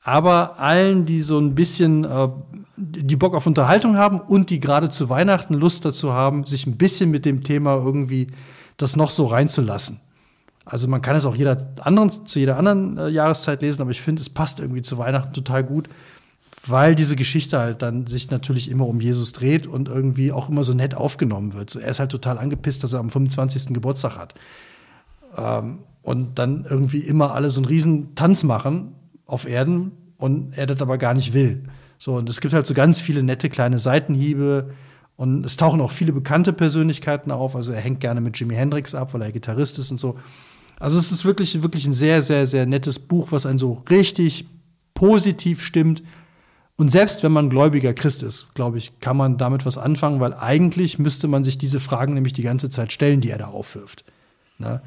Aber 0.03 0.57
allen, 0.59 1.05
die 1.05 1.19
so 1.19 1.37
ein 1.39 1.53
bisschen, 1.55 2.05
äh, 2.05 2.29
die 2.77 3.15
Bock 3.17 3.33
auf 3.35 3.45
Unterhaltung 3.47 3.97
haben 3.97 4.21
und 4.21 4.51
die 4.51 4.59
gerade 4.61 4.89
zu 4.89 5.09
Weihnachten 5.09 5.53
Lust 5.55 5.83
dazu 5.83 6.13
haben, 6.13 6.45
sich 6.45 6.65
ein 6.67 6.77
bisschen 6.77 7.09
mit 7.11 7.25
dem 7.25 7.43
Thema 7.43 7.75
irgendwie 7.75 8.27
das 8.77 8.95
noch 8.95 9.09
so 9.09 9.25
reinzulassen. 9.25 9.99
Also 10.69 10.87
man 10.87 11.01
kann 11.01 11.15
es 11.15 11.25
auch 11.25 11.35
jeder 11.35 11.73
anderen, 11.79 12.27
zu 12.27 12.39
jeder 12.39 12.57
anderen 12.57 12.97
äh, 12.97 13.07
Jahreszeit 13.09 13.61
lesen, 13.61 13.81
aber 13.81 13.91
ich 13.91 14.01
finde, 14.01 14.21
es 14.21 14.29
passt 14.29 14.59
irgendwie 14.59 14.81
zu 14.81 14.97
Weihnachten 14.97 15.33
total 15.33 15.63
gut, 15.63 15.89
weil 16.65 16.95
diese 16.95 17.15
Geschichte 17.15 17.59
halt 17.59 17.81
dann 17.81 18.07
sich 18.07 18.29
natürlich 18.29 18.69
immer 18.69 18.87
um 18.87 18.99
Jesus 18.99 19.33
dreht 19.33 19.67
und 19.67 19.87
irgendwie 19.87 20.31
auch 20.31 20.49
immer 20.49 20.63
so 20.63 20.73
nett 20.73 20.95
aufgenommen 20.95 21.53
wird. 21.53 21.69
So, 21.69 21.79
er 21.79 21.89
ist 21.89 21.99
halt 21.99 22.11
total 22.11 22.37
angepisst, 22.37 22.83
dass 22.83 22.93
er 22.93 22.99
am 22.99 23.09
25. 23.09 23.73
Geburtstag 23.73 24.17
hat 24.17 24.35
und 26.01 26.39
dann 26.39 26.65
irgendwie 26.67 26.99
immer 26.99 27.33
alle 27.33 27.49
so 27.49 27.59
einen 27.59 27.65
riesen 27.65 28.15
Tanz 28.15 28.43
machen 28.43 28.95
auf 29.25 29.47
Erden 29.47 29.91
und 30.17 30.57
er 30.57 30.65
das 30.65 30.81
aber 30.81 30.97
gar 30.97 31.13
nicht 31.13 31.33
will. 31.33 31.63
So, 31.97 32.15
und 32.15 32.29
es 32.29 32.41
gibt 32.41 32.53
halt 32.53 32.65
so 32.65 32.73
ganz 32.73 33.01
viele 33.01 33.23
nette 33.23 33.49
kleine 33.49 33.77
Seitenhiebe 33.77 34.71
und 35.15 35.45
es 35.45 35.57
tauchen 35.57 35.81
auch 35.81 35.91
viele 35.91 36.13
bekannte 36.13 36.53
Persönlichkeiten 36.53 37.31
auf. 37.31 37.55
Also 37.55 37.73
er 37.73 37.81
hängt 37.81 37.99
gerne 37.99 38.21
mit 38.21 38.39
Jimi 38.39 38.55
Hendrix 38.55 38.95
ab, 38.95 39.13
weil 39.13 39.21
er 39.21 39.31
Gitarrist 39.31 39.79
ist 39.79 39.91
und 39.91 39.99
so. 39.99 40.17
Also 40.79 40.99
es 40.99 41.11
ist 41.11 41.25
wirklich, 41.25 41.61
wirklich 41.63 41.85
ein 41.87 41.93
sehr, 41.93 42.21
sehr, 42.21 42.45
sehr 42.45 42.65
nettes 42.65 42.99
Buch, 42.99 43.31
was 43.31 43.45
einen 43.45 43.59
so 43.59 43.83
richtig 43.89 44.45
positiv 44.93 45.63
stimmt. 45.63 46.03
Und 46.75 46.89
selbst 46.89 47.23
wenn 47.23 47.31
man 47.31 47.49
gläubiger 47.49 47.93
Christ 47.93 48.21
ist, 48.21 48.53
glaube 48.53 48.77
ich, 48.77 48.99
kann 48.99 49.17
man 49.17 49.37
damit 49.37 49.65
was 49.65 49.79
anfangen, 49.79 50.19
weil 50.19 50.33
eigentlich 50.35 50.99
müsste 50.99 51.27
man 51.27 51.43
sich 51.43 51.57
diese 51.57 51.79
Fragen 51.79 52.13
nämlich 52.13 52.33
die 52.33 52.43
ganze 52.43 52.69
Zeit 52.69 52.93
stellen, 52.93 53.21
die 53.21 53.31
er 53.31 53.39
da 53.39 53.47
aufwirft. 53.47 54.05
Ne? 54.59 54.81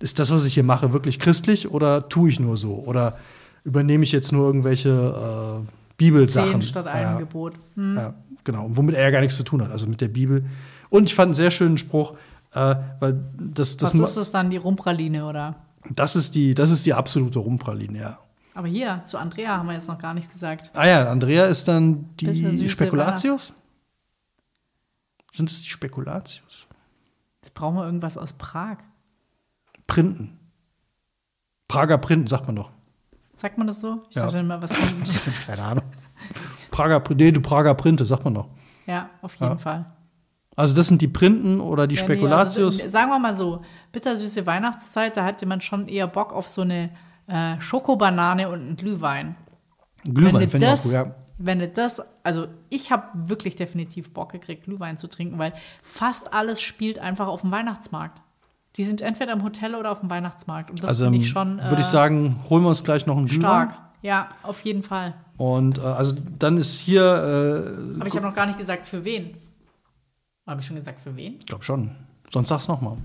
Ist 0.00 0.18
das, 0.18 0.30
was 0.30 0.44
ich 0.44 0.54
hier 0.54 0.64
mache, 0.64 0.92
wirklich 0.92 1.20
christlich 1.20 1.70
oder 1.70 2.08
tue 2.08 2.28
ich 2.28 2.40
nur 2.40 2.56
so? 2.56 2.74
Oder 2.74 3.16
übernehme 3.64 4.02
ich 4.02 4.10
jetzt 4.10 4.32
nur 4.32 4.46
irgendwelche 4.46 5.60
äh, 5.64 5.66
Bibelsachen? 5.96 6.52
Zehn 6.52 6.62
statt 6.62 6.86
einem 6.88 7.12
Ja. 7.12 7.18
Gebot. 7.18 7.54
Hm. 7.74 7.96
Ja, 7.96 8.14
genau. 8.42 8.70
Womit 8.70 8.96
er 8.96 9.02
ja 9.02 9.10
gar 9.10 9.20
nichts 9.20 9.36
zu 9.36 9.44
tun 9.44 9.62
hat, 9.62 9.70
also 9.70 9.86
mit 9.86 10.00
der 10.00 10.08
Bibel. 10.08 10.44
Und 10.90 11.04
ich 11.04 11.14
fand 11.14 11.26
einen 11.28 11.34
sehr 11.34 11.50
schönen 11.52 11.78
Spruch, 11.78 12.14
äh, 12.52 12.76
weil 13.00 13.20
das, 13.38 13.76
das, 13.76 13.98
Was 14.00 14.10
ist 14.12 14.16
es 14.16 14.32
dann, 14.32 14.50
die 14.50 14.56
Rumpraline, 14.56 15.24
oder? 15.26 15.56
das, 15.90 16.16
ist 16.16 16.34
die, 16.34 16.54
das 16.54 16.70
ist 16.70 16.84
die 16.86 16.94
absolute 16.94 17.38
Rumpraline, 17.38 17.98
ja. 17.98 18.18
Aber 18.54 18.66
hier, 18.68 19.02
zu 19.04 19.18
Andrea 19.18 19.56
haben 19.58 19.66
wir 19.68 19.74
jetzt 19.74 19.88
noch 19.88 19.98
gar 19.98 20.14
nichts 20.14 20.32
gesagt. 20.32 20.70
Ah 20.74 20.86
ja, 20.86 21.10
Andrea 21.10 21.44
ist 21.46 21.68
dann 21.68 22.14
die 22.16 22.68
Spekulatius? 22.68 23.54
Sind 25.32 25.50
es 25.50 25.62
die 25.62 25.68
Spekulatius? 25.68 26.66
Jetzt 27.42 27.54
brauchen 27.54 27.76
wir 27.76 27.84
irgendwas 27.84 28.18
aus 28.18 28.32
Prag. 28.32 28.78
Printen. 29.86 30.38
Prager 31.68 31.98
Printen, 31.98 32.26
sagt 32.26 32.46
man 32.46 32.56
doch. 32.56 32.70
Sagt 33.34 33.56
man 33.58 33.66
das 33.68 33.80
so? 33.80 34.02
Ich 34.10 34.16
Ja. 34.16 34.24
dachte 34.24 34.38
immer, 34.40 34.60
was. 34.60 34.70
Keine 35.46 35.62
Ahnung. 35.62 35.84
Prager, 36.72 36.96
Pr- 36.98 37.14
nee, 37.14 37.30
du 37.30 37.40
Prager 37.40 37.74
Printe, 37.74 38.04
sagt 38.04 38.24
man 38.24 38.34
doch. 38.34 38.48
ja, 38.86 39.10
auf 39.22 39.34
jeden 39.36 39.52
Ja. 39.52 39.58
Fall. 39.58 39.86
Also 40.58 40.74
das 40.74 40.88
sind 40.88 41.00
die 41.00 41.06
Printen 41.06 41.60
oder 41.60 41.86
die 41.86 41.94
Ja, 41.94 42.02
nee, 42.02 42.14
Spekulatius. 42.14 42.80
also, 42.80 42.90
sagen 42.90 43.10
wir 43.10 43.18
mal 43.20 43.36
so, 43.36 43.62
bittersüße 43.92 44.44
Weihnachtszeit, 44.44 45.16
da 45.16 45.24
hatte 45.24 45.46
man 45.46 45.60
schon 45.60 45.86
eher 45.86 46.08
Bock 46.08 46.32
auf 46.32 46.48
so 46.48 46.62
eine 46.62 46.90
äh, 47.28 47.60
Schokobanane 47.60 48.48
und 48.48 48.60
einen 48.60 48.76
Glühwein. 48.76 49.36
Glühwein, 50.02 50.50
finde 50.50 50.66
ich 50.66 50.72
auch 50.72 50.72
das, 50.72 50.82
gut, 50.82 50.92
ja. 50.94 51.14
wenn 51.38 51.60
du 51.60 51.68
das, 51.68 52.02
also 52.24 52.48
ich 52.70 52.90
habe 52.90 53.04
wirklich 53.14 53.54
definitiv 53.54 54.12
Bock 54.12 54.32
gekriegt, 54.32 54.64
Glühwein 54.64 54.96
zu 54.96 55.06
trinken, 55.06 55.38
weil 55.38 55.52
fast 55.80 56.32
alles 56.34 56.60
spielt 56.60 56.98
einfach 56.98 57.28
auf 57.28 57.42
dem 57.42 57.52
Weihnachtsmarkt. 57.52 58.20
Die 58.74 58.82
sind 58.82 59.00
entweder 59.00 59.34
im 59.34 59.44
Hotel 59.44 59.76
oder 59.76 59.92
auf 59.92 60.00
dem 60.00 60.10
Weihnachtsmarkt. 60.10 60.70
Und 60.70 60.82
das 60.82 60.90
Also 60.90 61.04
finde 61.04 61.18
ich 61.18 61.28
schon 61.28 61.58
würde 61.62 61.82
ich 61.82 61.86
äh, 61.86 61.90
sagen, 61.90 62.40
holen 62.50 62.64
wir 62.64 62.70
uns 62.70 62.82
gleich 62.82 63.06
noch 63.06 63.16
einen 63.16 63.26
Glühwein. 63.26 63.68
stark. 63.68 63.78
Ja, 64.02 64.28
auf 64.42 64.60
jeden 64.62 64.82
Fall. 64.82 65.14
Und 65.36 65.78
äh, 65.78 65.82
also 65.82 66.16
dann 66.40 66.56
ist 66.56 66.80
hier, 66.80 67.02
äh, 67.02 67.96
Aber 68.00 68.08
ich 68.08 68.16
habe 68.16 68.26
noch 68.26 68.34
gar 68.34 68.46
nicht 68.46 68.58
gesagt, 68.58 68.84
für 68.84 69.04
wen. 69.04 69.36
Habe 70.48 70.60
ich 70.62 70.66
schon 70.66 70.76
gesagt, 70.76 71.00
für 71.00 71.14
wen? 71.14 71.36
ich 71.38 71.46
glaube 71.46 71.62
schon. 71.62 71.90
Sonst 72.32 72.48
sag's 72.48 72.68
noch 72.68 72.80
mal. 72.80 72.96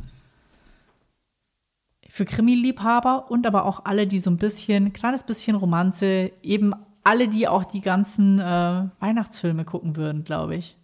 Für 2.07 2.25
Krimi-Liebhaber 2.25 3.29
und 3.29 3.45
aber 3.45 3.65
auch 3.65 3.85
alle, 3.85 4.07
die 4.07 4.19
so 4.19 4.29
ein 4.29 4.37
bisschen, 4.37 4.93
kleines 4.93 5.23
bisschen 5.23 5.55
Romanze, 5.55 6.31
eben 6.41 6.73
alle, 7.03 7.27
die 7.27 7.47
auch 7.47 7.65
die 7.65 7.81
ganzen 7.81 8.39
äh, 8.39 8.85
Weihnachtsfilme 8.99 9.65
gucken 9.65 9.97
würden, 9.97 10.23
glaube 10.23 10.55
ich. 10.55 10.77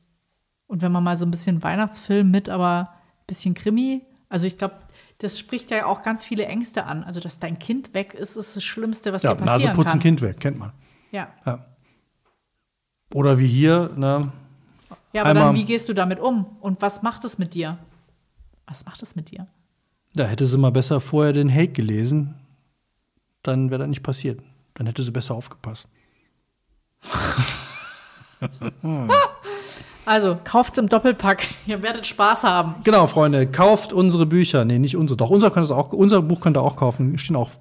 Und 0.68 0.82
wenn 0.82 0.92
man 0.92 1.04
mal 1.04 1.18
so 1.18 1.26
ein 1.26 1.32
bisschen 1.32 1.64
Weihnachtsfilm 1.64 2.30
mit, 2.30 2.50
aber 2.50 2.90
ein 2.92 3.26
bisschen 3.28 3.54
Krimi, 3.54 4.02
also 4.28 4.46
ich 4.46 4.58
glaube, 4.58 4.76
das 5.20 5.40
spricht 5.40 5.72
ja 5.72 5.86
auch 5.86 6.02
ganz 6.02 6.26
viele 6.26 6.46
Ängste 6.46 6.86
an. 6.86 7.04
Also, 7.04 7.22
dass 7.22 7.40
dein 7.40 7.58
Kind 7.60 7.94
weg 7.94 8.14
ist, 8.14 8.36
ist 8.36 8.56
das 8.56 8.64
Schlimmste, 8.64 9.14
was 9.14 9.24
Ja, 9.24 9.34
dir 9.34 9.44
passieren 9.44 9.64
Nase 9.64 9.76
putzen, 9.76 9.92
kann. 9.92 10.00
Kind 10.02 10.22
weg, 10.22 10.40
kennt 10.40 10.60
man. 10.60 10.74
Ja. 11.12 11.30
Ja. 11.46 11.66
Oder 13.14 13.40
wie 13.40 13.48
hier, 13.48 13.92
ne? 13.96 14.32
Ja, 15.14 15.22
aber 15.22 15.30
Einmal- 15.32 15.46
dann, 15.48 15.56
wie 15.56 15.66
gehst 15.66 15.90
du 15.90 15.94
damit 15.94 16.20
um? 16.20 16.46
Und 16.62 16.82
was 16.82 17.02
macht 17.02 17.24
es 17.26 17.38
mit 17.38 17.54
dir? 17.54 17.78
Was 18.68 18.86
macht 18.86 19.02
es 19.02 19.16
mit 19.16 19.32
dir? 19.32 19.48
Da 20.14 20.26
hätte 20.26 20.46
sie 20.46 20.58
mal 20.58 20.72
besser 20.72 21.00
vorher 21.02 21.34
den 21.34 21.54
Hate 21.54 21.70
gelesen, 21.70 22.36
dann 23.44 23.70
wäre 23.70 23.80
das 23.80 23.88
nicht 23.90 24.04
passiert. 24.04 24.40
Dann 24.74 24.88
hätte 24.88 25.04
sie 25.04 25.12
besser 25.12 25.36
aufgepasst. 25.36 25.88
Also, 30.06 30.40
kauft's 30.44 30.78
im 30.80 30.90
Doppelpack. 30.90 31.46
Ihr 31.68 31.84
werdet 31.84 32.08
Spaß 32.08 32.44
haben. 32.44 32.76
Genau, 32.84 33.06
Freunde, 33.06 33.46
kauft 33.46 33.94
unsere 33.94 34.26
Bücher. 34.26 34.66
Nee, 34.66 34.80
nicht 34.80 34.96
unsere. 34.98 35.18
Doch, 35.18 35.30
unser, 35.30 35.52
könnt 35.52 35.70
ihr 35.70 35.78
auch, 35.78 35.94
unser 35.94 36.24
Buch 36.24 36.40
könnt 36.42 36.58
ihr 36.58 36.62
auch 36.64 36.78
kaufen. 36.78 37.20
Stehen 37.20 37.36
auch. 37.36 37.52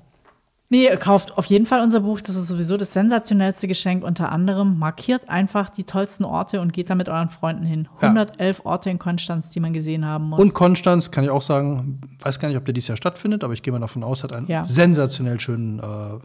Nee, 0.71 0.95
kauft 0.99 1.39
auf 1.39 1.47
jeden 1.47 1.65
Fall 1.65 1.81
unser 1.81 2.01
Buch. 2.01 2.21
Das 2.21 2.37
ist 2.37 2.49
sowieso 2.49 2.77
das 2.77 2.93
sensationellste 2.93 3.67
Geschenk. 3.67 4.05
Unter 4.05 4.31
anderem 4.31 4.79
markiert 4.79 5.29
einfach 5.31 5.71
die 5.71 5.85
tollsten 5.85 6.25
Orte 6.25 6.61
und 6.61 6.75
geht 6.75 6.91
da 6.91 6.95
mit 6.95 7.09
euren 7.09 7.31
Freunden 7.31 7.65
hin. 7.65 7.89
Ja. 8.03 8.09
111 8.09 8.67
Orte 8.67 8.91
in 8.91 8.99
Konstanz, 8.99 9.49
die 9.49 9.61
man 9.61 9.73
gesehen 9.73 10.05
haben 10.05 10.29
muss. 10.29 10.39
Und 10.41 10.53
Konstanz, 10.53 11.11
kann 11.11 11.25
ich 11.25 11.31
auch 11.31 11.41
sagen, 11.41 12.01
weiß 12.21 12.39
gar 12.39 12.49
nicht, 12.49 12.59
ob 12.59 12.67
der 12.67 12.75
dieses 12.75 12.89
Jahr 12.89 12.99
stattfindet, 12.99 13.45
aber 13.45 13.55
ich 13.55 13.63
gehe 13.63 13.73
mal 13.73 13.79
davon 13.79 14.05
aus, 14.05 14.23
hat 14.23 14.35
einen 14.35 14.47
Ja. 14.47 14.63
sensationell 14.65 15.41
schönen 15.41 15.79
äh, 15.79 15.83
Weihnachtsmarkt. 15.83 16.19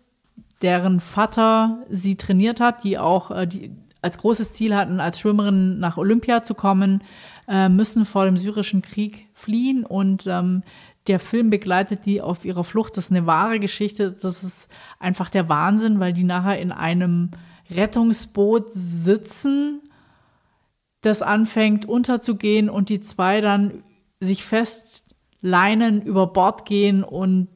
deren 0.62 1.00
Vater 1.00 1.84
sie 1.88 2.16
trainiert 2.16 2.61
hat, 2.61 2.84
die 2.84 2.98
auch 2.98 3.30
äh, 3.30 3.46
die 3.46 3.72
als 4.02 4.18
großes 4.18 4.54
Ziel 4.54 4.74
hatten, 4.74 4.98
als 4.98 5.20
Schwimmerin 5.20 5.78
nach 5.78 5.98
Olympia 5.98 6.42
zu 6.42 6.54
kommen, 6.54 7.02
äh, 7.48 7.68
müssen 7.68 8.04
vor 8.04 8.24
dem 8.24 8.36
syrischen 8.36 8.80
Krieg 8.80 9.28
fliehen 9.34 9.84
und 9.84 10.26
ähm, 10.26 10.62
der 11.06 11.20
Film 11.20 11.50
begleitet 11.50 12.06
die 12.06 12.20
auf 12.20 12.44
ihrer 12.44 12.64
Flucht. 12.64 12.96
Das 12.96 13.06
ist 13.06 13.11
eine 13.11 13.26
wahre 13.26 13.58
Geschichte. 13.58 14.12
Das 14.12 14.44
ist 14.44 14.68
einfach 14.98 15.30
der 15.30 15.48
Wahnsinn, 15.48 15.98
weil 15.98 16.12
die 16.12 16.24
nachher 16.24 16.61
in 16.61 16.72
einem 16.72 17.30
Rettungsboot 17.70 18.68
sitzen, 18.72 19.82
das 21.00 21.22
anfängt 21.22 21.86
unterzugehen 21.86 22.68
und 22.68 22.90
die 22.90 23.00
zwei 23.00 23.40
dann 23.40 23.82
sich 24.20 24.44
festleinen, 24.44 26.02
über 26.02 26.26
Bord 26.26 26.66
gehen 26.66 27.02
und 27.02 27.48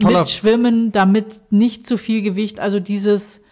Toller- 0.00 0.20
mitschwimmen, 0.20 0.92
damit 0.92 1.40
nicht 1.50 1.86
zu 1.86 1.96
viel 1.96 2.22
Gewicht, 2.22 2.60
also 2.60 2.80
dieses 2.80 3.42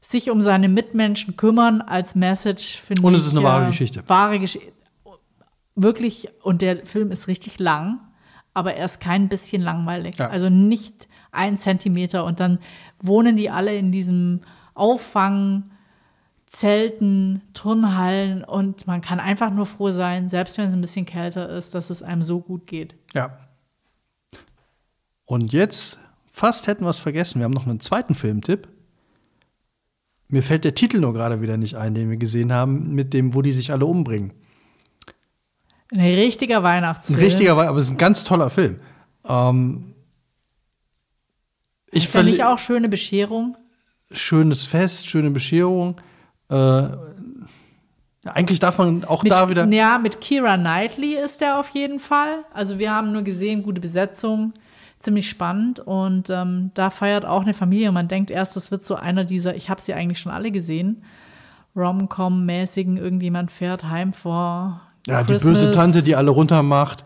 sich 0.00 0.30
um 0.30 0.42
seine 0.42 0.68
Mitmenschen 0.68 1.36
kümmern 1.36 1.80
als 1.80 2.14
Message 2.14 2.78
finde 2.80 3.00
ich. 3.00 3.06
Und 3.06 3.14
es 3.14 3.26
ist 3.26 3.32
eine 3.36 3.42
wahre 3.42 3.64
äh, 3.64 3.66
Geschichte. 3.68 4.02
Wahre 4.06 4.38
Geschichte. 4.38 4.72
Wirklich, 5.76 6.28
und 6.42 6.62
der 6.62 6.84
Film 6.84 7.10
ist 7.10 7.26
richtig 7.26 7.58
lang, 7.58 8.00
aber 8.52 8.74
er 8.74 8.84
ist 8.84 9.00
kein 9.00 9.28
bisschen 9.28 9.62
langweilig. 9.62 10.16
Ja. 10.18 10.28
Also 10.28 10.50
nicht 10.50 11.08
ein 11.32 11.58
Zentimeter. 11.58 12.24
Und 12.24 12.38
dann 12.38 12.58
wohnen 13.00 13.34
die 13.34 13.50
alle 13.50 13.76
in 13.76 13.90
diesem 13.92 14.40
Auffang. 14.74 15.70
Zelten, 16.46 17.42
Turnhallen 17.52 18.44
und 18.44 18.86
man 18.86 19.00
kann 19.00 19.18
einfach 19.18 19.50
nur 19.50 19.66
froh 19.66 19.90
sein, 19.90 20.28
selbst 20.28 20.56
wenn 20.56 20.66
es 20.66 20.74
ein 20.74 20.80
bisschen 20.80 21.04
kälter 21.04 21.48
ist, 21.48 21.74
dass 21.74 21.90
es 21.90 22.00
einem 22.00 22.22
so 22.22 22.38
gut 22.38 22.68
geht. 22.68 22.94
ja. 23.12 23.36
Und 25.26 25.52
jetzt, 25.52 25.98
fast 26.30 26.66
hätten 26.66 26.84
wir 26.84 26.90
es 26.90 26.98
vergessen, 26.98 27.38
wir 27.40 27.44
haben 27.44 27.52
noch 27.52 27.66
einen 27.66 27.80
zweiten 27.80 28.14
Filmtipp. 28.14 28.68
Mir 30.28 30.42
fällt 30.42 30.64
der 30.64 30.74
Titel 30.74 30.98
nur 31.00 31.12
gerade 31.12 31.40
wieder 31.42 31.56
nicht 31.56 31.76
ein, 31.76 31.94
den 31.94 32.10
wir 32.10 32.16
gesehen 32.16 32.52
haben, 32.52 32.94
mit 32.94 33.12
dem, 33.14 33.34
wo 33.34 33.42
die 33.42 33.52
sich 33.52 33.72
alle 33.72 33.86
umbringen. 33.86 34.32
Ein 35.92 36.00
richtiger 36.00 36.58
Ein 36.58 36.62
Weihnachtsfilm. 36.64 37.20
richtiger, 37.20 37.56
Wei- 37.56 37.68
aber 37.68 37.78
es 37.78 37.84
ist 37.86 37.92
ein 37.92 37.98
ganz 37.98 38.24
toller 38.24 38.50
Film. 38.50 38.80
Ähm, 39.26 39.94
ich 41.90 42.04
ich 42.04 42.10
verli- 42.10 42.44
auch 42.44 42.58
schöne 42.58 42.88
Bescherung. 42.88 43.56
schönes 44.10 44.66
Fest, 44.66 45.08
schöne 45.08 45.30
Bescherung. 45.30 46.00
Äh, 46.50 46.54
ja, 46.56 46.98
eigentlich 48.24 48.58
darf 48.58 48.78
man 48.78 49.04
auch 49.04 49.22
Mit, 49.22 49.32
da 49.32 49.48
wieder. 49.48 49.66
Ja, 49.68 49.98
mit 49.98 50.20
Kira 50.20 50.56
Knightley 50.56 51.14
ist 51.16 51.40
der 51.40 51.60
auf 51.60 51.68
jeden 51.70 52.00
Fall. 52.00 52.44
Also 52.52 52.78
wir 52.78 52.90
haben 52.90 53.12
nur 53.12 53.22
gesehen, 53.22 53.62
gute 53.62 53.80
Besetzung, 53.80 54.52
ziemlich 55.00 55.28
spannend. 55.28 55.80
Und 55.80 56.30
ähm, 56.30 56.70
da 56.74 56.90
feiert 56.90 57.24
auch 57.24 57.42
eine 57.42 57.54
Familie. 57.54 57.88
Und 57.88 57.94
man 57.94 58.08
denkt 58.08 58.30
erst, 58.30 58.56
das 58.56 58.70
wird 58.70 58.84
so 58.84 58.94
einer 58.94 59.24
dieser, 59.24 59.54
ich 59.54 59.70
habe 59.70 59.80
sie 59.80 59.94
eigentlich 59.94 60.18
schon 60.18 60.32
alle 60.32 60.50
gesehen, 60.50 61.02
Rom-Com-mäßigen, 61.76 62.96
irgendjemand 62.96 63.50
fährt 63.50 63.84
heim 63.84 64.12
vor 64.12 64.80
Ja, 65.06 65.22
die 65.22 65.32
Christmas. 65.32 65.60
böse 65.60 65.70
Tante, 65.70 66.02
die 66.02 66.16
alle 66.16 66.30
runtermacht. 66.30 67.04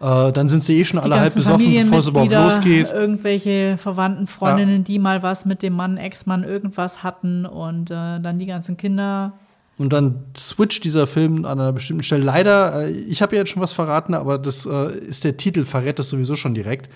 Äh, 0.00 0.32
dann 0.32 0.48
sind 0.48 0.64
sie 0.64 0.78
eh 0.78 0.84
schon 0.84 0.98
die 1.00 1.04
alle 1.04 1.20
halb 1.20 1.34
besoffen, 1.34 1.72
bevor 1.74 1.98
es 1.98 2.06
überhaupt 2.06 2.32
losgeht. 2.32 2.90
irgendwelche 2.90 3.76
Verwandten, 3.76 4.26
Freundinnen, 4.26 4.84
die 4.84 4.98
mal 4.98 5.22
was 5.22 5.44
mit 5.44 5.62
dem 5.62 5.74
Mann, 5.74 5.96
Ex-Mann 5.98 6.42
irgendwas 6.44 7.02
hatten 7.02 7.44
und 7.44 7.90
äh, 7.90 8.20
dann 8.20 8.38
die 8.38 8.46
ganzen 8.46 8.76
Kinder. 8.76 9.34
Und 9.76 9.92
dann 9.92 10.24
switcht 10.36 10.84
dieser 10.84 11.06
Film 11.06 11.44
an 11.44 11.60
einer 11.60 11.72
bestimmten 11.72 12.02
Stelle. 12.02 12.22
Leider, 12.24 12.82
äh, 12.86 12.90
ich 12.90 13.20
habe 13.22 13.36
ja 13.36 13.42
jetzt 13.42 13.50
schon 13.50 13.62
was 13.62 13.72
verraten, 13.72 14.14
aber 14.14 14.38
das 14.38 14.66
äh, 14.66 14.98
ist 14.98 15.24
der 15.24 15.36
Titel, 15.36 15.64
verrät 15.64 15.98
das 15.98 16.08
sowieso 16.10 16.34
schon 16.36 16.54
direkt. 16.54 16.90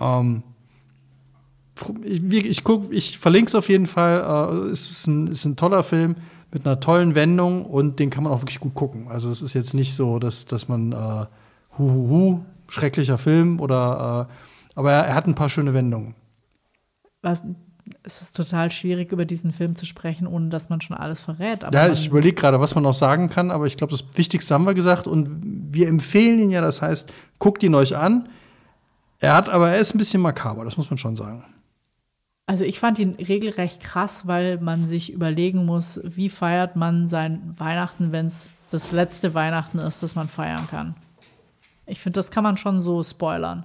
Ähm, 0.00 0.42
ich, 2.02 2.22
ich, 2.32 2.64
guck, 2.64 2.92
ich 2.92 3.18
verlinke 3.18 3.48
es 3.48 3.54
auf 3.54 3.68
jeden 3.68 3.86
Fall. 3.86 4.20
Äh, 4.20 4.70
es 4.70 4.90
ist 4.90 5.06
ein, 5.06 5.26
ist 5.28 5.44
ein 5.44 5.56
toller 5.56 5.82
Film 5.82 6.16
mit 6.52 6.64
einer 6.64 6.78
tollen 6.78 7.14
Wendung 7.14 7.64
und 7.66 7.98
den 7.98 8.10
kann 8.10 8.22
man 8.24 8.32
auch 8.32 8.42
wirklich 8.42 8.60
gut 8.60 8.74
gucken. 8.74 9.08
Also 9.08 9.30
es 9.30 9.42
ist 9.42 9.54
jetzt 9.54 9.74
nicht 9.74 9.94
so, 9.94 10.18
dass, 10.18 10.46
dass 10.46 10.68
man 10.68 10.92
äh, 10.92 11.26
hu, 11.76 11.90
hu, 11.90 12.08
hu, 12.08 12.40
schrecklicher 12.68 13.18
Film 13.18 13.60
oder 13.60 14.28
äh, 14.30 14.34
aber 14.76 14.92
er, 14.92 15.06
er 15.06 15.14
hat 15.14 15.26
ein 15.26 15.34
paar 15.34 15.48
schöne 15.48 15.74
Wendungen. 15.74 16.14
Was, 17.22 17.42
es 18.02 18.22
ist 18.22 18.36
total 18.36 18.70
schwierig, 18.70 19.12
über 19.12 19.24
diesen 19.24 19.52
Film 19.52 19.76
zu 19.76 19.86
sprechen, 19.86 20.26
ohne 20.26 20.48
dass 20.48 20.68
man 20.68 20.80
schon 20.80 20.96
alles 20.96 21.20
verrät. 21.20 21.64
Aber 21.64 21.74
Ja, 21.74 21.88
ich 21.88 22.06
überlege 22.06 22.34
gerade, 22.34 22.60
was 22.60 22.74
man 22.74 22.84
noch 22.84 22.94
sagen 22.94 23.28
kann, 23.28 23.50
aber 23.50 23.66
ich 23.66 23.76
glaube, 23.76 23.92
das 23.92 24.04
Wichtigste 24.14 24.54
haben 24.54 24.64
wir 24.64 24.74
gesagt 24.74 25.06
und 25.06 25.28
wir 25.72 25.88
empfehlen 25.88 26.38
ihn 26.38 26.50
ja, 26.50 26.60
das 26.60 26.82
heißt, 26.82 27.12
guckt 27.38 27.62
ihn 27.62 27.74
euch 27.74 27.96
an. 27.96 28.28
Er 29.20 29.34
hat 29.34 29.48
aber, 29.48 29.70
er 29.70 29.78
ist 29.78 29.94
ein 29.94 29.98
bisschen 29.98 30.20
makaber, 30.22 30.64
das 30.64 30.76
muss 30.76 30.90
man 30.90 30.98
schon 30.98 31.16
sagen. 31.16 31.44
also 32.46 32.64
ich 32.64 32.78
fand 32.78 32.98
ihn 32.98 33.14
regelrecht 33.14 33.80
krass, 33.80 34.26
weil 34.26 34.58
man 34.58 34.86
sich 34.86 35.12
überlegen 35.12 35.64
muss, 35.64 36.00
wie 36.04 36.28
feiert 36.28 36.76
man 36.76 37.08
sein 37.08 37.54
Weihnachten, 37.56 38.12
wenn 38.12 38.26
es 38.26 38.48
das 38.70 38.92
letzte 38.92 39.34
Weihnachten 39.34 39.78
ist, 39.78 40.02
das 40.02 40.14
man 40.14 40.28
feiern 40.28 40.66
kann. 40.68 40.94
Ich 41.86 42.00
finde, 42.00 42.18
das 42.18 42.30
kann 42.30 42.42
man 42.44 42.56
schon 42.56 42.80
so 42.80 43.02
spoilern. 43.02 43.64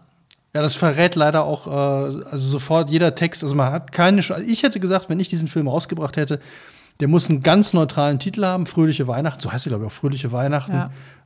Ja, 0.53 0.61
das 0.61 0.75
verrät 0.75 1.15
leider 1.15 1.43
auch, 1.45 1.67
äh, 1.67 1.69
also 2.29 2.37
sofort 2.37 2.89
jeder 2.89 3.15
Text, 3.15 3.43
also 3.43 3.55
man 3.55 3.71
hat 3.71 3.91
keine, 3.91 4.21
Sch- 4.21 4.41
ich 4.45 4.63
hätte 4.63 4.79
gesagt, 4.79 5.09
wenn 5.09 5.19
ich 5.19 5.27
diesen 5.29 5.47
Film 5.47 5.67
rausgebracht 5.67 6.15
hätte, 6.17 6.39
der 6.99 7.07
muss 7.07 7.29
einen 7.29 7.43
ganz 7.43 7.73
neutralen 7.73 8.19
Titel 8.19 8.43
haben, 8.45 8.65
Fröhliche 8.65 9.07
Weihnachten, 9.07 9.41
so 9.41 9.51
heißt 9.51 9.65
er, 9.67 9.69
glaube 9.69 9.85
ich, 9.85 9.87
auch 9.91 9.93
Fröhliche 9.95 10.31
Weihnachten. 10.31 10.71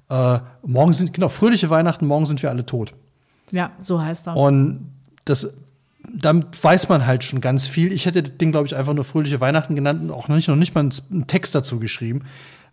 Äh, 0.09 0.39
morgen 0.65 0.93
sind, 0.93 1.13
genau, 1.13 1.29
Fröhliche 1.29 1.69
Weihnachten, 1.69 2.05
morgen 2.05 2.25
sind 2.25 2.41
wir 2.43 2.49
alle 2.49 2.65
tot. 2.65 2.93
Ja, 3.53 3.71
so 3.79 4.01
heißt 4.01 4.27
er. 4.27 4.35
Und 4.35 4.91
das, 5.25 5.53
damit 6.11 6.61
weiß 6.61 6.89
man 6.89 7.05
halt 7.05 7.23
schon 7.23 7.39
ganz 7.39 7.67
viel. 7.67 7.91
Ich 7.91 8.07
hätte 8.07 8.23
das 8.23 8.35
Ding, 8.37 8.51
glaube 8.51 8.65
ich, 8.65 8.75
einfach 8.75 8.95
nur 8.95 9.03
Fröhliche 9.03 9.39
Weihnachten 9.39 9.75
genannt 9.75 10.01
und 10.01 10.09
auch 10.11 10.27
noch 10.27 10.35
nicht, 10.35 10.47
noch 10.47 10.55
nicht 10.55 10.73
mal 10.73 10.81
einen 10.81 11.27
Text 11.27 11.53
dazu 11.53 11.79
geschrieben, 11.79 12.23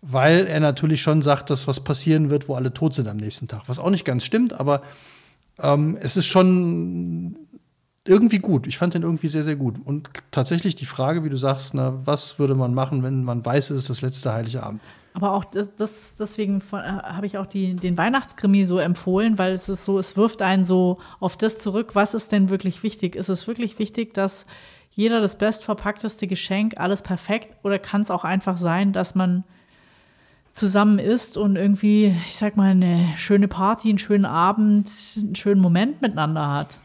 weil 0.00 0.46
er 0.46 0.58
natürlich 0.58 1.02
schon 1.02 1.20
sagt, 1.20 1.50
dass 1.50 1.68
was 1.68 1.80
passieren 1.80 2.30
wird, 2.30 2.48
wo 2.48 2.54
alle 2.54 2.72
tot 2.72 2.94
sind 2.94 3.08
am 3.08 3.18
nächsten 3.18 3.46
Tag. 3.46 3.64
Was 3.66 3.78
auch 3.78 3.90
nicht 3.90 4.06
ganz 4.06 4.24
stimmt, 4.24 4.54
aber 4.54 4.80
ähm, 5.60 5.98
es 6.00 6.16
ist 6.16 6.26
schon 6.26 7.36
irgendwie 8.06 8.38
gut. 8.38 8.66
Ich 8.66 8.78
fand 8.78 8.94
den 8.94 9.02
irgendwie 9.02 9.28
sehr, 9.28 9.44
sehr 9.44 9.56
gut. 9.56 9.76
Und 9.84 10.10
tatsächlich 10.30 10.74
die 10.74 10.86
Frage, 10.86 11.22
wie 11.24 11.28
du 11.28 11.36
sagst, 11.36 11.74
na, 11.74 11.94
was 12.06 12.38
würde 12.38 12.54
man 12.54 12.74
machen, 12.74 13.02
wenn 13.02 13.24
man 13.24 13.44
weiß, 13.44 13.70
es 13.70 13.78
ist 13.78 13.90
das 13.90 14.02
letzte 14.02 14.32
Heilige 14.32 14.62
Abend? 14.62 14.82
Aber 15.12 15.32
auch 15.32 15.44
das, 15.44 16.16
deswegen 16.16 16.62
äh, 16.72 16.76
habe 16.76 17.26
ich 17.26 17.36
auch 17.36 17.46
die, 17.46 17.74
den 17.74 17.98
Weihnachtskrimi 17.98 18.64
so 18.64 18.78
empfohlen, 18.78 19.38
weil 19.38 19.52
es 19.52 19.68
ist 19.68 19.84
so, 19.84 19.98
es 19.98 20.16
wirft 20.16 20.40
einen 20.40 20.64
so 20.64 20.98
auf 21.18 21.36
das 21.36 21.58
zurück, 21.58 21.94
was 21.94 22.14
ist 22.14 22.32
denn 22.32 22.48
wirklich 22.48 22.82
wichtig? 22.82 23.16
Ist 23.16 23.28
es 23.28 23.46
wirklich 23.46 23.78
wichtig, 23.78 24.14
dass 24.14 24.46
jeder 24.92 25.20
das 25.20 25.36
bestverpackteste 25.36 26.26
Geschenk, 26.26 26.74
alles 26.78 27.02
perfekt? 27.02 27.56
Oder 27.64 27.78
kann 27.78 28.02
es 28.02 28.10
auch 28.10 28.24
einfach 28.24 28.56
sein, 28.56 28.92
dass 28.92 29.14
man 29.14 29.44
zusammen 30.52 30.98
isst 30.98 31.36
und 31.36 31.56
irgendwie, 31.56 32.14
ich 32.26 32.36
sag 32.36 32.56
mal, 32.56 32.70
eine 32.70 33.08
schöne 33.16 33.48
Party, 33.48 33.88
einen 33.88 33.98
schönen 33.98 34.24
Abend, 34.24 34.90
einen 35.16 35.34
schönen 35.34 35.60
Moment 35.60 36.02
miteinander 36.02 36.48
hat? 36.48 36.80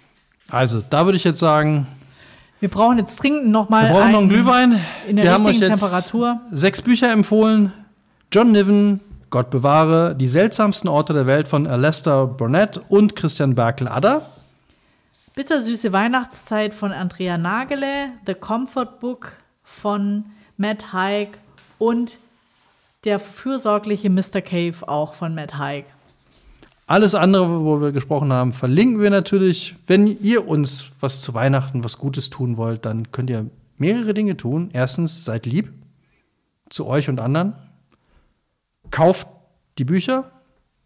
Also, 0.49 0.81
da 0.89 1.05
würde 1.05 1.17
ich 1.17 1.23
jetzt 1.23 1.39
sagen, 1.39 1.87
wir 2.59 2.69
brauchen 2.69 2.97
jetzt 2.97 3.21
dringend 3.21 3.47
noch 3.47 3.69
mal 3.69 3.89
wir 3.89 3.93
brauchen 3.93 4.11
noch 4.11 4.19
einen 4.19 4.29
Glühwein. 4.29 4.81
in 5.07 5.17
der 5.17 5.25
wir 5.25 5.31
haben 5.33 5.43
euch 5.43 5.49
richtigen 5.51 5.71
jetzt 5.71 5.81
Temperatur. 5.81 6.39
sechs 6.51 6.81
Bücher 6.81 7.11
empfohlen. 7.11 7.73
John 8.31 8.51
Niven, 8.51 8.99
Gott 9.29 9.49
bewahre, 9.49 10.15
die 10.15 10.27
seltsamsten 10.27 10.89
Orte 10.89 11.13
der 11.13 11.27
Welt 11.27 11.47
von 11.47 11.67
Alastair 11.67 12.25
Burnett 12.25 12.81
und 12.89 13.15
Christian 13.15 13.55
Berkel-Adder. 13.55 14.21
Bittersüße 15.35 15.91
Weihnachtszeit 15.91 16.73
von 16.73 16.91
Andrea 16.91 17.37
Nagele, 17.37 18.09
The 18.25 18.33
Comfort 18.35 18.99
Book 19.01 19.33
von 19.63 20.25
Matt 20.57 20.93
Haig 20.93 21.37
und 21.77 22.17
der 23.03 23.19
fürsorgliche 23.19 24.09
Mr. 24.09 24.41
Cave 24.41 24.87
auch 24.87 25.13
von 25.13 25.35
Matt 25.35 25.57
Haig. 25.57 25.85
Alles 26.87 27.15
andere, 27.15 27.63
wo 27.63 27.81
wir 27.81 27.91
gesprochen 27.91 28.31
haben, 28.31 28.51
verlinken 28.51 28.99
wir 29.01 29.09
natürlich. 29.09 29.75
Wenn 29.87 30.05
ihr 30.05 30.47
uns 30.47 30.91
was 30.99 31.21
zu 31.21 31.33
Weihnachten, 31.33 31.83
was 31.83 31.97
Gutes 31.97 32.29
tun 32.29 32.57
wollt, 32.57 32.85
dann 32.85 33.11
könnt 33.11 33.29
ihr 33.31 33.47
mehrere 33.77 34.13
Dinge 34.13 34.37
tun. 34.37 34.69
Erstens, 34.71 35.25
seid 35.25 35.47
lieb 35.47 35.71
zu 36.69 36.85
euch 36.85 37.09
und 37.09 37.19
anderen. 37.19 37.53
Kauft 38.91 39.27
die 39.79 39.83
Bücher 39.83 40.31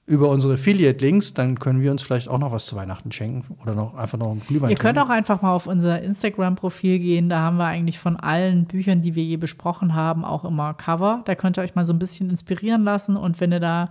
über 0.05 0.29
unsere 0.29 0.55
Affiliate-Links, 0.55 1.35
dann 1.35 1.59
können 1.59 1.81
wir 1.81 1.91
uns 1.91 2.01
vielleicht 2.01 2.29
auch 2.29 2.39
noch 2.39 2.51
was 2.51 2.65
zu 2.65 2.75
Weihnachten 2.75 3.11
schenken 3.11 3.55
oder 3.61 3.75
noch 3.75 3.93
einfach 3.93 4.17
noch 4.17 4.31
einen 4.31 4.39
Glühwein 4.39 4.71
Ihr 4.71 4.75
könnt 4.75 4.95
trinken. 4.95 5.11
auch 5.11 5.15
einfach 5.15 5.43
mal 5.43 5.53
auf 5.53 5.67
unser 5.67 6.01
Instagram-Profil 6.01 6.97
gehen. 6.97 7.29
Da 7.29 7.41
haben 7.41 7.57
wir 7.57 7.65
eigentlich 7.65 7.99
von 7.99 8.15
allen 8.15 8.65
Büchern, 8.65 9.03
die 9.03 9.13
wir 9.13 9.23
je 9.23 9.37
besprochen 9.37 9.93
haben, 9.93 10.25
auch 10.25 10.45
immer 10.45 10.73
Cover. 10.73 11.21
Da 11.25 11.35
könnt 11.35 11.59
ihr 11.59 11.61
euch 11.61 11.75
mal 11.75 11.85
so 11.85 11.93
ein 11.93 11.99
bisschen 11.99 12.31
inspirieren 12.31 12.83
lassen. 12.83 13.17
Und 13.17 13.39
wenn 13.39 13.51
ihr 13.51 13.59
da 13.59 13.89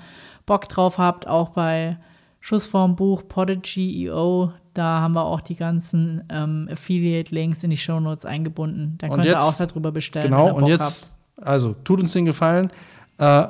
Bock 0.48 0.68
drauf 0.68 0.98
habt, 0.98 1.26
auch 1.28 1.50
bei 1.50 1.96
Schussform 2.40 2.96
Buch, 2.96 3.22
Podigy.io, 3.28 4.52
da 4.74 5.00
haben 5.00 5.12
wir 5.14 5.24
auch 5.24 5.40
die 5.40 5.54
ganzen 5.56 6.22
ähm, 6.30 6.68
Affiliate-Links 6.70 7.62
in 7.64 7.70
die 7.70 7.76
Shownotes 7.76 8.24
eingebunden. 8.24 8.94
Da 8.98 9.06
Und 9.08 9.14
könnt 9.14 9.26
ihr 9.26 9.32
jetzt- 9.32 9.42
auch 9.44 9.56
darüber 9.56 9.90
bestellen. 9.92 10.30
Genau, 10.30 10.48
ihr 10.48 10.54
und 10.56 10.66
jetzt, 10.66 11.12
also 11.40 11.74
tut 11.84 12.00
uns 12.00 12.12
den 12.12 12.24
Gefallen. 12.26 12.70
Äh, 13.18 13.46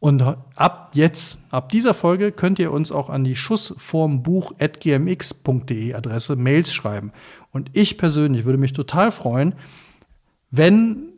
und 0.00 0.22
ab 0.56 0.90
jetzt, 0.94 1.38
ab 1.50 1.68
dieser 1.70 1.94
Folge, 1.94 2.32
könnt 2.32 2.58
ihr 2.58 2.72
uns 2.72 2.90
auch 2.92 3.08
an 3.08 3.22
die 3.24 3.36
schussformbuch.gmx.de 3.36 5.94
Adresse 5.94 6.36
Mails 6.36 6.72
schreiben. 6.72 7.12
Und 7.52 7.70
ich 7.72 7.96
persönlich 7.98 8.44
würde 8.44 8.58
mich 8.58 8.72
total 8.72 9.12
freuen, 9.12 9.54
wenn 10.50 11.11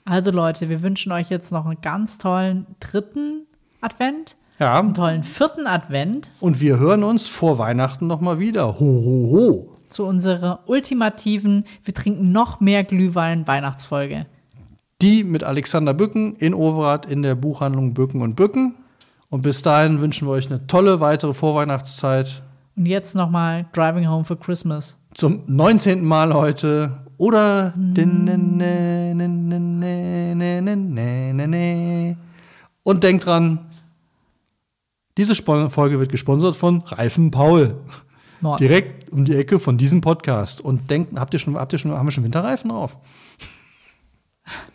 Also 0.04 0.32
Leute, 0.32 0.68
wir 0.68 0.82
wünschen 0.82 1.12
euch 1.12 1.30
jetzt 1.30 1.50
noch 1.50 1.64
einen 1.64 1.80
ganz 1.80 2.18
tollen 2.18 2.66
dritten 2.78 3.46
Advent, 3.80 4.36
Ja, 4.64 4.78
einen 4.78 4.94
tollen 4.94 5.24
vierten 5.24 5.66
Advent 5.66 6.30
und 6.40 6.58
wir 6.58 6.78
hören 6.78 7.04
uns 7.04 7.28
vor 7.28 7.58
Weihnachten 7.58 8.06
noch 8.06 8.22
mal 8.22 8.38
wieder. 8.38 8.80
Ho, 8.80 8.80
ho, 8.80 9.28
ho. 9.30 9.76
zu 9.90 10.06
unserer 10.06 10.60
ultimativen, 10.64 11.66
wir 11.84 11.92
trinken 11.92 12.32
noch 12.32 12.60
mehr 12.60 12.82
Glühwein 12.82 13.46
Weihnachtsfolge. 13.46 14.24
Die 15.02 15.22
mit 15.22 15.44
Alexander 15.44 15.92
Bücken 15.92 16.36
in 16.36 16.54
Overath 16.54 17.04
in 17.04 17.22
der 17.22 17.34
Buchhandlung 17.34 17.92
Bücken 17.92 18.22
und 18.22 18.36
Bücken. 18.36 18.74
Und 19.28 19.42
bis 19.42 19.60
dahin 19.60 20.00
wünschen 20.00 20.26
wir 20.26 20.32
euch 20.32 20.50
eine 20.50 20.66
tolle 20.66 20.98
weitere 20.98 21.34
Vorweihnachtszeit. 21.34 22.42
Und 22.74 22.86
jetzt 22.86 23.14
nochmal 23.14 23.66
Driving 23.74 24.08
Home 24.08 24.24
for 24.24 24.38
Christmas. 24.38 24.98
Zum 25.12 25.42
19. 25.46 26.02
Mal 26.02 26.32
heute. 26.32 27.04
Oder. 27.18 27.74
Und 32.82 33.02
denkt 33.02 33.26
dran, 33.26 33.58
diese 35.16 35.34
Folge 35.36 36.00
wird 36.00 36.10
gesponsert 36.10 36.56
von 36.56 36.80
Reifen 36.86 37.30
Paul. 37.30 37.76
Nord. 38.40 38.60
Direkt 38.60 39.10
um 39.10 39.24
die 39.24 39.36
Ecke 39.36 39.58
von 39.60 39.78
diesem 39.78 40.00
Podcast. 40.00 40.60
Und 40.60 40.90
denkt, 40.90 41.18
habt 41.18 41.32
ihr 41.34 41.38
schon, 41.38 41.56
habt 41.56 41.72
ihr 41.72 41.78
schon, 41.78 41.92
haben 41.92 42.06
wir 42.06 42.12
schon 42.12 42.24
Winterreifen 42.24 42.70
drauf? 42.70 42.98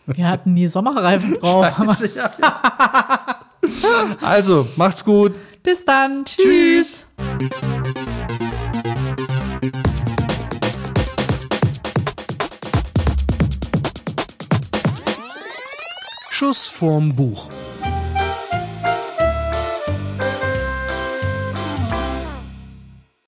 Wir 0.07 0.28
hatten 0.28 0.53
nie 0.53 0.68
Sommerreifen 0.68 1.34
drauf. 1.41 1.68
Scheiße, 1.76 2.11
ja. 2.16 2.32
also, 4.22 4.68
macht's 4.78 5.03
gut. 5.03 5.34
Bis 5.61 5.84
dann. 5.86 6.24
Tschüss. 6.26 7.10
Schuss 16.32 16.66
vorm 16.68 17.14
Buch. 17.14 17.49